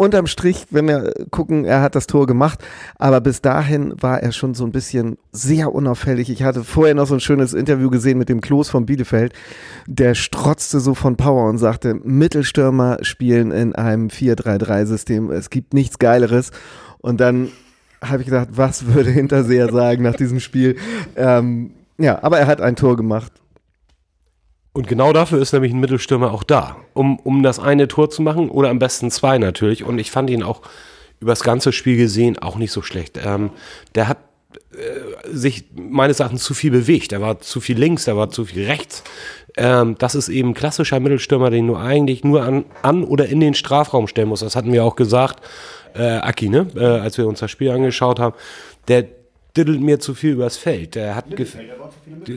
unterm 0.00 0.26
Strich, 0.26 0.66
wenn 0.70 0.88
wir 0.88 1.12
gucken, 1.30 1.66
er 1.66 1.82
hat 1.82 1.94
das 1.94 2.06
Tor 2.06 2.26
gemacht, 2.26 2.64
aber 2.98 3.20
bis 3.20 3.42
dahin 3.42 3.92
war 4.00 4.22
er 4.22 4.32
schon 4.32 4.54
so 4.54 4.64
ein 4.64 4.72
bisschen 4.72 5.18
sehr 5.30 5.74
unauffällig. 5.74 6.30
Ich 6.30 6.42
hatte 6.42 6.64
vorher 6.64 6.94
noch 6.94 7.06
so 7.06 7.14
ein 7.14 7.20
schönes 7.20 7.52
Interview 7.52 7.90
gesehen 7.90 8.16
mit 8.16 8.30
dem 8.30 8.40
Klos 8.40 8.70
von 8.70 8.86
Bielefeld. 8.86 9.34
Der 9.86 10.14
strotzte 10.14 10.80
so 10.80 10.94
von 10.94 11.16
Power 11.16 11.50
und 11.50 11.58
sagte, 11.58 11.94
Mittelstürmer 12.02 12.98
spielen 13.02 13.50
in 13.50 13.74
einem 13.74 14.08
4-3-3-System. 14.08 15.30
Es 15.30 15.50
gibt 15.50 15.74
nichts 15.74 15.98
Geileres. 15.98 16.50
Und 17.02 17.20
dann 17.20 17.50
habe 18.02 18.22
ich 18.22 18.26
gedacht, 18.26 18.48
was 18.52 18.86
würde 18.86 19.10
Hinterseher 19.10 19.70
sagen 19.70 20.02
nach 20.02 20.16
diesem 20.16 20.40
Spiel? 20.40 20.76
Ähm, 21.14 21.72
ja, 21.98 22.22
aber 22.22 22.38
er 22.38 22.46
hat 22.46 22.62
ein 22.62 22.74
Tor 22.74 22.96
gemacht. 22.96 23.32
Und 24.72 24.86
genau 24.86 25.12
dafür 25.12 25.40
ist 25.40 25.52
nämlich 25.52 25.72
ein 25.72 25.80
Mittelstürmer 25.80 26.32
auch 26.32 26.44
da, 26.44 26.76
um, 26.94 27.18
um 27.18 27.42
das 27.42 27.58
eine 27.58 27.88
Tor 27.88 28.10
zu 28.10 28.22
machen 28.22 28.50
oder 28.50 28.70
am 28.70 28.78
besten 28.78 29.10
zwei 29.10 29.38
natürlich. 29.38 29.84
Und 29.84 29.98
ich 29.98 30.10
fand 30.10 30.30
ihn 30.30 30.42
auch 30.42 30.62
über 31.18 31.32
das 31.32 31.42
ganze 31.42 31.72
Spiel 31.72 31.96
gesehen 31.96 32.38
auch 32.38 32.56
nicht 32.56 32.72
so 32.72 32.82
schlecht. 32.82 33.18
Ähm, 33.24 33.50
der 33.94 34.08
hat 34.08 34.18
äh, 34.72 35.28
sich 35.28 35.64
meines 35.74 36.20
Erachtens 36.20 36.44
zu 36.44 36.54
viel 36.54 36.70
bewegt. 36.70 37.12
Er 37.12 37.20
war 37.20 37.40
zu 37.40 37.60
viel 37.60 37.78
links, 37.78 38.06
er 38.06 38.16
war 38.16 38.30
zu 38.30 38.44
viel 38.44 38.64
rechts. 38.64 39.02
Ähm, 39.56 39.96
das 39.98 40.14
ist 40.14 40.28
eben 40.28 40.50
ein 40.50 40.54
klassischer 40.54 41.00
Mittelstürmer, 41.00 41.50
den 41.50 41.66
du 41.66 41.76
eigentlich 41.76 42.22
nur 42.22 42.42
an, 42.42 42.64
an 42.82 43.04
oder 43.04 43.26
in 43.26 43.40
den 43.40 43.54
Strafraum 43.54 44.06
stellen 44.06 44.28
musst. 44.28 44.42
Das 44.42 44.54
hatten 44.56 44.72
wir 44.72 44.84
auch 44.84 44.96
gesagt, 44.96 45.44
äh, 45.94 46.02
Aki, 46.02 46.48
ne? 46.48 46.68
äh, 46.76 46.84
als 46.84 47.18
wir 47.18 47.26
uns 47.26 47.40
das 47.40 47.50
Spiel 47.50 47.70
angeschaut 47.70 48.20
haben. 48.20 48.36
Der 48.86 49.06
diddelt 49.56 49.80
mir 49.80 49.98
zu 49.98 50.14
viel 50.14 50.32
übers 50.32 50.56
Feld. 50.56 50.94
Der 50.94 51.16
hat, 51.16 51.26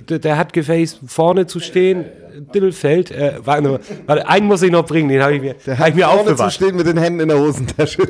der, 0.10 0.20
der 0.20 0.38
hat 0.38 0.54
gefälligst 0.54 1.00
vorne 1.06 1.48
zu 1.48 1.60
stehen. 1.60 2.06
Dittelfeld. 2.54 3.12
Äh, 3.12 3.34
warte, 3.44 3.80
warte, 4.06 4.28
einen 4.28 4.48
muss 4.48 4.62
ich 4.62 4.72
noch 4.72 4.86
bringen, 4.86 5.10
den 5.10 5.22
habe 5.22 5.36
ich 5.36 5.42
mir, 5.42 5.56
Der 5.66 5.80
hab 5.80 5.90
ich 5.90 5.96
mir 5.96 6.06
vorne 6.06 6.24
zu 6.24 6.30
aufbewahrt. 6.32 6.54
stehen 6.54 6.76
mit 6.76 6.88
den 6.88 6.98
Händen 6.98 7.20
in 7.22 7.28
der 7.30 7.38
Hosentasche. 7.40 8.02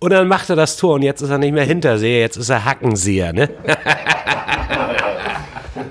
Und 0.00 0.10
dann 0.12 0.28
macht 0.28 0.50
er 0.50 0.56
das 0.56 0.76
Tor 0.76 0.94
und 0.94 1.02
jetzt 1.02 1.20
ist 1.22 1.30
er 1.30 1.38
nicht 1.38 1.52
mehr 1.52 1.64
Hinterseher, 1.64 2.20
jetzt 2.20 2.36
ist 2.36 2.48
er 2.48 2.64
Hackenseher, 2.64 3.32
ne? 3.32 3.48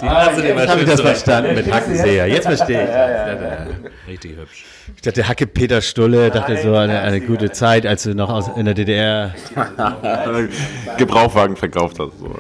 Jetzt 0.01 0.69
habe 0.69 0.79
ich 0.81 0.87
das 0.87 1.01
verstanden 1.01 1.55
mit 1.55 1.71
Hackenseher. 1.71 2.27
Jetzt 2.27 2.45
verstehe 2.45 2.83
ich. 2.83 4.09
Richtig 4.09 4.37
hübsch. 4.37 4.65
Ich 4.95 5.01
dachte, 5.01 5.27
Hacke 5.27 5.45
Peter 5.45 5.81
Stulle, 5.81 6.31
dachte 6.31 6.57
so 6.57 6.73
eine, 6.73 6.99
eine 7.01 7.21
gute 7.21 7.51
Zeit, 7.51 7.85
als 7.85 8.03
du 8.03 8.15
noch 8.15 8.29
aus, 8.29 8.49
in 8.55 8.65
der 8.65 8.73
DDR. 8.73 9.35
Gebrauchwagen 10.97 11.55
verkauft 11.55 11.99
hat. 11.99 12.09
So. 12.19 12.35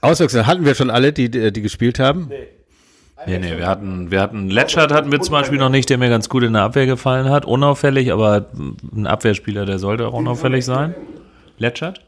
Auswechseln 0.00 0.46
hatten 0.46 0.64
wir 0.64 0.74
schon 0.74 0.90
alle, 0.90 1.12
die, 1.12 1.30
die 1.30 1.62
gespielt 1.62 1.98
haben. 1.98 2.30
Nee, 3.26 3.38
nee, 3.38 3.58
wir 3.58 3.66
hatten, 3.66 4.10
wir 4.10 4.20
hatten, 4.20 4.48
Letschert 4.48 4.92
hatten 4.92 5.12
wir 5.12 5.20
zum 5.20 5.32
Beispiel 5.32 5.58
noch 5.58 5.68
nicht, 5.68 5.90
der 5.90 5.98
mir 5.98 6.08
ganz 6.08 6.28
gut 6.28 6.42
in 6.42 6.54
der 6.54 6.62
Abwehr 6.62 6.86
gefallen 6.86 7.28
hat. 7.28 7.44
Unauffällig, 7.44 8.12
aber 8.12 8.46
ein 8.94 9.06
Abwehrspieler, 9.06 9.66
der 9.66 9.78
sollte 9.78 10.06
auch 10.06 10.14
unauffällig 10.14 10.64
sein. 10.64 10.94
Letschert? 11.58 12.00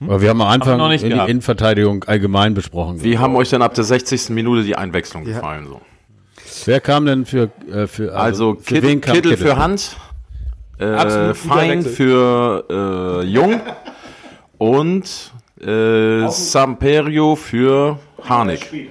Aber 0.00 0.20
wir 0.22 0.30
haben 0.30 0.40
am 0.40 0.48
Anfang 0.48 0.78
noch 0.78 0.88
nicht 0.88 1.04
in 1.04 1.10
die. 1.10 1.18
Innenverteidigung 1.18 2.04
allgemein 2.04 2.54
besprochen. 2.54 3.02
Wie 3.02 3.18
haben 3.18 3.36
euch 3.36 3.50
denn 3.50 3.62
ab 3.62 3.74
der 3.74 3.84
60. 3.84 4.30
Minute 4.30 4.62
die 4.62 4.76
Einwechslung 4.76 5.24
gefallen? 5.24 5.66
So? 5.66 5.80
Wer 6.64 6.80
kam 6.80 7.04
denn 7.04 7.26
für, 7.26 7.50
äh, 7.70 7.86
für 7.86 8.14
Also, 8.14 8.54
für 8.54 8.74
Kit, 8.74 8.82
wen 8.84 9.00
kam 9.00 9.14
Kittel 9.14 9.36
für 9.36 9.56
Hand, 9.56 9.96
äh, 10.78 11.34
Fein 11.34 11.82
für 11.82 13.22
äh, 13.22 13.26
Jung 13.26 13.60
und 14.58 15.32
äh, 15.60 16.28
Samperio 16.28 17.36
für 17.36 17.98
Harnik. 18.22 18.90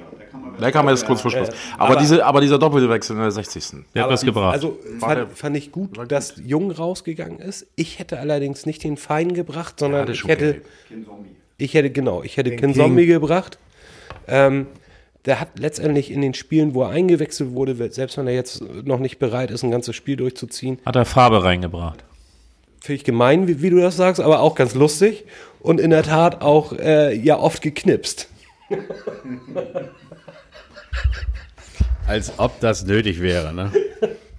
Der 0.59 0.72
kam 0.72 0.89
jetzt 0.89 1.05
kurz 1.05 1.22
vor 1.22 1.32
Schluss. 1.32 1.49
Aber, 1.78 1.97
diese, 1.97 2.26
aber 2.26 2.41
dieser 2.41 2.57
doppelte 2.57 2.89
Wechsel 2.89 3.15
in 3.15 3.22
der 3.22 3.32
60. 3.32 3.84
Der 3.93 4.03
hat 4.03 4.09
was 4.09 4.24
gebracht. 4.24 4.53
Also 4.53 4.80
fand, 4.99 5.32
fand 5.38 5.57
ich 5.57 5.72
gut, 5.72 5.91
dass 6.11 6.36
Jung 6.43 6.72
rausgegangen 6.72 7.39
ist. 7.39 7.68
Ich 7.76 7.99
hätte 7.99 8.20
allerdings 8.20 8.65
nicht 8.65 8.84
den 8.84 8.97
Fein 8.97 9.34
gebracht, 9.34 9.80
sondern 9.80 10.09
ich 10.09 10.24
hätte, 10.24 10.61
ich 11.57 11.74
hätte 11.74 11.91
genau, 11.91 12.24
ich 12.24 12.38
hätte 12.38 12.55
Kinzombie 12.55 13.05
gebracht. 13.05 13.59
Ähm, 14.28 14.68
der 15.26 15.41
hat 15.41 15.59
letztendlich 15.59 16.09
in 16.09 16.22
den 16.22 16.34
Spielen, 16.34 16.74
wo 16.74 16.84
er 16.84 16.89
eingewechselt 16.89 17.51
wurde, 17.51 17.76
selbst 17.91 18.18
wenn 18.18 18.28
er 18.28 18.34
jetzt 18.34 18.63
noch 18.86 18.99
nicht 18.99 19.20
bereit 19.20 19.51
ist, 19.51 19.63
ein 19.63 19.72
ganzes 19.72 19.95
Spiel 19.95 20.15
durchzuziehen, 20.15 20.80
Hat 20.86 20.95
er 20.95 21.05
Farbe 21.05 21.43
reingebracht. 21.43 22.03
Finde 22.88 22.97
ich 22.97 23.03
gemein, 23.03 23.47
wie, 23.47 23.61
wie 23.61 23.69
du 23.69 23.79
das 23.79 23.97
sagst, 23.97 24.19
aber 24.21 24.39
auch 24.39 24.55
ganz 24.55 24.73
lustig 24.73 25.25
und 25.59 25.79
in 25.79 25.89
der 25.89 26.03
Tat 26.03 26.41
auch 26.41 26.71
äh, 26.71 27.13
ja 27.13 27.38
oft 27.38 27.61
geknipst. 27.61 28.29
Als 32.07 32.31
ob 32.38 32.59
das 32.61 32.85
nötig 32.85 33.21
wäre, 33.21 33.53
ne? 33.53 33.71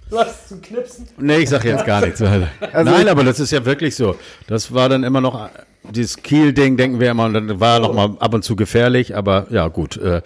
Was 0.09 0.47
zu 0.47 0.59
knipsen? 0.59 1.07
Nee, 1.19 1.37
ich 1.37 1.49
sag 1.49 1.63
jetzt 1.63 1.85
gar 1.85 2.01
nichts. 2.01 2.19
Also 2.73 2.91
Nein, 2.91 3.07
aber 3.07 3.23
das 3.23 3.39
ist 3.39 3.51
ja 3.51 3.63
wirklich 3.63 3.95
so. 3.95 4.15
Das 4.47 4.73
war 4.73 4.89
dann 4.89 5.03
immer 5.03 5.21
noch 5.21 5.49
dieses 5.83 6.17
Kiel-Ding 6.17 6.77
denken 6.77 6.99
wir 6.99 7.11
immer, 7.11 7.25
und 7.25 7.35
dann 7.35 7.59
war 7.59 7.75
er 7.75 7.79
noch 7.81 7.93
mal 7.93 8.17
ab 8.19 8.33
und 8.33 8.43
zu 8.43 8.55
gefährlich, 8.55 9.15
aber 9.15 9.45
ja, 9.51 9.67
gut. 9.67 9.97
Äh, 9.97 10.23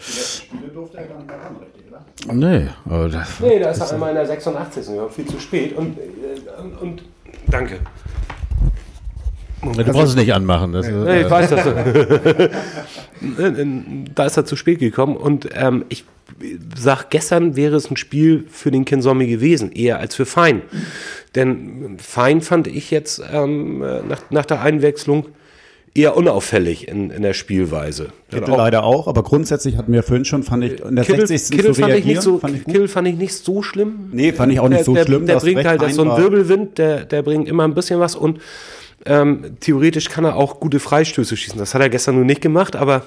nee, 2.32 2.68
aber 2.86 3.10
das, 3.10 3.42
Nee, 3.42 3.60
da 3.60 3.72
ist 3.72 3.82
er 3.82 3.92
einmal 3.92 4.12
in 4.12 4.16
der 4.16 4.26
86. 4.26 4.88
Ja, 4.96 5.10
viel 5.10 5.26
zu 5.26 5.38
spät. 5.42 5.76
Und, 5.76 5.98
äh, 5.98 6.62
und, 6.62 6.78
und 6.82 7.04
danke. 7.48 7.80
du 9.62 9.92
brauchst 9.92 10.10
es 10.10 10.16
nicht 10.16 10.34
anmachen. 10.34 10.74
Das, 10.74 10.88
Nee, 10.88 11.22
ich 11.22 11.28
äh, 11.28 11.30
weiß 11.30 11.50
das. 11.50 11.66
da 14.16 14.26
ist 14.26 14.38
er 14.38 14.46
zu 14.46 14.56
spät 14.56 14.80
gekommen 14.80 15.16
und 15.16 15.50
ähm, 15.54 15.86
ich 15.90 16.06
sag, 16.76 17.10
gestern 17.10 17.56
wäre 17.56 17.76
es 17.76 17.90
ein 17.90 17.98
Spiel 17.98 18.46
für 18.50 18.72
den 18.72 18.86
Kinsommi 18.86 19.28
gewesen, 19.28 19.72
eher 19.72 20.00
als 20.00 20.16
für 20.16 20.26
Fein. 20.26 20.62
Denn 21.36 21.98
Fein 22.00 22.42
fand 22.42 22.68
ich 22.68 22.92
jetzt 22.92 23.22
ähm, 23.32 23.80
nach, 23.80 24.22
nach 24.30 24.46
der 24.46 24.62
Einwechslung 24.62 25.28
eher 25.96 26.18
unauffällig 26.18 26.88
in, 26.88 27.12
in 27.12 27.22
der 27.22 27.34
Spielweise. 27.34 28.10
Kittel 28.30 28.56
leider 28.56 28.84
auch, 28.84 29.08
aber 29.08 29.22
grundsätzlich 29.24 29.78
hatten 29.78 29.94
wir 29.94 30.02
vorhin 30.02 30.26
schon, 30.26 30.44
fand 30.44 30.64
ich, 30.64 30.82
in 30.82 30.96
der 30.96 31.06
Kittel, 31.06 31.28
60. 31.28 31.56
Kittel 31.56 31.76
zu 31.76 31.82
fand 31.82 31.94
ich 31.94 32.06
nicht 32.06 32.22
so, 32.22 32.40
fand 32.40 32.56
ich. 32.56 32.66
Kittel 32.66 32.88
fand 32.88 33.08
ich 33.08 33.16
nicht 33.16 33.36
so 33.36 33.62
schlimm. 33.62 34.10
Nee, 34.12 34.34
fand 34.34 34.52
ich 34.52 34.60
auch 34.60 34.70
nicht 34.70 34.80
der, 34.80 34.86
so 34.86 34.94
der, 34.96 35.06
schlimm. 35.06 35.28
Der 35.28 35.38
bringt 35.38 35.66
halt, 35.66 35.94
so 35.94 36.02
ein 36.02 36.18
Wirbelwind, 36.18 36.78
der, 36.78 37.06
der 37.06 37.22
bringt 37.22 37.48
immer 37.48 37.64
ein 37.64 37.76
bisschen 37.76 38.00
was 38.00 38.16
und 38.16 38.40
ähm, 39.06 39.58
theoretisch 39.60 40.10
kann 40.10 40.26
er 40.26 40.36
auch 40.36 40.60
gute 40.60 40.80
Freistöße 40.80 41.38
schießen. 41.38 41.60
Das 41.60 41.76
hat 41.76 41.82
er 41.82 41.90
gestern 41.90 42.16
nur 42.16 42.26
nicht 42.26 42.42
gemacht, 42.42 42.76
aber 42.76 43.04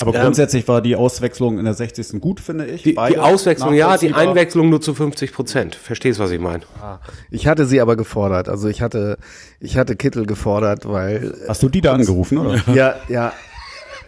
Aber 0.00 0.12
grundsätzlich 0.12 0.66
war 0.66 0.82
die 0.82 0.96
Auswechslung 0.96 1.58
in 1.58 1.64
der 1.64 1.74
60. 1.74 2.20
gut, 2.20 2.40
finde 2.40 2.66
ich. 2.66 2.82
die, 2.82 2.94
die 2.94 3.18
Auswechslung, 3.18 3.74
ja, 3.74 3.96
die. 3.96 4.12
Einwechslung 4.12 4.68
nur 4.68 4.80
zu 4.80 4.92
50 4.92 5.32
Prozent. 5.32 5.76
Verstehst, 5.76 6.18
was 6.18 6.32
ich 6.32 6.40
meine? 6.40 6.64
Ich 7.30 7.46
hatte 7.46 7.64
sie 7.64 7.80
aber 7.80 7.96
gefordert. 7.96 8.48
Also 8.48 8.68
ich 8.68 8.82
hatte, 8.82 9.18
ich 9.60 9.76
hatte 9.76 9.94
Kittel 9.94 10.26
gefordert, 10.26 10.88
weil 10.88 11.34
Hast 11.46 11.62
du 11.62 11.68
die 11.68 11.80
da 11.80 11.92
angerufen, 11.92 12.38
oder? 12.38 12.60
ja, 12.74 12.96
ja. 13.08 13.32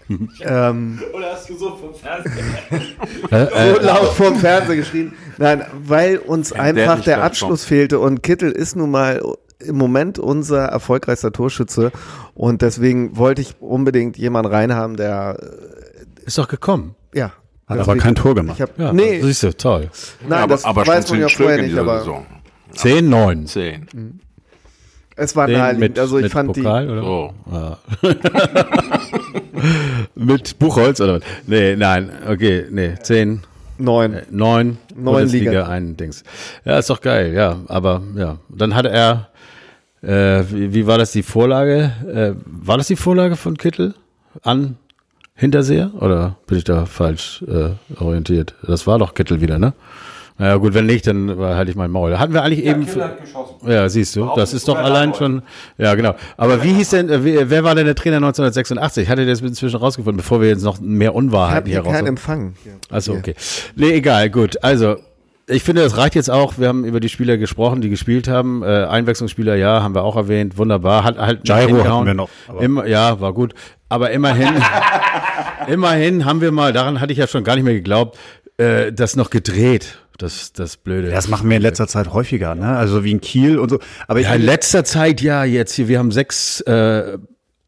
ähm, 0.40 1.00
Oder 1.12 1.32
hast 1.32 1.48
du 1.48 1.56
so 1.56 1.76
vom 1.76 1.94
Fernsehen? 1.94 2.46
so 3.30 3.86
laut 3.86 4.12
vorm 4.12 4.36
Fernseher 4.36 4.76
geschrien. 4.76 5.12
Nein, 5.38 5.64
weil 5.84 6.18
uns 6.18 6.50
der 6.50 6.62
einfach 6.62 7.02
der 7.02 7.16
das 7.16 7.26
Abschluss 7.26 7.64
fehlte 7.64 7.98
und 7.98 8.22
Kittel 8.22 8.52
ist 8.52 8.76
nun 8.76 8.90
mal 8.90 9.20
im 9.66 9.76
Moment 9.76 10.18
unser 10.18 10.64
erfolgreichster 10.66 11.32
Torschütze 11.32 11.92
und 12.34 12.62
deswegen 12.62 13.16
wollte 13.16 13.42
ich 13.42 13.56
unbedingt 13.60 14.16
jemanden 14.18 14.50
reinhaben, 14.52 14.96
der 14.96 15.38
ist 16.24 16.38
doch 16.38 16.48
gekommen. 16.48 16.94
ja. 17.14 17.32
Hat 17.68 17.80
aber 17.80 17.96
kein. 17.96 18.14
Tor 18.14 18.36
gemacht. 18.36 18.54
Ich 18.58 18.62
hab, 18.62 18.78
Ja, 18.78 18.92
nee, 18.92 19.20
siehst 19.22 19.42
du, 19.42 19.52
toll. 19.56 19.90
nein, 20.28 20.38
aber, 20.42 20.54
das 20.54 20.64
aber 20.64 20.86
weiß 20.86 21.08
schon 21.08 21.16
man 21.18 21.22
ja 21.22 21.26
zehn 21.26 21.34
Stück 21.34 21.44
vorher 21.46 21.58
in 21.58 21.64
nicht, 21.64 21.72
dieser 21.72 21.82
aber 21.82 21.98
Saison. 21.98 22.26
10, 22.74 23.08
9. 23.08 23.46
Zehn. 23.48 24.20
es 25.16 25.34
war 25.34 25.48
naheliegend. 25.48 25.80
mit, 25.80 25.98
also 25.98 26.18
ich 26.18 26.22
mit 26.24 26.32
fand 26.32 26.52
Pokal, 26.52 26.88
oder? 26.88 27.02
So. 27.02 27.34
Mit 30.14 30.58
Buchholz 30.58 31.00
oder 31.00 31.14
was? 31.16 31.22
Nee, 31.46 31.76
nein, 31.76 32.10
okay, 32.28 32.66
nee, 32.70 32.94
10, 33.00 33.42
die 33.78 33.82
neun. 33.82 34.12
9, 34.12 34.22
Neun 34.30 34.78
Bundesliga, 34.94 35.50
Liga. 35.50 35.66
ein 35.68 35.96
Dings. 35.96 36.22
Ja, 36.64 36.78
ist 36.78 36.88
doch 36.90 37.00
geil, 37.00 37.34
ja, 37.34 37.56
aber 37.66 38.02
ja. 38.14 38.38
Dann 38.48 38.74
hatte 38.74 38.90
er, 38.90 39.28
äh, 40.06 40.44
wie, 40.50 40.72
wie 40.72 40.86
war 40.86 40.98
das 40.98 41.12
die 41.12 41.22
Vorlage? 41.22 41.92
Äh, 42.06 42.40
war 42.46 42.78
das 42.78 42.86
die 42.86 42.96
Vorlage 42.96 43.36
von 43.36 43.58
Kittel 43.58 43.94
an 44.42 44.76
Hinterseher? 45.34 45.90
Oder 46.00 46.36
bin 46.46 46.58
ich 46.58 46.64
da 46.64 46.86
falsch 46.86 47.44
äh, 47.48 47.70
orientiert? 48.00 48.54
Das 48.62 48.86
war 48.86 48.98
doch 48.98 49.14
Kittel 49.14 49.40
wieder, 49.40 49.58
ne? 49.58 49.74
Naja, 50.38 50.56
gut, 50.56 50.74
wenn 50.74 50.84
nicht, 50.84 51.06
dann 51.06 51.34
halte 51.38 51.70
ich 51.70 51.76
mein 51.78 51.90
Maul. 51.90 52.18
Hatten 52.18 52.34
wir 52.34 52.42
eigentlich 52.42 52.64
eben. 52.64 52.86
Ja, 53.66 53.88
siehst 53.88 54.14
du, 54.16 54.30
das 54.36 54.52
ist 54.52 54.68
doch 54.68 54.76
allein 54.76 55.14
schon. 55.14 55.40
Ja, 55.78 55.94
genau. 55.94 56.14
Aber 56.36 56.62
wie 56.62 56.74
hieß 56.74 56.90
denn, 56.90 57.08
äh, 57.08 57.48
wer 57.50 57.64
war 57.64 57.74
denn 57.74 57.86
der 57.86 57.94
Trainer 57.94 58.16
1986? 58.16 59.08
Hatte 59.08 59.24
der 59.24 59.34
das 59.34 59.40
inzwischen 59.40 59.76
rausgefunden, 59.76 60.18
bevor 60.18 60.42
wir 60.42 60.48
jetzt 60.48 60.62
noch 60.62 60.78
mehr 60.78 61.10
Ich 61.10 61.16
Unwahrheiten 61.16 61.56
habe 61.56 61.70
hier 61.70 61.82
hier 61.82 61.90
keinen 61.90 62.02
raus. 62.02 62.08
Empfang. 62.08 62.54
Achso, 62.90 63.14
okay. 63.14 63.34
Nee, 63.76 63.92
egal, 63.92 64.28
gut. 64.28 64.62
Also, 64.62 64.96
ich 65.48 65.62
finde, 65.62 65.82
das 65.82 65.96
reicht 65.96 66.16
jetzt 66.16 66.30
auch. 66.30 66.58
Wir 66.58 66.68
haben 66.68 66.84
über 66.84 66.98
die 66.98 67.08
Spieler 67.08 67.36
gesprochen, 67.36 67.80
die 67.80 67.88
gespielt 67.88 68.26
haben. 68.26 68.62
Äh, 68.62 68.84
Einwechslungsspieler, 68.84 69.54
ja, 69.54 69.82
haben 69.82 69.94
wir 69.94 70.02
auch 70.02 70.16
erwähnt. 70.16 70.58
Wunderbar. 70.58 71.04
Hat 71.04 71.18
halt 71.18 71.44
Gyro 71.44 71.58
hingehauen. 71.60 71.86
hatten 71.92 72.06
wir 72.06 72.14
noch, 72.14 72.30
Immer, 72.60 72.86
ja, 72.86 73.20
war 73.20 73.32
gut. 73.32 73.54
Aber 73.88 74.10
immerhin, 74.10 74.54
immerhin 75.68 76.24
haben 76.24 76.40
wir 76.40 76.50
mal, 76.50 76.72
daran 76.72 77.00
hatte 77.00 77.12
ich 77.12 77.18
ja 77.18 77.28
schon 77.28 77.44
gar 77.44 77.54
nicht 77.54 77.64
mehr 77.64 77.74
geglaubt, 77.74 78.18
äh, 78.58 78.92
das 78.92 79.14
noch 79.14 79.30
gedreht. 79.30 79.98
Das, 80.18 80.52
das 80.52 80.78
Blöde. 80.78 81.10
Das 81.10 81.28
machen 81.28 81.48
wir 81.48 81.56
in 81.56 81.62
letzter 81.62 81.86
Zeit 81.86 82.12
häufiger, 82.12 82.54
ne? 82.54 82.76
Also 82.76 83.04
wie 83.04 83.10
in 83.12 83.20
Kiel 83.20 83.58
und 83.58 83.68
so. 83.68 83.78
Aber 84.08 84.18
Ja, 84.18 84.34
in 84.34 84.42
letzter 84.42 84.82
Zeit 84.82 85.20
ja, 85.20 85.44
jetzt 85.44 85.74
hier, 85.74 85.88
wir 85.88 85.98
haben 85.98 86.10
sechs 86.10 86.62
äh, 86.62 87.18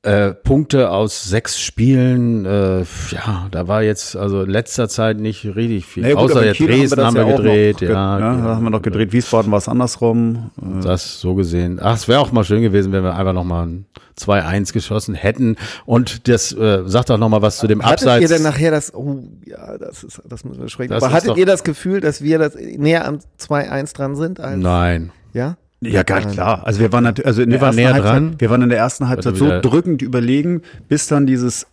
äh, 0.03 0.32
Punkte 0.32 0.90
aus 0.90 1.24
sechs 1.24 1.59
Spielen. 1.61 2.44
Äh, 2.46 2.80
ja, 3.11 3.49
da 3.51 3.66
war 3.66 3.82
jetzt 3.82 4.16
also 4.16 4.42
in 4.42 4.51
letzter 4.51 4.88
Zeit 4.88 5.18
nicht 5.18 5.44
richtig 5.57 5.86
viel. 5.86 6.03
Na 6.05 6.11
ja, 6.11 6.14
gut, 6.14 6.30
Außer 6.30 6.46
jetzt 6.46 6.61
Dresden 6.61 7.01
haben 7.05 7.16
wir, 7.16 7.26
ja 7.26 7.34
auch 7.34 7.36
gedreht. 7.38 7.74
noch 7.74 7.80
ge- 7.80 7.90
ja, 7.90 8.14
ne? 8.18 8.42
Da 8.42 8.55
haben 8.55 8.62
wir 8.64 8.70
noch 8.70 8.82
gedreht. 8.82 9.12
Wiesbaden 9.12 9.51
war 9.51 9.59
es 9.59 9.68
andersrum. 9.68 10.51
Äh, 10.61 10.82
das 10.84 11.20
so 11.20 11.34
gesehen. 11.34 11.78
Ach, 11.82 11.94
es 11.96 12.07
wäre 12.09 12.20
auch 12.20 12.30
mal 12.32 12.44
schön 12.44 12.62
gewesen, 12.62 12.92
wenn 12.92 13.03
wir 13.03 13.14
einfach 13.16 13.32
noch 13.32 13.44
mal 13.44 13.66
ein 13.66 13.86
2-1 14.18 14.72
geschossen 14.72 15.14
hätten. 15.14 15.57
Und 15.84 16.28
das 16.28 16.53
äh, 16.53 16.82
sagt 16.86 17.11
auch 17.11 17.18
noch 17.18 17.28
mal 17.28 17.42
was 17.42 17.59
zu 17.59 17.66
dem 17.66 17.82
Hattet 17.82 18.07
Abseits. 18.09 18.22
ihr 18.22 18.28
denn 18.28 18.42
nachher 18.42 18.70
das, 18.70 18.94
oh, 18.94 19.18
ja, 19.46 19.78
das 19.78 20.05
ist, 20.05 20.22
das 20.28 20.44
müssen 20.44 20.61
wir 20.62 20.68
sprechen. 20.68 20.92
Das 20.92 21.03
Aber 21.03 21.12
hattet 21.12 21.30
doch- 21.30 21.36
ihr 21.36 21.46
das 21.46 21.64
Gefühl, 21.64 22.01
dass 22.01 22.22
wir 22.22 22.38
das 22.38 22.55
näher 22.55 23.07
am 23.07 23.18
2-1 23.40 23.94
dran 23.94 24.14
sind? 24.16 24.38
Als, 24.40 24.57
Nein. 24.62 25.11
Ja? 25.32 25.57
Ja, 25.81 26.03
ganz 26.03 26.33
klar. 26.33 26.66
Also 26.66 26.81
wir 26.81 26.93
waren 26.93 27.05
natürlich, 27.05 27.26
also 27.26 27.43
in 27.43 27.51
Wir 27.51 27.59
der 27.59 27.61
waren 27.61 27.68
ersten 27.68 27.83
näher 27.83 27.95
Halbzeit, 27.95 28.12
dran. 28.12 28.35
wir 28.39 28.51
waren 28.51 28.62
in 28.62 28.68
der 28.68 28.79
ersten 28.79 29.09
Halbzeit 29.09 29.35
du 29.35 29.39
so 29.39 29.61
drückend 29.61 30.03
überlegen, 30.03 30.62
bis 30.89 31.07
dann 31.07 31.26
dieses 31.26 31.66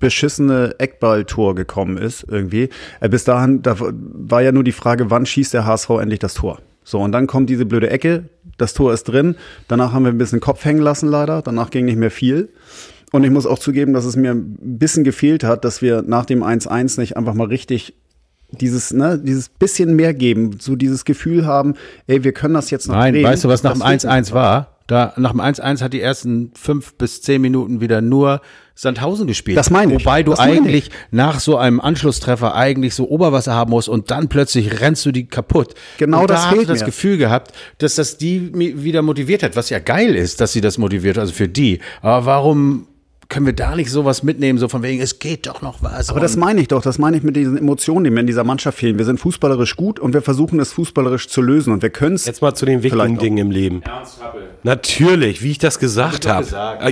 beschissene 0.00 0.74
Eckballtor 0.78 1.54
gekommen 1.54 1.96
ist 1.96 2.26
irgendwie. 2.28 2.68
Äh, 3.00 3.08
bis 3.08 3.24
dahin, 3.24 3.62
da 3.62 3.76
war 3.78 4.42
ja 4.42 4.50
nur 4.50 4.64
die 4.64 4.72
Frage, 4.72 5.10
wann 5.10 5.24
schießt 5.24 5.54
der 5.54 5.66
HSV 5.66 5.90
endlich 5.90 6.18
das 6.18 6.34
Tor? 6.34 6.58
So, 6.82 7.00
und 7.00 7.12
dann 7.12 7.26
kommt 7.26 7.48
diese 7.48 7.64
blöde 7.64 7.90
Ecke, 7.90 8.24
das 8.58 8.74
Tor 8.74 8.92
ist 8.92 9.04
drin, 9.04 9.36
danach 9.68 9.92
haben 9.92 10.04
wir 10.04 10.12
ein 10.12 10.18
bisschen 10.18 10.40
Kopf 10.40 10.64
hängen 10.64 10.80
lassen 10.80 11.08
leider, 11.08 11.40
danach 11.40 11.70
ging 11.70 11.86
nicht 11.86 11.96
mehr 11.96 12.10
viel. 12.10 12.50
Und 13.12 13.24
ich 13.24 13.30
muss 13.30 13.46
auch 13.46 13.58
zugeben, 13.58 13.92
dass 13.92 14.04
es 14.04 14.16
mir 14.16 14.32
ein 14.32 14.58
bisschen 14.60 15.04
gefehlt 15.04 15.44
hat, 15.44 15.64
dass 15.64 15.80
wir 15.80 16.02
nach 16.02 16.26
dem 16.26 16.42
1-1 16.42 16.98
nicht 16.98 17.16
einfach 17.16 17.34
mal 17.34 17.46
richtig 17.46 17.94
dieses, 18.60 18.92
ne, 18.92 19.18
dieses 19.22 19.48
bisschen 19.48 19.94
mehr 19.96 20.14
geben, 20.14 20.58
so 20.60 20.76
dieses 20.76 21.04
Gefühl 21.04 21.46
haben, 21.46 21.74
ey, 22.06 22.24
wir 22.24 22.32
können 22.32 22.54
das 22.54 22.70
jetzt 22.70 22.88
noch 22.88 22.94
Nein, 22.96 23.14
drehen. 23.14 23.24
weißt 23.24 23.44
du, 23.44 23.48
was 23.48 23.62
nach 23.62 23.72
dem 23.72 23.80
Das 23.80 24.02
fehlt 24.02 24.04
mir 24.04 24.10
1-1 24.10 24.32
war? 24.32 24.70
Da, 24.86 25.14
nach 25.16 25.30
dem 25.30 25.40
1-1 25.40 25.80
hat 25.80 25.94
die 25.94 26.00
ersten 26.02 26.52
fünf 26.54 26.94
bis 26.94 27.22
zehn 27.22 27.40
Minuten 27.40 27.80
wieder 27.80 28.02
nur 28.02 28.42
Sandhausen 28.74 29.26
gespielt. 29.26 29.56
Das 29.56 29.70
meine 29.70 29.94
ich. 29.94 30.04
Wobei 30.04 30.22
du 30.22 30.34
eigentlich 30.34 30.90
nach 31.10 31.40
so 31.40 31.56
einem 31.56 31.80
Anschlusstreffer 31.80 32.54
eigentlich 32.54 32.94
so 32.94 33.08
Oberwasser 33.08 33.54
haben 33.54 33.70
musst 33.70 33.88
und 33.88 34.10
dann 34.10 34.28
plötzlich 34.28 34.80
rennst 34.80 35.06
du 35.06 35.12
die 35.12 35.26
kaputt. 35.26 35.74
Genau 35.96 36.22
und 36.22 36.30
das 36.30 36.42
da 36.42 36.50
hast 36.50 36.56
du 36.58 36.66
das 36.66 36.80
mir. 36.80 36.86
Gefühl 36.86 37.16
gehabt, 37.16 37.52
dass 37.78 37.94
das 37.94 38.18
die 38.18 38.52
wieder 38.54 39.00
motiviert 39.00 39.42
hat, 39.42 39.56
was 39.56 39.70
ja 39.70 39.78
geil 39.78 40.14
ist, 40.14 40.42
dass 40.42 40.52
sie 40.52 40.60
das 40.60 40.76
motiviert, 40.76 41.16
also 41.16 41.32
für 41.32 41.48
die. 41.48 41.78
Aber 42.02 42.26
warum 42.26 42.88
können 43.28 43.46
wir 43.46 43.52
da 43.52 43.74
nicht 43.74 43.90
sowas 43.90 44.22
mitnehmen, 44.22 44.58
so 44.58 44.68
von 44.68 44.82
wegen, 44.82 45.00
es 45.02 45.18
geht 45.18 45.46
doch 45.46 45.62
noch 45.62 45.82
was. 45.82 46.08
Aber 46.10 46.20
das 46.20 46.36
meine 46.36 46.60
ich 46.60 46.68
doch, 46.68 46.82
das 46.82 46.98
meine 46.98 47.16
ich 47.16 47.22
mit 47.22 47.36
diesen 47.36 47.56
Emotionen, 47.56 48.04
die 48.04 48.10
mir 48.10 48.20
in 48.20 48.26
dieser 48.26 48.44
Mannschaft 48.44 48.78
fehlen. 48.78 48.98
Wir 48.98 49.04
sind 49.04 49.18
fußballerisch 49.18 49.76
gut 49.76 49.98
und 49.98 50.12
wir 50.14 50.22
versuchen 50.22 50.60
es 50.60 50.72
fußballerisch 50.72 51.28
zu 51.28 51.40
lösen 51.42 51.72
und 51.72 51.82
wir 51.82 51.90
können 51.90 52.16
es. 52.16 52.26
Jetzt 52.26 52.42
mal 52.42 52.54
zu 52.54 52.66
den 52.66 52.82
wichtigen 52.82 53.16
auch. 53.16 53.20
Dingen 53.20 53.38
im 53.38 53.50
Leben. 53.50 53.82
Natürlich, 54.62 55.42
wie 55.42 55.50
ich 55.52 55.58
das 55.58 55.78
gesagt 55.78 56.26
habe. 56.26 56.46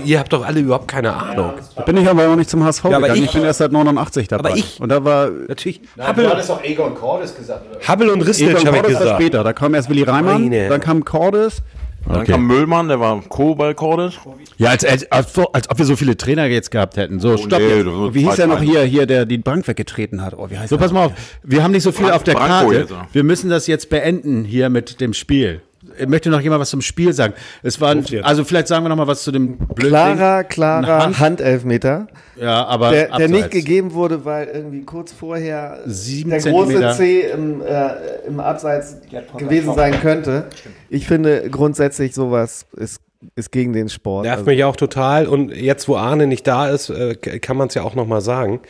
Ihr 0.04 0.18
habt 0.18 0.32
doch 0.32 0.44
alle 0.46 0.60
überhaupt 0.60 0.88
keine 0.88 1.14
Ahnung. 1.14 1.52
Bin 1.86 1.96
ich 1.96 2.08
aber 2.08 2.28
auch 2.28 2.36
nicht 2.36 2.50
zum 2.50 2.64
HSV 2.64 2.84
Ja, 2.84 2.90
aber 2.96 3.00
gegangen. 3.08 3.20
Ich, 3.22 3.28
ich- 3.28 3.32
bin 3.34 3.42
erst 3.44 3.58
seit 3.58 3.72
89 3.72 4.28
dabei. 4.28 4.48
Aber 4.50 4.58
ich- 4.58 4.80
Und 4.80 4.88
da 4.88 5.04
war 5.04 5.30
Natürlich. 5.30 5.80
Habbel, 5.98 6.30
doch 6.46 6.62
Egon 6.64 6.94
Cordes 6.94 7.34
gesagt, 7.36 7.64
oder? 7.70 7.80
Habbel 7.86 8.08
und 8.10 8.22
Ristic 8.22 8.48
Egon 8.50 8.66
habe 8.66 8.76
ich 8.78 8.98
gesagt. 8.98 9.20
später. 9.20 9.44
Da 9.44 9.52
kam 9.52 9.74
erst 9.74 9.88
Willi 9.88 10.02
Reimann, 10.02 10.42
Meine. 10.48 10.68
dann 10.68 10.80
kam 10.80 11.04
Cordes. 11.04 11.62
Dann 12.06 12.22
Okay. 12.22 12.32
kam 12.32 12.46
Müllmann, 12.46 12.88
der 12.88 12.98
war 13.00 13.20
Co. 13.28 13.54
bei 13.54 13.74
Cordes. 13.74 14.14
Ja, 14.58 14.70
als, 14.70 14.84
als, 14.84 15.10
als, 15.12 15.38
als 15.52 15.70
ob 15.70 15.78
wir 15.78 15.84
so 15.84 15.96
viele 15.96 16.16
Trainer 16.16 16.46
jetzt 16.46 16.70
gehabt 16.70 16.96
hätten. 16.96 17.20
So, 17.20 17.36
stopp 17.36 17.60
Nee, 17.60 17.84
war 17.86 18.12
Wie 18.14 18.24
hieß 18.26 18.36
der 18.36 18.46
noch 18.48 18.60
2-3. 18.60 18.64
hier, 18.64 18.82
hier, 18.82 19.06
der 19.06 19.24
die 19.26 19.38
Bank 19.38 19.66
weggetreten 19.68 20.22
hat? 20.22 20.34
Oh, 20.36 20.48
wie 20.50 20.58
heißt 20.58 20.68
So, 20.70 20.78
pass 20.78 20.92
mal 20.92 21.06
auf. 21.06 21.12
Wir 21.42 21.62
haben 21.62 21.70
nicht 21.72 21.82
so 21.84 21.92
viel 21.92 22.06
Bran- 22.06 22.14
auf 22.16 22.24
der 22.24 22.32
Branko 22.34 22.48
Karte. 22.70 22.74
jetzt. 22.74 22.92
Wir 23.12 23.24
müssen 23.24 23.50
das 23.50 23.66
jetzt 23.66 23.88
beenden 23.90 24.44
hier 24.44 24.68
mit 24.68 25.00
dem 25.00 25.14
Spiel. 25.14 25.62
Möchte 26.06 26.30
noch 26.30 26.40
jemand 26.40 26.60
was 26.60 26.70
zum 26.70 26.80
Spiel 26.82 27.12
sagen? 27.12 27.34
Es 27.62 27.80
war, 27.80 27.94
jetzt. 27.96 28.12
also 28.24 28.44
vielleicht 28.44 28.68
sagen 28.68 28.84
wir 28.84 28.88
noch 28.88 28.96
mal 28.96 29.06
was 29.06 29.22
zu 29.22 29.30
dem 29.32 29.56
Blödsinn. 29.58 29.88
Klarer, 29.90 30.44
klarer 30.44 30.98
Hand- 31.04 31.18
Handelfmeter, 31.18 32.06
Ja, 32.40 32.64
aber 32.66 32.90
der, 32.90 33.16
der 33.16 33.28
nicht 33.28 33.50
gegeben 33.50 33.92
wurde, 33.94 34.24
weil 34.24 34.48
irgendwie 34.48 34.82
kurz 34.84 35.12
vorher 35.12 35.80
Sieben 35.86 36.30
der 36.30 36.40
Zentimeter. 36.40 36.80
große 36.80 36.96
C 36.98 37.20
im, 37.30 37.60
äh, 37.62 37.90
im 38.26 38.40
Abseits 38.40 38.96
gewesen 39.38 39.74
sein 39.74 40.00
könnte. 40.00 40.46
Ich 40.88 41.06
finde 41.06 41.48
grundsätzlich 41.50 42.14
sowas 42.14 42.66
ist, 42.76 43.00
ist 43.36 43.52
gegen 43.52 43.72
den 43.72 43.88
Sport. 43.88 44.24
Nervt 44.24 44.38
Also, 44.40 44.50
mich 44.50 44.64
auch 44.64 44.76
total. 44.76 45.26
Und 45.26 45.50
jetzt, 45.54 45.86
wo 45.88 45.96
Arne 45.96 46.26
nicht 46.26 46.46
da 46.46 46.68
ist, 46.68 46.90
äh, 46.90 47.14
kann 47.14 47.56
man 47.56 47.68
es 47.68 47.74
ja 47.74 47.82
auch 47.82 47.94
noch 47.94 48.06
mal 48.06 48.20
sagen. 48.20 48.60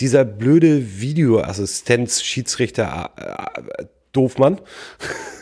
Dieser 0.00 0.24
blöde 0.24 1.00
Videoassistenz-Schiedsrichter 1.00 3.10
äh, 3.16 3.82
äh, 3.82 3.86
Doofmann 4.12 4.60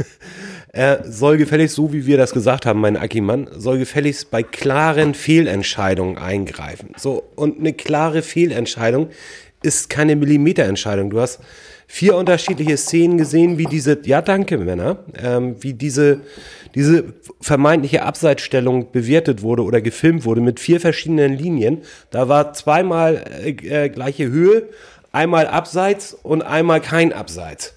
äh, 0.72 0.98
soll 1.04 1.38
gefälligst, 1.38 1.74
so 1.74 1.92
wie 1.92 2.06
wir 2.06 2.16
das 2.16 2.32
gesagt 2.32 2.66
haben, 2.66 2.80
mein 2.80 2.96
Ackimann, 2.96 3.48
soll 3.56 3.78
gefälligst 3.78 4.30
bei 4.30 4.42
klaren 4.42 5.14
Fehlentscheidungen 5.14 6.18
eingreifen. 6.18 6.90
So, 6.96 7.24
und 7.36 7.58
eine 7.58 7.72
klare 7.72 8.22
Fehlentscheidung 8.22 9.08
ist 9.62 9.90
keine 9.90 10.14
Millimeterentscheidung. 10.16 11.10
Du 11.10 11.20
hast 11.20 11.40
vier 11.86 12.14
unterschiedliche 12.16 12.76
Szenen 12.76 13.18
gesehen, 13.18 13.58
wie 13.58 13.64
diese, 13.64 13.98
ja 14.04 14.20
danke 14.20 14.58
Männer, 14.58 15.04
ähm, 15.20 15.56
wie 15.60 15.72
diese, 15.72 16.20
diese 16.74 17.14
vermeintliche 17.40 18.02
Abseitsstellung 18.02 18.92
bewertet 18.92 19.42
wurde 19.42 19.64
oder 19.64 19.80
gefilmt 19.80 20.24
wurde 20.24 20.42
mit 20.42 20.60
vier 20.60 20.80
verschiedenen 20.80 21.32
Linien. 21.32 21.82
Da 22.10 22.28
war 22.28 22.52
zweimal 22.52 23.24
äh, 23.42 23.50
äh, 23.50 23.88
gleiche 23.88 24.28
Höhe, 24.28 24.68
einmal 25.12 25.46
Abseits 25.46 26.12
und 26.12 26.42
einmal 26.42 26.80
kein 26.82 27.12
Abseits. 27.12 27.74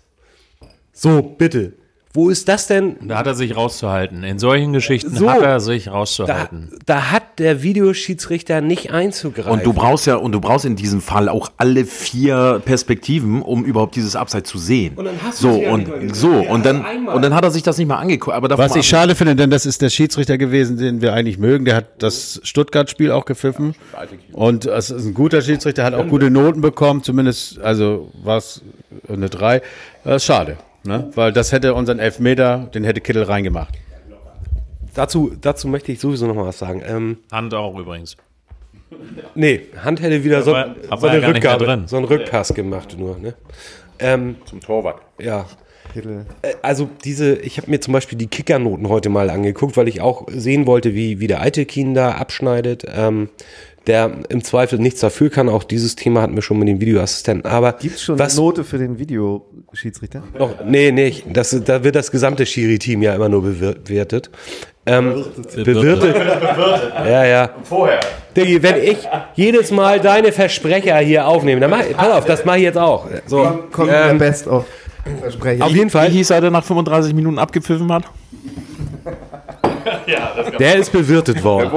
So, 0.91 1.21
bitte. 1.21 1.73
Wo 2.13 2.29
ist 2.29 2.49
das 2.49 2.67
denn? 2.67 2.97
Da 3.07 3.17
hat 3.17 3.27
er 3.27 3.35
sich 3.35 3.55
rauszuhalten. 3.55 4.23
In 4.23 4.37
solchen 4.37 4.73
Geschichten 4.73 5.15
So. 5.15 5.29
hat 5.29 5.41
er 5.41 5.59
sich 5.61 5.85
Da, 5.85 5.91
rauszuhalten. 5.91 6.69
da 6.85 7.11
hat 7.11 7.39
der 7.39 7.63
Videoschiedsrichter 7.63 8.59
nicht 8.61 8.91
einzugreifen. 8.91 9.51
Und 9.51 9.65
du 9.65 9.71
brauchst 9.73 10.07
ja, 10.07 10.15
und 10.15 10.33
du 10.33 10.41
brauchst 10.41 10.65
in 10.65 10.75
diesem 10.75 11.01
Fall 11.01 11.29
auch 11.29 11.51
alle 11.57 11.85
vier 11.85 12.61
Perspektiven, 12.65 13.41
um 13.41 13.63
überhaupt 13.63 13.95
dieses 13.95 14.15
Abseits 14.17 14.49
zu 14.49 14.57
sehen. 14.57 14.95
Und 14.97 15.05
dann 15.05 15.15
hast 15.23 15.41
du 15.41 15.47
so 15.47 15.53
sie 15.55 15.61
ja 15.63 15.71
und 15.71 16.01
nicht 16.03 16.15
so 16.15 16.31
Ja, 16.41 16.49
und 16.51 16.65
dann 16.65 16.83
einmal. 16.85 17.15
und 17.15 17.21
dann 17.21 17.33
hat 17.33 17.43
er 17.45 17.51
sich 17.51 17.63
das 17.63 17.77
nicht 17.77 17.87
mal 17.87 17.97
angeguckt. 17.97 18.35
Aber 18.35 18.57
Was 18.57 18.75
ich 18.75 18.87
schade 18.87 19.15
finde, 19.15 19.35
denn 19.37 19.49
das 19.49 19.65
ist 19.65 19.81
der 19.81 19.89
Schiedsrichter 19.89 20.37
gewesen, 20.37 20.77
den 20.77 21.01
wir 21.01 21.13
eigentlich 21.13 21.37
mögen. 21.37 21.63
Der 21.65 21.75
hat 21.77 21.85
das 22.03 22.41
Stuttgart-Spiel 22.43 23.11
auch 23.11 23.25
gepfiffen. 23.25 23.73
Und 24.33 24.65
es 24.65 24.89
ist 24.89 25.05
ein 25.05 25.13
guter 25.13 25.41
Schiedsrichter, 25.41 25.83
hat 25.85 25.93
auch 25.93 26.07
gute 26.07 26.29
Noten 26.29 26.61
bekommen. 26.61 27.03
Zumindest, 27.03 27.59
also 27.59 28.11
war 28.23 28.37
es 28.37 28.61
eine 29.07 29.29
3. 29.29 29.61
Das 30.03 30.17
ist 30.17 30.25
schade. 30.25 30.57
Ne? 30.83 31.09
Weil 31.15 31.31
das 31.31 31.51
hätte 31.51 31.73
unseren 31.73 31.99
Elfmeter, 31.99 32.69
den 32.73 32.83
hätte 32.83 33.01
Kittel 33.01 33.23
reingemacht. 33.23 33.73
dazu, 34.93 35.31
dazu 35.39 35.67
möchte 35.67 35.91
ich 35.91 35.99
sowieso 35.99 36.27
noch 36.27 36.35
mal 36.35 36.45
was 36.45 36.59
sagen. 36.59 36.81
Ähm, 36.85 37.17
Hand 37.31 37.53
auch 37.53 37.77
übrigens. 37.77 38.17
nee, 39.35 39.61
Hand 39.83 40.01
hätte 40.01 40.23
wieder 40.23 40.41
so, 40.41 40.55
Aber- 40.55 40.75
aber 40.89 41.01
so 41.01 41.07
eine 41.07 41.27
Rückgabe, 41.27 41.65
drin. 41.65 41.83
so 41.87 41.97
einen 41.97 42.05
Rückpass 42.05 42.53
gemacht 42.53 42.95
nur. 42.97 43.17
Ne? 43.17 43.33
Ähm, 43.99 44.35
zum 44.45 44.59
Torwart. 44.59 45.01
ja. 45.19 45.45
Äh, 45.93 46.53
Also 46.61 46.89
diese, 47.03 47.35
ich 47.35 47.57
habe 47.57 47.69
mir 47.69 47.81
zum 47.81 47.91
Beispiel 47.93 48.17
die 48.17 48.27
Kickernoten 48.27 48.87
heute 48.87 49.09
mal 49.09 49.29
angeguckt, 49.29 49.75
weil 49.75 49.89
ich 49.89 49.99
auch 49.99 50.25
sehen 50.29 50.65
wollte, 50.65 50.93
wie, 50.93 51.19
wie 51.19 51.27
der 51.27 51.41
Eitelkin 51.41 51.93
da 51.93 52.11
abschneidet. 52.11 52.85
Ähm, 52.87 53.29
der 53.87 54.11
im 54.29 54.43
Zweifel 54.43 54.79
nichts 54.79 54.99
dafür 55.01 55.29
kann. 55.29 55.49
Auch 55.49 55.63
dieses 55.63 55.95
Thema 55.95 56.21
hatten 56.21 56.35
wir 56.35 56.41
schon 56.41 56.59
mit 56.59 56.67
dem 56.67 56.79
Videoassistenten. 56.81 57.49
Aber 57.49 57.73
Gibt's 57.73 58.03
schon 58.03 58.19
was 58.19 58.33
eine 58.37 58.45
Note 58.45 58.63
für 58.63 58.77
den 58.77 58.99
Videoschiedsrichter? 58.99 60.23
noch? 60.37 60.63
Nee, 60.65 60.91
nee, 60.91 61.07
ich- 61.07 61.25
das, 61.31 61.59
da 61.65 61.83
wird 61.83 61.95
das 61.95 62.11
gesamte 62.11 62.45
Schiri-Team 62.45 63.01
ja 63.01 63.15
immer 63.15 63.29
nur 63.29 63.41
bewertet. 63.41 64.29
Ähm, 64.85 65.23
bewirtet. 65.55 66.15
Ja, 67.05 67.23
ja. 67.25 67.49
Vorher. 67.63 67.99
Diggi, 68.35 68.63
wenn 68.63 68.81
ich 68.81 68.97
jedes 69.35 69.69
Mal 69.71 69.99
deine 69.99 70.31
Versprecher 70.31 70.97
hier 70.99 71.27
aufnehme, 71.27 71.61
dann 71.61 71.69
mach, 71.69 71.83
pass 71.95 72.11
auf, 72.11 72.25
das 72.25 72.45
mache 72.45 72.57
ich 72.57 72.63
jetzt 72.63 72.77
auch. 72.77 73.07
So, 73.27 73.43
Kommt 73.71 73.89
ähm, 73.91 74.07
der 74.07 74.13
Best 74.15 74.47
of 74.47 74.65
Versprechen. 75.21 75.61
auf 75.61 75.69
jeden 75.71 75.87
Wie 75.87 75.89
Fall, 75.91 76.09
hieß 76.09 76.29
er, 76.31 76.41
der 76.41 76.49
nach 76.51 76.63
35 76.63 77.13
Minuten 77.13 77.37
abgepfiffen 77.39 77.91
hat? 77.91 78.05
Der 80.59 80.75
ist 80.75 80.91
bewirtet 80.91 81.43
worden. 81.43 81.71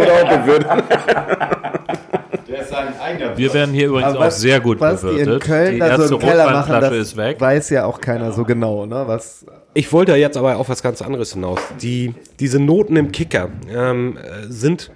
Wir 3.36 3.52
werden 3.52 3.74
hier 3.74 3.88
übrigens 3.88 4.14
Aber 4.14 4.26
auch 4.26 4.30
sehr 4.30 4.60
gut 4.60 4.80
was 4.80 5.00
die 5.00 5.08
in 5.08 5.14
bewirtet. 5.16 5.42
Köln 5.42 5.72
die 5.74 5.80
so 5.80 5.84
erste 5.86 6.18
Keller 6.18 6.50
machen, 6.50 6.80
das 6.80 6.92
ist 6.92 7.16
weg. 7.16 7.40
weiß 7.40 7.70
ja 7.70 7.84
auch 7.84 8.00
keiner 8.00 8.32
so 8.32 8.44
genau, 8.44 8.86
ne? 8.86 9.04
Was 9.06 9.44
Ich 9.74 9.92
wollte 9.92 10.12
ja 10.12 10.18
jetzt 10.18 10.36
aber 10.36 10.56
auf 10.56 10.68
was 10.68 10.82
ganz 10.82 11.02
anderes 11.02 11.32
hinaus. 11.32 11.60
Die, 11.80 12.14
diese 12.38 12.60
Noten 12.60 12.96
im 12.96 13.12
Kicker 13.12 13.48
ähm, 13.72 14.16
äh, 14.16 14.46
sind 14.48 14.90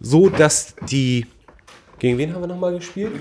so, 0.00 0.28
dass 0.28 0.74
die. 0.90 1.26
Gegen 1.98 2.18
wen 2.18 2.34
haben 2.34 2.42
wir 2.42 2.48
nochmal 2.48 2.74
gespielt? 2.74 3.12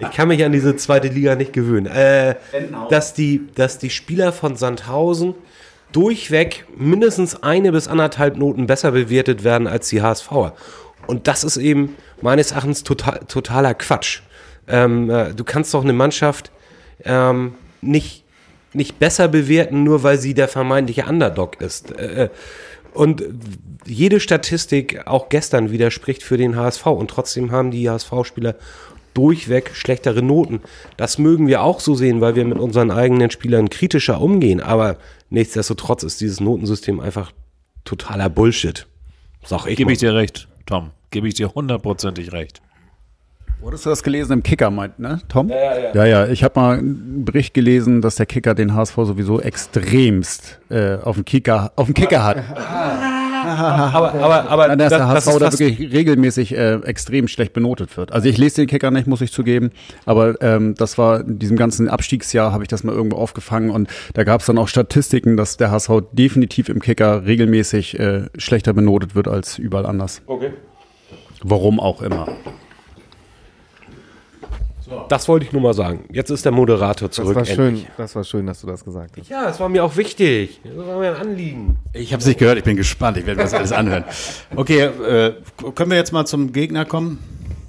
Ich 0.00 0.10
kann 0.10 0.28
mich 0.28 0.44
an 0.44 0.52
diese 0.52 0.76
zweite 0.76 1.08
Liga 1.08 1.34
nicht 1.34 1.54
gewöhnen. 1.54 1.86
Äh, 1.86 2.34
dass, 2.90 3.14
die, 3.14 3.46
dass 3.54 3.78
die 3.78 3.88
Spieler 3.88 4.32
von 4.32 4.56
Sandhausen 4.56 5.34
durchweg 5.94 6.66
mindestens 6.76 7.42
eine 7.42 7.72
bis 7.72 7.88
anderthalb 7.88 8.36
Noten 8.36 8.66
besser 8.66 8.90
bewertet 8.90 9.44
werden 9.44 9.66
als 9.66 9.88
die 9.88 10.02
HSVer. 10.02 10.54
Und 11.06 11.28
das 11.28 11.44
ist 11.44 11.56
eben 11.56 11.96
meines 12.20 12.50
Erachtens 12.50 12.82
total, 12.82 13.20
totaler 13.28 13.74
Quatsch. 13.74 14.20
Ähm, 14.66 15.08
äh, 15.08 15.32
du 15.32 15.44
kannst 15.44 15.72
doch 15.72 15.82
eine 15.82 15.92
Mannschaft 15.92 16.50
ähm, 17.04 17.54
nicht, 17.80 18.24
nicht 18.72 18.98
besser 18.98 19.28
bewerten, 19.28 19.84
nur 19.84 20.02
weil 20.02 20.18
sie 20.18 20.34
der 20.34 20.48
vermeintliche 20.48 21.04
Underdog 21.04 21.60
ist. 21.60 21.92
Äh, 21.92 22.30
und 22.92 23.24
jede 23.86 24.20
Statistik, 24.20 25.06
auch 25.06 25.28
gestern, 25.28 25.70
widerspricht 25.70 26.22
für 26.22 26.36
den 26.36 26.56
HSV. 26.56 26.86
Und 26.86 27.10
trotzdem 27.10 27.52
haben 27.52 27.70
die 27.70 27.88
HSV-Spieler 27.88 28.54
durchweg 29.14 29.70
schlechtere 29.74 30.22
Noten. 30.22 30.60
Das 30.96 31.18
mögen 31.18 31.46
wir 31.46 31.62
auch 31.62 31.80
so 31.80 31.94
sehen, 31.94 32.20
weil 32.20 32.34
wir 32.34 32.44
mit 32.44 32.58
unseren 32.58 32.90
eigenen 32.90 33.30
Spielern 33.30 33.70
kritischer 33.70 34.20
umgehen. 34.20 34.60
Aber 34.60 34.96
nichtsdestotrotz 35.30 36.02
ist 36.02 36.20
dieses 36.20 36.40
Notensystem 36.40 37.00
einfach 37.00 37.32
totaler 37.84 38.28
Bullshit. 38.28 38.86
Sag 39.44 39.66
ich 39.66 39.76
Gebe 39.76 39.92
ich 39.92 39.98
dir 39.98 40.14
recht, 40.14 40.48
Tom. 40.66 40.90
Gebe 41.10 41.28
ich 41.28 41.34
dir 41.34 41.54
hundertprozentig 41.54 42.32
recht. 42.32 42.60
Wo 43.60 43.68
hattest 43.68 43.86
du 43.86 43.90
das 43.90 44.02
gelesen 44.02 44.32
im 44.32 44.42
Kicker, 44.42 44.70
meint, 44.70 44.98
ne, 44.98 45.22
Tom? 45.28 45.48
Ja, 45.48 45.56
ja, 45.56 45.94
ja. 45.94 46.04
ja, 46.04 46.26
ich 46.26 46.44
habe 46.44 46.60
mal 46.60 46.78
einen 46.78 47.24
Bericht 47.24 47.54
gelesen, 47.54 48.02
dass 48.02 48.16
der 48.16 48.26
Kicker 48.26 48.54
den 48.54 48.74
HSV 48.74 48.94
sowieso 48.94 49.40
extremst 49.40 50.60
äh, 50.68 50.96
auf 50.96 51.16
dem 51.16 51.24
Kicker, 51.24 51.72
auf 51.76 51.86
dem 51.86 51.94
Kicker 51.94 52.24
hat. 52.24 52.44
aber, 53.94 54.14
aber, 54.14 54.50
aber 54.50 54.68
Nein, 54.68 54.78
dass 54.78 54.90
der 54.90 55.08
HSV 55.08 55.28
ist 55.28 55.40
da 55.40 55.52
wirklich 55.52 55.92
regelmäßig 55.92 56.56
äh, 56.56 56.74
extrem 56.84 57.28
schlecht 57.28 57.52
benotet 57.52 57.96
wird. 57.96 58.12
Also 58.12 58.28
ich 58.28 58.38
lese 58.38 58.56
den 58.56 58.66
Kicker 58.66 58.90
nicht, 58.90 59.06
muss 59.06 59.20
ich 59.20 59.32
zugeben, 59.32 59.70
aber 60.06 60.40
ähm, 60.42 60.74
das 60.76 60.98
war 60.98 61.20
in 61.20 61.38
diesem 61.38 61.56
ganzen 61.56 61.88
Abstiegsjahr, 61.88 62.52
habe 62.52 62.64
ich 62.64 62.68
das 62.68 62.84
mal 62.84 62.94
irgendwo 62.94 63.16
aufgefangen 63.16 63.70
und 63.70 63.88
da 64.14 64.24
gab 64.24 64.40
es 64.40 64.46
dann 64.46 64.58
auch 64.58 64.68
Statistiken, 64.68 65.36
dass 65.36 65.56
der 65.56 65.70
HSV 65.70 65.90
definitiv 66.12 66.68
im 66.68 66.80
Kicker 66.80 67.26
regelmäßig 67.26 67.98
äh, 67.98 68.22
schlechter 68.36 68.72
benotet 68.72 69.14
wird 69.14 69.28
als 69.28 69.58
überall 69.58 69.86
anders. 69.86 70.22
Okay. 70.26 70.50
Warum 71.42 71.78
auch 71.78 72.00
immer. 72.00 72.28
Das 75.08 75.28
wollte 75.28 75.46
ich 75.46 75.52
nur 75.52 75.62
mal 75.62 75.74
sagen. 75.74 76.04
Jetzt 76.12 76.30
ist 76.30 76.44
der 76.44 76.52
Moderator 76.52 77.08
das 77.08 77.16
zurück. 77.16 77.36
war 77.36 77.44
schön, 77.44 77.68
endlich. 77.68 77.88
das 77.96 78.14
war 78.16 78.24
schön, 78.24 78.46
dass 78.46 78.60
du 78.60 78.66
das 78.66 78.84
gesagt 78.84 79.16
hast. 79.18 79.28
Ja, 79.28 79.44
das 79.44 79.60
war 79.60 79.68
mir 79.68 79.84
auch 79.84 79.96
wichtig. 79.96 80.60
Das 80.64 80.86
war 80.86 80.98
mir 80.98 81.14
ein 81.14 81.20
Anliegen. 81.20 81.76
Ich 81.92 82.12
habe 82.12 82.20
es 82.20 82.26
nicht 82.26 82.38
gehört, 82.38 82.58
ich 82.58 82.64
bin 82.64 82.76
gespannt, 82.76 83.16
ich 83.16 83.26
werde 83.26 83.38
mir 83.38 83.44
das 83.44 83.54
alles 83.54 83.72
anhören. 83.72 84.04
Okay, 84.56 84.80
äh, 84.80 85.34
können 85.74 85.90
wir 85.90 85.96
jetzt 85.96 86.12
mal 86.12 86.24
zum 86.26 86.52
Gegner 86.52 86.84
kommen? 86.84 87.18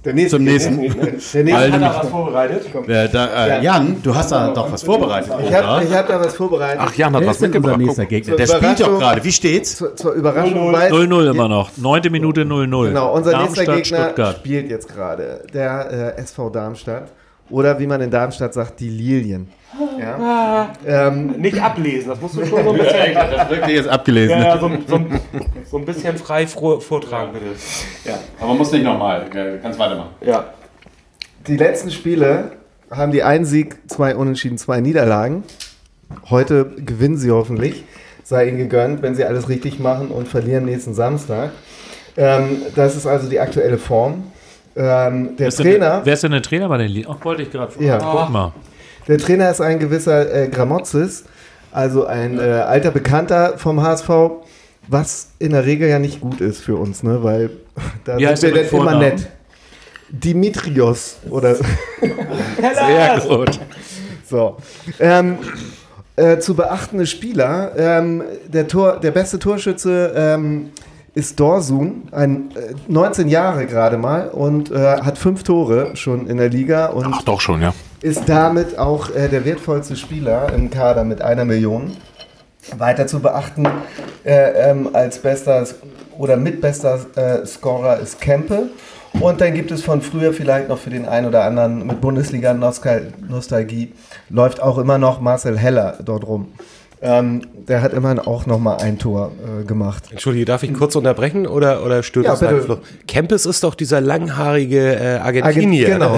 Der 0.06 0.14
nächste 0.14 0.38
Zum 0.38 0.44
nächsten. 0.46 0.80
Der 0.82 0.90
nächste 0.94 1.34
Weil 1.34 1.70
nämlich- 1.72 1.90
was 1.90 2.08
vorbereitet? 2.10 2.66
Äh, 2.88 3.10
da, 3.10 3.48
äh, 3.48 3.64
Jan, 3.64 3.98
du 4.04 4.14
hast 4.16 4.32
da 4.32 4.54
doch 4.54 4.72
was 4.72 4.84
vorbereitet. 4.84 5.32
Ich 5.48 5.54
habe 5.54 5.90
hab 5.96 6.08
da 6.08 6.20
was 6.20 6.36
vorbereitet. 6.36 6.80
Ach, 6.82 6.94
Jan 6.96 7.14
hat 7.14 7.22
Wer 7.22 7.28
was 7.30 7.36
ist 7.38 7.42
denn 7.42 7.56
unser 7.64 7.78
mitgebracht. 7.78 7.98
nächster. 7.98 8.06
Gegner? 8.06 8.36
Der 8.36 8.48
spielt 8.48 8.80
doch 8.82 9.00
gerade. 9.00 9.24
Wie 9.24 9.32
steht's? 9.32 9.76
Zur, 9.78 9.96
zur 9.96 10.12
Überraschung 10.14 10.72
weiß 10.72 10.92
0-0 10.92 11.30
immer 11.32 11.48
noch. 11.50 11.72
Neunte 11.78 12.10
Minute 12.12 12.46
0-0. 12.46 12.88
Genau, 12.90 13.14
unser 13.14 13.38
nächster 13.42 13.66
Darmstadt, 13.66 13.76
Gegner 13.84 14.04
Stuttgart. 14.06 14.36
spielt 14.38 14.70
jetzt 14.70 14.88
gerade 14.94 15.42
der 15.54 16.14
äh, 16.18 16.22
SV 16.22 16.50
Darmstadt. 16.52 17.12
Oder 17.50 17.80
wie 17.80 17.88
man 17.88 18.02
in 18.02 18.10
Darmstadt 18.12 18.54
sagt, 18.54 18.80
die 18.80 18.90
Lilien. 18.90 19.48
Ja. 20.00 20.70
Ähm, 20.86 21.32
Nicht 21.40 21.62
ablesen, 21.62 22.10
das 22.10 22.22
musst 22.22 22.36
du 22.38 22.46
schon 22.46 22.64
so 22.64 22.72
ein 22.72 22.78
bisschen, 22.80 23.14
Das 23.14 23.50
wirklich 23.50 23.76
jetzt 23.76 23.90
abgelesen. 23.90 24.40
ja, 24.40 24.58
so, 24.60 24.70
so, 24.88 25.00
so 25.70 25.78
ein 25.78 25.86
bisschen 25.86 26.18
frei 26.18 26.48
vor, 26.48 26.82
vortragen, 26.82 27.34
bitte. 27.34 27.46
Aber 28.40 28.54
muss 28.54 28.72
nicht 28.72 28.84
nochmal. 28.84 29.26
Kannst 29.62 29.78
weitermachen. 29.80 30.10
Ja. 30.22 30.46
die 31.48 31.58
letzten 31.58 31.92
Spiele 31.92 32.52
haben 32.92 33.12
die 33.12 33.24
einen 33.24 33.46
Sieg, 33.46 33.78
zwei 33.90 34.16
Unentschieden, 34.16 34.58
zwei 34.58 34.80
Niederlagen. 34.80 35.44
Heute 36.30 36.66
gewinnen 36.78 37.18
sie 37.18 37.32
hoffentlich. 37.32 37.84
Sei 38.24 38.48
ihnen 38.48 38.58
gegönnt, 38.58 39.02
wenn 39.02 39.16
sie 39.16 39.24
alles 39.26 39.50
richtig 39.50 39.80
machen 39.80 40.08
und 40.10 40.28
verlieren 40.28 40.66
nächsten 40.66 40.94
Samstag. 40.94 41.52
Ähm, 42.18 42.62
das 42.76 42.96
ist 42.96 43.06
also 43.06 43.30
die 43.30 43.40
aktuelle 43.40 43.78
Form. 43.78 44.24
Ähm, 44.76 45.36
der 45.36 45.40
Wer 45.40 45.48
ist 45.48 45.60
denn- 45.60 45.66
Trainer. 45.68 46.02
Wer 46.04 46.14
ist 46.14 46.24
denn 46.24 46.32
der 46.32 46.42
Trainer 46.42 46.68
bei 46.70 46.78
den 46.78 46.90
Ligen? 46.90 47.08
Ach, 47.12 47.24
wollte 47.26 47.42
ich 47.44 47.52
gerade 47.52 47.72
fragen. 47.72 47.86
Ja. 47.86 47.98
Guck 47.98 48.30
mal. 48.30 48.52
Der 49.08 49.18
Trainer 49.18 49.52
ist 49.52 49.62
ein 49.62 49.80
gewisser 49.80 50.34
äh, 50.34 50.48
Gramozis, 50.48 51.26
also 51.72 52.06
ein 52.06 52.40
äh, 52.40 52.42
alter 52.42 52.92
Bekannter 52.92 53.58
vom 53.58 53.82
HSV, 53.82 54.10
was 54.88 55.30
in 55.40 55.52
der 55.52 55.66
Regel 55.66 55.90
ja 55.90 56.00
nicht 56.00 56.22
gut 56.22 56.42
ist 56.42 56.62
für 56.62 56.76
uns, 56.76 57.04
ne? 57.04 57.24
weil 57.24 57.52
da 58.04 58.18
heißt 58.18 58.42
sind 58.42 58.56
wir 58.56 58.64
dann 58.64 58.72
immer 58.72 58.84
Vornamen? 58.84 59.00
nett. 59.00 59.28
Dimitrios 60.10 61.18
oder 61.30 61.56
Sehr 62.60 63.22
gut. 63.28 63.60
so. 64.30 64.58
Ähm, 65.00 65.40
äh, 66.16 66.38
zu 66.40 66.56
beachtende 66.56 67.08
Spieler. 67.08 67.74
Ähm, 67.76 68.24
der, 68.48 68.68
Tor, 68.68 69.00
der 69.00 69.12
beste 69.12 69.40
Torschütze 69.40 70.14
ähm, 70.16 70.70
ist 71.16 71.40
Dorsun, 71.40 72.04
ein, 72.12 72.52
äh, 72.56 72.74
19 72.88 73.28
Jahre 73.28 73.66
gerade 73.66 73.98
mal 73.98 74.30
und 74.30 74.72
äh, 74.72 74.76
hat 75.02 75.18
fünf 75.18 75.44
Tore 75.44 75.96
schon 75.96 76.28
in 76.28 76.38
der 76.38 76.50
Liga 76.50 76.88
und 76.88 77.08
Ach 77.12 77.24
doch 77.24 77.42
schon, 77.42 77.62
ja. 77.62 77.74
Ist 78.06 78.30
damit 78.30 78.78
auch 78.78 79.10
äh, 79.16 79.28
der 79.30 79.46
wertvollste 79.46 79.96
Spieler 79.96 80.54
im 80.54 80.70
Kader 80.70 81.04
mit 81.04 81.24
einer 81.24 81.44
Million. 81.44 81.98
weiter 82.78 83.08
zu 83.08 83.20
beachten 83.20 83.68
äh, 84.24 84.70
ähm, 84.70 84.92
als 84.94 85.18
bester 85.18 85.66
oder 86.20 86.38
mitbester 86.38 87.00
äh, 87.16 87.46
Scorer 87.48 88.00
ist 88.00 88.22
Kempe. 88.22 88.70
Und 89.20 89.42
dann 89.42 89.56
gibt 89.56 89.72
es 89.72 89.82
von 89.82 90.02
früher 90.02 90.34
vielleicht 90.34 90.70
noch 90.70 90.78
für 90.78 90.92
den 90.92 91.08
einen 91.08 91.26
oder 91.26 91.46
anderen 91.46 91.88
mit 91.88 92.00
Bundesliga-Nostalgie, 92.00 93.94
läuft 94.30 94.62
auch 94.62 94.78
immer 94.78 95.00
noch 95.00 95.20
Marcel 95.20 95.58
Heller 95.58 95.98
dort 96.04 96.28
rum. 96.28 96.54
Ähm, 97.02 97.42
der 97.68 97.82
hat 97.82 97.94
immerhin 97.94 98.20
auch 98.20 98.46
noch 98.46 98.60
mal 98.60 98.78
ein 98.78 98.98
Tor 98.98 99.32
äh, 99.62 99.64
gemacht. 99.66 100.06
Entschuldige, 100.12 100.46
darf 100.46 100.64
ich 100.64 100.74
kurz 100.74 100.96
unterbrechen 100.96 101.46
oder, 101.46 101.84
oder 101.84 102.04
stört 102.04 102.26
Ja, 102.26 102.36
das 102.36 102.68
bitte. 102.68 102.80
Kempes 103.08 103.46
ist 103.46 103.64
doch 103.64 103.76
dieser 103.76 104.02
langhaarige 104.02 104.96
äh, 104.96 105.18
Argentinier. 105.18 105.88
Genau. 105.88 106.18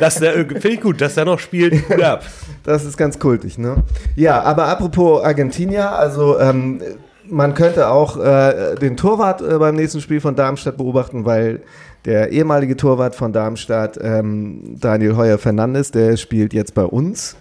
Das 0.00 0.20
äh, 0.20 0.44
Finde 0.44 0.68
ich 0.68 0.80
gut, 0.80 1.00
dass 1.00 1.14
der 1.14 1.24
noch 1.24 1.38
spielt. 1.38 1.90
Ab. 2.02 2.22
Das 2.64 2.84
ist 2.84 2.98
ganz 2.98 3.18
kultig, 3.18 3.56
ne? 3.56 3.76
Ja, 4.14 4.42
aber 4.42 4.66
apropos 4.66 5.24
Argentinier, 5.24 5.90
also 5.92 6.38
ähm, 6.38 6.82
man 7.30 7.54
könnte 7.54 7.88
auch 7.88 8.18
äh, 8.18 8.74
den 8.74 8.96
Torwart 8.96 9.40
äh, 9.40 9.58
beim 9.58 9.74
nächsten 9.74 10.02
Spiel 10.02 10.20
von 10.20 10.34
Darmstadt 10.34 10.76
beobachten, 10.76 11.24
weil 11.24 11.62
der 12.04 12.30
ehemalige 12.30 12.76
Torwart 12.76 13.14
von 13.14 13.32
Darmstadt, 13.32 13.98
ähm, 14.02 14.76
Daniel 14.78 15.16
Heuer 15.16 15.38
Fernandes, 15.38 15.90
der 15.90 16.16
spielt 16.16 16.52
jetzt 16.52 16.74
bei 16.74 16.84
uns. 16.84 17.36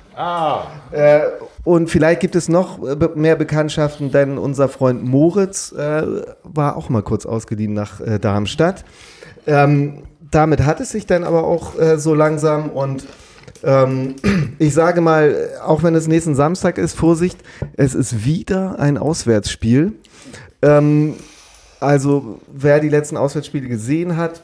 Äh, 0.91 1.22
und 1.63 1.89
vielleicht 1.89 2.22
gibt 2.22 2.36
es 2.36 2.49
noch 2.49 2.84
äh, 2.84 2.95
mehr 3.15 3.36
Bekanntschaften, 3.36 4.11
denn 4.11 4.38
unser 4.38 4.68
Freund 4.68 5.03
Moritz 5.03 5.72
äh, 5.74 6.03
war 6.43 6.76
auch 6.76 6.89
mal 6.89 7.03
kurz 7.03 7.26
ausgeliehen 7.26 7.74
nach 7.74 8.01
äh, 8.01 8.20
Darmstadt. 8.20 8.84
Ähm, 9.45 10.03
damit 10.32 10.65
hat 10.65 10.80
es 10.80 10.89
sich 10.89 11.05
dann 11.05 11.24
aber 11.24 11.43
auch 11.43 11.80
äh, 11.80 11.99
so 11.99 12.15
langsam 12.15 12.70
und 12.72 13.05
ähm, 13.63 14.15
ich 14.59 14.74
sage 14.74 15.01
mal, 15.01 15.49
auch 15.63 15.84
wenn 15.84 15.93
es 15.93 16.07
nächsten 16.07 16.36
Samstag 16.36 16.78
ist, 16.78 16.97
Vorsicht, 16.97 17.38
es 17.76 17.93
ist 17.93 18.26
wieder 18.26 18.80
ein 18.80 18.97
Auswärtsspiel. 18.97 19.93
Ähm, 20.61 21.15
also 21.80 22.39
wer 22.51 22.80
die 22.80 22.89
letzten 22.89 23.18
Auswärtsspiele 23.18 23.68
gesehen 23.68 24.18
hat, 24.18 24.41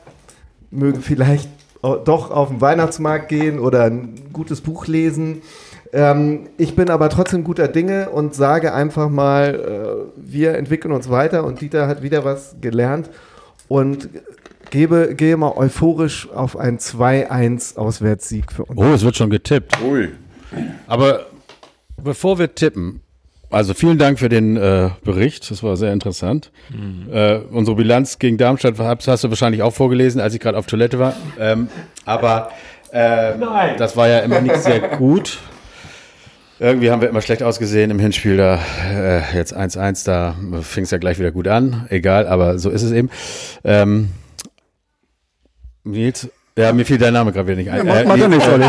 möge 0.70 1.02
vielleicht 1.02 1.50
doch 1.84 2.32
auf 2.32 2.48
den 2.48 2.62
Weihnachtsmarkt 2.62 3.30
gehen 3.30 3.60
oder 3.60 3.84
ein 3.84 4.16
gutes 4.32 4.62
Buch 4.62 4.88
lesen. 4.88 5.42
Ähm, 5.92 6.48
ich 6.58 6.76
bin 6.76 6.90
aber 6.90 7.10
trotzdem 7.10 7.44
guter 7.44 7.68
Dinge 7.68 8.10
und 8.10 8.34
sage 8.34 8.74
einfach 8.74 9.10
mal, 9.10 10.08
äh, 10.08 10.12
wir 10.16 10.56
entwickeln 10.56 10.92
uns 10.92 11.10
weiter 11.10 11.44
und 11.44 11.62
Dieter 11.62 11.88
hat 11.88 12.02
wieder 12.02 12.26
was 12.26 12.56
gelernt 12.62 13.10
und 13.68 14.10
gebe, 14.72 15.14
gehe 15.14 15.38
mal 15.38 15.54
euphorisch 15.56 16.30
auf 16.32 16.58
einen 16.58 16.80
2-1 16.80 17.78
Auswärtssieg 17.78 18.52
für 18.52 18.66
uns. 18.66 18.80
Oh, 18.80 18.94
es 18.94 19.04
wird 19.04 19.16
schon 19.16 19.30
getippt. 19.30 19.78
Ui. 19.84 20.10
Aber 20.88 21.28
bevor 22.02 22.40
wir 22.40 22.56
tippen, 22.56 23.03
also 23.54 23.74
vielen 23.74 23.98
Dank 23.98 24.20
für 24.20 24.30
den 24.30 24.58
äh, 24.58 24.90
Bericht, 25.04 25.50
das 25.52 25.64
war 25.64 25.78
sehr 25.78 25.94
interessant. 25.94 26.52
Äh, 27.12 27.38
unsere 27.52 27.78
Bilanz 27.78 28.20
gegen 28.20 28.38
Darmstadt 28.38 28.80
hast 28.80 29.08
hast 29.08 29.24
du 29.24 29.30
wahrscheinlich 29.30 29.62
auch 29.62 29.74
vorgelesen, 29.74 30.20
als 30.20 30.34
ich 30.34 30.40
gerade 30.40 30.58
auf 30.58 30.66
Toilette 30.66 31.00
war. 31.00 31.14
Ähm, 31.40 31.68
aber 32.06 32.52
äh, 32.92 33.34
das 33.78 33.96
war 33.96 34.08
ja 34.08 34.20
immer 34.20 34.42
nicht 34.42 34.58
sehr 34.58 34.80
gut. 34.80 35.40
Irgendwie 36.60 36.92
haben 36.92 37.02
wir 37.02 37.10
immer 37.10 37.22
schlecht 37.22 37.44
ausgesehen 37.44 37.92
im 37.92 38.00
Hinspiel. 38.00 38.38
Da 38.38 38.60
äh, 38.90 39.36
jetzt 39.36 39.56
1-1, 39.56 40.06
da 40.06 40.36
fing 40.62 40.84
es 40.84 40.92
ja 40.92 40.98
gleich 40.98 41.20
wieder 41.20 41.32
gut 41.32 41.48
an. 41.48 41.88
Egal, 41.90 42.28
aber 42.28 42.60
so 42.60 42.70
ist 42.70 42.84
es 42.84 42.92
eben. 42.92 43.10
Ähm, 43.64 44.10
Nils, 45.84 46.30
ja, 46.58 46.72
mir 46.74 46.86
fiel 46.86 46.98
dein 47.00 47.14
Name 47.14 47.32
gerade 47.32 47.48
wieder 47.48 47.58
nicht 47.58 47.70
ein. 47.72 47.86
Mach 48.08 48.18
doch 48.18 48.28
nicht, 48.28 48.48
äh, 48.48 48.52
Olli. 48.52 48.66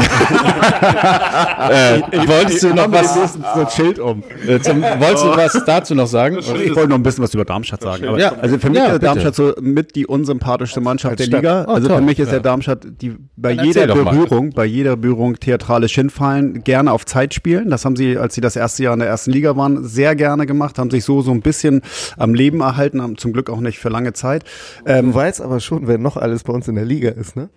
äh, 1.70 2.28
wolltest 2.28 2.62
du 2.62 2.74
noch 2.74 2.90
was, 2.90 3.14
so 3.34 3.38
ein 3.60 3.70
Schild 3.70 3.98
um. 3.98 4.22
äh, 4.46 4.58
zum, 4.60 4.82
wolltest 4.82 5.24
du 5.24 5.28
was 5.36 5.64
dazu 5.66 5.94
noch 5.94 6.06
sagen? 6.06 6.38
Ich 6.38 6.74
wollte 6.74 6.88
noch 6.88 6.96
ein 6.96 7.02
bisschen 7.02 7.22
was 7.24 7.34
über 7.34 7.44
Darmstadt 7.44 7.82
sagen. 7.82 8.06
Aber 8.08 8.18
Ja. 8.18 8.32
also 8.40 8.58
für 8.58 8.68
mich 8.70 8.78
Ja, 8.78 8.86
ist 8.86 8.92
bitte. 8.94 9.04
Darmstadt 9.06 9.34
so 9.34 9.54
mit 9.60 9.94
die 9.96 10.06
unsympathischste 10.06 10.80
Mannschaft 10.80 11.18
der. 11.18 11.26
Liga. 11.26 11.64
Oh, 11.68 11.72
also 11.72 11.88
toll. 11.88 11.96
für 11.98 12.02
mich 12.04 12.18
ist 12.18 12.26
Ja. 12.28 12.32
der 12.32 12.40
Darmstadt, 12.40 12.86
die 13.00 13.16
bei 13.36 13.54
Dann 13.54 13.66
jeder. 13.66 13.86
Berührung, 13.86 14.50
bei 14.50 14.64
jeder 14.64 14.96
Berührung 14.96 15.38
theatralisch 15.38 15.94
hinfallen, 15.94 16.64
gerne 16.64 16.92
auf 16.92 17.04
Zeit 17.06 17.34
spielen. 17.34 17.70
Das 17.70 17.84
haben 17.84 17.96
sie, 17.96 18.16
als 18.18 18.34
sie 18.34 18.40
das 18.40 18.56
erste 18.56 18.82
Jahr 18.84 18.94
in 18.94 19.00
der 19.00 19.08
ersten 19.08 19.30
Liga 19.30 19.56
waren, 19.56 19.84
sehr 19.84 20.14
gerne 20.16 20.46
gemacht, 20.46 20.78
haben 20.78 20.90
sich 20.90 21.04
so 21.04 21.20
so 21.22 21.30
ein 21.32 21.40
bisschen 21.42 21.82
am 22.16 22.34
Leben 22.34 22.60
erhalten, 22.60 23.02
haben 23.02 23.16
zum 23.18 23.32
Glück 23.32 23.50
auch 23.50 23.60
nicht 23.60 23.78
für 23.78 23.88
lange 23.88 24.12
Zeit. 24.12 24.44
Ähm, 24.86 25.04
Du 25.08 25.14
weißt 25.14 25.42
aber 25.42 25.60
schon, 25.60 25.86
wer 25.86 25.98
noch 25.98 26.16
alles 26.16 26.42
bei 26.44 26.52
uns 26.52 26.66
in 26.68 26.74
der 26.76 26.84
Liga 26.84 27.10
ist, 27.10 27.36
ne? 27.36 27.48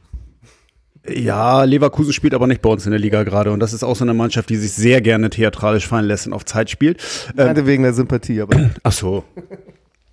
Ja, 1.09 1.63
Leverkusen 1.63 2.13
spielt 2.13 2.33
aber 2.33 2.47
nicht 2.47 2.61
bei 2.61 2.69
uns 2.69 2.85
in 2.85 2.91
der 2.91 2.99
Liga 2.99 3.23
gerade 3.23 3.51
und 3.51 3.59
das 3.59 3.73
ist 3.73 3.83
auch 3.83 3.95
so 3.95 4.03
eine 4.03 4.13
Mannschaft, 4.13 4.49
die 4.49 4.57
sich 4.57 4.73
sehr 4.73 5.01
gerne 5.01 5.29
theatralisch 5.29 5.87
fallen 5.87 6.05
lässt 6.05 6.27
und 6.27 6.33
auf 6.33 6.45
Zeit 6.45 6.69
spielt. 6.69 7.01
Ähm, 7.29 7.35
Gerade 7.37 7.65
wegen 7.65 7.83
der 7.83 7.93
Sympathie, 7.93 8.41
aber 8.41 8.71
ach 8.83 8.91
so. 8.91 9.23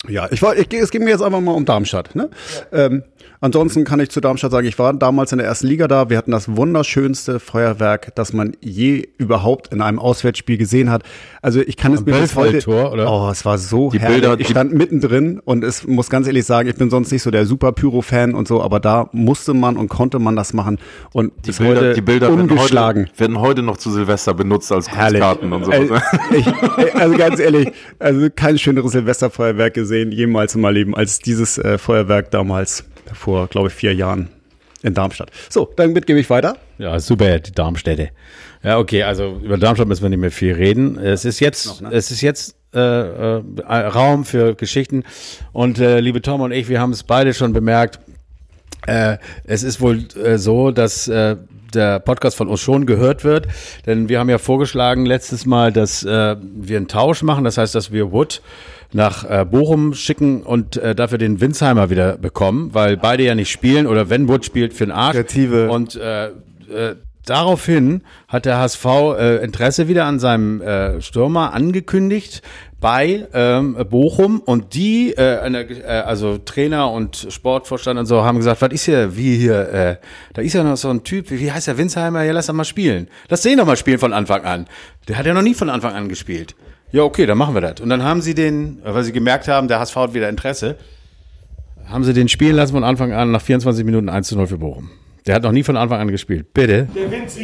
Ja, 0.08 0.28
ich 0.30 0.42
wollte, 0.42 0.60
ich, 0.60 0.72
es 0.80 0.90
ging 0.90 1.04
mir 1.04 1.10
jetzt 1.10 1.22
einfach 1.22 1.40
mal 1.40 1.52
um 1.52 1.64
Darmstadt. 1.64 2.14
Ne? 2.14 2.28
Ähm, 2.72 3.04
ansonsten 3.44 3.84
kann 3.84 4.00
ich 4.00 4.10
zu 4.10 4.20
Darmstadt 4.20 4.50
sagen, 4.50 4.66
ich 4.66 4.78
war 4.78 4.92
damals 4.94 5.30
in 5.32 5.38
der 5.38 5.46
ersten 5.46 5.66
Liga 5.66 5.86
da. 5.86 6.08
Wir 6.10 6.16
hatten 6.18 6.30
das 6.30 6.56
wunderschönste 6.56 7.38
Feuerwerk, 7.40 8.14
das 8.14 8.32
man 8.32 8.52
je 8.60 9.06
überhaupt 9.18 9.72
in 9.72 9.80
einem 9.82 9.98
Auswärtsspiel 9.98 10.56
gesehen 10.56 10.90
hat. 10.90 11.02
Also 11.42 11.60
ich 11.60 11.76
kann 11.76 11.92
es 11.92 12.00
Am 12.00 12.06
mir 12.06 12.12
bis 12.12 12.34
heute. 12.34 12.52
Belfeld-Tor, 12.52 12.92
oder? 12.92 13.10
Oh, 13.12 13.28
es 13.30 13.44
war 13.44 13.58
so 13.58 13.90
Die 13.90 14.00
herrlich. 14.00 14.22
Bilder- 14.22 14.40
ich 14.40 14.48
stand 14.48 14.72
mittendrin 14.72 15.40
und 15.44 15.62
es 15.62 15.86
muss 15.86 16.08
ganz 16.10 16.26
ehrlich 16.26 16.46
sagen, 16.46 16.68
ich 16.68 16.76
bin 16.76 16.88
sonst 16.90 17.12
nicht 17.12 17.22
so 17.22 17.30
der 17.30 17.44
super 17.46 17.72
Pyro-Fan 17.72 18.34
und 18.34 18.48
so, 18.48 18.62
aber 18.62 18.80
da 18.80 19.08
musste 19.12 19.52
man 19.54 19.76
und 19.76 19.88
konnte 19.88 20.18
man 20.18 20.36
das 20.36 20.54
machen 20.54 20.78
und 21.12 21.32
Die 21.44 21.48
bis 21.48 21.58
Bilder, 21.58 21.80
heute 21.80 21.92
die 21.94 22.00
Bilder 22.00 22.28
werden, 22.36 22.58
heute, 22.58 23.06
werden 23.18 23.40
heute 23.40 23.62
noch 23.62 23.76
zu 23.76 23.90
Silvester 23.90 24.32
benutzt 24.34 24.72
als. 24.72 24.88
Grußkarten 24.88 25.52
und 25.52 25.64
sowas. 25.64 25.78
Ey, 26.30 26.38
ich, 26.38 26.46
ey, 26.46 26.90
also 26.92 27.16
ganz 27.16 27.38
ehrlich, 27.38 27.70
also 27.98 28.28
kein 28.34 28.58
schöneres 28.58 28.92
Silvesterfeuerwerk 28.92 29.74
gesehen, 29.74 30.12
jemals 30.12 30.54
in 30.54 30.60
meinem 30.62 30.74
Leben, 30.74 30.94
als 30.96 31.18
dieses 31.18 31.58
äh, 31.58 31.76
Feuerwerk 31.78 32.30
damals 32.30 32.84
vor, 33.14 33.46
glaube 33.48 33.68
ich, 33.68 33.74
vier 33.74 33.94
Jahren 33.94 34.28
in 34.82 34.94
Darmstadt. 34.94 35.30
So, 35.48 35.72
damit 35.76 36.06
gebe 36.06 36.20
ich 36.20 36.28
weiter. 36.28 36.58
Ja, 36.78 36.98
super, 37.00 37.38
die 37.38 37.52
Darmstädte. 37.52 38.10
Ja, 38.62 38.78
okay, 38.78 39.02
also 39.02 39.40
über 39.42 39.56
Darmstadt 39.56 39.88
müssen 39.88 40.02
wir 40.02 40.10
nicht 40.10 40.20
mehr 40.20 40.30
viel 40.30 40.54
reden. 40.54 40.98
Es 40.98 41.24
ist 41.24 41.40
jetzt, 41.40 41.82
es 41.90 42.10
ist 42.10 42.20
jetzt 42.20 42.56
äh, 42.74 42.78
äh, 42.78 43.42
Raum 43.68 44.24
für 44.24 44.54
Geschichten. 44.54 45.04
Und 45.52 45.78
äh, 45.78 46.00
liebe 46.00 46.20
Tom 46.20 46.40
und 46.40 46.52
ich, 46.52 46.68
wir 46.68 46.80
haben 46.80 46.92
es 46.92 47.02
beide 47.02 47.32
schon 47.32 47.52
bemerkt. 47.52 48.00
Äh, 48.86 49.18
es 49.44 49.62
ist 49.62 49.80
wohl 49.80 50.06
äh, 50.22 50.38
so, 50.38 50.70
dass 50.70 51.08
äh, 51.08 51.36
der 51.74 52.00
Podcast 52.00 52.36
von 52.36 52.48
uns 52.48 52.60
schon 52.60 52.86
gehört 52.86 53.24
wird, 53.24 53.48
denn 53.86 54.08
wir 54.08 54.20
haben 54.20 54.28
ja 54.28 54.38
vorgeschlagen 54.38 55.06
letztes 55.06 55.44
Mal, 55.46 55.72
dass 55.72 56.02
äh, 56.04 56.36
wir 56.40 56.76
einen 56.76 56.88
Tausch 56.88 57.22
machen. 57.22 57.44
Das 57.44 57.58
heißt, 57.58 57.74
dass 57.74 57.92
wir 57.92 58.12
Wood 58.12 58.42
nach 58.94 59.28
äh, 59.28 59.44
Bochum 59.44 59.92
schicken 59.92 60.42
und 60.42 60.76
äh, 60.76 60.94
dafür 60.94 61.18
den 61.18 61.40
Winsheimer 61.40 61.90
wieder 61.90 62.16
bekommen, 62.16 62.70
weil 62.72 62.96
beide 62.96 63.24
ja 63.24 63.34
nicht 63.34 63.50
spielen 63.50 63.86
oder 63.86 64.08
wenn 64.08 64.28
Wood 64.28 64.44
spielt 64.44 64.72
für 64.72 64.86
den 64.86 64.92
Arsch. 64.92 65.16
Kreative. 65.16 65.70
Und 65.70 65.96
äh, 65.96 66.26
äh, 66.28 66.96
daraufhin 67.26 68.02
hat 68.28 68.44
der 68.44 68.58
HSV 68.58 68.84
äh, 69.18 69.44
Interesse 69.44 69.88
wieder 69.88 70.04
an 70.04 70.20
seinem 70.20 70.60
äh, 70.60 71.00
Stürmer 71.00 71.52
angekündigt 71.52 72.42
bei 72.80 73.26
ähm, 73.32 73.76
Bochum 73.88 74.40
und 74.40 74.74
die, 74.74 75.12
äh, 75.12 75.38
eine, 75.38 75.62
äh, 75.62 75.86
also 75.86 76.38
Trainer 76.38 76.90
und 76.90 77.26
Sportvorstand 77.30 77.98
und 77.98 78.06
so, 78.06 78.24
haben 78.24 78.36
gesagt, 78.36 78.60
was 78.62 78.72
ist 78.72 78.84
hier, 78.84 79.16
wie 79.16 79.36
hier, 79.36 79.68
äh, 79.70 79.96
da 80.34 80.42
ist 80.42 80.52
ja 80.52 80.62
noch 80.62 80.76
so 80.76 80.90
ein 80.90 81.02
Typ, 81.02 81.30
wie, 81.30 81.40
wie 81.40 81.50
heißt 81.50 81.66
der 81.66 81.78
Winsheimer, 81.78 82.22
ja, 82.22 82.32
lass 82.32 82.46
doch 82.46 82.54
mal 82.54 82.64
spielen. 82.64 83.08
Lass 83.28 83.42
den 83.42 83.58
doch 83.58 83.66
mal 83.66 83.76
spielen 83.76 83.98
von 83.98 84.12
Anfang 84.12 84.44
an. 84.44 84.66
Der 85.08 85.16
hat 85.16 85.26
ja 85.26 85.34
noch 85.34 85.42
nie 85.42 85.54
von 85.54 85.70
Anfang 85.70 85.94
an 85.94 86.08
gespielt. 86.08 86.54
Ja, 86.94 87.02
okay, 87.02 87.26
dann 87.26 87.36
machen 87.36 87.54
wir 87.54 87.60
das. 87.60 87.80
Und 87.80 87.88
dann 87.88 88.04
haben 88.04 88.22
sie 88.22 88.36
den, 88.36 88.78
weil 88.84 89.02
sie 89.02 89.10
gemerkt 89.10 89.48
haben, 89.48 89.66
der 89.66 89.80
HSV 89.80 89.96
hat 89.96 90.14
wieder 90.14 90.28
Interesse, 90.28 90.76
haben 91.86 92.04
sie 92.04 92.12
den 92.12 92.28
spielen 92.28 92.54
lassen 92.54 92.72
von 92.72 92.84
Anfang 92.84 93.12
an 93.12 93.32
nach 93.32 93.42
24 93.42 93.84
Minuten 93.84 94.08
1 94.08 94.28
zu 94.28 94.36
0 94.36 94.46
für 94.46 94.58
Bochum. 94.58 94.90
Der 95.26 95.34
hat 95.34 95.42
noch 95.42 95.50
nie 95.50 95.64
von 95.64 95.76
Anfang 95.76 96.00
an 96.00 96.06
gespielt. 96.06 96.54
Bitte. 96.54 96.86
Der 96.94 97.10
Winzer. 97.10 97.40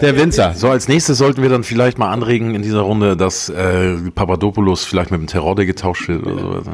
Der 0.00 0.16
Winzer. 0.16 0.54
So, 0.54 0.70
als 0.70 0.88
nächstes 0.88 1.18
sollten 1.18 1.42
wir 1.42 1.50
dann 1.50 1.64
vielleicht 1.64 1.98
mal 1.98 2.10
anregen 2.12 2.54
in 2.54 2.62
dieser 2.62 2.80
Runde, 2.80 3.14
dass 3.14 3.50
äh, 3.50 3.94
Papadopoulos 4.14 4.86
vielleicht 4.86 5.10
mit 5.10 5.20
dem 5.20 5.26
Terodde 5.26 5.66
getauscht 5.66 6.08
wird 6.08 6.24
oder 6.24 6.40
sowas. 6.40 6.64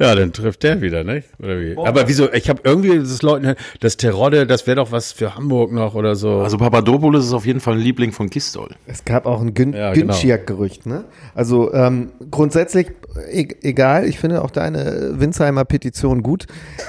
Ja, 0.00 0.14
dann 0.14 0.32
trifft 0.32 0.62
der 0.62 0.80
wieder, 0.80 1.04
nicht? 1.04 1.28
Oder 1.38 1.60
wie? 1.60 1.76
Aber 1.76 2.08
wieso? 2.08 2.32
Ich 2.32 2.48
habe 2.48 2.60
irgendwie 2.64 2.98
das 2.98 3.22
Leuten, 3.22 3.54
das 3.80 3.96
Terodde, 3.96 4.46
das 4.46 4.66
wäre 4.66 4.76
doch 4.76 4.92
was 4.92 5.12
für 5.12 5.34
Hamburg 5.34 5.72
noch 5.72 5.94
oder 5.94 6.16
so. 6.16 6.40
Also 6.40 6.58
Papadopoulos 6.58 7.26
ist 7.26 7.32
auf 7.32 7.46
jeden 7.46 7.60
Fall 7.60 7.74
ein 7.74 7.80
Liebling 7.80 8.12
von 8.12 8.30
Gistol. 8.30 8.70
es 8.86 9.04
gab 9.04 9.26
auch 9.26 9.40
ein 9.40 9.54
Gün 9.54 9.72
Ja, 9.72 9.92
genau. 9.92 10.06
Güntschiak-Gerücht, 10.06 10.86
ne? 10.86 11.04
Also 11.34 11.72
ähm, 11.72 12.10
grundsätzlich 12.30 12.92
e 13.30 13.48
egal, 13.62 14.06
ich 14.06 14.18
finde 14.18 14.42
auch 14.42 14.50
deine 14.50 15.20
Winsheimer 15.20 15.64
Petition 15.64 16.22
gut. 16.22 16.46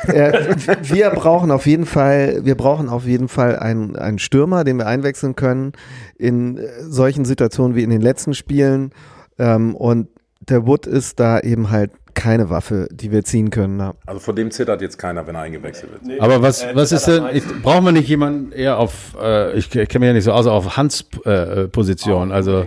Äh, 0.08 0.56
wir 0.84 1.10
brauchen 1.12 1.52
auf 1.52 1.66
jeden 1.68 1.86
Fall, 1.86 2.46
wir 2.46 2.56
brauchen 2.56 2.90
auf 2.90 3.06
jeden 3.06 3.28
Fall 3.28 3.58
einen, 3.58 3.96
einen 3.96 4.20
Stürmer, 4.20 4.64
den 4.64 4.78
wir 4.78 4.88
einwechseln 4.88 5.36
können 5.36 5.74
in 6.18 6.58
äh, 6.58 6.68
solchen 6.82 7.26
Situationen 7.26 7.76
wie 7.76 7.84
in 7.84 7.90
den 7.90 8.02
letzten 8.02 8.34
Spielen. 8.34 8.92
Ähm, 9.38 9.76
und 9.76 10.08
der 10.40 10.66
Wood 10.66 10.86
ist 10.86 11.20
da 11.20 11.40
eben 11.40 11.72
halt 11.72 11.92
keine 12.16 12.50
Waffe, 12.50 12.88
die 12.92 13.12
wir 13.12 13.24
ziehen 13.24 13.50
können. 13.52 13.80
Ja. 13.80 13.94
Also 14.08 14.20
von 14.20 14.36
dem 14.36 14.50
zittert 14.50 14.82
jetzt 14.82 14.98
keiner, 14.98 15.28
wenn 15.28 15.36
er 15.36 15.42
eingewechselt 15.42 15.92
wird. 16.04 16.20
Aber 16.20 16.42
was, 16.42 16.66
was 16.74 16.92
ist 16.92 17.06
denn, 17.08 17.24
ich, 17.34 17.44
brauchen 17.62 17.86
wir 17.86 17.92
nicht 17.92 18.10
jemanden 18.10 18.52
eher 18.52 18.80
auf, 18.80 19.16
äh, 19.22 19.56
ich, 19.58 19.66
ich 19.76 19.88
kenne 19.90 20.00
mich 20.00 20.08
ja 20.08 20.14
nicht 20.14 20.24
so 20.24 20.32
aus, 20.32 20.48
auf 20.48 20.78
Hans 20.78 21.06
äh, 21.26 21.68
Position, 21.68 22.32
also 22.32 22.66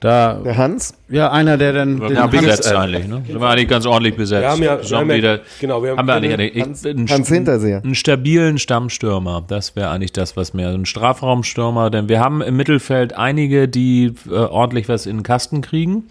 Da, 0.00 0.34
Der 0.44 0.56
Hans? 0.56 0.94
ja, 1.08 1.32
einer, 1.32 1.56
der 1.56 1.72
dann 1.72 1.98
den 1.98 2.12
Ja, 2.14 2.22
Hans- 2.22 2.30
besetzt 2.30 2.70
äh, 2.70 2.74
eigentlich, 2.76 3.08
ne? 3.08 3.20
Sind 3.26 3.40
wir 3.40 3.48
eigentlich 3.48 3.66
ganz 3.68 3.84
ordentlich 3.84 4.14
besetzt. 4.14 4.42
Wir 4.42 4.48
haben 4.50 4.62
ja- 4.62 4.78
wir 4.78 4.84
Schon 4.84 4.98
haben 4.98 5.10
ja- 5.10 5.16
wieder, 5.16 5.40
genau, 5.60 5.82
wir 5.82 5.90
haben- 5.90 5.98
haben 5.98 6.06
wir 6.06 6.14
eigentlich, 6.14 6.54
ich, 6.54 6.62
Hans- 6.62 6.86
einen, 6.86 7.08
Hans 7.10 7.28
Hinterseher. 7.28 7.82
einen 7.82 7.96
stabilen 7.96 8.58
Stammstürmer. 8.58 9.42
Das 9.48 9.74
wäre 9.74 9.90
eigentlich 9.90 10.12
das, 10.12 10.36
was 10.36 10.54
mir, 10.54 10.68
ein 10.68 10.86
Strafraumstürmer, 10.86 11.90
denn 11.90 12.08
wir 12.08 12.20
haben 12.20 12.42
im 12.42 12.56
Mittelfeld 12.56 13.14
einige, 13.18 13.66
die 13.66 14.14
äh, 14.30 14.34
ordentlich 14.34 14.88
was 14.88 15.06
in 15.06 15.16
den 15.18 15.22
Kasten 15.24 15.62
kriegen. 15.62 16.04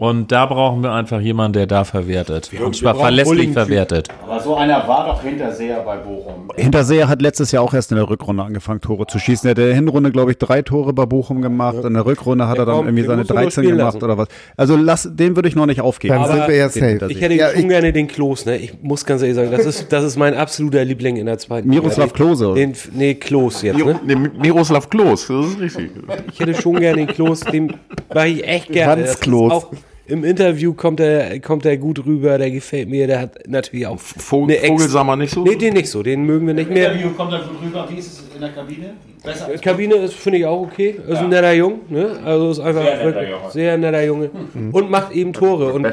Und 0.00 0.32
da 0.32 0.46
brauchen 0.46 0.82
wir 0.82 0.92
einfach 0.92 1.20
jemanden, 1.20 1.52
der 1.52 1.66
da 1.66 1.84
verwertet. 1.84 2.50
Und 2.64 2.74
zwar 2.74 2.94
verlässlich 2.94 3.52
verwertet. 3.52 4.08
Aber 4.26 4.40
so 4.40 4.56
einer 4.56 4.88
war 4.88 5.06
doch 5.06 5.22
Hinterseher 5.22 5.80
bei 5.80 5.98
Bochum. 5.98 6.50
Hinterseher 6.56 7.06
hat 7.06 7.20
letztes 7.20 7.52
Jahr 7.52 7.62
auch 7.62 7.74
erst 7.74 7.90
in 7.92 7.98
der 7.98 8.08
Rückrunde 8.08 8.42
angefangen, 8.42 8.80
Tore 8.80 9.06
zu 9.06 9.18
schießen. 9.18 9.46
Er 9.46 9.50
hat 9.50 9.58
in 9.58 9.66
der 9.66 9.74
Hinrunde, 9.74 10.10
glaube 10.10 10.30
ich, 10.30 10.38
drei 10.38 10.62
Tore 10.62 10.94
bei 10.94 11.04
Bochum 11.04 11.42
gemacht. 11.42 11.84
In 11.84 11.92
der 11.92 12.06
Rückrunde 12.06 12.48
hat 12.48 12.56
er 12.56 12.64
dann 12.64 12.86
irgendwie 12.86 13.02
seine 13.02 13.18
musst 13.18 13.28
du 13.30 13.34
nur 13.34 13.42
13 13.42 13.62
spielen 13.62 13.76
gemacht 13.76 13.94
lassen. 13.96 14.04
oder 14.04 14.16
was. 14.16 14.28
Also 14.56 14.74
lass, 14.76 15.06
den 15.12 15.36
würde 15.36 15.50
ich 15.50 15.54
noch 15.54 15.66
nicht 15.66 15.82
aufgeben. 15.82 16.14
Dann 16.14 16.22
Aber 16.24 16.32
sind 16.32 16.48
wir 16.48 16.56
ja 16.56 16.68
safe. 16.70 17.06
Ich 17.10 17.20
hätte 17.20 17.34
Ja, 17.34 17.50
schon 17.50 17.60
ich- 17.60 17.68
gerne 17.68 17.92
den 17.92 18.08
Klos, 18.08 18.46
ne? 18.46 18.56
Ich 18.56 18.72
muss 18.82 19.04
ganz 19.04 19.20
ehrlich 19.20 19.36
sagen, 19.36 19.50
das 19.50 19.66
ist, 19.66 19.92
das 19.92 20.02
ist 20.02 20.16
mein 20.16 20.32
absoluter 20.32 20.82
Liebling 20.82 21.16
in 21.18 21.26
der 21.26 21.36
zweiten 21.36 21.68
Miroslav. 21.68 22.14
Klose? 22.14 22.54
Den, 22.54 22.72
nee, 22.94 23.16
Klos 23.16 23.60
jetzt, 23.60 23.76
ne? 23.78 24.00
Nee, 24.06 24.16
Miroslav 24.16 24.88
Klos, 24.88 25.26
das 25.28 25.44
ist 25.46 25.60
richtig. 25.60 25.90
Ich 26.32 26.40
hätte 26.40 26.54
schon 26.54 26.80
gerne 26.80 26.96
den 26.96 27.06
Klos, 27.06 27.40
den 27.40 27.74
mache 28.14 28.28
ich 28.28 28.48
echt 28.48 28.72
gerne. 28.72 28.92
Hans 28.92 29.02
Das 29.02 29.10
ist 29.16 29.20
Klos. 29.20 29.66
Im 30.10 30.24
Interview 30.24 30.74
kommt 30.74 30.98
er, 30.98 31.38
kommt 31.38 31.64
er 31.64 31.76
gut 31.76 32.04
rüber, 32.04 32.36
der 32.36 32.50
gefällt 32.50 32.88
mir, 32.88 33.06
der 33.06 33.20
hat 33.20 33.46
natürlich 33.46 33.86
auch. 33.86 33.98
Vogel, 33.98 34.58
Vogelsammer 34.58 35.14
nicht 35.14 35.32
so? 35.32 35.44
Nee, 35.44 35.54
den 35.54 35.74
nicht 35.74 35.88
so, 35.88 36.02
den 36.02 36.24
mögen 36.24 36.48
wir 36.48 36.54
nicht 36.54 36.68
mehr. 36.68 36.92
kommt 37.16 37.32
dann 37.32 37.42
rüber. 37.62 37.86
Wie 37.88 37.96
ist 37.96 38.06
es 38.12 38.34
in 38.34 38.40
der 38.40 38.50
Kabine? 38.50 38.94
Besser 39.22 39.56
Kabine 39.58 39.94
ist, 39.96 40.14
finde 40.14 40.38
ich 40.40 40.46
auch 40.46 40.62
okay. 40.62 40.96
Ist 41.06 41.18
ein 41.18 41.28
netter 41.28 41.52
Junge, 41.52 41.78
ne? 41.88 42.18
Also 42.24 42.50
ist 42.50 42.58
einfach 42.58 42.82
Sehr 42.82 43.04
netter 43.06 43.28
Junge. 43.30 43.50
sehr 43.50 43.78
netter 43.78 44.04
Junge. 44.04 44.30
Und 44.72 44.90
macht 44.90 45.12
eben 45.12 45.32
Tore. 45.32 45.72
Und 45.72 45.86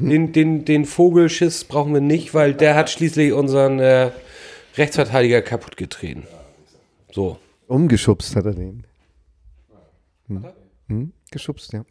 den, 0.00 0.32
den, 0.32 0.64
den 0.64 0.84
Vogelschiss 0.84 1.64
brauchen 1.64 1.94
wir 1.94 2.00
nicht, 2.00 2.34
weil 2.34 2.54
der 2.54 2.74
hat 2.74 2.90
schließlich 2.90 3.32
unseren 3.32 3.78
äh, 3.78 4.10
Rechtsverteidiger 4.76 5.42
kaputt 5.42 5.76
getreten. 5.76 6.24
So. 7.12 7.38
Umgeschubst 7.68 8.34
hat 8.34 8.46
er 8.46 8.54
den. 8.54 8.84
Hm. 10.26 10.44
Hm? 10.88 11.12
Geschubst, 11.30 11.72
ja. 11.72 11.84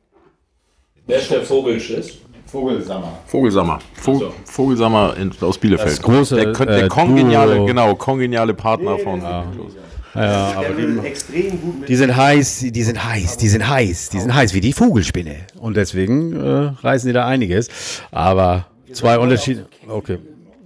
Wer 1.09 1.17
ist 1.17 1.31
der 1.31 1.41
Vogelschiss? 1.41 2.19
Vogelsammer. 2.45 3.13
Vogelsammer. 3.25 3.79
Vog 3.95 4.31
Vogelsammer 4.45 5.15
in, 5.19 5.31
aus 5.41 5.57
Bielefeld. 5.57 5.89
Das 5.89 6.01
große, 6.03 6.35
der, 6.35 6.53
kon- 6.53 6.67
der 6.67 6.83
äh, 6.85 6.87
kongeniale, 6.87 7.55
Duo. 7.55 7.65
genau, 7.65 7.95
kongeniale 7.95 8.53
Partner 8.53 8.99
von 8.99 9.19
Ja, 9.19 10.53
aber 10.55 10.67
die, 10.77 11.07
Extrem 11.07 11.61
gut 11.61 11.79
mit 11.79 11.89
die 11.89 11.95
sind 11.95 12.15
heiß, 12.15 12.65
die 12.71 12.83
sind 12.83 13.03
heiß, 13.03 13.37
die 13.37 13.49
sind 13.49 13.67
heiß, 13.67 14.09
die 14.09 14.19
sind 14.19 14.35
heiß 14.35 14.53
wie 14.53 14.61
die 14.61 14.71
Vogelspinne. 14.73 15.35
Und 15.59 15.77
deswegen 15.77 16.33
äh, 16.35 16.71
reißen 16.83 17.07
die 17.07 17.13
da 17.13 17.25
einiges. 17.25 17.69
Aber 18.11 18.67
zwei 18.93 19.17
Unterschiede. 19.17 19.65
Okay. 19.87 20.19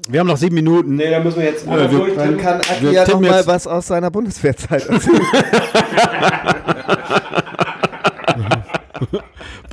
Wir 0.09 0.19
haben 0.19 0.27
noch 0.27 0.35
sieben 0.35 0.55
Minuten. 0.55 0.97
Nee, 0.97 1.09
da 1.09 1.21
müssen 1.21 1.39
wir 1.39 1.45
jetzt. 1.45 1.65
Dann 1.65 2.37
kann 2.37 2.59
Aki 2.59 2.81
wir 2.81 2.91
ja 2.91 3.01
noch 3.01 3.07
tippen 3.07 3.29
mal 3.29 3.47
was 3.47 3.65
aus 3.65 3.87
seiner 3.87 4.11
Bundeswehrzeit 4.11 4.85
erzählen. 4.87 5.21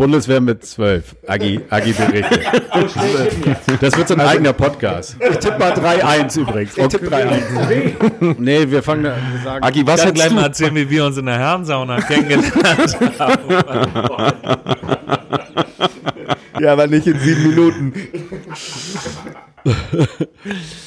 Bundeswehr 0.00 0.40
mit 0.40 0.64
zwölf. 0.64 1.14
Agi, 1.26 1.60
Agi 1.68 1.92
berichtet. 1.92 2.40
Das 3.82 3.98
wird 3.98 4.08
so 4.08 4.14
ein 4.14 4.20
eigener 4.22 4.54
Podcast. 4.54 5.14
Ich 5.20 5.36
tippe 5.36 5.58
mal 5.58 5.72
3-1 5.74 6.40
übrigens. 6.40 6.74
Ich 6.78 6.88
tippe 6.88 7.08
3-1. 7.08 8.36
Nee, 8.38 8.70
wir 8.70 8.82
fangen 8.82 9.04
wir 9.04 9.14
sagen, 9.44 9.62
Agi, 9.62 9.86
was 9.86 10.00
hättest 10.00 10.14
gleich 10.14 10.28
du? 10.28 10.34
mal 10.36 10.44
erzählen, 10.44 10.74
wie 10.74 10.88
wir 10.88 11.04
uns 11.04 11.18
in 11.18 11.26
der 11.26 11.38
Herrensauna 11.38 12.00
kennengelernt 12.00 12.98
haben. 13.18 13.40
ja, 16.60 16.72
aber 16.72 16.86
nicht 16.86 17.06
in 17.06 17.18
sieben 17.18 17.42
Minuten. 17.50 17.92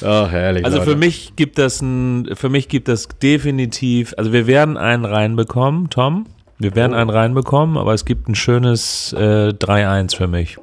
oh, 0.02 0.26
herrlich. 0.26 0.64
Also 0.64 0.78
Leute. 0.78 0.90
für 0.90 0.96
mich 0.96 1.36
gibt 1.36 1.58
das 1.58 1.80
ein, 1.80 2.30
für 2.34 2.48
mich 2.48 2.66
gibt 2.68 2.88
das 2.88 3.06
definitiv, 3.22 4.12
also 4.16 4.32
wir 4.32 4.48
werden 4.48 4.76
einen 4.76 5.04
reinbekommen, 5.04 5.88
Tom. 5.88 6.26
Wir 6.58 6.74
werden 6.74 6.94
einen 6.94 7.10
reinbekommen, 7.10 7.76
aber 7.76 7.94
es 7.94 8.04
gibt 8.04 8.28
ein 8.28 8.34
schönes 8.34 9.12
äh, 9.12 9.48
3-1 9.50 10.16
für 10.16 10.28
mich. 10.28 10.56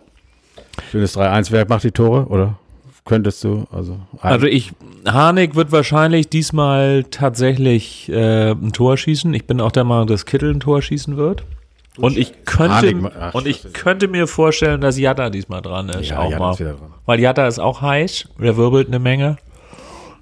Schönes 0.90 1.18
3-1. 1.18 1.52
Wer 1.52 1.68
macht 1.68 1.84
die 1.84 1.92
Tore? 1.92 2.26
Oder 2.28 2.56
könntest 3.06 3.44
du? 3.44 3.66
Also, 3.72 4.00
Also 4.22 4.48
ich, 4.48 4.72
Harnik 5.06 5.56
wird 5.56 5.72
wahrscheinlich 5.72 6.30
diesmal 6.30 7.04
tatsächlich 7.04 8.10
äh, 8.10 8.52
ein 8.52 8.72
Tor 8.72 8.96
schießen. 8.98 9.34
Ich 9.34 9.46
bin 9.46 9.60
auch 9.60 9.72
der 9.72 9.84
Meinung, 9.84 10.08
dass 10.08 10.26
Kittel 10.26 10.54
ein 10.54 10.60
Tor 10.60 10.82
schießen 10.82 11.18
wird. 11.18 11.44
Und 11.98 12.18
ich 12.18 12.46
könnte, 12.46 12.74
Harnik, 12.76 13.12
ach, 13.20 13.34
und 13.34 13.48
ich 13.48 13.74
könnte 13.74 14.08
mir 14.08 14.26
vorstellen, 14.28 14.80
dass 14.80 14.98
Jatta 14.98 15.30
diesmal 15.30 15.62
dran 15.62 15.90
ist. 15.90 16.10
Ja, 16.10 16.20
auch 16.20 16.32
Jatta 16.32 16.40
mal. 16.44 16.52
ist 16.54 16.60
wieder 16.62 16.74
dran. 16.74 16.94
Weil 17.06 17.20
Jatta 17.20 17.46
ist 17.48 17.60
auch 17.60 17.82
heiß, 17.82 18.30
der 18.40 18.56
wirbelt 18.56 18.88
eine 18.88 19.00
Menge. 19.00 19.36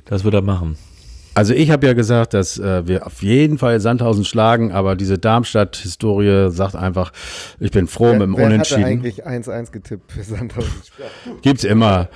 Das 0.05 0.23
wird 0.23 0.33
er 0.33 0.41
machen. 0.41 0.77
Also 1.39 1.53
ich 1.53 1.71
habe 1.71 1.87
ja 1.87 1.93
gesagt, 1.93 2.33
dass 2.33 2.59
äh, 2.59 2.85
wir 2.85 3.07
auf 3.07 3.23
jeden 3.23 3.59
Fall 3.59 3.79
Sandhausen 3.79 4.25
schlagen, 4.25 4.73
aber 4.73 4.97
diese 4.97 5.17
Darmstadt-Historie 5.17 6.51
sagt 6.51 6.75
einfach, 6.75 7.13
ich 7.61 7.71
bin 7.71 7.87
froh 7.87 8.11
mit 8.11 8.23
dem 8.23 8.35
Wer 8.35 8.47
Unentschieden. 8.47 8.83
eigentlich 8.83 9.25
1-1 9.25 9.71
getippt 9.71 10.11
für 10.11 10.21
Sandhausen? 10.21 10.69
Gibt's 11.41 11.63
immer. 11.63 12.09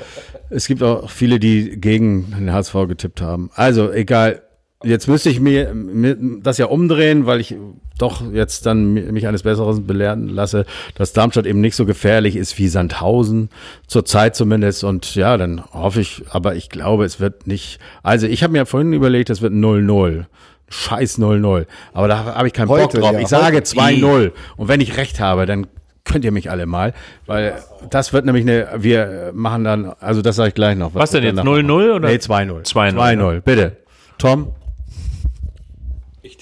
Es 0.49 0.67
gibt 0.67 0.83
auch 0.83 1.09
viele, 1.09 1.39
die 1.39 1.79
gegen 1.79 2.31
den 2.37 2.51
HSV 2.51 2.73
getippt 2.89 3.21
haben. 3.21 3.49
Also 3.53 3.93
egal. 3.93 4.41
Jetzt 4.83 5.07
müsste 5.07 5.29
ich 5.29 5.39
mir, 5.39 5.73
mir 5.73 6.17
das 6.41 6.57
ja 6.57 6.65
umdrehen, 6.65 7.25
weil 7.25 7.39
ich 7.39 7.55
doch 7.97 8.21
jetzt 8.33 8.65
dann 8.65 8.93
mi- 8.93 9.11
mich 9.11 9.27
eines 9.27 9.43
Besseren 9.43 9.85
belehren 9.87 10.27
lasse, 10.27 10.65
dass 10.95 11.13
Darmstadt 11.13 11.45
eben 11.45 11.61
nicht 11.61 11.75
so 11.75 11.85
gefährlich 11.85 12.35
ist 12.35 12.57
wie 12.57 12.67
Sandhausen, 12.67 13.49
zur 13.87 14.03
Zeit 14.05 14.35
zumindest. 14.35 14.83
Und 14.83 15.15
ja, 15.15 15.37
dann 15.37 15.63
hoffe 15.71 16.01
ich, 16.01 16.23
aber 16.31 16.55
ich 16.55 16.69
glaube, 16.69 17.05
es 17.05 17.19
wird 17.19 17.47
nicht. 17.47 17.79
Also 18.01 18.27
ich 18.27 18.43
habe 18.43 18.53
mir 18.53 18.65
vorhin 18.65 18.93
überlegt, 18.93 19.29
es 19.29 19.41
wird 19.41 19.53
0-0. 19.53 20.25
Scheiß 20.69 21.19
0-0. 21.19 21.65
Aber 21.93 22.07
da 22.07 22.25
habe 22.35 22.47
ich 22.47 22.53
keinen 22.53 22.67
Heute, 22.69 22.97
Bock 22.97 23.01
drauf. 23.01 23.13
ja, 23.13 23.19
ich 23.19 23.27
sage 23.27 23.57
heute. 23.57 23.69
2-0. 23.69 24.31
Und 24.57 24.67
wenn 24.67 24.81
ich 24.81 24.97
recht 24.97 25.19
habe, 25.19 25.45
dann 25.45 25.67
könnt 26.03 26.25
ihr 26.25 26.31
mich 26.31 26.49
alle 26.51 26.65
mal, 26.65 26.93
weil 27.27 27.53
das 27.89 28.11
wird 28.11 28.25
nämlich 28.25 28.43
eine, 28.43 28.67
wir 28.77 29.31
machen 29.33 29.63
dann, 29.63 29.93
also 30.01 30.21
das 30.21 30.35
sage 30.35 30.49
ich 30.49 30.55
gleich 30.55 30.75
noch. 30.75 30.93
Was 30.95 31.11
denn 31.11 31.21
wir 31.21 31.29
jetzt, 31.29 31.37
danach 31.37 31.51
0-0 31.53 31.63
machen. 31.63 31.91
oder? 31.91 32.09
Nee, 32.09 32.15
2-0. 32.15 32.63
2-0, 32.65 32.95
2-0, 32.95 33.41
bitte. 33.41 33.77
Tom? 34.17 34.49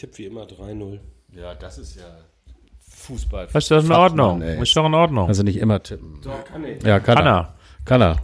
Ich 0.01 0.07
tippe 0.07 0.17
wie 0.17 0.25
immer 0.25 0.45
3-0. 0.45 0.99
Ja, 1.35 1.53
das 1.53 1.77
ist 1.77 1.95
ja 1.95 2.01
Fußball. 2.89 3.49
Das 3.53 3.65
ist 3.65 3.69
doch 3.69 3.83
in 3.83 3.91
Ordnung. 3.91 4.41
ey. 4.41 4.59
Ist 4.59 4.75
doch 4.75 4.87
in 4.87 4.95
Ordnung. 4.95 5.27
Also 5.27 5.43
nicht 5.43 5.57
immer 5.57 5.83
tippen. 5.83 6.19
Doch, 6.23 6.43
kann 6.43 6.65
ich. 6.65 6.81
Ja, 6.81 6.99
kann, 6.99 7.17
Kann 7.17 7.27
er. 7.27 7.33
er. 7.35 7.53
Kann 7.85 8.01
er. 8.01 8.15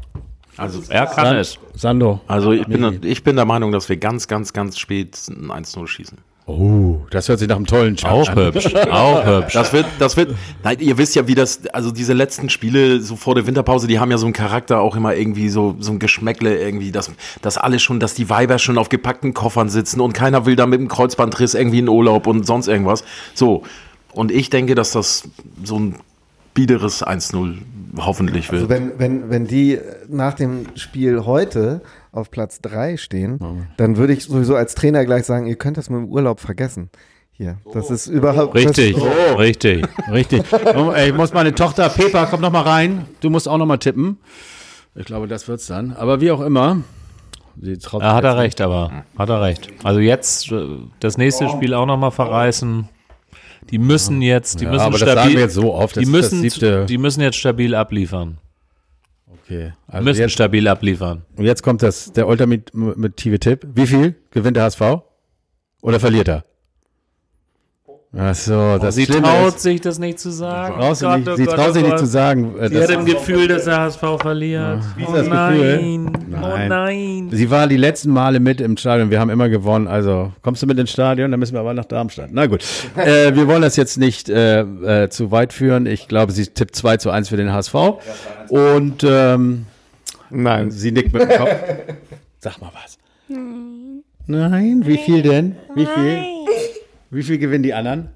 Also, 0.58 0.82
Er 0.92 1.06
kann 1.06 1.26
San- 1.28 1.38
es. 1.38 1.60
Sando. 1.76 2.20
also 2.26 2.52
ich, 2.52 2.66
bin, 2.66 3.00
ich 3.04 3.24
bin 3.24 3.36
der 3.36 3.46
Meinung, 3.46 3.72
dass 3.72 3.90
wir 3.90 3.98
ganz, 3.98 4.28
ganz, 4.28 4.54
ganz 4.54 4.80
spät 4.80 5.20
ein 5.30 5.52
1-0 5.52 5.86
schießen. 5.86 6.18
Oh, 6.50 7.00
das 7.10 7.28
hört 7.28 7.40
sich 7.40 7.48
nach 7.50 7.58
einem 7.58 7.66
tollen 7.66 7.98
Spiel 7.98 8.10
Auch 8.10 8.30
an. 8.30 8.38
hübsch. 8.38 8.74
Auch 8.90 9.26
hübsch. 9.26 9.54
Das 9.54 9.74
wird, 9.74 9.86
das 10.00 10.16
wird, 10.16 10.34
nein, 10.64 10.78
ihr 10.80 10.98
wisst 10.98 11.14
ja, 11.16 11.28
wie 11.28 11.36
das, 11.36 11.68
also 11.74 11.92
diese 11.92 12.14
letzten 12.14 12.50
Spiele 12.50 13.02
so 13.02 13.18
vor 13.18 13.36
der 13.36 13.46
Winterpause, 13.46 13.86
die 13.86 14.00
haben 14.00 14.12
ja 14.12 14.18
so 14.18 14.26
einen 14.26 14.34
Charakter 14.34 14.80
auch 14.80 14.96
immer 14.96 15.14
irgendwie 15.14 15.50
so, 15.50 15.76
so 15.80 15.92
ein 15.92 16.00
Geschmäckle 16.00 16.58
irgendwie, 16.58 16.94
dass, 16.94 17.12
dass 17.42 17.58
alle 17.58 17.80
schon, 17.80 18.00
dass 18.00 18.14
die 18.14 18.30
Weiber 18.30 18.60
schon 18.60 18.78
auf 18.78 18.88
gepackten 18.88 19.34
Koffern 19.34 19.68
sitzen 19.68 20.00
und 20.00 20.14
keiner 20.14 20.46
will 20.46 20.56
da 20.56 20.66
mit 20.66 20.80
dem 20.80 20.88
Kreuzbandriss 20.88 21.54
irgendwie 21.54 21.80
in 21.80 21.90
Urlaub 21.90 22.28
und 22.28 22.48
sonst 22.48 22.68
irgendwas. 22.68 23.04
So. 23.34 23.64
Und 24.14 24.32
ich 24.32 24.50
denke, 24.50 24.74
dass 24.74 24.94
das 24.94 25.28
so 25.66 25.78
ein 25.78 25.96
biederes 26.54 27.06
1-0 27.06 27.58
hoffentlich 27.98 28.52
wird. 28.54 28.62
Also 28.64 28.70
wenn, 28.70 28.98
wenn, 28.98 29.30
wenn 29.30 29.48
die 29.48 29.80
nach 30.08 30.34
dem 30.34 30.66
Spiel 30.76 31.26
heute 31.26 31.82
auf 32.12 32.32
Platz 32.32 32.62
3 32.62 32.98
stehen, 32.98 33.40
dann 33.78 33.98
würde 33.98 34.14
ich 34.14 34.24
sowieso 34.24 34.56
als 34.56 34.76
Trainer 34.76 35.06
gleich 35.06 35.26
sagen, 35.26 35.46
ihr 35.48 35.56
könnt 35.56 35.78
das 35.78 35.90
mit 35.90 36.00
dem 36.00 36.10
Urlaub 36.10 36.40
vergessen. 36.40 36.90
Hier, 37.32 37.58
das 37.72 37.92
ist 37.92 38.08
überhaupt 38.08 38.56
Richtig, 38.56 38.96
Das, 38.96 39.38
richtig. 39.38 39.86
Richtig. 40.12 40.42
Oh, 40.76 40.92
ich 40.94 41.14
muss 41.14 41.34
meine 41.34 41.54
Tochter, 41.54 41.88
Pepa, 41.90 42.26
komm 42.26 42.42
noch 42.42 42.52
mal 42.52 42.62
rein. 42.64 43.06
Du 43.22 43.30
musst 43.30 43.48
auch 43.48 43.58
noch 43.60 43.68
mal 43.68 43.78
tippen. 43.78 44.18
Ich 44.96 45.06
glaube, 45.06 45.28
das 45.28 45.48
wird's 45.48 45.68
dann. 45.68 45.94
Aber 45.94 46.20
wie 46.20 46.32
auch 46.32 46.42
immer. 46.42 46.82
Sie 47.62 47.78
traut 47.78 48.02
Da 48.02 48.16
hat 48.16 48.24
er 48.24 48.38
recht, 48.38 48.60
aber 48.62 49.04
hat 49.18 49.30
er 49.30 49.42
recht. 49.42 49.70
Also 49.84 50.00
jetzt 50.00 50.52
äh, 50.52 50.78
das 51.00 51.18
nächste 51.20 51.48
Spiel 51.50 51.76
auch 51.76 51.86
nochmal 51.86 52.10
verreißen. 52.12 52.90
Die 53.70 53.78
müssen 53.80 54.22
jetzt, 54.24 54.60
die 54.60 54.66
Ja, 54.66 54.72
müssen 54.72 54.82
aber 54.84 54.92
das 54.98 55.02
sagen 55.02 55.20
stabil, 55.20 55.36
wir 55.36 55.42
jetzt 55.44 55.54
so 55.54 55.74
oft. 55.74 55.96
Das 55.98 56.04
die 56.04 56.10
ist 56.10 56.14
das 56.24 56.32
müssen, 56.32 56.42
siebte- 56.42 56.86
die 56.88 56.98
müssen 56.98 57.22
jetzt 57.22 57.38
stabil 57.38 57.76
abliefern. 57.76 58.38
Okay. 59.48 59.74
Also 59.88 60.04
müssen 60.04 60.20
jetzt, 60.20 60.34
stabil 60.34 60.68
abliefern. 60.68 61.24
und 61.38 61.46
jetzt 61.46 61.64
kommt 61.64 61.82
das, 61.82 62.12
der 62.12 62.28
ultimative 62.28 63.40
Tipp. 63.40 63.66
Wie 63.74 63.88
viel 63.88 64.16
gewinnt 64.32 64.58
der 64.58 64.66
HSV? 64.66 64.82
Oder 65.82 66.02
verliert 66.02 66.28
er? 66.28 66.44
Ach 68.16 68.34
so, 68.34 68.78
das 68.80 68.96
Sie 68.96 69.06
Schlimme 69.06 69.24
traut 69.24 69.56
ist, 69.56 69.60
sich 69.62 69.82
das 69.82 70.00
nicht 70.00 70.18
zu 70.18 70.32
sagen. 70.32 70.76
du 70.80 70.88
Gott, 70.88 71.18
nicht, 71.20 71.28
oh 71.30 71.36
sie 71.36 71.44
Gott, 71.46 71.56
traut 71.56 71.70
oh 71.70 71.74
sich 71.74 71.84
nicht 71.84 72.00
zu 72.00 72.06
sagen. 72.06 72.56
äh, 72.58 72.70
Sie 72.70 72.82
hat 72.82 72.90
im 72.90 73.06
Gefühl, 73.06 73.48
dass 73.50 73.66
der 73.66 73.82
HSV 73.82 74.00
verliert. 74.22 74.82
Wie 74.96 75.04
ist 75.04 75.10
oh 75.10 75.14
das 75.14 75.28
nein. 75.28 75.58
Gefühl? 75.58 76.12
Oh 76.34 76.40
Nein. 76.48 76.70
nein. 76.70 77.28
Sie 77.32 77.52
war 77.52 77.68
die 77.68 77.76
letzten 77.78 78.12
Male 78.12 78.40
mit 78.40 78.62
im 78.62 78.78
Stadion. 78.78 79.12
Wir 79.12 79.20
haben 79.20 79.30
immer 79.30 79.50
gewonnen. 79.50 79.88
Also 79.88 80.32
kommst 80.42 80.64
du 80.64 80.68
mit 80.68 80.80
ins 80.80 80.90
Stadion? 80.92 81.32
Dann 81.32 81.40
müssen 81.40 81.54
wir 81.54 81.60
aber 81.60 81.74
nach 81.74 81.86
Darmstadt. 81.86 82.30
Na 82.32 82.46
gut. 82.48 82.64
äh, 82.96 83.36
wir 83.36 83.46
wollen 83.48 83.62
das 83.62 83.76
jetzt 83.76 83.98
nicht 83.98 84.30
äh, 84.30 84.62
äh, 84.62 85.10
zu 85.10 85.32
weit 85.32 85.52
führen. 85.52 85.86
Ich 85.86 86.08
glaube, 86.08 86.32
sie 86.32 86.46
tippt 86.48 86.76
2 86.78 86.98
zu 86.98 87.12
1 87.12 87.28
für 87.30 87.38
den 87.38 87.52
HSV. 87.52 87.76
Und 88.50 89.04
ähm, 89.04 89.66
Nein. 90.30 90.72
sie 90.72 90.92
nickt 90.94 91.12
mit 91.14 91.24
dem 91.24 91.38
Kopf. 91.38 91.50
Sag 92.40 92.62
mal 92.62 92.72
was. 92.74 92.98
Nein. 94.28 94.82
Wie 94.86 94.98
viel 94.98 95.22
denn? 95.22 95.56
Wie 95.76 95.86
viel? 95.86 96.24
Wie 97.10 97.24
viel 97.24 97.38
gewinnen 97.38 97.64
die 97.64 97.74
anderen? 97.74 98.10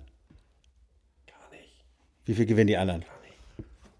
Gar 1.28 1.50
nicht. 1.52 1.86
Wie 2.26 2.34
viel 2.34 2.46
gewinnen 2.46 2.68
die 2.68 2.78
anderen? 2.78 3.06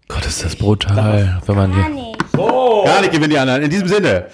Gott, 0.08 0.26
ist 0.26 0.44
das 0.44 0.56
brutal, 0.56 1.40
wenn 1.46 1.56
man 1.56 1.72
hier. 1.72 2.14
Gar 2.36 3.00
nicht 3.00 3.12
gewinnen 3.12 3.30
die 3.30 3.38
anderen. 3.38 3.62
In 3.62 3.70
diesem 3.70 3.88
Sinne. 3.88 4.26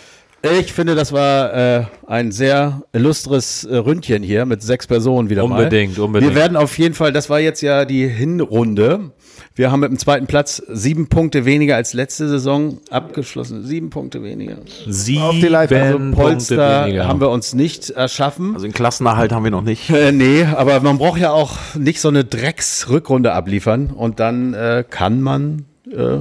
Ich 0.42 0.72
finde, 0.72 0.94
das 0.94 1.12
war 1.12 1.52
äh, 1.52 1.84
ein 2.06 2.30
sehr 2.30 2.82
illustres 2.92 3.64
äh, 3.64 3.76
Ründchen 3.76 4.22
hier 4.22 4.46
mit 4.46 4.62
sechs 4.62 4.86
Personen 4.86 5.30
wieder 5.30 5.42
Unbedingt, 5.42 5.98
mal. 5.98 6.04
unbedingt. 6.04 6.32
Wir 6.32 6.40
werden 6.40 6.56
auf 6.56 6.78
jeden 6.78 6.94
Fall, 6.94 7.12
das 7.12 7.28
war 7.28 7.40
jetzt 7.40 7.60
ja 7.60 7.84
die 7.84 8.06
Hinrunde. 8.06 9.10
Wir 9.54 9.70
haben 9.72 9.80
mit 9.80 9.90
dem 9.90 9.98
zweiten 9.98 10.26
Platz 10.26 10.62
sieben 10.68 11.08
Punkte 11.08 11.44
weniger 11.44 11.76
als 11.76 11.92
letzte 11.94 12.28
Saison 12.28 12.78
abgeschlossen. 12.90 13.64
Sieben 13.64 13.90
Punkte 13.90 14.22
weniger. 14.22 14.56
Sieben 14.88 15.30
die 15.40 15.48
Live- 15.48 15.72
Also 15.72 15.98
Punkte 15.98 16.16
Polster 16.16 16.86
weniger. 16.86 17.08
haben 17.08 17.20
wir 17.20 17.30
uns 17.30 17.54
nicht 17.54 17.90
erschaffen. 17.90 18.54
Also 18.54 18.66
den 18.66 18.72
Klassenerhalt 18.72 19.32
haben 19.32 19.44
wir 19.44 19.50
noch 19.50 19.62
nicht. 19.62 19.90
Äh, 19.90 20.12
nee, 20.12 20.44
aber 20.44 20.80
man 20.80 20.98
braucht 20.98 21.20
ja 21.20 21.30
auch 21.32 21.56
nicht 21.74 22.00
so 22.00 22.08
eine 22.08 22.24
Drecksrückrunde 22.24 23.32
abliefern 23.32 23.86
und 23.88 24.20
dann 24.20 24.54
äh, 24.54 24.84
kann 24.88 25.20
man 25.22 25.64
äh, 25.90 26.18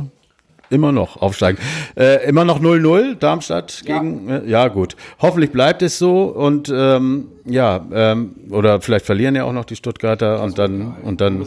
immer 0.69 0.91
noch 0.91 1.21
aufsteigen. 1.21 1.57
Äh, 1.95 2.27
immer 2.27 2.43
noch 2.43 2.59
0-0, 2.59 3.15
Darmstadt 3.15 3.83
gegen, 3.85 4.27
ja. 4.27 4.37
Äh, 4.39 4.49
ja 4.49 4.67
gut. 4.67 4.95
Hoffentlich 5.21 5.51
bleibt 5.51 5.81
es 5.81 5.97
so 5.97 6.23
und 6.23 6.71
ähm, 6.75 7.27
ja, 7.45 7.85
ähm, 7.93 8.31
oder 8.49 8.81
vielleicht 8.81 9.05
verlieren 9.05 9.35
ja 9.35 9.45
auch 9.45 9.53
noch 9.53 9.63
die 9.65 9.77
Stuttgarter 9.77 10.43
und 10.43 10.57
dann, 10.59 10.95
und 11.03 11.21
dann 11.21 11.45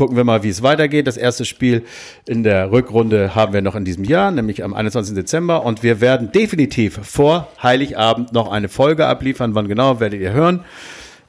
gucken 0.00 0.16
wir 0.16 0.24
mal, 0.24 0.42
wie 0.42 0.48
es 0.48 0.62
weitergeht. 0.62 1.06
Das 1.06 1.18
erste 1.18 1.44
Spiel 1.44 1.84
in 2.26 2.42
der 2.42 2.72
Rückrunde 2.72 3.34
haben 3.34 3.52
wir 3.52 3.60
noch 3.60 3.74
in 3.74 3.84
diesem 3.84 4.04
Jahr, 4.04 4.30
nämlich 4.30 4.64
am 4.64 4.72
21. 4.72 5.14
Dezember. 5.14 5.66
Und 5.66 5.82
wir 5.82 6.00
werden 6.00 6.32
definitiv 6.32 7.00
vor 7.02 7.48
Heiligabend 7.62 8.32
noch 8.32 8.50
eine 8.50 8.70
Folge 8.70 9.06
abliefern. 9.06 9.54
Wann 9.54 9.68
genau, 9.68 10.00
werdet 10.00 10.22
ihr 10.22 10.32
hören. 10.32 10.64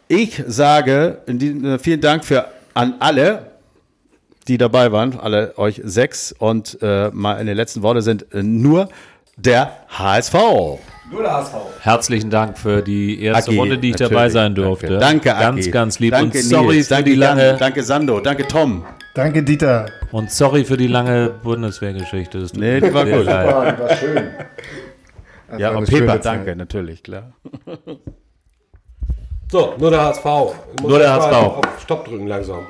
Ich 0.07 0.41
sage 0.47 1.17
diesem, 1.27 1.65
äh, 1.65 1.79
vielen 1.79 1.99
Dank 1.99 2.23
für 2.23 2.45
an 2.73 2.93
alle, 2.99 3.47
die 4.47 4.57
dabei 4.57 4.93
waren, 4.93 5.19
alle 5.19 5.57
euch 5.57 5.81
sechs. 5.83 6.31
Und 6.31 6.77
äh, 6.81 7.09
mal 7.11 7.41
in 7.41 7.47
den 7.47 7.57
letzten 7.57 7.81
Worten 7.81 7.99
sind 7.99 8.33
äh, 8.33 8.41
nur 11.11 11.21
der 11.23 11.33
HSV. 11.33 11.53
Herzlichen 11.81 12.29
Dank 12.29 12.57
für 12.57 12.81
die 12.81 13.21
erste 13.21 13.51
Agi, 13.51 13.59
Runde, 13.59 13.77
die 13.77 13.89
ich 13.89 13.93
natürlich. 13.93 14.11
dabei 14.11 14.29
sein 14.29 14.55
durfte. 14.55 14.97
Danke, 14.97 15.29
Ganz, 15.29 15.59
Agi. 15.61 15.71
ganz 15.71 15.99
lieb. 15.99 16.11
Danke, 16.11 16.37
und 16.37 16.43
sorry 16.43 16.75
Nils. 16.75 16.87
für 16.87 16.93
danke, 16.95 17.09
die 17.09 17.15
lange. 17.15 17.57
Danke, 17.59 17.83
Sando. 17.83 18.19
Danke, 18.19 18.47
Tom. 18.47 18.85
Danke, 19.13 19.43
Dieter. 19.43 19.87
und 20.11 20.31
sorry 20.31 20.63
für 20.63 20.77
die 20.77 20.87
lange 20.87 21.29
Bundeswehrgeschichte. 21.43 22.39
Das 22.39 22.51
tut 22.53 22.61
Nee, 22.61 22.79
mir 22.79 22.87
die 22.89 22.93
war 22.93 23.05
gut. 23.05 23.25
leid. 23.25 23.79
war 23.79 23.95
schön. 23.97 24.23
Ja, 25.57 25.71
und 25.71 25.85
schöne 25.89 26.01
Pepa, 26.01 26.13
Zeit. 26.13 26.25
danke, 26.25 26.55
natürlich, 26.55 27.03
klar. 27.03 27.33
So, 29.51 29.73
nur 29.77 29.89
der 29.91 30.01
HSV. 30.05 30.25
Nur 30.81 30.97
der 30.99 31.11
HSV. 31.13 31.33
Auf 31.33 31.61
Stopp 31.83 32.05
drücken 32.05 32.27
langsam. 32.27 32.67